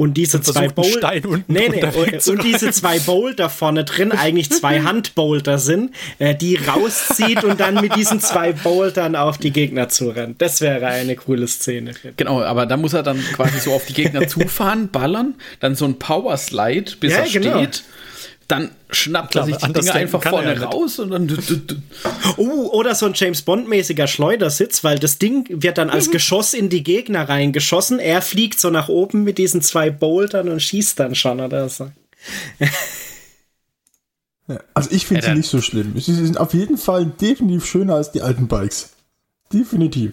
und 0.00 0.14
diese 0.14 0.40
zwei 0.40 0.68
Boulder. 0.68 1.12
Nee, 1.46 1.68
nee, 1.68 1.84
und, 1.84 2.26
und, 2.26 2.42
diese 2.42 2.70
zwei 2.70 2.98
Boulder 3.00 3.50
vorne 3.50 3.84
drin 3.84 4.12
eigentlich 4.12 4.50
zwei 4.50 4.80
Handboulder 4.82 5.58
sind, 5.58 5.94
äh, 6.18 6.34
die 6.34 6.56
rauszieht 6.56 7.44
und 7.44 7.60
dann 7.60 7.74
mit 7.74 7.94
diesen 7.96 8.18
zwei 8.18 8.54
Bouldern 8.54 9.14
auf 9.14 9.36
die 9.36 9.50
Gegner 9.50 9.90
zurennt. 9.90 10.40
Das 10.40 10.62
wäre 10.62 10.86
eine 10.86 11.16
coole 11.16 11.46
Szene. 11.46 11.92
Genau, 12.16 12.40
aber 12.40 12.64
da 12.64 12.78
muss 12.78 12.94
er 12.94 13.02
dann 13.02 13.22
quasi 13.34 13.60
so 13.60 13.74
auf 13.74 13.84
die 13.84 13.92
Gegner 13.92 14.26
zufahren, 14.26 14.88
ballern, 14.88 15.34
dann 15.60 15.74
so 15.74 15.84
ein 15.84 15.98
Power 15.98 16.38
Slide, 16.38 16.92
bis 16.98 17.12
ja, 17.12 17.18
er 17.18 17.28
genau. 17.28 17.58
steht 17.58 17.84
dann 18.50 18.70
schnappt 18.90 19.36
er 19.36 19.44
sich 19.44 19.56
die 19.56 19.72
Dinge 19.72 19.94
einfach 19.94 20.22
vorne 20.22 20.54
ja 20.54 20.64
raus 20.64 20.98
und 20.98 21.10
dann. 21.10 21.38
Uh, 22.36 22.68
oder 22.70 22.94
so 22.94 23.06
ein 23.06 23.12
James 23.14 23.42
Bond-mäßiger 23.42 24.06
Schleudersitz, 24.06 24.82
weil 24.82 24.98
das 24.98 25.18
Ding 25.18 25.46
wird 25.48 25.78
dann 25.78 25.90
als 25.90 26.08
mhm. 26.08 26.12
Geschoss 26.12 26.54
in 26.54 26.68
die 26.68 26.82
Gegner 26.82 27.28
reingeschossen. 27.28 27.98
Er 27.98 28.22
fliegt 28.22 28.58
so 28.60 28.70
nach 28.70 28.88
oben 28.88 29.24
mit 29.24 29.38
diesen 29.38 29.62
zwei 29.62 29.90
Bouldern 29.90 30.48
und 30.48 30.60
schießt 30.60 30.98
dann 30.98 31.14
schon 31.14 31.40
oder 31.40 31.68
so. 31.68 31.90
also 34.74 34.90
ich 34.90 35.06
finde 35.06 35.24
sie 35.24 35.34
nicht 35.34 35.48
so 35.48 35.60
schlimm. 35.60 35.98
Sie 35.98 36.14
sind 36.14 36.38
auf 36.38 36.54
jeden 36.54 36.78
Fall 36.78 37.06
definitiv 37.06 37.66
schöner 37.66 37.94
als 37.94 38.10
die 38.10 38.22
alten 38.22 38.48
Bikes. 38.48 38.90
Definitiv. 39.52 40.12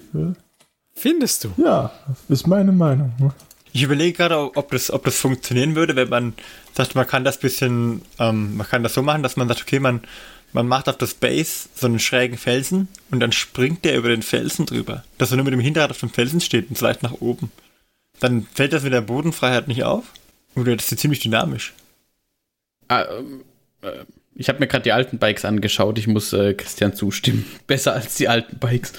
Findest 0.94 1.44
du? 1.44 1.50
Ja, 1.58 1.92
ist 2.30 2.48
meine 2.48 2.72
Meinung. 2.72 3.14
Ich 3.74 3.84
überlege 3.84 4.14
gerade, 4.14 4.56
ob 4.56 4.72
das, 4.72 4.90
ob 4.92 5.06
das 5.06 5.18
funktionieren 5.18 5.76
würde, 5.76 5.96
wenn 5.96 6.10
man 6.10 6.34
sagt, 6.78 6.96
man 6.96 7.08
kann 7.08 7.24
das 7.24 7.40
bisschen, 7.40 8.02
ähm, 8.20 8.58
man 8.58 8.68
kann 8.68 8.84
das 8.84 8.94
so 8.94 9.02
machen, 9.02 9.24
dass 9.24 9.36
man 9.36 9.48
sagt, 9.48 9.62
okay, 9.62 9.80
man, 9.80 10.02
man 10.54 10.68
macht 10.68 10.88
auf 10.88 10.98
das 10.98 11.14
Base 11.14 11.70
so 11.76 11.88
einen 11.88 12.00
schrägen 12.00 12.38
Felsen 12.38 12.88
und 13.12 13.20
dann 13.20 13.32
springt 13.32 13.84
der 13.84 13.98
über 13.98 14.10
den 14.10 14.22
Felsen 14.22 14.66
drüber. 14.66 15.04
Dass 15.18 15.32
er 15.32 15.38
nur 15.38 15.44
mit 15.44 15.54
dem 15.54 15.60
Hinterrad 15.60 15.92
auf 15.92 16.00
dem 16.00 16.10
Felsen 16.10 16.40
steht 16.40 16.70
und 16.70 16.78
vielleicht 16.78 17.04
nach 17.04 17.14
oben. 17.14 17.52
Dann 18.20 18.48
fällt 18.54 18.74
das 18.74 18.84
mit 18.84 18.94
der 18.94 19.02
Bodenfreiheit 19.02 19.68
nicht 19.68 19.84
auf? 19.84 20.06
Oder 20.56 20.76
das 20.76 20.92
ist 20.92 21.00
ziemlich 21.00 21.20
dynamisch? 21.20 21.74
Ah, 22.88 23.04
ähm, 23.04 23.44
äh, 23.82 24.06
ich 24.36 24.50
habe 24.50 24.60
mir 24.60 24.68
gerade 24.68 24.84
die 24.84 24.92
alten 24.92 25.18
Bikes 25.18 25.46
angeschaut. 25.46 25.98
Ich 25.98 26.08
muss 26.08 26.32
äh, 26.34 26.54
Christian 26.54 26.94
zustimmen. 26.94 27.46
Besser 27.68 27.94
als 27.94 28.16
die 28.16 28.28
alten 28.28 28.58
Bikes. 28.58 28.94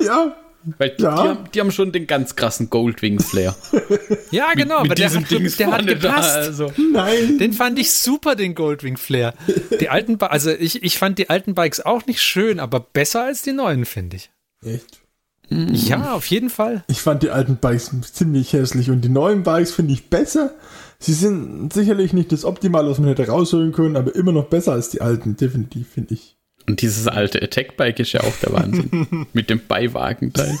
Ja, 0.00 0.34
weil 0.78 0.90
die, 0.90 1.02
ja. 1.02 1.14
die, 1.14 1.28
haben, 1.28 1.38
die, 1.54 1.60
haben, 1.60 1.70
schon 1.70 1.92
den 1.92 2.06
ganz 2.06 2.34
krassen 2.36 2.70
Goldwing-Flair. 2.70 3.54
ja, 4.30 4.52
genau, 4.54 4.82
mit, 4.82 4.90
mit 4.90 5.00
aber 5.00 5.10
der, 5.10 5.14
hat, 5.14 5.30
Ding 5.30 5.56
der 5.58 5.70
hat 5.70 5.86
gepasst. 5.86 6.36
Da, 6.36 6.40
also. 6.40 6.72
Nein. 6.92 7.38
Den 7.38 7.52
fand 7.52 7.78
ich 7.78 7.92
super, 7.92 8.34
den 8.34 8.54
Goldwing-Flair. 8.54 9.34
Die 9.80 9.88
alten, 9.88 10.20
also 10.20 10.50
ich, 10.50 10.82
ich 10.82 10.98
fand 10.98 11.18
die 11.18 11.30
alten 11.30 11.54
Bikes 11.54 11.80
auch 11.80 12.06
nicht 12.06 12.20
schön, 12.20 12.58
aber 12.60 12.80
besser 12.80 13.24
als 13.24 13.42
die 13.42 13.52
neuen, 13.52 13.84
finde 13.84 14.16
ich. 14.16 14.30
Echt? 14.64 15.00
Ja, 15.48 16.12
auf 16.12 16.26
jeden 16.26 16.50
Fall. 16.50 16.82
Ich 16.88 17.00
fand 17.00 17.22
die 17.22 17.30
alten 17.30 17.56
Bikes 17.56 17.92
ziemlich 18.12 18.52
hässlich 18.52 18.90
und 18.90 19.02
die 19.02 19.08
neuen 19.08 19.44
Bikes 19.44 19.72
finde 19.72 19.92
ich 19.92 20.10
besser. 20.10 20.54
Sie 20.98 21.12
sind 21.12 21.72
sicherlich 21.72 22.12
nicht 22.12 22.32
das 22.32 22.44
Optimale, 22.44 22.90
was 22.90 22.98
man 22.98 23.08
hätte 23.08 23.28
rausholen 23.28 23.72
können, 23.72 23.96
aber 23.96 24.14
immer 24.16 24.32
noch 24.32 24.46
besser 24.46 24.72
als 24.72 24.88
die 24.88 25.02
alten, 25.02 25.36
definitiv, 25.36 25.88
finde 25.90 26.14
ich. 26.14 26.35
Und 26.68 26.82
dieses 26.82 27.06
alte 27.06 27.42
Attack-Bike 27.42 28.00
ist 28.00 28.12
ja 28.12 28.22
auch 28.22 28.36
der 28.42 28.52
Wahnsinn. 28.52 29.26
Mit 29.32 29.50
dem 29.50 29.60
Beiwagenteil. 29.66 30.58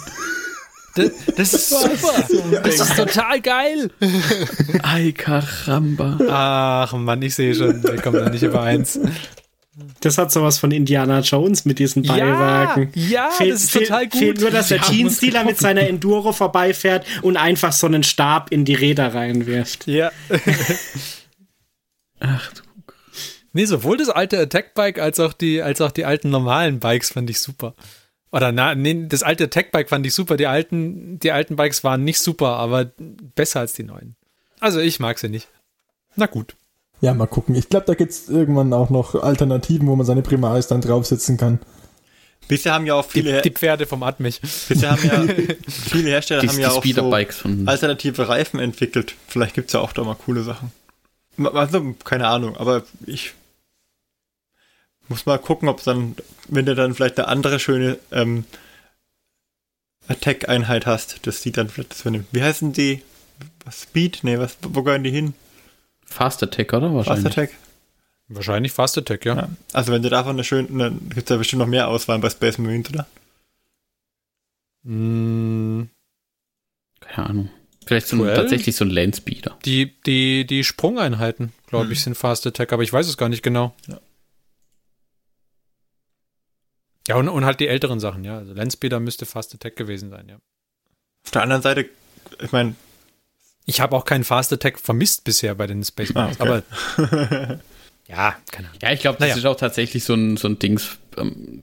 Das, 0.94 1.10
das 1.36 1.54
ist 1.54 1.68
super. 1.70 2.60
Das 2.62 2.80
ist 2.80 2.96
total 2.96 3.40
geil. 3.40 3.90
Ay, 4.82 5.12
caramba. 5.12 6.18
Ach 6.28 6.92
Mann, 6.94 7.20
ich 7.20 7.34
sehe 7.34 7.54
schon, 7.54 7.82
wir 7.82 7.96
kommen 7.96 8.24
da 8.24 8.30
nicht 8.30 8.42
übereins. 8.42 8.98
Das 10.00 10.16
hat 10.16 10.32
sowas 10.32 10.58
von 10.58 10.70
Indiana 10.70 11.20
Jones 11.20 11.66
mit 11.66 11.78
diesen 11.78 12.02
Beiwagen. 12.02 12.90
Ja, 12.94 13.26
ja 13.26 13.30
fehl, 13.30 13.50
das 13.50 13.64
ist 13.64 13.72
fehl, 13.72 13.82
total 13.82 14.04
gut. 14.04 14.18
Fehlt 14.18 14.40
nur, 14.40 14.50
dass 14.50 14.68
der 14.68 14.80
Jeans-Dealer 14.80 15.44
mit 15.44 15.58
seiner 15.58 15.82
Enduro 15.82 16.32
vorbeifährt 16.32 17.04
und 17.20 17.36
einfach 17.36 17.72
so 17.72 17.86
einen 17.86 18.02
Stab 18.02 18.50
in 18.50 18.64
die 18.64 18.74
Räder 18.74 19.12
reinwirft. 19.12 19.86
Ja. 19.86 20.12
Ach 22.20 22.52
du 22.54 22.65
Nee, 23.56 23.64
sowohl 23.64 23.96
das 23.96 24.10
alte 24.10 24.38
Attack-Bike 24.38 24.98
als 24.98 25.18
auch 25.18 25.32
die, 25.32 25.62
als 25.62 25.80
auch 25.80 25.90
die 25.90 26.04
alten 26.04 26.28
normalen 26.28 26.78
Bikes 26.78 27.12
fand 27.12 27.30
ich 27.30 27.40
super. 27.40 27.74
Oder 28.30 28.52
na, 28.52 28.74
nee, 28.74 29.06
das 29.08 29.22
alte 29.22 29.44
Attack-Bike 29.44 29.88
fand 29.88 30.04
ich 30.04 30.12
super. 30.12 30.36
Die 30.36 30.46
alten, 30.46 31.18
die 31.20 31.32
alten 31.32 31.56
Bikes 31.56 31.82
waren 31.82 32.04
nicht 32.04 32.20
super, 32.20 32.58
aber 32.58 32.92
besser 33.34 33.60
als 33.60 33.72
die 33.72 33.84
neuen. 33.84 34.14
Also 34.60 34.78
ich 34.78 35.00
mag 35.00 35.18
sie 35.18 35.30
nicht. 35.30 35.48
Na 36.16 36.26
gut. 36.26 36.54
Ja, 37.00 37.14
mal 37.14 37.24
gucken. 37.24 37.54
Ich 37.54 37.70
glaube, 37.70 37.86
da 37.86 37.94
gibt 37.94 38.10
es 38.10 38.28
irgendwann 38.28 38.74
auch 38.74 38.90
noch 38.90 39.14
Alternativen, 39.14 39.88
wo 39.88 39.96
man 39.96 40.04
seine 40.04 40.20
Primaris 40.20 40.66
dann 40.66 40.82
draufsetzen 40.82 41.38
kann. 41.38 41.58
Bisher 42.48 42.74
haben 42.74 42.84
ja 42.84 42.92
auch 42.92 43.06
viele. 43.06 43.40
Die, 43.40 43.48
die 43.48 43.54
Pferde 43.54 43.86
vom 43.86 44.02
Atmich. 44.02 44.38
Bisher 44.68 44.90
haben 44.90 45.02
ja 45.02 45.34
viele 45.68 46.10
Hersteller 46.10 46.42
die, 46.42 46.48
haben 46.50 46.60
ja 46.60 46.72
auch 46.72 46.84
so 46.84 47.10
alternative 47.64 48.28
Reifen 48.28 48.60
entwickelt. 48.60 49.14
Vielleicht 49.28 49.54
gibt 49.54 49.68
es 49.68 49.72
ja 49.72 49.80
auch 49.80 49.94
da 49.94 50.04
mal 50.04 50.14
coole 50.14 50.42
Sachen. 50.42 50.72
Also, 51.54 51.94
keine 52.04 52.28
Ahnung, 52.28 52.58
aber 52.58 52.82
ich 53.06 53.32
muss 55.08 55.26
mal 55.26 55.38
gucken, 55.38 55.68
ob 55.68 55.82
dann, 55.84 56.16
wenn 56.48 56.66
du 56.66 56.74
dann 56.74 56.94
vielleicht 56.94 57.18
eine 57.18 57.28
andere 57.28 57.58
schöne 57.58 57.98
ähm, 58.12 58.44
Attack-Einheit 60.08 60.86
hast, 60.86 61.26
das 61.26 61.42
sieht 61.42 61.56
dann 61.56 61.68
vielleicht 61.68 61.92
das 61.92 62.06
eine, 62.06 62.24
Wie 62.32 62.42
heißen 62.42 62.72
die? 62.72 63.02
Speed? 63.70 64.20
Nee, 64.22 64.38
was, 64.38 64.56
wo 64.62 64.82
gehören 64.82 65.04
die 65.04 65.10
hin? 65.10 65.34
Fast 66.04 66.42
Attack, 66.42 66.72
oder? 66.72 66.94
Wahrscheinlich. 66.94 67.24
Fast 67.24 67.38
Attack. 67.38 67.50
Wahrscheinlich 68.28 68.72
Fast 68.72 68.98
Attack, 68.98 69.24
ja. 69.24 69.36
ja. 69.36 69.48
Also 69.72 69.92
wenn 69.92 70.02
du 70.02 70.08
davon 70.08 70.36
eine 70.36 70.44
schöne, 70.44 70.68
dann 70.68 71.08
gibt 71.10 71.28
es 71.28 71.28
ja 71.28 71.36
bestimmt 71.36 71.60
noch 71.60 71.66
mehr 71.66 71.88
Auswahl 71.88 72.18
bei 72.18 72.30
Space 72.30 72.58
Marines, 72.58 72.90
oder? 72.90 73.06
Mm. 74.84 75.84
Keine 77.00 77.28
Ahnung. 77.28 77.50
Vielleicht 77.86 78.08
so 78.08 78.22
ein, 78.24 78.34
tatsächlich 78.34 78.74
so 78.74 78.84
ein 78.84 78.90
Landspeeder. 78.90 79.56
Die, 79.64 79.94
die, 80.02 80.44
die 80.44 80.64
Sprungeinheiten, 80.64 81.52
glaube 81.68 81.84
hm. 81.84 81.92
ich, 81.92 82.02
sind 82.02 82.16
Fast 82.16 82.46
Attack, 82.46 82.72
aber 82.72 82.82
ich 82.82 82.92
weiß 82.92 83.06
es 83.06 83.16
gar 83.16 83.28
nicht 83.28 83.44
genau. 83.44 83.74
Ja. 83.86 84.00
Ja, 87.08 87.16
und, 87.16 87.28
und 87.28 87.44
halt 87.44 87.60
die 87.60 87.68
älteren 87.68 88.00
Sachen, 88.00 88.24
ja. 88.24 88.38
Also 88.38 88.52
Landspeeder 88.52 89.00
müsste 89.00 89.26
Fast 89.26 89.54
Attack 89.54 89.76
gewesen 89.76 90.10
sein, 90.10 90.28
ja. 90.28 90.36
Auf 91.24 91.30
der 91.32 91.42
anderen 91.42 91.62
Seite, 91.62 91.86
ich 92.42 92.52
meine. 92.52 92.74
Ich 93.64 93.80
habe 93.80 93.96
auch 93.96 94.04
keinen 94.04 94.24
Fast 94.24 94.52
Attack 94.52 94.78
vermisst 94.78 95.24
bisher 95.24 95.54
bei 95.54 95.66
den 95.66 95.84
Space 95.84 96.14
Marines, 96.14 96.40
ah, 96.40 96.44
okay. 96.44 96.62
aber. 96.98 97.58
ja, 98.08 98.36
keine 98.50 98.68
Ahnung. 98.68 98.80
Ja, 98.80 98.92
ich 98.92 99.00
glaube, 99.00 99.18
das 99.18 99.28
naja. 99.28 99.36
ist 99.36 99.44
auch 99.44 99.56
tatsächlich 99.56 100.04
so 100.04 100.14
ein, 100.14 100.36
so 100.36 100.48
ein 100.48 100.58
Dings. 100.58 100.98
Ähm, 101.16 101.62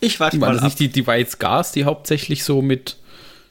ich 0.00 0.20
warte 0.20 0.38
mal. 0.38 0.54
Das 0.54 0.62
nicht 0.62 0.78
die, 0.78 0.88
die 0.88 1.06
White 1.06 1.30
Scars, 1.30 1.72
die 1.72 1.84
hauptsächlich 1.84 2.44
so 2.44 2.62
mit 2.62 2.96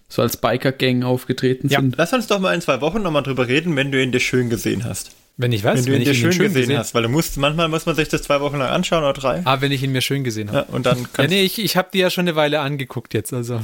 so 0.07 0.21
als 0.21 0.37
Biker-Gang 0.37 1.03
aufgetreten 1.03 1.69
ja. 1.69 1.79
sind. 1.79 1.95
Lass 1.97 2.13
uns 2.13 2.27
doch 2.27 2.39
mal 2.39 2.53
in 2.53 2.61
zwei 2.61 2.81
Wochen 2.81 3.01
nochmal 3.01 3.23
drüber 3.23 3.47
reden, 3.47 3.75
wenn 3.75 3.91
du 3.91 4.01
ihn 4.01 4.11
dir 4.11 4.19
schön 4.19 4.49
gesehen 4.49 4.83
hast. 4.83 5.11
Wenn 5.39 5.53
ich 5.53 5.63
was? 5.63 5.77
Wenn 5.77 5.85
du 5.85 5.91
wenn 5.93 6.01
ihn 6.01 6.05
dir 6.05 6.13
schön, 6.13 6.33
schön 6.33 6.47
gesehen, 6.47 6.61
gesehen, 6.63 6.77
hast, 6.77 6.93
weil 6.93 7.03
du 7.03 7.07
musst, 7.07 7.37
manchmal 7.37 7.69
muss 7.69 7.85
man 7.85 7.95
sich 7.95 8.09
das 8.09 8.23
zwei 8.23 8.41
Wochen 8.41 8.57
lang 8.57 8.67
anschauen 8.71 9.05
oder 9.05 9.13
drei. 9.13 9.41
Ah, 9.45 9.61
wenn 9.61 9.71
ich 9.71 9.81
ihn 9.81 9.93
mir 9.93 10.01
schön 10.01 10.25
gesehen 10.25 10.51
habe. 10.51 10.67
Ja, 10.67 10.75
und 10.75 10.85
dann 10.85 11.07
ja, 11.17 11.27
nee, 11.27 11.43
ich, 11.43 11.63
ich 11.63 11.77
habe 11.77 11.87
die 11.93 11.99
ja 11.99 12.09
schon 12.09 12.23
eine 12.23 12.35
Weile 12.35 12.59
angeguckt 12.59 13.13
jetzt, 13.13 13.31
also. 13.31 13.61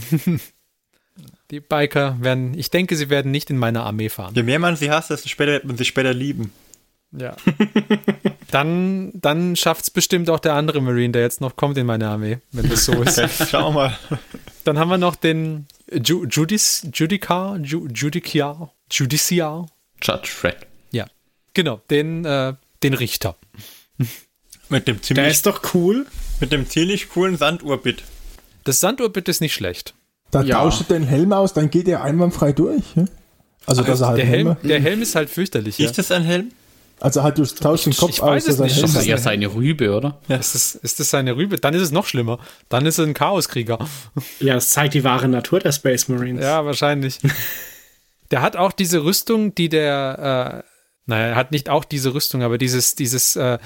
die 1.51 1.59
Biker 1.59 2.15
werden, 2.21 2.57
ich 2.57 2.71
denke, 2.71 2.95
sie 2.95 3.09
werden 3.09 3.29
nicht 3.29 3.49
in 3.49 3.57
meiner 3.57 3.83
Armee 3.83 4.07
fahren. 4.07 4.33
Je 4.35 4.43
mehr 4.43 4.57
man 4.57 4.77
sie 4.77 4.89
hasst, 4.89 5.09
desto 5.09 5.27
später 5.27 5.51
wird 5.51 5.65
man 5.65 5.75
sie 5.75 5.83
später 5.83 6.13
lieben. 6.13 6.53
Ja. 7.11 7.35
Dann, 8.51 9.11
dann 9.15 9.57
schafft 9.57 9.83
es 9.83 9.89
bestimmt 9.89 10.29
auch 10.29 10.39
der 10.39 10.53
andere 10.53 10.81
Marine, 10.81 11.11
der 11.11 11.23
jetzt 11.23 11.41
noch 11.41 11.57
kommt 11.57 11.77
in 11.77 11.85
meine 11.85 12.07
Armee, 12.07 12.37
wenn 12.53 12.69
das 12.69 12.85
so 12.85 12.93
ist. 13.01 13.49
Schau 13.49 13.71
mal. 13.71 13.97
Dann 14.63 14.79
haben 14.79 14.87
wir 14.87 14.97
noch 14.97 15.15
den 15.15 15.65
Ju 15.91 16.25
Judic, 16.25 16.61
Judicar, 16.93 17.57
Ju 17.57 17.87
Judiciar, 17.93 18.71
Judiciar. 18.89 19.65
Judge 20.01 20.29
Fred. 20.29 20.55
Ja, 21.55 21.63
genau, 21.63 21.81
den, 21.89 22.25
äh, 22.25 22.53
den 22.83 22.93
Richter. 22.93 23.35
Mit 24.69 24.87
dem 24.87 25.01
ziemlich, 25.01 25.23
Der 25.23 25.31
ist 25.31 25.45
doch 25.45 25.61
cool. 25.73 26.05
Mit 26.39 26.51
dem 26.51 26.67
ziemlich 26.67 27.09
coolen 27.09 27.37
Sanduhrbit. 27.37 28.03
Das 28.65 28.79
Sanduhrbit 28.79 29.27
ist 29.29 29.39
nicht 29.41 29.53
schlecht. 29.53 29.93
Da 30.31 30.41
Ja. 30.41 30.57
tauscht 30.59 30.81
er 30.89 30.97
den 30.99 31.03
Helm 31.07 31.31
aus, 31.33 31.53
dann 31.53 31.69
geht 31.69 31.87
er 31.87 32.03
einwandfrei 32.03 32.51
durch. 32.51 32.95
Ne? 32.95 33.05
Also, 33.65 33.83
dass 33.83 34.01
er 34.01 34.07
halt 34.07 34.17
Der 34.17 34.25
Helm, 34.25 34.57
der 34.63 34.81
Helm 34.81 35.01
ist 35.01 35.15
halt 35.15 35.29
fürchterlich. 35.29 35.77
Ja. 35.77 35.85
Ist 35.89 35.97
das 35.97 36.11
ein 36.11 36.23
Helm? 36.23 36.51
also 36.99 37.23
halt, 37.23 37.37
du 37.37 37.45
tauschst 37.45 37.85
den 37.87 37.95
Kopf 37.95 38.09
ich 38.09 38.21
weiß 38.21 38.43
aus, 38.43 38.49
es 38.49 38.57
dass 38.57 38.59
er 38.59 38.63
nicht. 38.65 38.75
Helm 38.75 38.81
Das 38.83 38.93
Das 38.93 39.01
ist 39.03 39.07
eher 39.07 39.17
seine 39.17 39.53
Rübe, 39.53 39.95
oder? 39.95 40.19
Ist, 40.27 40.55
das, 40.55 40.75
ist 40.75 40.99
das 40.99 41.09
seine 41.09 41.35
Rübe? 41.35 41.57
Dann 41.57 41.73
ist 41.73 41.81
es 41.81 41.91
noch 41.91 42.05
schlimmer. 42.07 42.39
Dann 42.69 42.85
ist 42.85 42.97
er 42.97 43.05
ein 43.05 43.13
Chaoskrieger. 43.13 43.79
Ja, 44.39 44.55
es 44.55 44.71
zeigt 44.71 44.93
die 44.93 45.03
wahre 45.03 45.27
Natur 45.27 45.59
der 45.59 45.71
Space 45.71 46.07
Marines. 46.09 46.43
Ja, 46.43 46.65
wahrscheinlich. 46.65 47.19
der 48.31 48.41
hat 48.41 48.55
auch 48.55 48.71
diese 48.71 49.03
Rüstung, 49.03 49.53
die 49.55 49.69
der, 49.69 50.63
äh, 50.65 50.74
naja, 51.05 51.27
er 51.27 51.35
hat 51.35 51.51
nicht 51.51 51.69
auch 51.69 51.85
diese 51.85 52.13
Rüstung, 52.13 52.43
aber 52.43 52.57
dieses, 52.57 52.95
dieses 52.95 53.35
äh, 53.35 53.57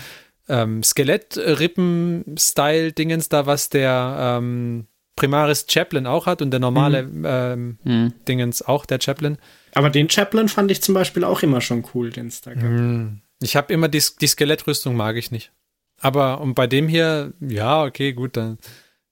ähm, 0.47 0.83
Skelett-Rippen-Style-Dingens 0.83 3.29
da, 3.29 3.45
was 3.45 3.69
der 3.69 4.37
ähm, 4.39 4.87
Primaris 5.15 5.65
Chaplin 5.69 6.07
auch 6.07 6.25
hat 6.25 6.41
und 6.41 6.51
der 6.51 6.59
normale 6.59 6.99
ähm, 6.99 7.77
Hm. 7.83 8.13
Dingens 8.27 8.61
auch, 8.61 8.85
der 8.85 8.99
Chaplin. 9.01 9.37
Aber 9.73 9.89
den 9.89 10.09
Chaplin 10.09 10.49
fand 10.49 10.71
ich 10.71 10.81
zum 10.81 10.95
Beispiel 10.95 11.23
auch 11.23 11.43
immer 11.43 11.61
schon 11.61 11.85
cool, 11.93 12.09
den 12.09 12.27
es 12.27 12.41
da 12.41 12.53
gab. 12.53 12.63
Ich 13.41 13.55
habe 13.55 13.73
immer 13.73 13.87
die, 13.87 14.03
die 14.19 14.27
Skelettrüstung, 14.27 14.95
mag 14.95 15.15
ich 15.15 15.31
nicht. 15.31 15.51
Aber 16.01 16.41
und 16.41 16.55
bei 16.55 16.67
dem 16.67 16.87
hier, 16.87 17.33
ja, 17.39 17.83
okay, 17.83 18.13
gut, 18.13 18.37
dann. 18.37 18.57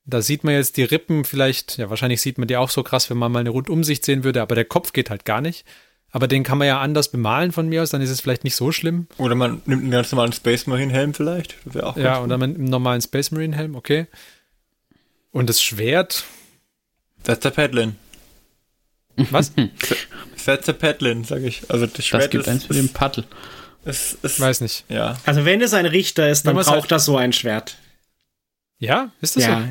Da 0.10 0.22
sieht 0.22 0.46
man 0.46 0.54
jetzt 0.54 0.78
die 0.78 0.86
Rippen 0.86 1.26
vielleicht, 1.26 1.78
ja, 1.78 1.90
wahrscheinlich 1.90 2.22
sieht 2.22 2.38
man 2.38 2.48
die 2.48 2.56
auch 2.56 2.70
so 2.70 2.82
krass, 2.82 3.10
wenn 3.10 3.18
man 3.18 3.30
mal 3.30 3.40
eine 3.40 3.50
Rundumsicht 3.50 4.06
sehen 4.06 4.24
würde, 4.24 4.42
aber 4.42 4.56
der 4.56 4.64
Kopf 4.64 4.94
geht 4.94 5.10
halt 5.10 5.26
gar 5.26 5.42
nicht. 5.42 5.66
Aber 6.12 6.28
den 6.28 6.44
kann 6.44 6.58
man 6.58 6.68
ja 6.68 6.80
anders 6.80 7.10
bemalen 7.12 7.52
von 7.52 7.68
mir 7.68 7.84
aus, 7.84 7.90
dann 7.90 8.02
ist 8.02 8.10
es 8.10 8.22
vielleicht 8.22 8.44
nicht 8.44 8.56
so 8.56 8.72
schlimm. 8.72 9.08
Oder 9.18 9.36
man 9.36 9.62
nimmt 9.66 9.84
einen 9.84 9.92
ganz 9.92 10.12
normalen 10.12 10.32
Space 10.34 10.66
Marine 10.66 10.92
Helm 10.94 11.14
vielleicht. 11.14 11.56
Das 11.66 11.74
wäre 11.76 11.86
auch 11.88 11.98
Ja, 11.98 12.14
ganz 12.16 12.26
oder 12.26 12.38
man 12.38 12.56
im 12.56 12.66
normalen 12.66 13.02
Space 13.02 13.32
Marine 13.32 13.56
Helm, 13.56 13.76
okay. 13.76 14.08
Und 15.32 15.50
das 15.50 15.62
Schwert, 15.62 16.24
gut. 17.18 17.26
That's 17.26 17.46
a 17.46 17.50
Paddlin. 17.52 17.98
was? 19.18 19.52
That's 20.46 20.70
a 20.70 20.74
Paddlin, 20.74 21.24
sag 21.26 21.42
ich. 21.44 21.70
Also 21.70 21.86
das 21.88 22.06
Schwert 22.06 22.24
Das 22.24 22.30
gibt 22.30 22.44
ist, 22.46 22.50
eins 22.50 22.70
mit 22.70 22.78
dem 22.78 22.90
Paddel. 22.90 23.26
ist, 23.84 24.24
ist, 24.24 24.40
Weiß 24.40 24.62
nicht. 24.62 24.86
Ja. 24.90 25.18
Also 25.26 25.44
wenn 25.44 25.62
es 25.62 25.74
ein 25.74 25.86
Richter 25.86 26.30
ist, 26.30 26.48
dann 26.48 26.56
braucht 26.56 26.68
halt- 26.70 26.92
er 26.92 27.00
so 27.00 27.18
ein 27.18 27.34
Schwert. 27.34 27.78
Ja, 28.80 29.12
ist 29.22 29.36
das 29.36 29.44
Ja. 29.44 29.60
so? 29.60 29.66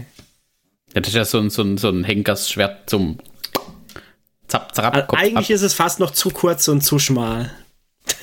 Ja, 0.95 1.01
das 1.01 1.09
ist 1.09 1.15
ja 1.15 1.25
so 1.25 1.39
ein, 1.39 1.49
so 1.51 1.63
ein, 1.63 1.79
so 1.79 1.89
ein 1.89 2.05
Henkersschwert 2.05 2.91
zum 2.91 3.19
Zap, 4.49 4.75
Zap, 4.75 4.95
Also 4.95 5.07
Kopf 5.07 5.19
eigentlich 5.21 5.37
ab. 5.51 5.51
ist 5.51 5.63
es 5.63 5.75
fast 5.75 5.99
noch 6.01 6.11
zu 6.13 6.31
kurz 6.31 6.69
und 6.69 6.83
zu 6.83 6.99
schmal. 6.99 7.51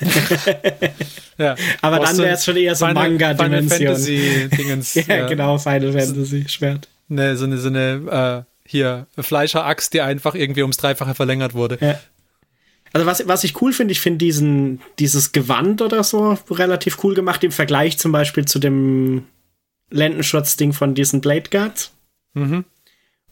Ja. 1.36 1.56
Aber 1.82 1.98
dann 1.98 2.16
wäre 2.18 2.34
es 2.36 2.44
schon 2.44 2.56
eher 2.56 2.74
so 2.76 2.86
Final- 2.86 3.04
Final 3.10 3.34
Manga-Dimension. 3.34 3.86
Fantasy 3.88 4.48
Dingens. 4.56 4.94
Ja, 5.06 5.26
genau, 5.26 5.58
Final 5.58 5.92
Fantasy 5.92 6.44
Schwert. 6.48 6.88
Ne, 7.08 7.36
so 7.36 7.44
eine, 7.44 7.58
so 7.58 7.68
eine, 7.68 8.44
äh, 8.46 8.68
hier, 8.68 9.06
Fleischeraxt, 9.18 9.92
die 9.94 10.00
einfach 10.00 10.34
irgendwie 10.34 10.62
ums 10.62 10.76
Dreifache 10.76 11.14
verlängert 11.14 11.54
wurde. 11.54 11.78
Ja. 11.80 11.98
Also 12.92 13.06
was, 13.06 13.26
was 13.26 13.42
ich 13.44 13.60
cool 13.60 13.72
finde, 13.72 13.92
ich 13.92 14.00
finde 14.00 14.18
diesen, 14.18 14.80
dieses 15.00 15.32
Gewand 15.32 15.82
oder 15.82 16.04
so 16.04 16.38
relativ 16.50 17.02
cool 17.02 17.14
gemacht 17.14 17.42
im 17.42 17.50
Vergleich 17.50 17.98
zum 17.98 18.12
Beispiel 18.12 18.44
zu 18.44 18.60
dem 18.60 19.26
Lendenschutz-Ding 19.90 20.72
von 20.72 20.94
diesen 20.94 21.20
Blade 21.20 21.50
Guards. 21.50 21.90
Mhm. 22.34 22.64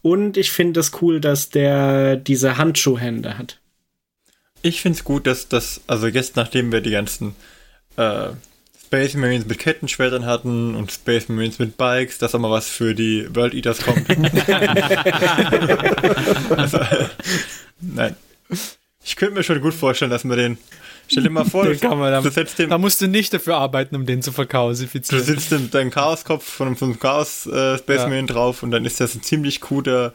Und 0.03 0.37
ich 0.37 0.51
finde 0.51 0.81
es 0.81 0.93
cool, 1.01 1.21
dass 1.21 1.51
der 1.51 2.17
diese 2.17 2.59
Handschuhhände 2.59 3.39
hat. 3.39 3.61
Ich 4.63 4.83
finde 4.83 4.99
es 4.99 5.05
gut, 5.05 5.27
dass 5.27 5.49
das, 5.49 5.81
also 5.87 6.07
jetzt 6.07 6.37
nachdem 6.37 6.73
wir 6.73 6.81
die 6.81 6.91
ganzen 6.91 7.35
äh, 7.97 8.29
Space 8.85 9.15
Marines 9.15 9.47
mit 9.47 9.59
Kettenschwertern 9.59 10.27
hatten 10.27 10.75
und 10.75 10.93
Space 10.93 11.29
Marines 11.29 11.59
mit 11.59 11.77
Bikes, 11.77 12.19
dass 12.19 12.35
auch 12.35 12.41
mal 12.41 12.51
was 12.51 12.69
für 12.69 12.95
die 12.95 13.27
World 13.35 13.55
Eaters 13.55 13.81
kommt. 13.81 14.09
also, 16.59 16.79
nein. 17.81 18.17
Ich 19.05 19.17
könnte 19.17 19.35
mir 19.35 19.43
schon 19.43 19.61
gut 19.61 19.75
vorstellen, 19.75 20.11
dass 20.11 20.25
man 20.25 20.39
den. 20.39 20.59
Stell 21.13 21.25
dir 21.25 21.31
mal 21.31 21.45
vor, 21.45 21.65
Den 21.67 21.79
kann 21.79 21.99
man, 21.99 22.13
du, 22.13 22.23
da, 22.23 22.31
setzt 22.31 22.59
dem, 22.59 22.71
da 22.71 22.79
musst 22.79 23.01
du 23.01 23.07
nicht 23.07 23.33
dafür 23.33 23.57
arbeiten, 23.57 23.95
um 23.95 24.07
den 24.07 24.23
zu 24.23 24.31
du 24.31 24.35
verkausifizieren. 24.37 25.25
sitzt 25.25 25.53
dem, 25.53 25.71
deinen 25.71 25.91
Chaoskopf 25.91 26.45
von, 26.45 26.75
von 26.75 26.91
einem 26.91 26.99
Chaos 26.99 27.47
äh, 27.47 27.79
Space 27.79 28.03
Ja. 28.11 28.23
Drauf 28.23 28.63
und 28.63 28.71
dann 28.71 28.85
ist 28.85 29.01
das 29.01 29.15
ein 29.15 29.23
ziemlich 29.23 29.61
guter. 29.61 30.15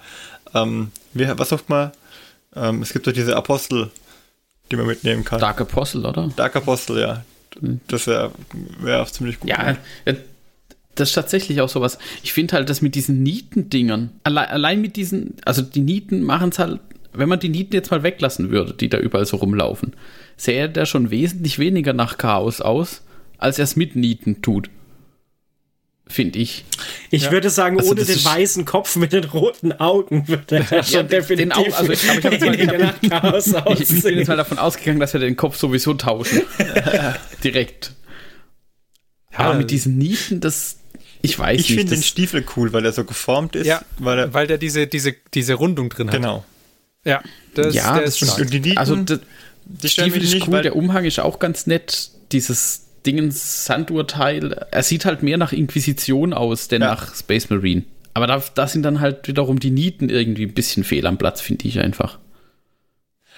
Ähm, 0.54 0.92
wie, 1.14 1.28
was 1.38 1.50
sagt 1.50 1.70
mal? 1.70 1.92
Ähm, 2.56 2.82
es 2.82 2.94
gibt 2.94 3.06
doch 3.06 3.12
diese 3.12 3.36
Apostel, 3.36 3.92
die 4.72 4.76
man 4.76 4.88
mitnehmen 4.88 5.24
kann. 5.24 5.40
Dark 5.40 5.62
Apostle, 5.62 6.08
oder? 6.08 6.30
Dark 6.36 6.56
Apostel, 6.56 7.00
ja. 7.00 7.24
Das 7.88 8.08
wäre 8.08 8.32
wär 8.80 9.02
auch 9.02 9.10
ziemlich 9.10 9.40
gut. 9.40 9.50
Ja, 9.50 9.78
ja, 10.06 10.14
das 10.96 11.10
ist 11.10 11.16
tatsächlich 11.16 11.62
auch 11.62 11.70
sowas. 11.70 12.00
Ich 12.24 12.34
finde 12.34 12.56
halt, 12.56 12.70
dass 12.70 12.82
mit 12.82 12.96
diesen 12.96 13.22
Nietendingern, 13.22 14.12
allein, 14.24 14.48
allein 14.48 14.82
mit 14.82 14.96
diesen, 14.96 15.36
also 15.46 15.62
die 15.62 15.82
Nieten 15.82 16.24
machen 16.24 16.50
es 16.50 16.60
halt, 16.60 16.80
wenn 17.14 17.30
man 17.30 17.40
die 17.40 17.50
Nieten 17.50 17.74
jetzt 17.74 17.92
mal 17.92 18.04
weglassen 18.04 18.50
würde, 18.50 18.74
die 18.74 18.90
da 18.90 18.98
überall 18.98 19.26
so 19.26 19.38
rumlaufen, 19.38 19.94
sähe 20.38 20.70
der 20.70 20.86
schon 20.86 21.10
wesentlich 21.12 21.60
weniger 21.60 21.94
nach 21.94 22.18
Chaos 22.18 22.62
aus, 22.62 23.02
als 23.38 23.58
er 23.60 23.64
es 23.64 23.76
mit 23.76 23.96
Nieten 23.96 24.42
tut. 24.42 24.70
Finde 26.10 26.40
ich. 26.40 26.64
Ich 27.12 27.24
Ja. 27.24 27.32
würde 27.32 27.50
sagen, 27.50 27.78
Also 27.80 27.92
ohne 27.92 28.06
den 28.06 28.24
weißen 28.24 28.64
Kopf 28.64 28.96
mit 28.96 29.12
den 29.12 29.26
roten 29.26 29.74
Augen 29.74 30.26
würde 30.30 30.66
er 30.70 30.82
schon 30.84 31.00
den 31.02 31.08
definitiv 31.10 31.52
auch, 31.58 31.78
also 31.80 31.92
ich- 31.92 32.10
aber 32.10 32.20
ich 32.20 32.24
hab 32.24 32.32
jetzt 32.32 32.42
mal- 32.46 32.54
weniger 32.54 32.78
nach 32.78 33.02
Chaos 33.02 33.48
Ich, 33.82 33.82
ich 33.98 34.04
bin 34.04 34.18
jetzt 34.20 34.28
mal 34.30 34.38
davon 34.38 34.58
ausgegangen, 34.58 35.02
dass 35.02 35.12
wir 35.12 35.20
den 35.20 35.36
Kopf 35.36 35.58
sowieso 35.58 35.96
tauschen. 35.96 36.44
Direkt. 37.44 37.92
Aber 39.36 39.56
mit 39.56 39.70
diesen 39.70 39.98
Nieten, 39.98 40.40
das, 40.40 40.78
ich 41.22 41.38
weiß 41.38 41.60
ich 41.60 41.70
nicht. 41.70 41.78
finde 41.80 41.96
den 41.96 42.04
Stiefel 42.04 42.46
cool, 42.56 42.72
weil 42.74 42.86
er 42.86 42.94
so 42.94 43.04
geformt 43.04 43.56
ist. 43.58 43.68
ja, 43.68 43.82
weil 44.00 44.18
er, 44.20 44.34
weil 44.34 44.48
der 44.48 44.58
diese, 44.58 44.88
diese, 44.88 45.14
diese 45.34 45.56
Rundung 45.56 45.90
drin 45.90 46.08
hat. 46.08 46.16
genau. 46.16 46.46
Ja, 47.04 47.22
das, 47.54 47.76
ja, 47.76 47.94
der 47.96 48.06
das 48.06 48.22
ist 48.22 48.28
stark. 48.30 48.40
Und 48.42 48.54
die 48.54 48.60
Nieten, 48.62 48.78
also 48.78 48.96
das, 48.96 49.20
die 49.70 49.90
Stiefel 49.90 50.12
mich 50.20 50.24
ist 50.24 50.34
nicht, 50.34 50.48
cool, 50.48 50.62
der 50.62 50.76
Umhang 50.76 51.06
ist 51.06 51.20
auch 51.20 51.40
ganz 51.40 51.68
nett. 51.68 52.10
Dieses 52.32 52.86
Dingens 53.06 53.66
Sandurteil, 53.66 54.66
er 54.72 54.84
sieht 54.84 55.06
halt 55.06 55.24
mehr 55.24 55.38
nach 55.38 55.54
Inquisition 55.54 56.34
aus, 56.34 56.68
denn 56.68 56.82
Ja. 56.82 56.90
nach 56.90 57.16
Space 57.16 57.50
Marine. 57.50 57.84
Aber 58.14 58.28
da, 58.28 58.44
da 58.56 58.68
sind 58.68 58.84
dann 58.84 59.00
halt 59.00 59.28
wiederum 59.28 59.60
die 59.60 59.70
Nieten 59.72 60.10
irgendwie 60.10 60.44
ein 60.46 60.54
bisschen 60.54 60.84
fehl 60.84 61.06
am 61.06 61.18
Platz, 61.18 61.40
finde 61.42 61.68
ich 61.68 61.80
einfach. 61.80 62.18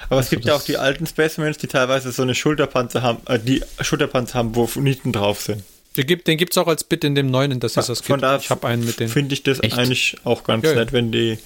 aber 0.10 0.22
es 0.22 0.30
gibt 0.30 0.46
ja 0.46 0.54
das- 0.54 0.62
auch 0.62 0.66
die 0.66 0.78
alten 0.78 1.06
Space 1.06 1.38
Marines, 1.38 1.58
die 1.58 1.68
teilweise 1.68 2.12
so 2.14 2.22
eine 2.22 2.34
Schulterpanzer 2.34 3.02
haben, 3.02 3.18
äh, 3.28 3.38
die 3.38 3.62
Schulterpanzer 3.82 4.36
haben, 4.40 4.56
wo 4.56 4.70
Nieten 4.80 5.12
drauf 5.12 5.42
sind. 5.42 5.62
Den 5.98 6.06
gibt 6.08 6.28
den 6.28 6.38
gibt's 6.38 6.58
auch 6.58 6.68
als 6.68 6.84
Bit 6.86 7.04
in 7.04 7.16
dem 7.16 7.30
neuen, 7.30 7.60
das 7.60 7.76
ist 7.76 7.90
das 7.90 8.00
Von 8.00 8.18
Kit. 8.18 8.24
da 8.24 8.38
Ich 8.38 8.50
habe 8.50 8.66
einen 8.68 8.86
mit 8.86 9.00
den. 9.02 9.10
Finde 9.10 9.34
ich 9.34 9.44
das 9.44 9.60
Echt? 9.62 9.78
eigentlich 9.78 10.16
auch 10.24 10.44
ganz 10.46 10.64
Ja, 10.64 10.72
ja. 10.72 10.76
nett, 10.78 10.94
wenn 10.94 11.12
die, 11.12 11.38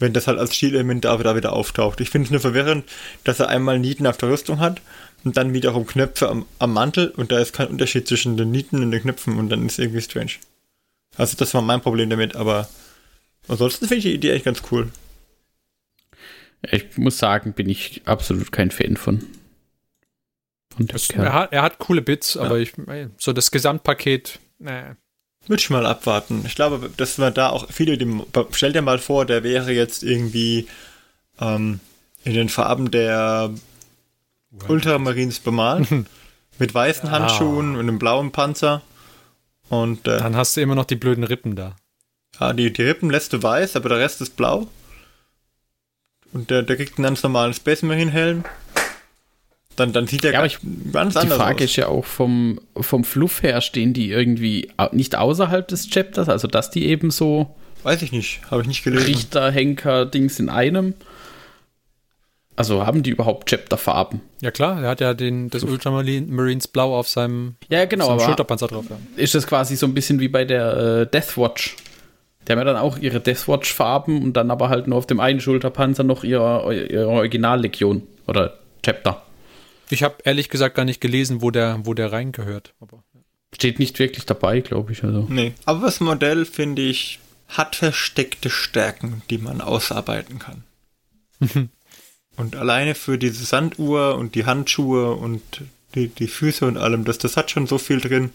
wenn 0.00 0.12
das 0.12 0.26
halt 0.26 0.38
als 0.38 0.56
Stilelement 0.56 1.04
da 1.04 1.18
wieder, 1.18 1.36
wieder 1.36 1.52
auftaucht. 1.52 2.00
Ich 2.00 2.10
finde 2.10 2.26
es 2.26 2.30
nur 2.32 2.40
verwirrend, 2.40 2.84
dass 3.24 3.38
er 3.38 3.48
einmal 3.48 3.78
Nieten 3.78 4.06
auf 4.06 4.16
der 4.16 4.30
Rüstung 4.30 4.58
hat 4.58 4.80
und 5.22 5.36
dann 5.36 5.52
wiederum 5.52 5.86
Knöpfe 5.86 6.28
am, 6.28 6.46
am 6.58 6.72
Mantel 6.72 7.08
und 7.10 7.30
da 7.30 7.38
ist 7.38 7.52
kein 7.52 7.68
Unterschied 7.68 8.08
zwischen 8.08 8.36
den 8.36 8.50
Nieten 8.50 8.82
und 8.82 8.90
den 8.90 9.02
Knöpfen 9.02 9.38
und 9.38 9.50
dann 9.50 9.66
ist 9.66 9.78
irgendwie 9.78 10.00
strange. 10.02 10.32
Also 11.16 11.36
das 11.36 11.54
war 11.54 11.62
mein 11.62 11.82
Problem 11.82 12.08
damit, 12.10 12.34
aber 12.34 12.68
ansonsten 13.46 13.86
finde 13.86 13.98
ich 13.98 14.04
die 14.04 14.14
Idee 14.14 14.30
eigentlich 14.32 14.44
ganz 14.44 14.62
cool. 14.70 14.90
Ich 16.70 16.96
muss 16.96 17.18
sagen, 17.18 17.52
bin 17.52 17.68
ich 17.68 18.02
absolut 18.06 18.52
kein 18.52 18.70
Fan 18.70 18.96
von. 18.96 19.20
von 20.74 20.86
dem 20.86 20.88
Das, 20.88 21.08
Kerl. 21.08 21.24
er, 21.26 21.32
hat, 21.32 21.52
er 21.52 21.62
hat 21.62 21.78
coole 21.78 22.02
Bits, 22.02 22.36
aber 22.36 22.58
ich, 22.58 22.72
so 23.18 23.32
das 23.32 23.50
Gesamtpaket, 23.50 24.38
nee. 24.58 24.94
Würde 25.46 25.60
ich 25.60 25.70
mal 25.70 25.86
abwarten. 25.86 26.44
Ich 26.46 26.54
glaube, 26.54 26.90
dass 26.96 27.18
wir 27.18 27.30
da 27.30 27.48
auch 27.50 27.66
viele, 27.70 27.98
die, 27.98 28.22
stell 28.52 28.72
dir 28.72 28.82
mal 28.82 28.98
vor, 28.98 29.24
der 29.26 29.42
wäre 29.42 29.72
jetzt 29.72 30.02
irgendwie 30.02 30.68
ähm, 31.40 31.80
in 32.24 32.34
den 32.34 32.48
Farben 32.48 32.90
der 32.90 33.50
Ultramarines 34.68 35.40
bemalt, 35.40 35.88
mit 36.58 36.74
weißen 36.74 37.06
Ja. 37.06 37.12
Handschuhen 37.12 37.74
und 37.74 37.80
einem 37.80 37.98
blauen 37.98 38.32
Panzer. 38.32 38.82
Und 39.68 40.06
äh, 40.06 40.18
Dann 40.18 40.36
hast 40.36 40.56
du 40.56 40.60
immer 40.60 40.74
noch 40.74 40.84
die 40.84 40.96
blöden 40.96 41.24
Rippen 41.24 41.56
da. 41.56 41.76
ja, 42.38 42.52
die, 42.52 42.72
die 42.72 42.82
Rippen 42.82 43.10
lässt 43.10 43.32
du 43.32 43.42
weiß, 43.42 43.76
aber 43.76 43.88
der 43.88 43.98
Rest 43.98 44.20
ist 44.20 44.36
blau. 44.36 44.68
Und 46.32 46.50
der, 46.50 46.62
der 46.62 46.76
kriegt 46.76 46.96
einen 46.98 47.04
ganz 47.04 47.22
normalen 47.22 47.54
Space 47.54 47.82
Marine 47.82 48.10
Helm. 48.12 48.44
Dann, 49.76 49.92
dann 49.92 50.06
sieht 50.06 50.24
der 50.24 50.32
Ja, 50.32 50.38
aber 50.40 50.48
ganz, 50.48 50.62
ganz 50.92 51.14
Die 51.14 51.18
anders 51.20 51.38
Frage 51.38 51.64
aus. 51.64 51.70
ist 51.70 51.76
ja 51.76 51.86
auch 51.88 52.04
vom, 52.04 52.60
vom 52.76 53.04
Fluff 53.04 53.42
her, 53.42 53.60
stehen 53.60 53.92
die 53.92 54.10
irgendwie 54.10 54.70
nicht 54.92 55.16
außerhalb 55.16 55.66
des 55.68 55.88
Chapters, 55.88 56.28
also 56.28 56.48
dass 56.48 56.70
die 56.70 56.86
eben 56.86 57.10
so 57.10 57.54
Weiß 57.82 58.02
ich 58.02 58.12
nicht, 58.12 58.42
habe 58.50 58.60
ich 58.60 58.68
nicht 58.68 58.84
gelesen. 58.84 59.06
Richter, 59.06 59.50
Henker, 59.50 60.04
Dings 60.04 60.38
in 60.38 60.50
einem. 60.50 60.94
Also 62.56 62.84
haben 62.84 63.02
die 63.02 63.08
überhaupt 63.08 63.48
Chapter-Farben? 63.48 64.20
Ja 64.42 64.50
klar, 64.50 64.82
er 64.82 64.90
hat 64.90 65.00
ja 65.00 65.14
den, 65.14 65.48
das 65.48 65.64
Ultramarines 65.64 66.68
Blau 66.68 66.94
auf 66.94 67.08
seinem, 67.08 67.54
ja, 67.70 67.86
genau, 67.86 68.08
seinem 68.08 68.20
Schulterpanzer 68.20 68.66
drauf. 68.68 68.84
Ja. 68.90 68.96
Ist 69.16 69.34
das 69.34 69.46
quasi 69.46 69.76
so 69.76 69.86
ein 69.86 69.94
bisschen 69.94 70.20
wie 70.20 70.28
bei 70.28 70.44
der 70.44 70.76
äh, 70.76 71.06
Deathwatch? 71.06 71.76
Die 72.46 72.52
haben 72.52 72.58
ja 72.58 72.64
dann 72.64 72.76
auch 72.76 72.98
ihre 72.98 73.20
Deathwatch-Farben 73.20 74.22
und 74.22 74.34
dann 74.34 74.50
aber 74.50 74.68
halt 74.68 74.88
nur 74.88 74.98
auf 74.98 75.06
dem 75.06 75.20
einen 75.20 75.40
Schulterpanzer 75.40 76.02
noch 76.02 76.22
ihre, 76.22 76.74
ihre 76.74 77.08
Originallegion 77.08 78.02
oder 78.26 78.58
Chapter. 78.82 79.22
Ich 79.90 80.02
habe 80.02 80.16
ehrlich 80.24 80.48
gesagt 80.48 80.74
gar 80.74 80.84
nicht 80.84 81.00
gelesen, 81.00 81.42
wo 81.42 81.50
der, 81.50 81.80
wo 81.84 81.94
der 81.94 82.12
reingehört. 82.12 82.74
Aber, 82.80 83.02
Steht 83.52 83.78
nicht 83.80 83.98
wirklich 83.98 84.26
dabei, 84.26 84.60
glaube 84.60 84.92
ich. 84.92 85.02
Also. 85.02 85.26
Nee, 85.28 85.54
aber 85.64 85.86
das 85.86 86.00
Modell, 86.00 86.46
finde 86.46 86.82
ich, 86.82 87.18
hat 87.48 87.76
versteckte 87.76 88.48
Stärken, 88.48 89.22
die 89.28 89.38
man 89.38 89.60
ausarbeiten 89.60 90.38
kann. 90.38 90.62
und 92.36 92.54
alleine 92.54 92.94
für 92.94 93.18
diese 93.18 93.44
Sanduhr 93.44 94.16
und 94.16 94.36
die 94.36 94.46
Handschuhe 94.46 95.14
und 95.14 95.42
die, 95.94 96.08
die 96.08 96.28
Füße 96.28 96.64
und 96.64 96.76
allem, 96.76 97.04
das, 97.04 97.18
das 97.18 97.36
hat 97.36 97.50
schon 97.50 97.66
so 97.66 97.78
viel 97.78 98.00
drin. 98.00 98.30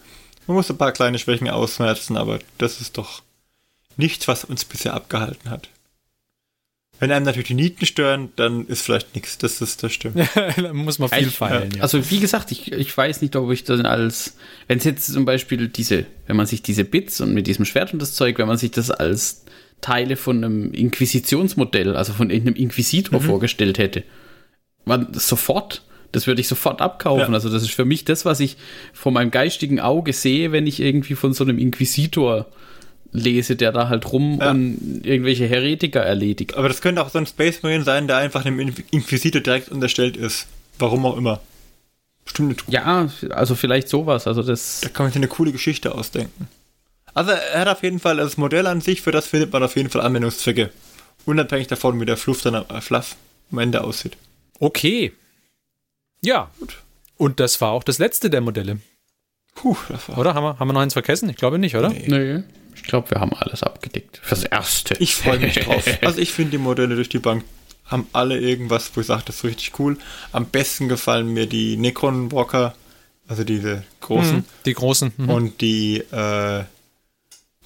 Man 0.46 0.56
muss 0.56 0.70
ein 0.70 0.78
paar 0.78 0.92
kleine 0.92 1.18
Schwächen 1.18 1.48
ausmerzen, 1.48 2.16
aber 2.16 2.38
das 2.58 2.80
ist 2.80 2.98
doch 2.98 3.22
nichts, 3.96 4.28
was 4.28 4.44
uns 4.44 4.64
bisher 4.64 4.94
abgehalten 4.94 5.50
hat. 5.50 5.70
Wenn 6.98 7.12
einem 7.12 7.26
natürlich 7.26 7.48
die 7.48 7.54
Nieten 7.54 7.84
stören, 7.84 8.30
dann 8.36 8.66
ist 8.66 8.82
vielleicht 8.82 9.14
nichts. 9.14 9.36
Das 9.38 9.60
ist 9.60 9.82
das 9.82 9.92
stimmt. 9.92 10.16
da 10.56 10.72
muss 10.72 10.98
man 10.98 11.10
viel 11.10 11.30
feilen. 11.30 11.70
Ja. 11.76 11.82
Also 11.82 12.10
wie 12.10 12.20
gesagt, 12.20 12.52
ich, 12.52 12.72
ich 12.72 12.96
weiß 12.96 13.20
nicht, 13.20 13.36
ob 13.36 13.50
ich 13.50 13.64
das 13.64 13.80
als, 13.80 14.36
wenn 14.66 14.78
es 14.78 14.84
jetzt 14.84 15.12
zum 15.12 15.24
Beispiel 15.26 15.68
diese, 15.68 16.06
wenn 16.26 16.36
man 16.36 16.46
sich 16.46 16.62
diese 16.62 16.84
Bits 16.84 17.20
und 17.20 17.34
mit 17.34 17.46
diesem 17.46 17.64
Schwert 17.66 17.92
und 17.92 18.00
das 18.00 18.14
Zeug, 18.14 18.38
wenn 18.38 18.46
man 18.46 18.56
sich 18.56 18.70
das 18.70 18.90
als 18.90 19.44
Teile 19.82 20.16
von 20.16 20.42
einem 20.42 20.72
Inquisitionsmodell, 20.72 21.96
also 21.96 22.14
von 22.14 22.30
irgendeinem 22.30 22.56
Inquisitor 22.56 23.20
mhm. 23.20 23.24
vorgestellt 23.24 23.78
hätte, 23.78 24.02
man 24.86 25.12
sofort, 25.12 25.82
das 26.12 26.26
würde 26.26 26.40
ich 26.40 26.48
sofort 26.48 26.80
abkaufen. 26.80 27.28
Ja. 27.28 27.34
Also 27.34 27.50
das 27.50 27.62
ist 27.62 27.72
für 27.72 27.84
mich 27.84 28.06
das, 28.06 28.24
was 28.24 28.40
ich 28.40 28.56
vor 28.94 29.12
meinem 29.12 29.30
geistigen 29.30 29.80
Auge 29.80 30.14
sehe, 30.14 30.50
wenn 30.52 30.66
ich 30.66 30.80
irgendwie 30.80 31.14
von 31.14 31.34
so 31.34 31.44
einem 31.44 31.58
Inquisitor 31.58 32.46
lese, 33.12 33.56
der 33.56 33.72
da 33.72 33.88
halt 33.88 34.12
rum 34.12 34.38
ja. 34.40 34.50
und 34.50 35.02
irgendwelche 35.04 35.46
Heretiker 35.46 36.02
erledigt. 36.02 36.56
Aber 36.56 36.68
das 36.68 36.80
könnte 36.80 37.02
auch 37.02 37.10
so 37.10 37.18
ein 37.18 37.26
Space 37.26 37.62
Marine 37.62 37.84
sein, 37.84 38.06
der 38.06 38.18
einfach 38.18 38.42
dem 38.42 38.58
Inquisitor 38.90 39.40
direkt 39.40 39.70
unterstellt 39.70 40.16
ist. 40.16 40.46
Warum 40.78 41.06
auch 41.06 41.16
immer. 41.16 41.40
Bestimmt 42.24 42.64
Ja, 42.68 43.08
also 43.30 43.54
vielleicht 43.54 43.88
sowas. 43.88 44.26
Also 44.26 44.42
das. 44.42 44.80
Da 44.80 44.88
kann 44.88 45.06
man 45.06 45.12
sich 45.12 45.20
eine 45.20 45.28
coole 45.28 45.52
Geschichte 45.52 45.94
ausdenken. 45.94 46.48
Also 47.14 47.30
er 47.30 47.60
hat 47.60 47.68
auf 47.68 47.82
jeden 47.82 47.98
Fall 47.98 48.18
das 48.18 48.36
Modell 48.36 48.66
an 48.66 48.82
sich, 48.82 49.00
für 49.00 49.12
das 49.12 49.26
findet 49.26 49.52
man 49.52 49.62
auf 49.62 49.76
jeden 49.76 49.88
Fall 49.88 50.02
Anwendungszwecke. 50.02 50.70
Unabhängig 51.24 51.66
davon, 51.66 51.98
wie 52.00 52.04
der 52.04 52.18
Fluff 52.18 52.42
dann 52.42 52.54
äh, 52.54 52.80
Fluff 52.80 53.16
am 53.50 53.58
Ende 53.58 53.82
aussieht. 53.82 54.16
Okay. 54.58 55.12
Ja. 56.22 56.50
Gut. 56.58 56.76
Und 57.16 57.40
das 57.40 57.60
war 57.60 57.70
auch 57.70 57.84
das 57.84 57.98
letzte 57.98 58.28
der 58.28 58.42
Modelle. 58.42 58.80
Puh, 59.54 59.76
das 59.88 60.08
war 60.08 60.18
Oder? 60.18 60.34
Haben 60.34 60.44
wir, 60.44 60.58
haben 60.58 60.68
wir 60.68 60.74
noch 60.74 60.80
eins 60.80 60.92
vergessen? 60.92 61.30
Ich 61.30 61.36
glaube 61.36 61.58
nicht, 61.58 61.76
oder? 61.76 61.88
Nee. 61.88 62.04
nee. 62.08 62.42
Ich 62.76 62.82
glaube, 62.84 63.10
wir 63.10 63.20
haben 63.20 63.32
alles 63.32 63.62
abgedeckt. 63.62 64.20
Fürs 64.22 64.44
Erste. 64.44 64.94
Ich 65.00 65.16
freue 65.16 65.38
mich 65.38 65.54
drauf. 65.54 65.84
Also 66.02 66.20
ich 66.20 66.30
finde 66.32 66.52
die 66.52 66.58
Modelle 66.58 66.94
durch 66.94 67.08
die 67.08 67.18
Bank 67.18 67.42
haben 67.86 68.06
alle 68.12 68.38
irgendwas, 68.38 68.90
wo 68.94 69.00
ich 69.00 69.06
sage, 69.06 69.22
das 69.26 69.36
ist 69.36 69.44
richtig 69.44 69.78
cool. 69.78 69.96
Am 70.32 70.46
besten 70.46 70.88
gefallen 70.88 71.32
mir 71.32 71.46
die 71.46 71.76
Necron 71.76 72.32
Walker, 72.32 72.74
also 73.28 73.44
diese 73.44 73.84
großen. 74.00 74.38
Mhm, 74.38 74.44
die 74.64 74.74
großen. 74.74 75.12
Mhm. 75.16 75.30
Und 75.30 75.60
die, 75.60 75.98
äh, 75.98 76.64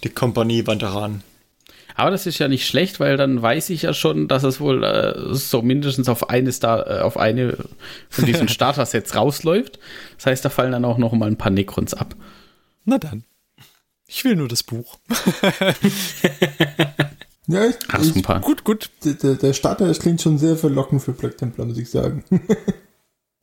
die 0.05 0.11
Kompanie 0.11 0.67
Vanderanen. 0.67 1.23
Aber 1.97 2.11
das 2.11 2.27
ist 2.27 2.39
ja 2.39 2.49
nicht 2.49 2.67
schlecht, 2.67 3.01
weil 3.01 3.17
dann 3.17 3.43
weiß 3.43 3.71
ich 3.71 3.83
ja 3.83 3.93
schon, 3.93 4.29
dass 4.29 4.43
es 4.43 4.61
wohl 4.61 4.85
äh, 4.85 5.35
so 5.35 5.61
mindestens 5.61 6.09
auf 6.09 6.31
eine, 6.31 6.53
Star, 6.53 6.87
äh, 6.89 7.01
auf 7.01 7.17
eine 7.17 7.59
von 8.09 8.25
diesen 8.25 8.49
Starter-Sets 8.49 9.15
rausläuft. 9.15 9.79
Das 10.17 10.27
heißt, 10.27 10.45
da 10.45 10.51
fallen 10.51 10.73
dann 10.73 10.85
auch 10.85 10.99
noch 10.99 11.13
mal 11.13 11.27
ein 11.27 11.37
paar 11.37 11.51
Necrons 11.51 11.95
ab. 11.95 12.15
Na 12.85 12.99
dann. 12.99 13.25
Ich 14.13 14.25
will 14.25 14.35
nur 14.35 14.49
das 14.49 14.65
Buch. 14.65 14.99
ja, 17.47 17.65
ich, 17.65 17.77
Ach, 17.89 18.01
ich, 18.01 18.13
super. 18.13 18.41
Gut, 18.41 18.65
gut. 18.65 18.91
Der, 19.05 19.37
der 19.37 19.53
Starter, 19.53 19.87
das 19.87 20.01
klingt 20.01 20.21
schon 20.21 20.37
sehr 20.37 20.57
verlockend 20.57 21.01
für 21.01 21.13
Black 21.13 21.39
Templar, 21.39 21.65
muss 21.65 21.79
ich 21.79 21.89
sagen. 21.89 22.25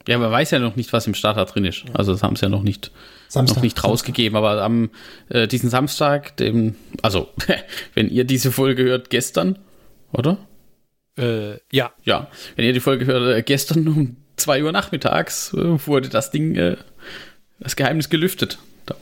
ja, 0.09 0.17
man 0.17 0.29
weiß 0.29 0.51
ja 0.51 0.59
noch 0.59 0.75
nicht, 0.75 0.91
was 0.91 1.07
im 1.07 1.13
Starter 1.13 1.45
drin 1.45 1.63
ist. 1.63 1.85
Also 1.93 2.11
das 2.11 2.21
haben 2.21 2.35
sie 2.35 2.43
ja 2.43 2.49
noch 2.49 2.63
nicht, 2.63 2.91
Samstag, 3.29 3.55
noch 3.55 3.63
nicht 3.63 3.81
rausgegeben. 3.81 4.35
Aber 4.35 4.61
am 4.61 4.89
äh, 5.29 5.47
diesen 5.47 5.69
Samstag, 5.69 6.35
dem, 6.35 6.75
also 7.01 7.29
wenn 7.93 8.09
ihr 8.09 8.25
diese 8.25 8.51
Folge 8.51 8.83
hört, 8.83 9.09
gestern, 9.09 9.57
oder? 10.11 10.37
Äh, 11.17 11.59
ja. 11.71 11.93
Ja, 12.03 12.29
wenn 12.57 12.65
ihr 12.65 12.73
die 12.73 12.81
Folge 12.81 13.05
hört, 13.05 13.37
äh, 13.37 13.41
gestern 13.41 13.87
um 13.87 14.17
2 14.35 14.65
Uhr 14.65 14.73
nachmittags 14.73 15.53
äh, 15.53 15.87
wurde 15.87 16.09
das 16.09 16.29
Ding, 16.29 16.55
äh, 16.55 16.75
das 17.57 17.77
Geheimnis 17.77 18.09
gelüftet. 18.09 18.59
Da 18.85 18.95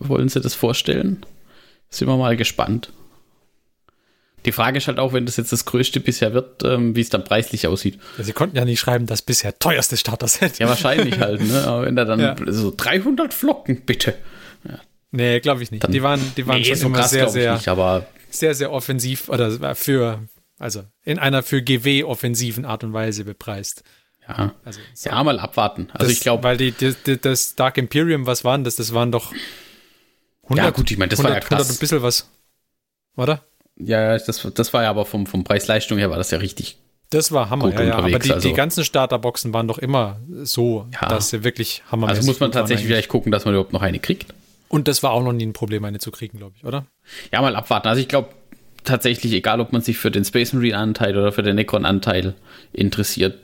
wollen 0.00 0.28
sie 0.28 0.40
das 0.40 0.54
vorstellen? 0.54 1.24
Sind 1.88 2.08
wir 2.08 2.16
mal 2.16 2.36
gespannt. 2.36 2.92
Die 4.46 4.52
Frage 4.52 4.78
ist 4.78 4.88
halt 4.88 4.98
auch, 4.98 5.12
wenn 5.12 5.26
das 5.26 5.36
jetzt 5.36 5.52
das 5.52 5.66
größte 5.66 6.00
bisher 6.00 6.32
wird, 6.32 6.62
ähm, 6.64 6.96
wie 6.96 7.02
es 7.02 7.10
dann 7.10 7.24
preislich 7.24 7.66
aussieht. 7.66 7.98
Ja, 8.16 8.24
sie 8.24 8.32
konnten 8.32 8.56
ja 8.56 8.64
nicht 8.64 8.80
schreiben, 8.80 9.06
das 9.06 9.20
bisher 9.20 9.58
teuerste 9.58 9.96
Starter-Set. 9.96 10.58
Ja, 10.58 10.68
wahrscheinlich 10.68 11.18
halt, 11.18 11.42
ne? 11.42 11.64
Aber 11.66 11.84
wenn 11.84 11.94
da 11.94 12.06
dann 12.06 12.20
ja. 12.20 12.36
so 12.46 12.72
300 12.74 13.34
Flocken, 13.34 13.82
bitte. 13.82 14.14
Ja. 14.66 14.80
Nee, 15.10 15.40
glaube 15.40 15.62
ich 15.62 15.70
nicht. 15.70 15.84
Dann, 15.84 15.92
die 15.92 16.02
waren, 16.02 16.20
die 16.36 16.46
waren 16.46 16.58
nee, 16.58 16.64
schon 16.64 16.76
so 16.76 16.86
immer 16.86 16.98
krass, 16.98 17.10
sehr, 17.10 17.28
sehr, 17.28 17.54
nicht, 17.54 17.68
sehr, 18.30 18.54
sehr 18.54 18.72
offensiv 18.72 19.28
oder 19.28 19.74
für, 19.74 20.20
also 20.58 20.84
in 21.04 21.18
einer 21.18 21.42
für 21.42 21.62
GW 21.62 22.04
offensiven 22.04 22.64
Art 22.64 22.82
und 22.84 22.92
Weise 22.94 23.24
bepreist. 23.24 23.82
Ja, 24.26 24.54
also, 24.64 24.80
so. 24.94 25.10
ja 25.10 25.22
mal 25.24 25.38
abwarten. 25.40 25.88
Also 25.92 26.06
das, 26.06 26.12
ich 26.12 26.20
glaube, 26.20 26.44
weil 26.44 26.56
die, 26.56 26.72
die, 26.72 27.20
das 27.20 27.56
Dark 27.56 27.76
Imperium, 27.76 28.26
was 28.26 28.44
waren 28.44 28.64
das? 28.64 28.76
Das 28.76 28.94
waren 28.94 29.10
doch 29.10 29.32
100, 30.50 30.64
ja, 30.64 30.70
gut, 30.70 30.90
ich 30.90 30.98
meine, 30.98 31.10
das 31.10 31.20
100, 31.20 31.30
war 31.30 31.36
ja 31.36 31.40
krass. 31.40 31.60
100 31.60 31.76
ein 31.76 31.78
bisschen 31.78 32.02
was. 32.02 32.28
Oder? 33.16 33.44
Ja, 33.76 34.18
das, 34.18 34.46
das 34.54 34.72
war 34.72 34.82
ja 34.82 34.90
aber 34.90 35.06
vom, 35.06 35.26
vom 35.26 35.44
Preis-Leistung 35.44 35.98
her 35.98 36.10
war 36.10 36.18
das 36.18 36.30
ja 36.30 36.38
richtig. 36.38 36.76
Das 37.10 37.32
war 37.32 37.50
Hammer, 37.50 37.72
ja, 37.72 37.82
ja. 37.82 37.94
Aber 37.96 38.18
die, 38.18 38.32
also. 38.32 38.48
die 38.48 38.54
ganzen 38.54 38.84
Starterboxen 38.84 39.52
waren 39.52 39.66
doch 39.66 39.78
immer 39.78 40.20
so, 40.42 40.86
ja. 40.92 41.08
dass 41.08 41.30
sie 41.30 41.42
wirklich 41.42 41.82
Hammer 41.90 42.08
Also 42.08 42.24
muss 42.24 42.40
man 42.40 42.52
tatsächlich 42.52 42.86
vielleicht 42.86 43.08
gucken, 43.08 43.32
dass 43.32 43.44
man 43.44 43.54
überhaupt 43.54 43.72
noch 43.72 43.82
eine 43.82 43.98
kriegt. 43.98 44.32
Und 44.68 44.86
das 44.86 45.02
war 45.02 45.10
auch 45.10 45.22
noch 45.22 45.32
nie 45.32 45.46
ein 45.46 45.52
Problem, 45.52 45.84
eine 45.84 45.98
zu 45.98 46.12
kriegen, 46.12 46.38
glaube 46.38 46.54
ich, 46.56 46.64
oder? 46.64 46.86
Ja, 47.32 47.40
mal 47.40 47.56
abwarten. 47.56 47.88
Also 47.88 48.00
ich 48.00 48.06
glaube 48.06 48.28
tatsächlich, 48.84 49.32
egal 49.32 49.60
ob 49.60 49.72
man 49.72 49.82
sich 49.82 49.98
für 49.98 50.12
den 50.12 50.24
Space 50.24 50.52
Marine 50.52 50.76
Anteil 50.76 51.16
oder 51.16 51.32
für 51.32 51.42
den 51.42 51.56
Necron 51.56 51.84
Anteil 51.84 52.34
interessiert, 52.72 53.38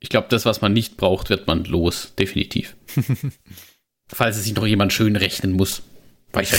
ich 0.00 0.10
glaube, 0.10 0.28
das, 0.28 0.44
was 0.44 0.60
man 0.60 0.72
nicht 0.72 0.96
braucht, 0.96 1.30
wird 1.30 1.46
man 1.46 1.64
los, 1.64 2.12
definitiv. 2.18 2.76
Falls 4.08 4.36
es 4.36 4.44
sich 4.44 4.54
noch 4.54 4.66
jemand 4.66 4.92
schön 4.92 5.16
rechnen 5.16 5.52
muss. 5.52 5.82
Nicht. 6.34 6.54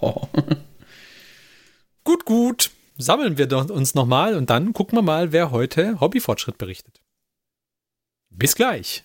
oh. 0.00 0.28
Gut, 2.04 2.24
gut. 2.24 2.70
Sammeln 2.98 3.38
wir 3.38 3.70
uns 3.70 3.94
nochmal 3.94 4.36
und 4.36 4.50
dann 4.50 4.72
gucken 4.72 4.98
wir 4.98 5.02
mal, 5.02 5.32
wer 5.32 5.50
heute 5.50 6.00
Hobbyfortschritt 6.00 6.58
berichtet. 6.58 7.00
Bis 8.30 8.54
gleich. 8.54 9.04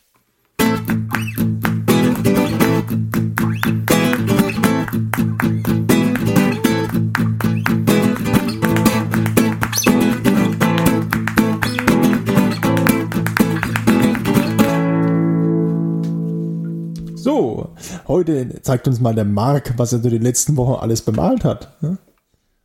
Heute 18.07 18.61
zeigt 18.61 18.87
uns 18.87 18.99
mal 18.99 19.15
der 19.15 19.25
Marc, 19.25 19.73
was 19.77 19.93
er 19.93 19.99
so 19.99 20.09
die 20.09 20.17
letzten 20.17 20.57
Wochen 20.57 20.79
alles 20.81 21.01
bemalt 21.01 21.43
hat. 21.43 21.75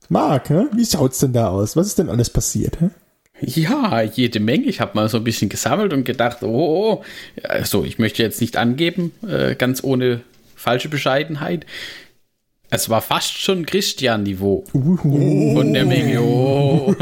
Marc, 0.08 0.50
wie 0.50 0.84
schaut's 0.84 1.18
denn 1.18 1.32
da 1.32 1.48
aus? 1.48 1.76
Was 1.76 1.86
ist 1.86 1.98
denn 1.98 2.08
alles 2.08 2.30
passiert? 2.30 2.78
Ja, 3.40 4.02
jede 4.02 4.40
Menge. 4.40 4.66
Ich 4.66 4.80
habe 4.80 4.92
mal 4.94 5.08
so 5.08 5.16
ein 5.16 5.24
bisschen 5.24 5.48
gesammelt 5.48 5.92
und 5.92 6.04
gedacht, 6.04 6.42
oh, 6.42 6.46
oh, 6.46 6.92
oh. 6.92 7.04
also 7.42 7.84
ich 7.84 7.98
möchte 7.98 8.22
jetzt 8.22 8.40
nicht 8.40 8.56
angeben, 8.56 9.12
äh, 9.26 9.56
ganz 9.56 9.82
ohne 9.82 10.20
falsche 10.54 10.88
Bescheidenheit. 10.88 11.66
Es 12.74 12.88
war 12.88 13.02
fast 13.02 13.38
schon 13.38 13.66
Christian-Niveau. 13.66 14.64
Uh, 14.72 14.98
uh, 15.04 15.56
Von 15.56 15.74
der 15.74 15.84
Menge. 15.84 16.22
Oh. 16.22 16.94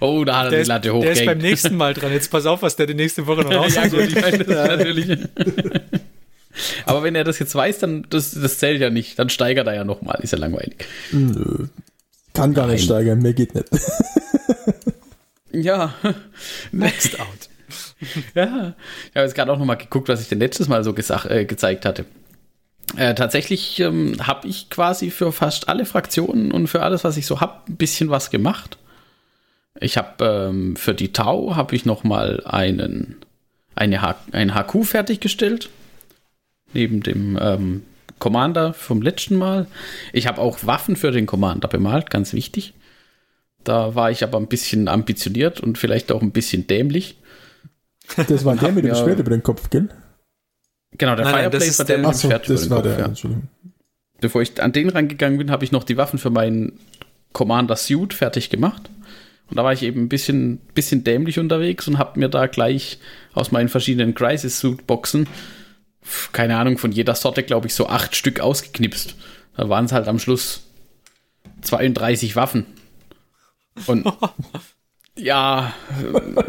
oh, 0.00 0.24
da 0.26 0.36
hat 0.36 0.44
er 0.44 0.50
der 0.50 0.62
die 0.62 0.68
Latte 0.68 0.92
hochgehängt. 0.92 1.16
Der 1.16 1.22
ist 1.22 1.24
beim 1.24 1.38
nächsten 1.38 1.76
Mal 1.76 1.94
dran. 1.94 2.12
Jetzt 2.12 2.30
pass 2.30 2.44
auf, 2.44 2.60
was 2.60 2.76
der 2.76 2.84
die 2.84 2.92
nächste 2.92 3.26
Woche 3.26 3.40
noch 3.40 3.54
raushaut. 3.54 3.84
ja, 3.92 4.00
gut, 4.00 4.08
ich 4.08 4.20
meine, 4.20 4.44
das 4.44 4.68
natürlich. 4.68 5.18
Aber 6.84 7.02
wenn 7.02 7.14
er 7.14 7.24
das 7.24 7.38
jetzt 7.38 7.54
weiß, 7.54 7.78
dann 7.78 8.04
das, 8.10 8.32
das 8.32 8.58
zählt 8.58 8.82
ja 8.82 8.90
nicht. 8.90 9.18
Dann 9.18 9.30
steigert 9.30 9.66
er 9.66 9.74
ja 9.74 9.84
nochmal. 9.84 10.18
Ist 10.20 10.32
ja 10.32 10.38
langweilig. 10.38 10.84
Nö. 11.10 11.68
Kann 12.34 12.52
gar 12.52 12.66
Nein. 12.66 12.74
nicht 12.74 12.84
steigern. 12.84 13.20
Mehr 13.20 13.32
geht 13.32 13.54
nicht. 13.54 13.68
ja. 15.52 15.94
Next 16.70 17.18
out. 17.18 17.48
ja. 18.34 18.74
Ich 19.08 19.16
habe 19.16 19.24
jetzt 19.24 19.34
gerade 19.34 19.50
auch 19.50 19.58
nochmal 19.58 19.78
geguckt, 19.78 20.10
was 20.10 20.20
ich 20.20 20.28
denn 20.28 20.38
letztes 20.38 20.68
Mal 20.68 20.84
so 20.84 20.94
äh, 20.94 21.46
gezeigt 21.46 21.86
hatte. 21.86 22.04
Äh, 22.96 23.14
tatsächlich 23.14 23.80
ähm, 23.80 24.16
habe 24.26 24.48
ich 24.48 24.68
quasi 24.68 25.10
für 25.10 25.32
fast 25.32 25.68
alle 25.68 25.86
Fraktionen 25.86 26.52
und 26.52 26.66
für 26.66 26.82
alles, 26.82 27.04
was 27.04 27.16
ich 27.16 27.26
so 27.26 27.40
habe, 27.40 27.54
ein 27.68 27.76
bisschen 27.76 28.10
was 28.10 28.30
gemacht. 28.30 28.78
Ich 29.80 29.96
habe 29.96 30.24
ähm, 30.24 30.76
für 30.76 30.94
die 30.94 31.12
Tau 31.12 31.56
habe 31.56 31.74
ich 31.74 31.86
noch 31.86 32.04
mal 32.04 32.42
einen 32.44 33.16
eine 33.74 34.02
H 34.02 34.16
ein 34.32 34.54
HQ 34.54 34.84
fertiggestellt 34.84 35.70
neben 36.74 37.02
dem 37.02 37.38
ähm, 37.40 37.82
Commander 38.18 38.74
vom 38.74 39.02
letzten 39.02 39.36
Mal. 39.36 39.66
Ich 40.12 40.26
habe 40.26 40.40
auch 40.40 40.58
Waffen 40.64 40.96
für 40.96 41.10
den 41.10 41.26
Commander 41.26 41.68
bemalt, 41.68 42.10
ganz 42.10 42.32
wichtig. 42.32 42.74
Da 43.64 43.94
war 43.94 44.10
ich 44.10 44.22
aber 44.22 44.38
ein 44.38 44.48
bisschen 44.48 44.88
ambitioniert 44.88 45.60
und 45.60 45.78
vielleicht 45.78 46.12
auch 46.12 46.22
ein 46.22 46.32
bisschen 46.32 46.66
dämlich. 46.66 47.16
Das 48.28 48.44
war 48.44 48.56
der 48.56 48.72
mit 48.72 48.84
dem 48.84 48.94
Schwert 48.94 49.20
über 49.20 49.30
den 49.30 49.42
Kopf, 49.42 49.70
gell? 49.70 49.88
Genau, 50.98 51.16
der 51.16 51.24
nein, 51.24 51.34
Fireplace 51.34 51.78
war 51.78 51.86
der 51.86 51.98
mit 51.98 52.06
dem 52.06 52.18
Schwert 52.18 52.48
das 52.48 52.66
über 52.66 52.82
den 52.82 52.90
war 52.96 53.06
Kopf, 53.08 53.22
der, 53.22 53.30
ja. 53.30 53.36
Bevor 54.20 54.42
ich 54.42 54.62
an 54.62 54.72
den 54.72 54.88
rangegangen 54.88 55.38
bin, 55.38 55.50
habe 55.50 55.64
ich 55.64 55.72
noch 55.72 55.84
die 55.84 55.96
Waffen 55.96 56.18
für 56.18 56.30
meinen 56.30 56.78
Commander 57.32 57.76
Suit 57.76 58.14
fertig 58.14 58.50
gemacht. 58.50 58.90
Und 59.48 59.56
da 59.56 59.64
war 59.64 59.72
ich 59.72 59.82
eben 59.82 60.02
ein 60.02 60.08
bisschen, 60.08 60.58
bisschen 60.74 61.04
dämlich 61.04 61.38
unterwegs 61.38 61.88
und 61.88 61.98
habe 61.98 62.18
mir 62.18 62.28
da 62.28 62.46
gleich 62.46 62.98
aus 63.34 63.50
meinen 63.52 63.68
verschiedenen 63.68 64.14
Crisis 64.14 64.60
Suit 64.60 64.86
Boxen, 64.86 65.26
keine 66.32 66.56
Ahnung, 66.56 66.78
von 66.78 66.92
jeder 66.92 67.14
Sorte, 67.14 67.42
glaube 67.42 67.66
ich, 67.66 67.74
so 67.74 67.88
acht 67.88 68.16
Stück 68.16 68.40
ausgeknipst. 68.40 69.14
Da 69.56 69.68
waren 69.68 69.84
es 69.84 69.92
halt 69.92 70.08
am 70.08 70.18
Schluss 70.18 70.62
32 71.62 72.36
Waffen. 72.36 72.66
Und 73.86 74.06
ja, 75.16 75.74
sagen 76.00 76.44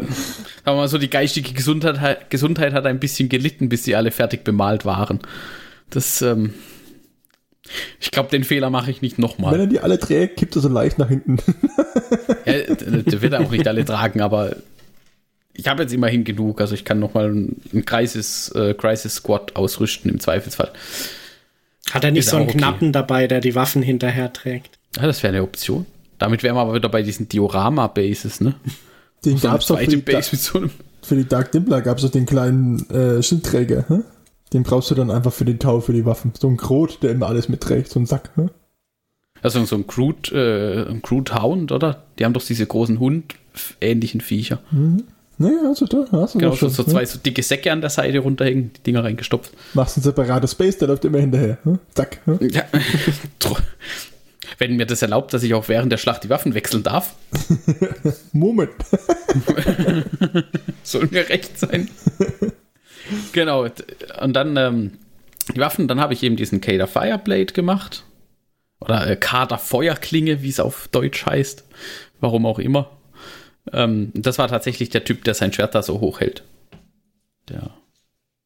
wir 0.64 0.74
mal 0.74 0.88
so, 0.88 0.98
die 0.98 1.10
geistige 1.10 1.52
Gesundheit, 1.52 2.30
Gesundheit 2.30 2.72
hat 2.72 2.86
ein 2.86 3.00
bisschen 3.00 3.28
gelitten, 3.28 3.68
bis 3.68 3.84
sie 3.84 3.94
alle 3.94 4.10
fertig 4.10 4.44
bemalt 4.44 4.84
waren. 4.84 5.20
Das, 5.90 6.22
ähm, 6.22 6.54
ich 8.00 8.10
glaube, 8.10 8.30
den 8.30 8.44
Fehler 8.44 8.70
mache 8.70 8.90
ich 8.90 9.02
nicht 9.02 9.18
nochmal. 9.18 9.52
Wenn 9.52 9.60
er 9.60 9.66
die 9.66 9.80
alle 9.80 9.98
trägt, 9.98 10.38
kippt 10.38 10.56
er 10.56 10.62
so 10.62 10.68
leicht 10.68 10.98
nach 10.98 11.08
hinten. 11.08 11.38
ja, 12.46 12.74
der 12.74 13.22
wird 13.22 13.34
auch 13.34 13.50
nicht 13.50 13.68
alle 13.68 13.84
tragen, 13.84 14.20
aber 14.20 14.56
ich 15.54 15.68
habe 15.68 15.82
jetzt 15.82 15.92
immerhin 15.92 16.24
genug. 16.24 16.60
Also 16.60 16.74
ich 16.74 16.84
kann 16.84 16.98
nochmal 16.98 17.26
einen 17.26 17.84
Crisis, 17.86 18.50
äh, 18.50 18.74
Crisis 18.74 19.16
Squad 19.16 19.56
ausrüsten 19.56 20.10
im 20.10 20.20
Zweifelsfall. 20.20 20.72
Hat 21.90 22.04
er 22.04 22.10
nicht 22.10 22.20
Ist 22.20 22.30
so 22.30 22.36
einen 22.36 22.48
okay. 22.48 22.58
Knappen 22.58 22.92
dabei, 22.92 23.28
der 23.28 23.40
die 23.40 23.54
Waffen 23.54 23.82
hinterher 23.82 24.32
trägt? 24.32 24.78
Ja, 24.96 25.06
das 25.06 25.22
wäre 25.22 25.34
eine 25.34 25.42
Option. 25.42 25.86
Damit 26.18 26.42
wären 26.42 26.56
wir 26.56 26.60
aber 26.60 26.74
wieder 26.74 26.88
bei 26.88 27.02
diesen 27.02 27.28
Diorama-Bases, 27.28 28.40
ne? 28.40 28.54
Den 29.24 29.40
gab 29.40 29.60
es 29.60 29.66
doch 29.66 29.78
für 29.78 29.86
die, 29.86 29.96
Base 29.96 30.30
mit 30.32 30.40
so 30.40 30.58
einem 30.58 30.70
für 31.04 31.16
die 31.16 31.28
Dark 31.28 31.52
Dimpler 31.52 31.82
gab 31.82 31.98
es 31.98 32.04
doch 32.04 32.10
den 32.10 32.26
kleinen 32.26 32.88
äh, 32.90 33.22
Schildträger. 33.22 33.88
Hm? 33.88 34.04
Den 34.52 34.62
brauchst 34.62 34.90
du 34.90 34.94
dann 34.94 35.10
einfach 35.10 35.32
für 35.32 35.44
den 35.44 35.58
Tau, 35.58 35.80
für 35.80 35.92
die 35.92 36.06
Waffen. 36.06 36.32
So 36.38 36.48
ein 36.48 36.56
Krot, 36.56 37.02
der 37.02 37.10
immer 37.10 37.26
alles 37.26 37.48
mitträgt, 37.48 37.90
so 37.90 38.00
ein 38.00 38.06
Sack. 38.06 38.30
Hm? 38.36 38.50
Also 39.42 39.62
so 39.64 39.76
ein 39.76 39.86
Crude, 39.86 40.30
äh, 40.32 40.90
ein 40.90 41.02
Crude 41.02 41.34
Hound, 41.34 41.72
oder? 41.72 42.04
Die 42.18 42.24
haben 42.24 42.32
doch 42.32 42.44
diese 42.44 42.64
großen 42.64 42.98
Hund-ähnlichen 42.98 44.20
Viecher. 44.20 44.60
Mhm. 44.70 45.04
Nee, 45.36 45.50
also 45.66 45.86
da 45.86 46.06
hast 46.12 46.36
du 46.36 46.38
genau, 46.38 46.54
schon. 46.54 46.70
so 46.70 46.84
zwei 46.84 47.00
ne? 47.00 47.06
so 47.06 47.18
dicke 47.18 47.42
Säcke 47.42 47.72
an 47.72 47.80
der 47.80 47.90
Seite 47.90 48.20
runterhängen, 48.20 48.70
die 48.76 48.82
Dinger 48.84 49.02
reingestopft. 49.02 49.52
Machst 49.74 49.96
ein 49.96 50.02
separates 50.02 50.52
Space, 50.52 50.78
der 50.78 50.88
läuft 50.88 51.04
immer 51.04 51.18
hinterher. 51.18 51.58
Hm? 51.64 51.80
Zack. 51.92 52.20
Hm? 52.24 52.38
Ja. 52.50 52.62
Wenn 54.58 54.76
mir 54.76 54.86
das 54.86 55.02
erlaubt, 55.02 55.32
dass 55.32 55.42
ich 55.42 55.54
auch 55.54 55.68
während 55.68 55.92
der 55.92 55.98
Schlacht 55.98 56.24
die 56.24 56.30
Waffen 56.30 56.54
wechseln 56.54 56.82
darf. 56.82 57.14
Moment. 58.32 58.72
Soll 60.82 61.08
mir 61.10 61.28
recht 61.28 61.58
sein. 61.58 61.88
genau. 63.32 63.66
Und 64.20 64.34
dann 64.34 64.56
ähm, 64.56 64.98
die 65.54 65.60
Waffen, 65.60 65.88
dann 65.88 66.00
habe 66.00 66.14
ich 66.14 66.22
eben 66.22 66.36
diesen 66.36 66.60
Kader 66.60 66.86
Fireblade 66.86 67.52
gemacht. 67.52 68.04
Oder 68.80 69.06
äh, 69.06 69.16
Kader 69.16 69.58
Feuerklinge, 69.58 70.42
wie 70.42 70.48
es 70.48 70.60
auf 70.60 70.88
Deutsch 70.88 71.26
heißt. 71.26 71.64
Warum 72.20 72.46
auch 72.46 72.58
immer. 72.58 72.90
Ähm, 73.72 74.10
das 74.14 74.38
war 74.38 74.48
tatsächlich 74.48 74.90
der 74.90 75.04
Typ, 75.04 75.24
der 75.24 75.34
sein 75.34 75.52
Schwert 75.52 75.74
da 75.74 75.82
so 75.82 76.00
hoch 76.00 76.20
hält. 76.20 76.44
Der, 77.48 77.70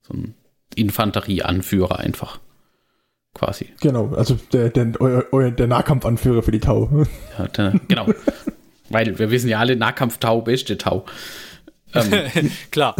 so 0.03 0.15
ein 0.15 0.35
Infanterieanführer 0.75 1.99
einfach. 1.99 2.41
Quasi. 3.39 3.69
Genau, 3.81 4.15
also 4.15 4.39
der, 4.53 4.71
der, 4.71 4.93
euer, 5.01 5.51
der 5.51 5.67
Nahkampfanführer 5.67 6.43
für 6.43 6.51
die 6.51 6.61
Tau. 6.61 7.07
Ja, 7.39 7.47
der, 7.49 7.75
genau. 7.87 8.09
Weil 8.91 9.19
wir 9.19 9.31
wissen 9.31 9.49
ja 9.49 9.59
alle, 9.59 9.77
Nahkampf-Tau, 9.77 10.41
beste 10.43 10.79
Tau. 10.79 11.05
Ähm, 11.95 12.51
Klar. 12.71 12.97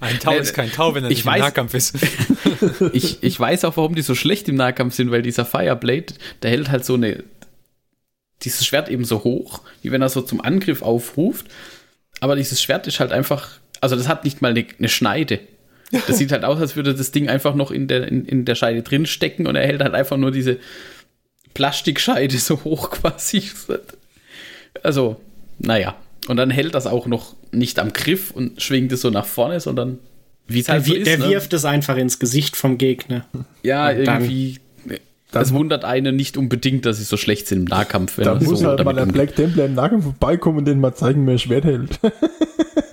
Ein 0.00 0.18
Tau 0.20 0.32
ist 0.32 0.54
kein 0.54 0.70
Tau, 0.70 0.94
wenn 0.94 1.04
er 1.04 1.10
nicht 1.10 1.26
weiß, 1.26 1.36
im 1.36 1.42
Nahkampf 1.42 1.74
ist. 1.74 1.96
ich, 2.92 3.22
ich 3.22 3.38
weiß 3.38 3.64
auch, 3.64 3.76
warum 3.76 3.94
die 3.94 4.02
so 4.02 4.14
schlecht 4.14 4.48
im 4.48 4.54
Nahkampf 4.54 4.94
sind, 4.94 5.10
weil 5.10 5.22
dieser 5.22 5.44
Fireblade, 5.44 6.14
der 6.42 6.50
hält 6.50 6.70
halt 6.70 6.84
so 6.84 6.94
eine 6.94 7.24
dieses 8.42 8.64
Schwert 8.64 8.88
eben 8.88 9.04
so 9.04 9.24
hoch, 9.24 9.62
wie 9.82 9.90
wenn 9.90 10.02
er 10.02 10.08
so 10.08 10.22
zum 10.22 10.40
Angriff 10.40 10.82
aufruft. 10.82 11.46
Aber 12.20 12.36
dieses 12.36 12.62
Schwert 12.62 12.86
ist 12.86 13.00
halt 13.00 13.12
einfach, 13.12 13.50
also 13.80 13.96
das 13.96 14.08
hat 14.08 14.24
nicht 14.24 14.42
mal 14.42 14.50
eine, 14.50 14.64
eine 14.78 14.88
Schneide. 14.88 15.40
Das 15.90 16.18
sieht 16.18 16.32
halt 16.32 16.44
aus, 16.44 16.60
als 16.60 16.76
würde 16.76 16.94
das 16.94 17.12
Ding 17.12 17.28
einfach 17.28 17.54
noch 17.54 17.70
in 17.70 17.88
der, 17.88 18.08
in, 18.08 18.24
in 18.26 18.44
der 18.44 18.54
Scheide 18.54 18.82
drin 18.82 19.06
stecken 19.06 19.46
und 19.46 19.56
er 19.56 19.66
hält 19.66 19.82
halt 19.82 19.94
einfach 19.94 20.16
nur 20.16 20.30
diese 20.30 20.58
Plastikscheide 21.54 22.36
so 22.36 22.62
hoch 22.64 22.90
quasi. 23.02 23.44
Also, 24.82 25.20
naja. 25.58 25.94
Und 26.28 26.36
dann 26.36 26.50
hält 26.50 26.74
das 26.74 26.86
auch 26.86 27.06
noch 27.06 27.34
nicht 27.52 27.78
am 27.78 27.92
Griff 27.92 28.30
und 28.30 28.60
schwingt 28.60 28.92
es 28.92 29.00
so 29.00 29.10
nach 29.10 29.24
vorne, 29.24 29.60
sondern 29.60 29.98
wie 30.46 30.60
es 30.60 30.68
halt 30.68 30.86
der, 30.86 30.92
so 30.92 30.98
ist. 30.98 31.06
Der 31.06 31.18
ne? 31.18 31.28
wirft 31.30 31.52
es 31.54 31.64
einfach 31.64 31.96
ins 31.96 32.18
Gesicht 32.18 32.56
vom 32.56 32.76
Gegner. 32.76 33.26
Ja, 33.62 33.90
irgendwie 33.90 34.60
das 35.30 35.52
wundert 35.52 35.84
einen 35.84 36.16
nicht 36.16 36.36
unbedingt, 36.36 36.86
dass 36.86 36.96
sie 36.96 37.04
so 37.04 37.16
schlecht 37.16 37.48
sind 37.48 37.58
im 37.58 37.64
Nahkampf. 37.64 38.16
da 38.16 38.34
muss 38.36 38.60
so 38.60 38.68
halt 38.68 38.82
mal 38.84 38.98
ein 38.98 39.12
Black 39.12 39.36
Templar 39.36 39.66
im 39.66 39.74
Nahkampf 39.74 40.04
vorbeikommen 40.04 40.58
und 40.58 40.64
denen 40.64 40.80
mal 40.80 40.94
zeigen, 40.94 41.26
wer 41.26 41.38
Schwert 41.38 41.64
hält. 41.64 42.00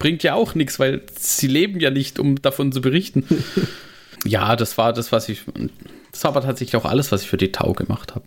Bringt 0.00 0.22
ja 0.22 0.32
auch 0.32 0.54
nichts, 0.54 0.80
weil 0.80 1.02
sie 1.14 1.46
leben 1.46 1.78
ja 1.78 1.90
nicht, 1.90 2.18
um 2.18 2.40
davon 2.40 2.72
zu 2.72 2.80
berichten. 2.80 3.24
ja, 4.24 4.56
das 4.56 4.78
war 4.78 4.94
das, 4.94 5.12
was 5.12 5.28
ich. 5.28 5.42
Das 6.10 6.24
war 6.24 6.30
aber 6.30 6.40
tatsächlich 6.40 6.74
auch 6.74 6.86
alles, 6.86 7.12
was 7.12 7.22
ich 7.22 7.28
für 7.28 7.36
die 7.36 7.52
Tau 7.52 7.74
gemacht 7.74 8.14
habe. 8.14 8.24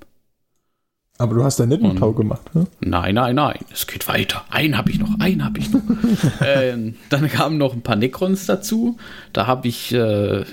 Aber 1.17 1.34
du 1.34 1.43
hast 1.43 1.57
ja 1.57 1.65
nicht 1.65 1.84
einen 1.84 1.97
Tau 1.97 2.13
gemacht, 2.13 2.53
ne? 2.53 2.67
Nein, 2.80 3.15
nein, 3.15 3.36
nein. 3.36 3.57
Es 3.71 3.88
geht 3.88 4.07
weiter. 4.07 4.45
Einen 4.51 4.78
habe 4.78 4.91
ich 4.91 4.99
noch, 4.99 5.19
einen 5.19 5.43
habe 5.43 5.57
ich 5.57 5.71
noch. 5.71 5.82
ähm, 6.45 6.93
dann 7.09 7.28
kamen 7.28 7.57
noch 7.57 7.74
ein 7.74 7.82
paar 7.82 7.95
Necrons 7.95 8.45
dazu. 8.45 8.97
Da 9.32 9.47
habe 9.47 9.67
ich 9.67 9.91
äh, 9.95 10.43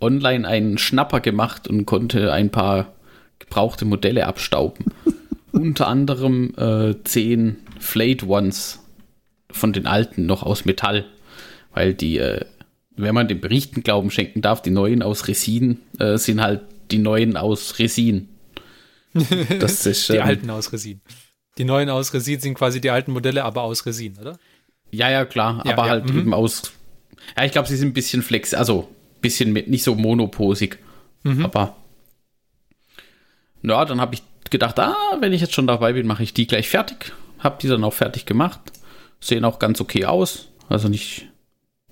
online 0.00 0.48
einen 0.48 0.78
Schnapper 0.78 1.20
gemacht 1.20 1.68
und 1.68 1.86
konnte 1.86 2.32
ein 2.32 2.50
paar 2.50 2.92
gebrauchte 3.38 3.84
Modelle 3.84 4.26
abstauben. 4.26 4.86
Unter 5.52 5.86
anderem 5.86 6.54
äh, 6.56 6.96
zehn 7.04 7.58
Flayed 7.78 8.24
Ones 8.24 8.83
von 9.54 9.72
den 9.72 9.86
alten 9.86 10.26
noch 10.26 10.42
aus 10.42 10.64
Metall, 10.64 11.06
weil 11.72 11.94
die, 11.94 12.18
äh, 12.18 12.44
wenn 12.96 13.14
man 13.14 13.28
den 13.28 13.40
Berichten 13.40 13.82
Glauben 13.82 14.10
schenken 14.10 14.42
darf, 14.42 14.62
die 14.62 14.70
neuen 14.70 15.02
aus 15.02 15.28
Resin 15.28 15.80
äh, 15.98 16.18
sind 16.18 16.40
halt 16.40 16.62
die 16.90 16.98
neuen 16.98 17.36
aus 17.36 17.78
Resin. 17.78 18.28
Das 19.60 19.86
ist, 19.86 20.08
die 20.08 20.16
ähm, 20.16 20.24
alten 20.24 20.50
aus 20.50 20.72
Resin. 20.72 21.00
Die 21.56 21.64
neuen 21.64 21.88
aus 21.88 22.12
Resin 22.12 22.40
sind 22.40 22.54
quasi 22.54 22.80
die 22.80 22.90
alten 22.90 23.12
Modelle, 23.12 23.44
aber 23.44 23.62
aus 23.62 23.86
Resin, 23.86 24.18
oder? 24.20 24.38
Ja, 24.90 25.08
ja, 25.08 25.24
klar, 25.24 25.62
ja, 25.64 25.72
aber 25.72 25.84
ja, 25.84 25.90
halt 25.90 26.12
mhm. 26.12 26.18
eben 26.18 26.34
aus. 26.34 26.72
Ja, 27.36 27.44
ich 27.44 27.52
glaube, 27.52 27.68
sie 27.68 27.76
sind 27.76 27.88
ein 27.88 27.94
bisschen 27.94 28.22
flex, 28.22 28.54
also 28.54 28.88
bisschen 29.20 29.52
mit, 29.52 29.68
nicht 29.68 29.84
so 29.84 29.94
monoposig. 29.94 30.78
Mhm. 31.22 31.44
Aber 31.44 31.76
ja, 33.62 33.84
dann 33.84 34.00
habe 34.00 34.14
ich 34.14 34.22
gedacht, 34.50 34.78
ah, 34.78 34.94
wenn 35.20 35.32
ich 35.32 35.40
jetzt 35.40 35.54
schon 35.54 35.66
dabei 35.66 35.94
bin, 35.94 36.06
mache 36.06 36.22
ich 36.22 36.34
die 36.34 36.46
gleich 36.46 36.68
fertig. 36.68 37.12
Habe 37.38 37.58
die 37.60 37.68
dann 37.68 37.84
auch 37.84 37.92
fertig 37.92 38.26
gemacht. 38.26 38.60
Sehen 39.20 39.44
auch 39.44 39.58
ganz 39.58 39.80
okay 39.80 40.04
aus. 40.04 40.48
Also 40.68 40.88
nicht, 40.88 41.28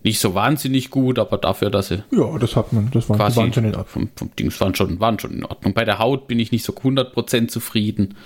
nicht 0.03 0.19
so 0.19 0.35
wahnsinnig 0.35 0.91
gut, 0.91 1.19
aber 1.19 1.39
dafür, 1.39 1.71
dass 1.71 1.89
sie. 1.89 2.03
Ja, 2.11 2.39
das 2.39 2.57
hat 2.57 2.73
man. 2.73 2.91
Das 2.93 3.09
waren, 3.09 3.19
quasi 3.19 3.37
waren 3.37 3.53
schon 3.53 3.65
in 3.65 3.75
Ordnung. 3.75 3.87
Vom, 3.87 4.11
vom 4.15 4.37
Dings 4.37 4.61
waren 4.61 4.75
schon, 4.75 5.01
waren 5.01 5.19
schon 5.19 5.33
in 5.33 5.45
Ordnung. 5.45 5.75
Bei 5.75 5.85
der 5.85 5.99
Haut 5.99 6.29
bin 6.29 6.39
ich 6.41 6.53
nicht 6.53 6.65
so 6.65 6.73
100% 6.73 7.49
zufrieden. 7.49 8.17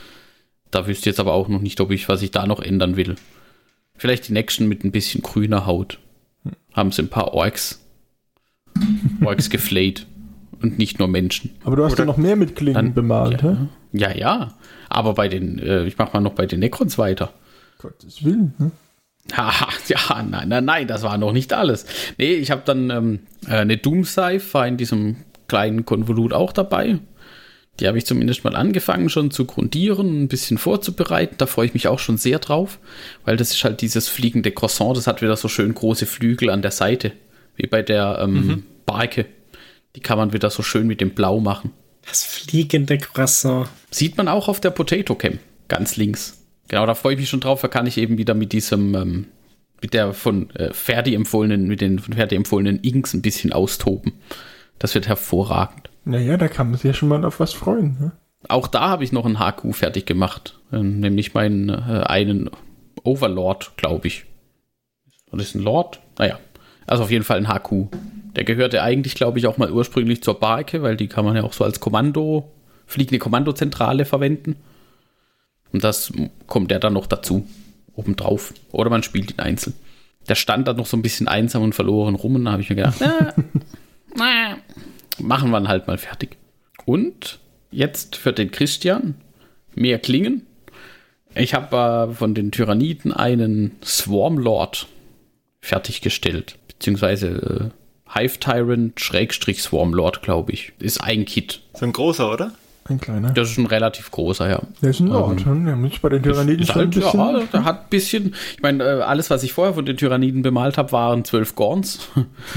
Da 0.71 0.87
wüsste 0.87 1.03
ich 1.03 1.07
jetzt 1.07 1.21
aber 1.21 1.33
auch 1.33 1.49
noch 1.49 1.61
nicht, 1.61 1.81
ob 1.81 1.91
ich, 1.91 2.09
was 2.09 2.23
ich 2.23 2.31
da 2.31 2.47
noch 2.47 2.61
ändern 2.61 2.97
will. 2.97 3.17
Vielleicht 3.97 4.29
die 4.29 4.33
Nächsten 4.33 4.69
mit 4.69 4.85
ein 4.85 4.93
bisschen 4.93 5.23
grüner 5.23 5.67
Haut. 5.67 5.99
Haben 6.75 6.93
sie 6.93 7.03
ein 7.03 7.09
paar 7.09 7.33
Orks 7.35 7.81
Orks 9.25 9.51
geflayt 9.51 10.07
und 10.63 10.79
nicht 10.79 10.99
nur 10.99 11.09
Menschen. 11.09 11.51
Aber 11.65 11.77
du 11.77 11.85
hast 11.85 11.93
Oder 11.93 12.03
ja 12.03 12.07
noch 12.07 12.17
mehr 12.17 12.37
mit 12.37 12.57
Klingen 12.57 12.75
dann, 12.75 12.95
bemalt, 12.95 13.43
ja, 13.43 13.51
hä? 13.51 13.57
Ja, 13.93 14.13
ja. 14.13 14.55
Aber 14.89 15.15
bei 15.15 15.29
den, 15.29 15.59
äh, 15.59 15.85
ich 15.85 15.99
mach 15.99 16.13
mal 16.13 16.21
noch 16.21 16.35
bei 16.35 16.47
den 16.47 16.61
Necrons 16.61 16.99
weiter. 16.99 17.33
Gottes 17.79 18.25
Willen, 18.25 18.55
ne? 18.59 18.71
Haha, 19.37 19.69
ja, 19.89 20.23
nein, 20.23 20.49
nein, 20.49 20.65
nein, 20.65 20.87
das 20.87 21.03
war 21.03 21.19
noch 21.19 21.33
nicht 21.33 21.53
alles. 21.53 21.87
Nee, 22.19 22.35
ich 22.35 22.51
habe 22.51 22.63
dann 22.65 22.91
ähm, 22.91 23.21
äh, 23.47 23.57
eine 23.57 23.77
Doomscypher 23.77 24.55
war 24.55 24.67
in 24.67 24.77
diesem 24.77 25.17
kleinen 25.49 25.85
Konvolut 25.85 26.33
auch 26.33 26.53
dabei. 26.53 26.99
Die 27.81 27.87
habe 27.87 27.99
ich 27.99 28.07
zumindest 28.07 28.43
mal 28.45 28.57
angefangen 28.57 29.11
schon 29.11 29.31
zu 29.31 29.45
grundieren, 29.45 30.23
ein 30.23 30.29
bisschen 30.29 30.57
vorzubereiten. 30.57 31.35
Da 31.39 31.47
freue 31.47 31.67
ich 31.67 31.75
mich 31.75 31.89
auch 31.89 31.99
schon 31.99 32.17
sehr 32.17 32.39
drauf, 32.39 32.79
weil 33.25 33.37
das 33.37 33.51
ist 33.51 33.65
halt 33.65 33.83
dieses 33.83 34.09
fliegende 34.09 34.51
Croissant, 34.51 34.97
das 34.97 35.07
hat 35.07 35.21
wieder 35.21 35.37
so 35.37 35.49
schön 35.49 35.75
große 35.75 36.07
Flügel 36.07 36.49
an 36.51 36.63
der 36.63 36.71
Seite 36.71 37.13
wie 37.57 37.67
bei 37.67 37.83
der 37.83 38.19
ähm, 38.23 38.33
mhm. 38.33 38.63
Barke. 38.87 39.27
Die 39.95 40.01
kann 40.01 40.19
man 40.19 40.33
wieder 40.33 40.51
so 40.51 40.63
schön 40.63 40.87
mit 40.87 41.01
dem 41.01 41.11
Blau 41.11 41.41
machen. 41.41 41.73
Das 42.07 42.23
fliegende 42.23 42.99
Croissant. 42.99 43.69
Sieht 43.91 44.17
man 44.17 44.29
auch 44.29 44.49
auf 44.49 44.61
der 44.61 44.71
Potato 44.71 45.15
Cam, 45.15 45.39
ganz 45.69 45.97
links. 45.97 46.46
Genau, 46.69 46.87
da 46.87 46.95
freue 46.95 47.15
ich 47.15 47.21
mich 47.21 47.29
schon 47.29 47.41
drauf. 47.41 47.61
Da 47.61 47.69
kann 47.69 47.87
ich 47.87 47.99
eben 47.99 48.19
wieder 48.19 48.35
mit 48.35 48.53
diesem, 48.53 48.95
ähm, 48.95 49.27
mit 49.81 49.95
der 49.95 50.13
von 50.13 50.51
äh, 50.51 50.73
Ferdi 50.73 51.15
empfohlenen, 51.15 51.67
mit 51.67 51.81
den 51.81 51.99
von 51.99 52.15
Ferdi 52.15 52.35
empfohlenen 52.35 52.81
Inks 52.81 53.15
ein 53.15 53.23
bisschen 53.23 53.53
austoben. 53.53 54.15
Das 54.79 54.95
wird 54.95 55.09
hervorragend. 55.09 55.91
Naja, 56.05 56.37
da 56.37 56.49
kann 56.49 56.71
man 56.71 56.77
sich 56.77 56.85
ja 56.85 56.95
schon 56.95 57.09
mal 57.09 57.25
auf 57.25 57.41
was 57.41 57.53
freuen. 57.53 57.97
Ne? 58.01 58.13
Auch 58.49 58.69
da 58.69 58.89
habe 58.89 59.05
ich 59.05 59.13
noch 59.13 59.27
ein 59.27 59.39
HQ 59.39 59.75
fertig 59.75 60.07
gemacht. 60.07 60.59
Äh, 60.73 60.79
nämlich 60.79 61.35
meinen 61.35 61.69
äh, 61.69 62.05
einen 62.07 62.51
Overlord, 63.03 63.77
glaube 63.77 64.09
ich. 64.09 64.27
Und 65.31 65.41
ist 65.41 65.55
ein 65.55 65.63
Lord? 65.63 66.01
Naja. 66.19 66.39
Also 66.87 67.05
auf 67.05 67.11
jeden 67.11 67.25
Fall 67.25 67.39
ein 67.39 67.49
HQ. 67.49 67.89
Der 68.37 68.45
gehörte 68.45 68.83
eigentlich, 68.83 69.15
glaube 69.15 69.39
ich, 69.39 69.47
auch 69.47 69.57
mal 69.57 69.73
ursprünglich 69.73 70.23
zur 70.23 70.39
Barke, 70.39 70.83
weil 70.83 70.97
die 70.97 71.09
kann 71.09 71.25
man 71.25 71.37
ja 71.37 71.43
auch 71.43 71.53
so 71.53 71.65
als 71.65 71.81
Kommando, 71.81 72.53
fliegende 72.87 73.19
Kommandozentrale 73.19 74.05
verwenden. 74.05 74.57
Und 75.73 75.85
das 75.85 76.13
kommt 76.47 76.71
der 76.71 76.79
dann 76.79 76.95
noch 76.95 77.07
dazu, 77.07 77.47
obendrauf. 77.95 78.55
Oder 78.73 78.91
man 78.91 79.03
spielt 79.03 79.33
ihn 79.33 79.41
einzeln. 79.41 79.75
Der 80.29 80.35
stand 80.35 80.67
dann 80.67 80.77
noch 80.77 80.87
so 80.87 80.97
ein 80.97 81.03
bisschen 81.03 81.29
einsam 81.29 81.63
und 81.63 81.75
verloren 81.75 82.15
rum 82.15 82.35
und 82.35 82.45
da 82.45 82.53
habe 82.53 82.63
ich 82.63 82.71
mir 82.71 82.77
gedacht, 82.77 83.01
na, 84.17 84.57
machen 85.19 85.51
wir 85.51 85.61
ihn 85.61 85.69
halt 85.69 85.87
mal 85.87 85.99
fertig. 85.99 86.37
Und 86.85 87.39
jetzt 87.71 88.17
für 88.17 88.33
den 88.33 88.51
Christian 88.51 89.15
mehr 89.75 89.99
Klingen. 89.99 90.47
Ich 91.35 91.55
habe 91.55 92.11
äh, 92.11 92.15
von 92.15 92.35
den 92.35 92.51
Tyranniden 92.51 93.13
einen 93.13 93.73
Swarmlord 93.85 94.87
fertiggestellt, 95.61 96.57
beziehungsweise 96.69 97.73
äh, 97.73 98.19
Hive 98.19 98.39
Tyrant 98.39 99.01
Schrägstrich 99.01 99.63
Swarmlord, 99.63 100.23
glaube 100.23 100.53
ich. 100.53 100.73
Ist 100.79 101.03
ein 101.03 101.25
Kit. 101.25 101.61
So 101.75 101.85
ein 101.85 101.93
großer, 101.93 102.33
oder? 102.33 102.53
Ein 102.89 103.01
kleiner. 103.01 103.31
Das 103.33 103.51
ist 103.51 103.59
ein 103.59 103.67
relativ 103.67 104.11
großer, 104.11 104.49
ja. 104.49 104.63
Der 104.81 104.91
ist 104.91 105.01
ein 105.01 105.09
Lord, 105.09 105.45
ähm, 105.45 105.65
der 105.67 105.75
muss 105.75 105.99
bei 105.99 106.09
den 106.09 106.23
Tyranniden 106.23 106.63
ist, 106.63 106.69
ist 106.69 106.75
halt, 106.75 106.87
ein 106.87 106.91
bisschen. 106.91 107.19
Ja, 107.19 107.43
der 107.53 107.65
hat 107.65 107.85
ein 107.85 107.91
bisschen. 107.91 108.35
Ich 108.55 108.63
meine, 108.63 108.85
äh, 108.85 109.03
alles, 109.03 109.29
was 109.29 109.43
ich 109.43 109.53
vorher 109.53 109.75
von 109.75 109.85
den 109.85 109.97
Tyranniden 109.97 110.43
bemalt 110.43 110.79
habe, 110.79 110.93
waren 110.93 111.25
zwölf 111.25 111.57
Gorns. 111.57 112.09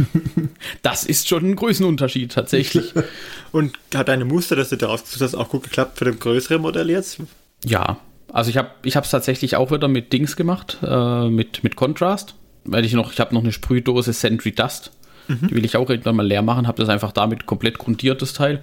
das 0.84 1.03
ist 1.03 1.27
schon 1.27 1.45
ein 1.45 1.56
Größenunterschied 1.56 2.31
tatsächlich. 2.31 2.93
Und 3.51 3.73
hat 3.95 4.07
deine 4.07 4.26
Muster, 4.26 4.56
dass 4.56 4.69
du 4.69 4.77
daraus 4.77 5.03
gesucht 5.03 5.22
hast, 5.22 5.35
auch 5.35 5.49
gut 5.49 5.64
geklappt 5.64 5.97
für 5.97 6.06
das 6.06 6.19
größere 6.19 6.60
Modell 6.60 6.89
jetzt? 6.91 7.18
Ja, 7.65 7.97
also 8.31 8.51
ich 8.51 8.57
habe 8.57 8.69
ich 8.84 8.95
es 8.95 9.10
tatsächlich 9.10 9.56
auch 9.56 9.72
wieder 9.72 9.88
mit 9.88 10.14
Dings 10.14 10.35
gemacht, 10.35 10.77
äh, 10.84 11.27
mit, 11.30 11.64
mit 11.64 11.76
Contrast. 11.76 12.35
Weil 12.65 12.85
ich 12.85 12.93
noch, 12.93 13.11
ich 13.11 13.19
habe 13.19 13.34
noch 13.34 13.41
eine 13.41 13.51
Sprühdose 13.51 14.14
Sentry 14.14 14.51
Dust. 14.51 14.91
Mhm. 15.27 15.47
Die 15.47 15.56
will 15.56 15.65
ich 15.65 15.76
auch 15.76 15.89
irgendwann 15.89 16.18
mal 16.18 16.27
leer 16.27 16.43
machen. 16.43 16.68
Habe 16.68 16.81
das 16.81 16.89
einfach 16.89 17.14
damit 17.14 17.47
komplett 17.47 17.80
grundiert, 17.80 18.22
das 18.22 18.34
Teil 18.34 18.61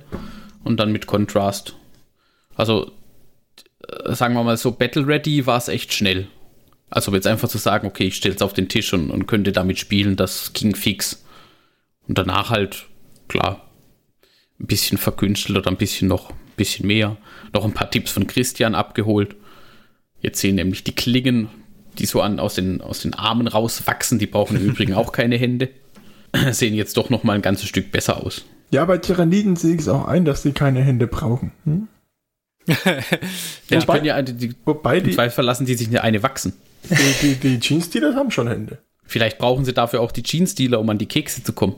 und 0.67 0.79
dann 0.79 0.93
mit 0.93 1.07
Contrast. 1.07 1.77
Also, 2.55 2.93
äh, 3.89 4.15
sagen 4.15 4.35
wir 4.35 4.43
mal 4.43 4.57
so, 4.57 4.73
Battle 4.73 5.07
Ready 5.07 5.47
war 5.47 5.59
es 5.59 5.69
echt 5.69 5.93
schnell. 5.93 6.29
Also 6.91 7.13
jetzt 7.15 7.27
einfach 7.27 7.49
zu 7.49 7.59
sagen, 7.59 7.87
okay, 7.87 8.05
ich 8.05 8.17
stelle 8.17 8.35
es 8.35 8.43
auf 8.43 8.53
den 8.53 8.69
Tisch 8.69 8.93
und, 8.93 9.11
und 9.11 9.27
könnte 9.27 9.53
damit 9.53 9.79
spielen, 9.79 10.17
das 10.17 10.53
ging 10.53 10.75
fix. 10.75 11.25
Und 12.07 12.19
danach 12.19 12.51
halt, 12.51 12.87
klar, 13.29 13.69
ein 14.61 14.67
bisschen 14.67 14.99
verkünstelt 14.99 15.59
oder 15.59 15.71
ein 15.71 15.77
bisschen 15.77 16.09
noch, 16.09 16.31
ein 16.31 16.37
bisschen 16.57 16.87
mehr. 16.87 17.17
Noch 17.53 17.65
ein 17.65 17.75
paar 17.75 17.91
Tipps 17.91 18.13
von 18.13 18.27
Christian 18.27 18.75
abgeholt. 18.75 19.37
Jetzt 20.21 20.41
sehen 20.41 20.55
nämlich 20.55 20.85
die 20.85 20.95
Klingen, 20.95 21.49
die 21.99 22.07
so 22.07 22.21
an, 22.21 22.39
aus, 22.41 22.55
den, 22.55 22.81
aus 22.81 23.01
den 23.01 23.15
Armen 23.15 23.49
rauswachsen, 23.49 24.19
die 24.19 24.27
brauchen 24.27 24.57
im 24.57 24.65
Übrigen 24.65 24.95
auch 24.95 25.13
keine 25.13 25.37
Hände, 25.37 25.71
sehen 26.51 26.75
jetzt 26.75 26.97
doch 26.97 27.11
noch 27.11 27.25
mal 27.25 27.35
ein 27.35 27.43
ganzes 27.43 27.69
Stück 27.69 27.91
besser 27.91 28.23
aus. 28.23 28.45
Ja, 28.71 28.85
bei 28.85 28.99
Tyranniden 28.99 29.57
sehe 29.57 29.75
ich 29.75 29.81
es 29.81 29.89
auch 29.89 30.07
ein, 30.07 30.25
dass 30.25 30.43
sie 30.43 30.53
keine 30.53 30.81
Hände 30.81 31.07
brauchen. 31.07 31.53
Hm? 31.65 31.89
ja, 32.67 33.81
wobei, 33.81 34.01
ja, 34.03 34.23
die, 34.23 34.55
wobei 34.65 35.01
die, 35.01 35.13
zwei 35.13 35.31
verlassen 35.31 35.67
die 35.67 35.75
sich 35.75 36.01
eine 36.01 36.23
wachsen. 36.23 36.55
Die, 36.91 36.95
die, 37.23 37.35
die 37.35 37.61
Jeans-Dealer 37.61 38.15
haben 38.15 38.31
schon 38.31 38.49
Hände. 38.49 38.79
Vielleicht 39.05 39.39
brauchen 39.39 39.65
sie 39.65 39.73
dafür 39.73 40.01
auch 40.01 40.11
die 40.11 40.23
Jeans-Dealer, 40.23 40.81
um 40.81 40.91
an 40.91 40.99
die 40.99 41.07
Kekse 41.07 41.43
zu 41.43 41.53
kommen. 41.53 41.77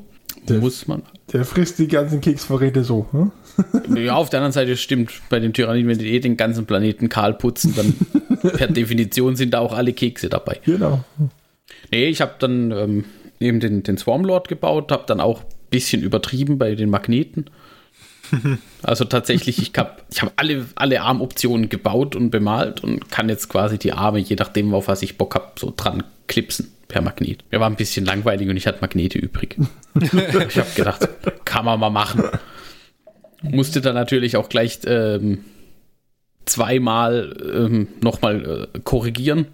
Der, 0.48 0.58
Muss 0.58 0.86
man. 0.86 1.02
Der 1.32 1.44
frisst 1.44 1.78
die 1.78 1.88
ganzen 1.88 2.20
Keksvorräte 2.20 2.84
so. 2.84 3.06
Hm? 3.12 3.32
Ja, 3.96 4.14
auf 4.14 4.30
der 4.30 4.38
anderen 4.38 4.52
Seite 4.52 4.76
stimmt, 4.76 5.10
bei 5.30 5.40
den 5.40 5.52
Tyranniden, 5.52 5.90
wenn 5.90 5.98
die 5.98 6.12
eh 6.12 6.20
den 6.20 6.36
ganzen 6.36 6.64
Planeten 6.64 7.08
kahl 7.08 7.34
putzen, 7.34 7.74
dann 7.74 7.94
per 8.52 8.68
Definition 8.68 9.34
sind 9.34 9.52
da 9.52 9.58
auch 9.58 9.72
alle 9.72 9.92
Kekse 9.92 10.28
dabei. 10.28 10.60
Genau. 10.64 11.02
Nee, 11.90 12.06
ich 12.06 12.20
habe 12.20 12.34
dann 12.38 12.70
ähm, 12.70 13.04
eben 13.40 13.58
den, 13.58 13.82
den 13.82 13.98
Swarmlord 13.98 14.46
gebaut, 14.48 14.92
habe 14.92 15.04
dann 15.06 15.20
auch 15.20 15.42
bisschen 15.70 16.02
übertrieben 16.02 16.58
bei 16.58 16.74
den 16.74 16.90
Magneten. 16.90 17.46
Also 18.82 19.04
tatsächlich, 19.04 19.58
ich 19.58 19.72
habe 19.76 19.96
ich 20.10 20.22
hab 20.22 20.32
alle, 20.36 20.66
alle 20.76 21.00
Armoptionen 21.00 21.68
gebaut 21.68 22.14
und 22.14 22.30
bemalt 22.30 22.84
und 22.84 23.10
kann 23.10 23.28
jetzt 23.28 23.48
quasi 23.48 23.76
die 23.76 23.92
Arme, 23.92 24.20
je 24.20 24.36
nachdem, 24.36 24.72
auf 24.72 24.86
was 24.86 25.02
ich 25.02 25.18
Bock 25.18 25.34
habe, 25.34 25.52
so 25.58 25.72
dran 25.76 26.04
klipsen 26.28 26.70
per 26.86 27.02
Magnet. 27.02 27.44
Mir 27.50 27.58
war 27.58 27.68
ein 27.68 27.76
bisschen 27.76 28.04
langweilig 28.04 28.48
und 28.48 28.56
ich 28.56 28.66
hatte 28.66 28.80
Magnete 28.80 29.18
übrig. 29.18 29.56
ich 30.00 30.58
habe 30.58 30.70
gedacht, 30.76 31.08
kann 31.44 31.64
man 31.64 31.80
mal 31.80 31.90
machen. 31.90 32.22
Musste 33.42 33.80
dann 33.80 33.94
natürlich 33.94 34.36
auch 34.36 34.48
gleich 34.48 34.80
ähm, 34.86 35.44
zweimal 36.46 37.36
ähm, 37.52 37.88
nochmal 38.00 38.68
äh, 38.74 38.78
korrigieren, 38.80 39.46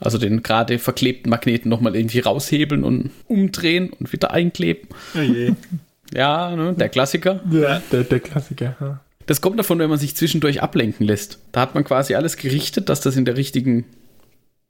also 0.00 0.18
den 0.18 0.42
gerade 0.42 0.78
verklebten 0.78 1.30
Magneten 1.30 1.68
nochmal 1.68 1.96
irgendwie 1.96 2.20
raushebeln 2.20 2.84
und 2.84 3.10
umdrehen 3.28 3.90
und 3.98 4.12
wieder 4.12 4.30
einkleben. 4.32 4.88
Oh. 5.14 5.54
Ja, 6.12 6.56
ne, 6.56 6.74
der 6.74 6.88
Klassiker. 6.88 7.38
Ja, 7.52 7.80
der, 7.92 8.02
der 8.02 8.18
Klassiker. 8.18 8.76
Ja. 8.80 9.00
Das 9.26 9.40
kommt 9.40 9.60
davon, 9.60 9.78
wenn 9.78 9.90
man 9.90 9.98
sich 10.00 10.16
zwischendurch 10.16 10.60
ablenken 10.60 11.06
lässt. 11.06 11.38
Da 11.52 11.60
hat 11.60 11.76
man 11.76 11.84
quasi 11.84 12.16
alles 12.16 12.36
gerichtet, 12.36 12.88
dass 12.88 13.00
das 13.00 13.16
in 13.16 13.24
der 13.24 13.36
richtigen 13.36 13.84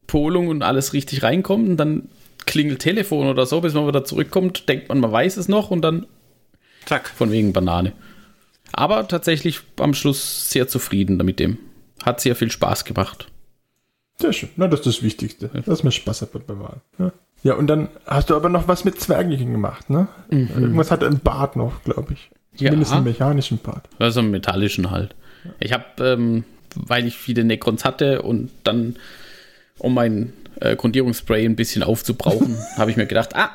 Polung 0.07 0.49
und 0.49 0.63
alles 0.63 0.93
richtig 0.93 1.23
reinkommt 1.23 1.67
und 1.67 1.77
dann 1.79 2.11
klingelt 2.45 2.81
Telefon 2.81 3.27
oder 3.27 3.47
so, 3.47 3.63
bis 3.63 3.73
man 3.73 3.89
wieder 3.89 4.05
zurückkommt, 4.05 4.69
denkt 4.69 4.91
man, 4.91 5.01
man 5.01 5.11
weiß 5.11 5.39
es 5.39 5.49
noch 5.49 5.71
und 5.71 5.81
dann 5.81 6.05
Zack. 6.85 7.09
Von 7.09 7.31
wegen 7.31 7.53
Banane. 7.53 7.93
Aber 8.73 9.07
tatsächlich 9.09 9.61
am 9.79 9.95
Schluss 9.95 10.51
sehr 10.51 10.69
zufrieden 10.69 11.19
damit 11.19 11.39
dem. 11.39 11.59
Hat 12.05 12.21
sehr 12.21 12.37
viel 12.37 12.51
Spaß 12.51 12.85
gemacht. 12.85 13.30
Sehr 14.21 14.33
schön. 14.33 14.51
Na, 14.57 14.69
das 14.69 14.81
ist 14.81 14.87
das 14.87 15.03
Wichtigste, 15.03 15.49
dass 15.65 15.83
mir 15.83 15.93
Spaß 15.93 16.23
hat 16.23 16.47
beim 16.47 16.59
Malen. 16.59 16.81
Ja. 16.99 17.13
ja, 17.43 17.55
und 17.55 17.69
dann 17.69 17.89
hast 18.07 18.29
du 18.29 18.37
aber 18.37 18.49
noch 18.51 18.69
was 18.69 18.85
mit 18.85 19.01
Zwerglichen 19.01 19.53
gemacht, 19.53 19.89
ne? 19.89 20.09
Mhm. 20.31 20.51
Irgendwas 20.57 20.91
hat 20.91 21.03
ein 21.03 21.21
Bart 21.21 21.57
noch, 21.57 21.83
glaube 21.85 22.13
ich. 22.13 22.31
Zumindest 22.55 22.91
ja. 22.91 22.99
einen 22.99 23.07
mechanischen 23.07 23.59
Part. 23.59 23.89
Also 23.99 24.21
einen 24.21 24.31
metallischen 24.31 24.91
halt. 24.91 25.15
Ich 25.59 25.73
habe, 25.73 25.85
ähm, 26.01 26.45
weil 26.75 27.07
ich 27.07 27.17
viele 27.17 27.45
Necrons 27.45 27.85
hatte 27.85 28.23
und 28.23 28.51
dann, 28.65 28.97
um 29.79 29.95
mein 29.95 30.35
äh, 30.61 30.77
Grundierungsspray 30.77 31.47
ein 31.47 31.57
bisschen 31.57 31.83
aufzubrauchen, 31.83 32.59
habe 32.77 32.91
ich 32.91 32.99
mir 32.99 33.07
gedacht, 33.07 33.35
ah, 33.35 33.51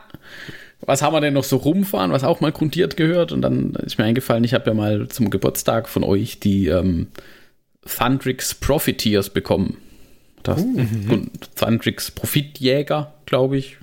was 0.81 1.01
haben 1.01 1.13
wir 1.13 1.21
denn 1.21 1.33
noch 1.33 1.43
so 1.43 1.57
rumfahren, 1.57 2.11
was 2.11 2.23
auch 2.23 2.41
mal 2.41 2.51
grundiert 2.51 2.97
gehört? 2.97 3.31
Und 3.31 3.41
dann 3.41 3.75
ist 3.75 3.97
mir 3.97 4.05
eingefallen, 4.05 4.43
ich 4.43 4.53
habe 4.53 4.65
ja 4.67 4.73
mal 4.73 5.07
zum 5.09 5.29
Geburtstag 5.29 5.87
von 5.89 6.03
euch 6.03 6.39
die 6.39 6.67
ähm, 6.67 7.07
Thundrix 7.85 8.55
Profiteers 8.55 9.29
bekommen. 9.29 9.77
Das 10.45 10.61
uh, 10.61 10.65
mhm. 10.65 11.31
Thundrix 11.55 12.11
Profitjäger, 12.11 13.13
glaube 13.25 13.57
ich. 13.57 13.77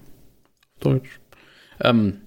Deutsch. 0.80 1.18
Ähm, 1.80 2.18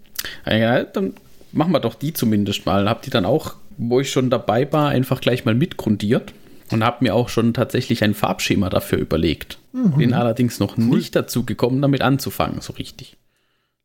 ja, 0.46 0.84
dann 0.84 1.14
machen 1.54 1.72
wir 1.72 1.80
doch 1.80 1.96
die 1.96 2.14
zumindest 2.14 2.66
mal. 2.66 2.90
Hab 2.90 3.02
die 3.02 3.10
dann 3.10 3.26
auch, 3.26 3.56
wo 3.78 4.02
ich 4.02 4.12
schon 4.12 4.30
dabei 4.30 4.72
war, 4.72 4.90
einfach 4.90 5.22
gleich 5.22 5.46
mal 5.46 5.56
mitgrundiert 5.56 6.34
und 6.70 6.84
habe 6.84 7.04
mir 7.04 7.16
auch 7.16 7.30
schon 7.30 7.54
tatsächlich 7.54 8.04
ein 8.04 8.14
Farbschema 8.14 8.70
dafür 8.70 9.00
überlegt. 9.00 9.58
Mhm. 9.72 9.98
Bin 9.98 10.14
allerdings 10.14 10.60
noch 10.60 10.78
cool. 10.78 10.98
nicht 10.98 11.16
dazu 11.16 11.46
gekommen, 11.46 11.82
damit 11.82 12.02
anzufangen, 12.02 12.60
so 12.60 12.74
richtig. 12.74 13.16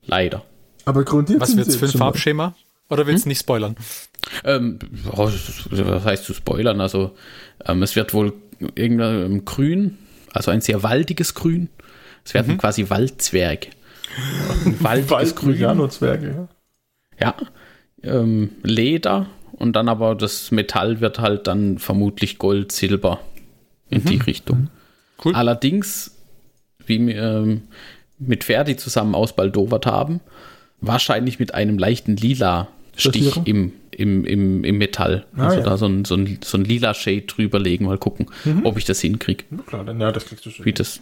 Leider. 0.05 0.45
Aber 0.85 1.05
grundiert 1.05 1.41
Was 1.41 1.57
wird's 1.57 1.77
für 1.77 1.87
ein 1.87 1.93
Farbschema? 1.93 2.57
Oder 2.89 3.07
willst 3.07 3.25
du 3.25 3.27
hm? 3.27 3.31
nicht 3.31 3.41
spoilern? 3.41 3.77
Ähm, 4.45 4.81
was 5.05 6.05
heißt 6.05 6.25
zu 6.25 6.35
spoilern? 6.35 6.81
Also, 6.81 7.13
ähm, 7.65 7.85
es 7.85 7.95
wird 7.95 8.15
wohl 8.15 8.33
irgendein 8.75 9.45
Grün, 9.45 9.99
also 10.33 10.51
ein 10.51 10.61
sehr 10.61 10.83
waldiges 10.83 11.35
Grün. 11.35 11.69
Es 12.25 12.35
werden 12.35 12.55
mhm. 12.55 12.59
quasi 12.59 12.89
Waldzwerge. 12.91 13.69
waldiges 14.81 15.35
Grün. 15.35 15.59
Ja. 15.61 15.69
ja 17.21 17.35
ähm, 18.03 18.51
Leder 18.63 19.27
und 19.53 19.75
dann 19.75 19.89
aber 19.89 20.15
das 20.15 20.51
Metall 20.51 21.01
wird 21.01 21.19
halt 21.19 21.47
dann 21.47 21.79
vermutlich 21.79 22.39
Gold, 22.39 22.73
Silber 22.73 23.21
in 23.91 24.03
mhm. 24.03 24.07
die 24.07 24.17
Richtung. 24.17 24.59
Mhm. 24.59 24.69
Cool. 25.25 25.35
Allerdings, 25.35 26.17
wie 26.87 27.07
wir 27.07 27.23
ähm, 27.23 27.63
mit 28.19 28.45
Ferdi 28.45 28.77
zusammen 28.77 29.15
ausbaldowert 29.15 29.87
haben, 29.87 30.21
wahrscheinlich 30.81 31.39
mit 31.39 31.55
einem 31.55 31.79
leichten 31.79 32.17
lila 32.17 32.69
Stich 32.97 33.37
im, 33.45 33.73
im, 33.91 34.25
im, 34.25 34.65
im 34.65 34.79
Metall. 34.79 35.27
Ah, 35.37 35.47
also 35.47 35.59
ja. 35.59 35.65
da 35.65 35.77
so 35.77 35.87
ein, 35.87 36.05
so, 36.05 36.15
ein, 36.15 36.39
so 36.43 36.59
ein 36.59 36.65
lila 36.65 36.95
Shade 36.95 37.23
drüberlegen, 37.23 37.87
mal 37.87 37.99
gucken, 37.99 38.27
mhm. 38.45 38.67
ob 38.67 38.77
ich 38.77 38.85
das 38.85 39.01
hinkriege. 39.01 39.45
Na 39.51 39.63
klar, 39.63 39.85
dann 39.85 40.01
ja, 40.01 40.13
das 40.13 40.27
kriegst 40.27 40.45
du 40.47 40.51
schon. 40.51 40.65
Wie 40.65 40.73
das, 40.73 41.01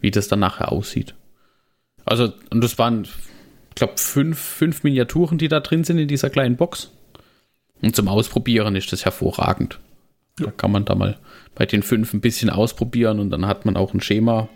wie 0.00 0.10
das 0.10 0.28
dann 0.28 0.40
nachher 0.40 0.72
aussieht. 0.72 1.14
Also, 2.04 2.32
und 2.50 2.62
das 2.62 2.78
waren 2.78 3.06
glaube, 3.78 3.94
fünf, 3.96 4.38
fünf 4.38 4.82
Miniaturen, 4.82 5.38
die 5.38 5.48
da 5.48 5.60
drin 5.60 5.84
sind 5.84 5.98
in 5.98 6.08
dieser 6.08 6.30
kleinen 6.30 6.56
Box. 6.56 6.90
Und 7.80 7.96
zum 7.96 8.08
Ausprobieren 8.08 8.76
ist 8.76 8.92
das 8.92 9.04
hervorragend. 9.04 9.78
Da 10.36 10.50
kann 10.50 10.70
man 10.70 10.84
da 10.84 10.94
mal 10.94 11.18
bei 11.54 11.66
den 11.66 11.82
fünf 11.82 12.12
ein 12.12 12.20
bisschen 12.20 12.50
ausprobieren 12.50 13.18
und 13.18 13.30
dann 13.30 13.46
hat 13.46 13.64
man 13.64 13.76
auch 13.76 13.94
ein 13.94 14.00
Schema. 14.00 14.48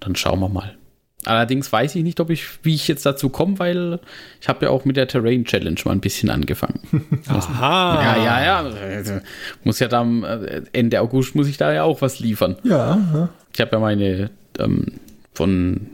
Dann 0.00 0.16
schauen 0.16 0.40
wir 0.40 0.48
mal. 0.48 0.76
Allerdings 1.24 1.72
weiß 1.72 1.94
ich 1.94 2.02
nicht, 2.02 2.18
ob 2.18 2.30
ich, 2.30 2.44
wie 2.64 2.74
ich 2.74 2.88
jetzt 2.88 3.06
dazu 3.06 3.28
komme, 3.28 3.58
weil 3.58 4.00
ich 4.40 4.48
habe 4.48 4.66
ja 4.66 4.70
auch 4.70 4.84
mit 4.84 4.96
der 4.96 5.06
Terrain 5.06 5.44
Challenge 5.44 5.78
mal 5.84 5.92
ein 5.92 6.00
bisschen 6.00 6.30
angefangen. 6.30 6.80
Aha. 7.28 8.02
Ja, 8.02 8.24
ja, 8.24 8.44
ja. 8.44 8.58
Also, 8.58 9.20
muss 9.62 9.78
ja 9.78 9.88
dann 9.88 10.24
äh, 10.24 10.62
Ende 10.72 11.00
August 11.00 11.34
muss 11.34 11.46
ich 11.46 11.58
da 11.58 11.72
ja 11.72 11.84
auch 11.84 12.02
was 12.02 12.18
liefern. 12.18 12.56
Ja. 12.64 12.98
ja. 13.14 13.28
Ich 13.54 13.60
habe 13.60 13.70
ja 13.72 13.78
meine 13.78 14.30
ähm, 14.58 14.86
von 15.32 15.88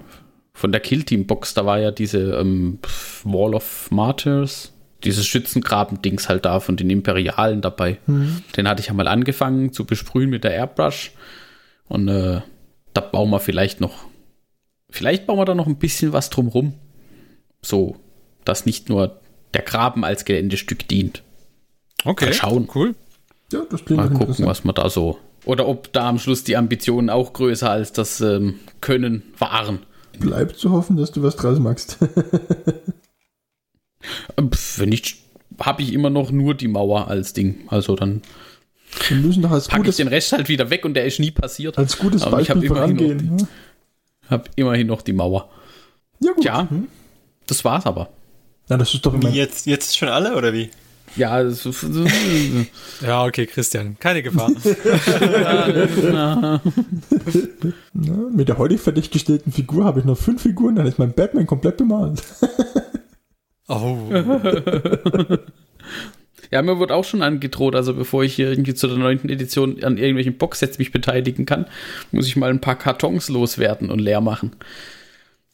von 0.59 0.73
der 0.73 0.81
Kill 0.81 1.05
Team 1.05 1.27
Box, 1.27 1.55
da 1.55 1.65
war 1.67 1.79
ja 1.79 1.93
diese 1.93 2.19
ähm, 2.33 2.81
Wall 3.23 3.55
of 3.55 3.93
Martyrs, 3.93 4.73
dieses 5.05 5.25
Schützengraben-Dings 5.25 6.29
halt 6.29 6.45
da 6.45 6.59
von 6.59 6.77
den 6.77 6.91
Imperialen 6.91 7.61
dabei. 7.61 7.99
Mhm. 8.07 8.43
Den 8.57 8.69
hatte 8.69 8.81
ich 8.81 8.89
ja 8.89 8.95
mal 8.95 9.07
angefangen 9.07 9.73
zu 9.73 9.85
besprühen 9.85 10.31
mit 10.31 10.43
der 10.43 10.55
Airbrush. 10.55 11.13
Und 11.87 12.09
äh, 12.09 12.41
da 12.93 13.01
bauen 13.01 13.31
wir 13.31 13.39
vielleicht 13.39 13.81
noch, 13.81 14.08
vielleicht 14.91 15.27
bauen 15.27 15.39
wir 15.39 15.45
da 15.45 15.55
noch 15.55 15.67
ein 15.67 15.79
bisschen 15.79 16.13
was 16.13 16.31
drumrum. 16.31 16.75
So, 17.63 17.97
dass 18.45 18.67
nicht 18.67 18.89
nur 18.89 19.21
der 19.55 19.63
Graben 19.63 20.05
als 20.05 20.25
Geländestück 20.25 20.89
dient. 20.89 21.23
Okay. 22.05 22.27
Mal 22.27 22.33
schauen. 22.33 22.69
Cool. 22.75 22.95
Ja, 23.53 23.63
das 23.69 23.85
klingt 23.85 24.01
Mal 24.01 24.11
gucken, 24.11 24.47
was 24.47 24.65
man 24.65 24.75
da 24.75 24.91
so. 24.91 25.19
Oder 25.45 25.67
ob 25.67 25.93
da 25.93 26.09
am 26.09 26.19
Schluss 26.19 26.45
die 26.45 26.57
Ambitionen 26.57 27.11
auch 27.11 27.33
größer 27.33 27.71
als 27.71 27.93
das 27.93 28.21
ähm, 28.21 28.61
Können 28.81 29.23
waren. 29.39 29.81
Bleibt 30.19 30.57
zu 30.57 30.73
hoffen, 30.73 30.97
dass 30.97 31.13
du 31.13 31.23
was 31.23 31.37
draus 31.37 31.59
machst. 31.59 31.99
Wenn 34.37 34.89
nicht, 34.89 35.19
habe 35.61 35.83
ich 35.83 35.93
immer 35.93 36.11
noch 36.11 36.31
nur 36.31 36.55
die 36.55 36.69
Mauer 36.69 37.09
als 37.09 37.33
Ding. 37.33 37.67
Also 37.69 37.97
dann 37.97 38.23
wir 39.09 39.17
müssen 39.19 39.43
doch 39.43 39.51
als 39.51 39.69
packe 39.69 39.91
ich 39.91 39.97
den 39.97 40.09
Rest 40.09 40.33
halt 40.33 40.49
wieder 40.49 40.71
weg 40.71 40.85
und 40.85 40.95
der 40.95 41.05
ist 41.05 41.21
nie 41.21 41.31
passiert. 41.31 41.77
Als 41.79 41.99
gutes 41.99 42.23
Aber 42.23 42.39
Beispiel 42.39 42.65
ich 42.65 42.71
habe 42.71 42.95
immerhin, 42.97 43.27
noch 43.27 43.37
die, 43.37 43.47
hab 44.29 44.51
immerhin 44.57 44.87
noch 44.87 45.03
die 45.03 45.13
Mauer. 45.13 45.49
Ja, 46.21 46.33
gut. 46.33 46.45
Ja, 46.45 46.69
hm? 46.69 46.89
das 47.47 47.65
war's 47.65 47.87
aber. 47.87 48.11
Na, 48.69 48.77
das 48.77 48.93
ist 48.93 49.05
doch 49.07 49.15
immer 49.15 49.31
jetzt, 49.31 49.67
jetzt 49.67 49.97
schon 49.97 50.09
alle, 50.09 50.37
oder 50.37 50.53
wie? 50.53 50.71
Ja, 51.17 51.49
so, 51.51 51.73
so, 51.73 52.05
ja, 53.01 53.25
okay, 53.25 53.47
Christian, 53.47 53.97
keine 53.99 54.23
Gefahr. 54.23 54.51
Na, 56.13 56.61
mit 58.31 58.49
der 58.49 58.59
heute 58.59 58.77
fertiggestellten 58.79 59.53
Figur 59.53 59.85
habe 59.85 60.01
ich 60.01 60.07
noch 60.07 60.19
fünf 60.19 60.43
Figuren, 60.43 60.77
dann 60.77 60.87
ist 60.87 60.99
mein 60.99 61.13
Batman 61.13 61.47
komplett 61.47 61.79
bemalt. 61.79 62.23
oh. 63.69 63.97
Ja, 66.51 66.63
mir 66.63 66.79
wird 66.79 66.93
auch 66.93 67.05
schon 67.05 67.23
angedroht, 67.23 67.75
also 67.75 67.95
bevor 67.95 68.25
ich 68.25 68.35
hier 68.35 68.49
irgendwie 68.49 68.75
zu 68.75 68.87
der 68.87 68.97
neunten 68.97 69.29
Edition 69.29 69.83
an 69.85 69.99
irgendwelchen 69.99 70.39
Boxsets 70.39 70.79
mich 70.79 70.93
beteiligen 70.93 71.47
kann, 71.47 71.67
muss 72.11 72.27
ich 72.27 72.37
mal 72.37 72.51
ein 72.51 72.61
paar 72.61 72.77
Kartons 72.77 73.29
loswerden 73.29 73.91
und 73.91 73.99
leer 73.99 74.21
machen. 74.21 74.53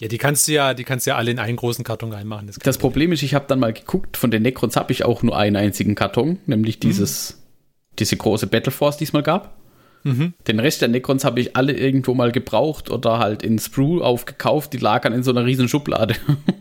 Ja, 0.01 0.09
die 0.09 0.19
kannst 0.19 0.49
du 0.49 0.53
ja, 0.53 0.75
die 0.75 0.85
kannst 0.85 1.07
du 1.07 1.11
ja 1.11 1.16
alle 1.16 1.31
in 1.31 1.39
einen 1.39 1.57
großen 1.57 1.85
Karton 1.85 2.12
reinmachen. 2.12 2.47
Das, 2.47 2.59
das 2.59 2.79
Problem 2.79 3.12
ist, 3.12 3.23
ich 3.23 3.35
habe 3.35 3.47
dann 3.49 3.61
mal 3.61 3.73
geguckt, 3.73 4.16
von 4.16 4.31
den 4.31 4.43
Necrons 4.43 4.77
habe 4.77 4.93
ich 4.93 5.05
auch 5.05 5.23
nur 5.23 5.37
einen 5.37 5.57
einzigen 5.57 5.95
Karton, 5.95 6.39
nämlich 6.47 6.81
dieses, 6.81 7.35
mhm. 7.35 7.97
diese 8.01 8.16
große 8.16 8.47
Battle 8.49 8.73
Force, 8.73 8.97
die 8.97 9.05
es 9.05 9.12
mal 9.12 9.23
gab. 9.23 9.57
Mhm. 10.03 10.35
Den 10.47 10.61
Rest 10.61 10.83
der 10.83 10.89
Necrons 10.89 11.25
habe 11.25 11.41
ich 11.41 11.57
alle 11.57 11.73
irgendwo 11.73 12.12
mal 12.15 12.33
gebraucht 12.33 12.91
oder 12.91 13.19
halt 13.19 13.43
in 13.43 13.59
Sprue 13.59 14.05
aufgekauft, 14.05 14.73
die 14.73 14.79
lagern 14.79 15.12
in 15.12 15.23
so 15.23 15.31
einer 15.31 15.47
riesen 15.47 15.69
Schublade. 15.69 16.15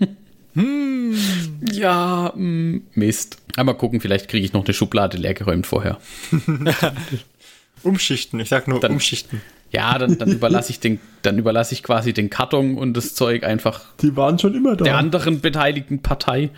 hm. 0.53 1.02
Ja, 1.71 2.33
mh, 2.35 2.39
hm, 2.39 2.83
Mist. 2.93 3.37
Aber 3.55 3.73
mal 3.73 3.77
gucken, 3.77 4.01
vielleicht 4.01 4.29
kriege 4.29 4.45
ich 4.45 4.53
noch 4.53 4.65
eine 4.65 4.73
Schublade 4.73 5.17
leergeräumt 5.17 5.67
vorher. 5.67 5.99
umschichten, 7.83 8.39
ich 8.39 8.49
sag 8.49 8.67
nur 8.67 8.79
dann, 8.79 8.93
umschichten. 8.93 9.41
Ja, 9.71 9.97
dann, 9.97 10.17
dann 10.17 10.31
überlasse 10.31 10.71
ich 10.71 10.79
den, 10.79 10.99
dann 11.23 11.37
überlasse 11.37 11.73
ich 11.73 11.83
quasi 11.83 12.13
den 12.13 12.29
Karton 12.29 12.77
und 12.77 12.95
das 12.95 13.15
Zeug 13.15 13.43
einfach. 13.43 13.85
Die 14.01 14.15
waren 14.15 14.37
schon 14.37 14.53
immer 14.55 14.75
da. 14.75 14.83
Der 14.83 14.97
anderen 14.97 15.41
beteiligten 15.41 16.01
Partei 16.01 16.51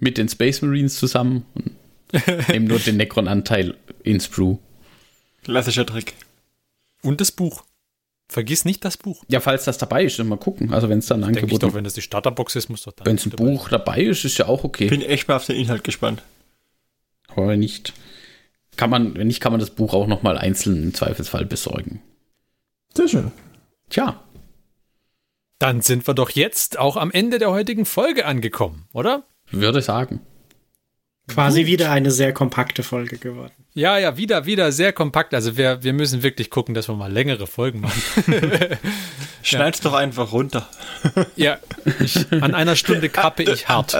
mit 0.00 0.18
den 0.18 0.28
Space 0.28 0.62
Marines 0.62 0.96
zusammen 0.98 1.44
und 1.54 1.72
nehme 2.48 2.66
nur 2.66 2.78
den 2.78 2.96
Necron-Anteil 2.96 3.74
ins 4.02 4.28
Brew. 4.28 4.58
Klassischer 5.44 5.84
Trick. 5.84 6.14
Und 7.02 7.20
das 7.20 7.30
Buch. 7.30 7.64
Vergiss 8.28 8.64
nicht 8.64 8.84
das 8.84 8.96
Buch. 8.96 9.22
Ja, 9.28 9.40
falls 9.40 9.64
das 9.64 9.78
dabei 9.78 10.04
ist, 10.04 10.18
dann 10.18 10.28
mal 10.28 10.38
gucken. 10.38 10.72
Also 10.72 10.88
wenn 10.88 10.98
es 10.98 11.06
dann 11.06 11.22
ein 11.22 11.36
Angebot 11.36 11.62
doch, 11.62 11.74
wenn 11.74 11.84
das 11.84 11.94
die 11.94 12.02
Starterbox 12.02 12.56
ist, 12.56 12.68
muss 12.68 12.82
doch 12.82 12.92
dann. 12.92 13.06
Wenn 13.06 13.16
es 13.16 13.26
ein 13.26 13.30
dabei 13.30 13.44
Buch 13.44 13.68
dabei 13.68 14.00
ist, 14.00 14.24
ist 14.24 14.38
ja 14.38 14.46
auch 14.46 14.64
okay. 14.64 14.88
Bin 14.88 15.02
echt 15.02 15.28
mal 15.28 15.36
auf 15.36 15.46
den 15.46 15.56
Inhalt 15.56 15.84
gespannt. 15.84 16.22
Aber 17.28 17.48
wenn 17.48 17.60
nicht, 17.60 17.92
kann 18.76 18.90
man, 18.90 19.14
wenn 19.16 19.26
nicht, 19.26 19.40
kann 19.40 19.52
man 19.52 19.60
das 19.60 19.70
Buch 19.70 19.92
auch 19.92 20.06
noch 20.06 20.22
mal 20.22 20.38
einzeln 20.38 20.82
im 20.82 20.94
Zweifelsfall 20.94 21.44
besorgen. 21.44 22.02
Sehr 22.94 23.08
schön. 23.08 23.32
Tja. 23.90 24.22
Dann 25.58 25.82
sind 25.82 26.06
wir 26.06 26.14
doch 26.14 26.30
jetzt 26.30 26.78
auch 26.78 26.96
am 26.96 27.10
Ende 27.10 27.38
der 27.38 27.50
heutigen 27.50 27.84
Folge 27.84 28.26
angekommen, 28.26 28.86
oder? 28.92 29.24
Würde 29.50 29.82
sagen. 29.82 30.20
Quasi 31.26 31.60
Gut. 31.60 31.72
wieder 31.72 31.90
eine 31.90 32.10
sehr 32.10 32.32
kompakte 32.32 32.82
Folge 32.82 33.16
geworden. 33.16 33.52
Ja, 33.72 33.98
ja, 33.98 34.16
wieder, 34.16 34.44
wieder 34.44 34.72
sehr 34.72 34.92
kompakt. 34.92 35.32
Also 35.32 35.56
wir, 35.56 35.82
wir 35.82 35.94
müssen 35.94 36.22
wirklich 36.22 36.50
gucken, 36.50 36.74
dass 36.74 36.88
wir 36.88 36.94
mal 36.94 37.10
längere 37.10 37.46
Folgen 37.46 37.80
machen. 37.80 38.00
Schneid's 39.42 39.78
ja. 39.82 39.90
doch 39.90 39.94
einfach 39.94 40.32
runter. 40.32 40.68
ja, 41.36 41.58
ich, 41.98 42.30
an 42.30 42.54
einer 42.54 42.76
Stunde 42.76 43.08
kappe 43.08 43.42
ich 43.42 43.68
hart. 43.68 43.96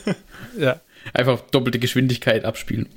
ja. 0.58 0.80
Einfach 1.14 1.40
doppelte 1.50 1.78
Geschwindigkeit 1.78 2.44
abspielen. 2.44 2.88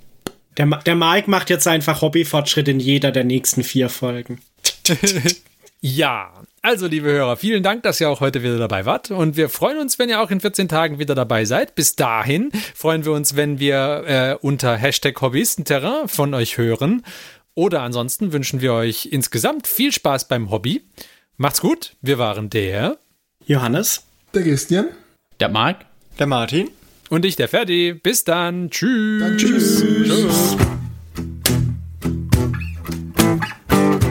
Der, 0.58 0.66
der 0.66 0.96
Mike 0.96 1.30
macht 1.30 1.50
jetzt 1.50 1.68
einfach 1.68 2.02
Hobbyfortschritt 2.02 2.68
in 2.68 2.82
jeder 2.82 3.12
der 3.12 3.24
nächsten 3.24 3.64
vier 3.64 3.88
Folgen. 3.88 4.42
ja, 5.80 6.34
also 6.62 6.88
liebe 6.88 7.12
Hörer, 7.12 7.38
vielen 7.38 7.64
Dank, 7.64 7.84
dass 7.84 8.00
ihr 8.00 8.10
auch 8.10 8.20
heute 8.20 8.44
wieder 8.44 8.58
dabei 8.58 8.86
wart. 8.86 9.12
Und 9.12 9.36
wir 9.36 9.50
freuen 9.50 9.80
uns, 9.80 9.98
wenn 10.00 10.10
ihr 10.10 10.22
auch 10.22 10.32
in 10.32 10.40
14 10.40 10.68
Tagen 10.68 11.00
wieder 11.00 11.16
dabei 11.16 11.46
seid. 11.46 11.76
Bis 11.76 11.96
dahin 11.96 12.52
freuen 12.76 13.04
wir 13.06 13.14
uns, 13.14 13.36
wenn 13.36 13.60
wir 13.60 14.04
äh, 14.06 14.46
unter 14.46 14.76
Hashtag 14.78 15.20
Hobbyistenterrain 15.22 16.08
von 16.08 16.34
euch 16.34 16.58
hören. 16.58 17.04
Oder 17.54 17.82
ansonsten 17.82 18.32
wünschen 18.32 18.62
wir 18.62 18.74
euch 18.74 19.08
insgesamt 19.12 19.68
viel 19.68 19.92
Spaß 19.92 20.28
beim 20.28 20.52
Hobby. 20.52 20.84
Macht's 21.38 21.62
gut. 21.62 21.96
Wir 22.02 22.18
waren 22.18 22.50
der 22.50 22.98
Johannes, 23.46 24.04
der 24.34 24.44
Christian, 24.44 24.86
der 25.40 25.50
Marc, 25.50 25.86
der 26.20 26.28
Martin 26.28 26.70
und 27.10 27.26
ich, 27.26 27.36
der 27.36 27.50
Ferdi. 27.50 27.94
Bis 27.94 28.24
dann. 28.24 28.70
Tschüss. 28.70 29.22
Dann 29.22 29.38
tschüss. 29.38 29.84
tschüss. 29.84 30.58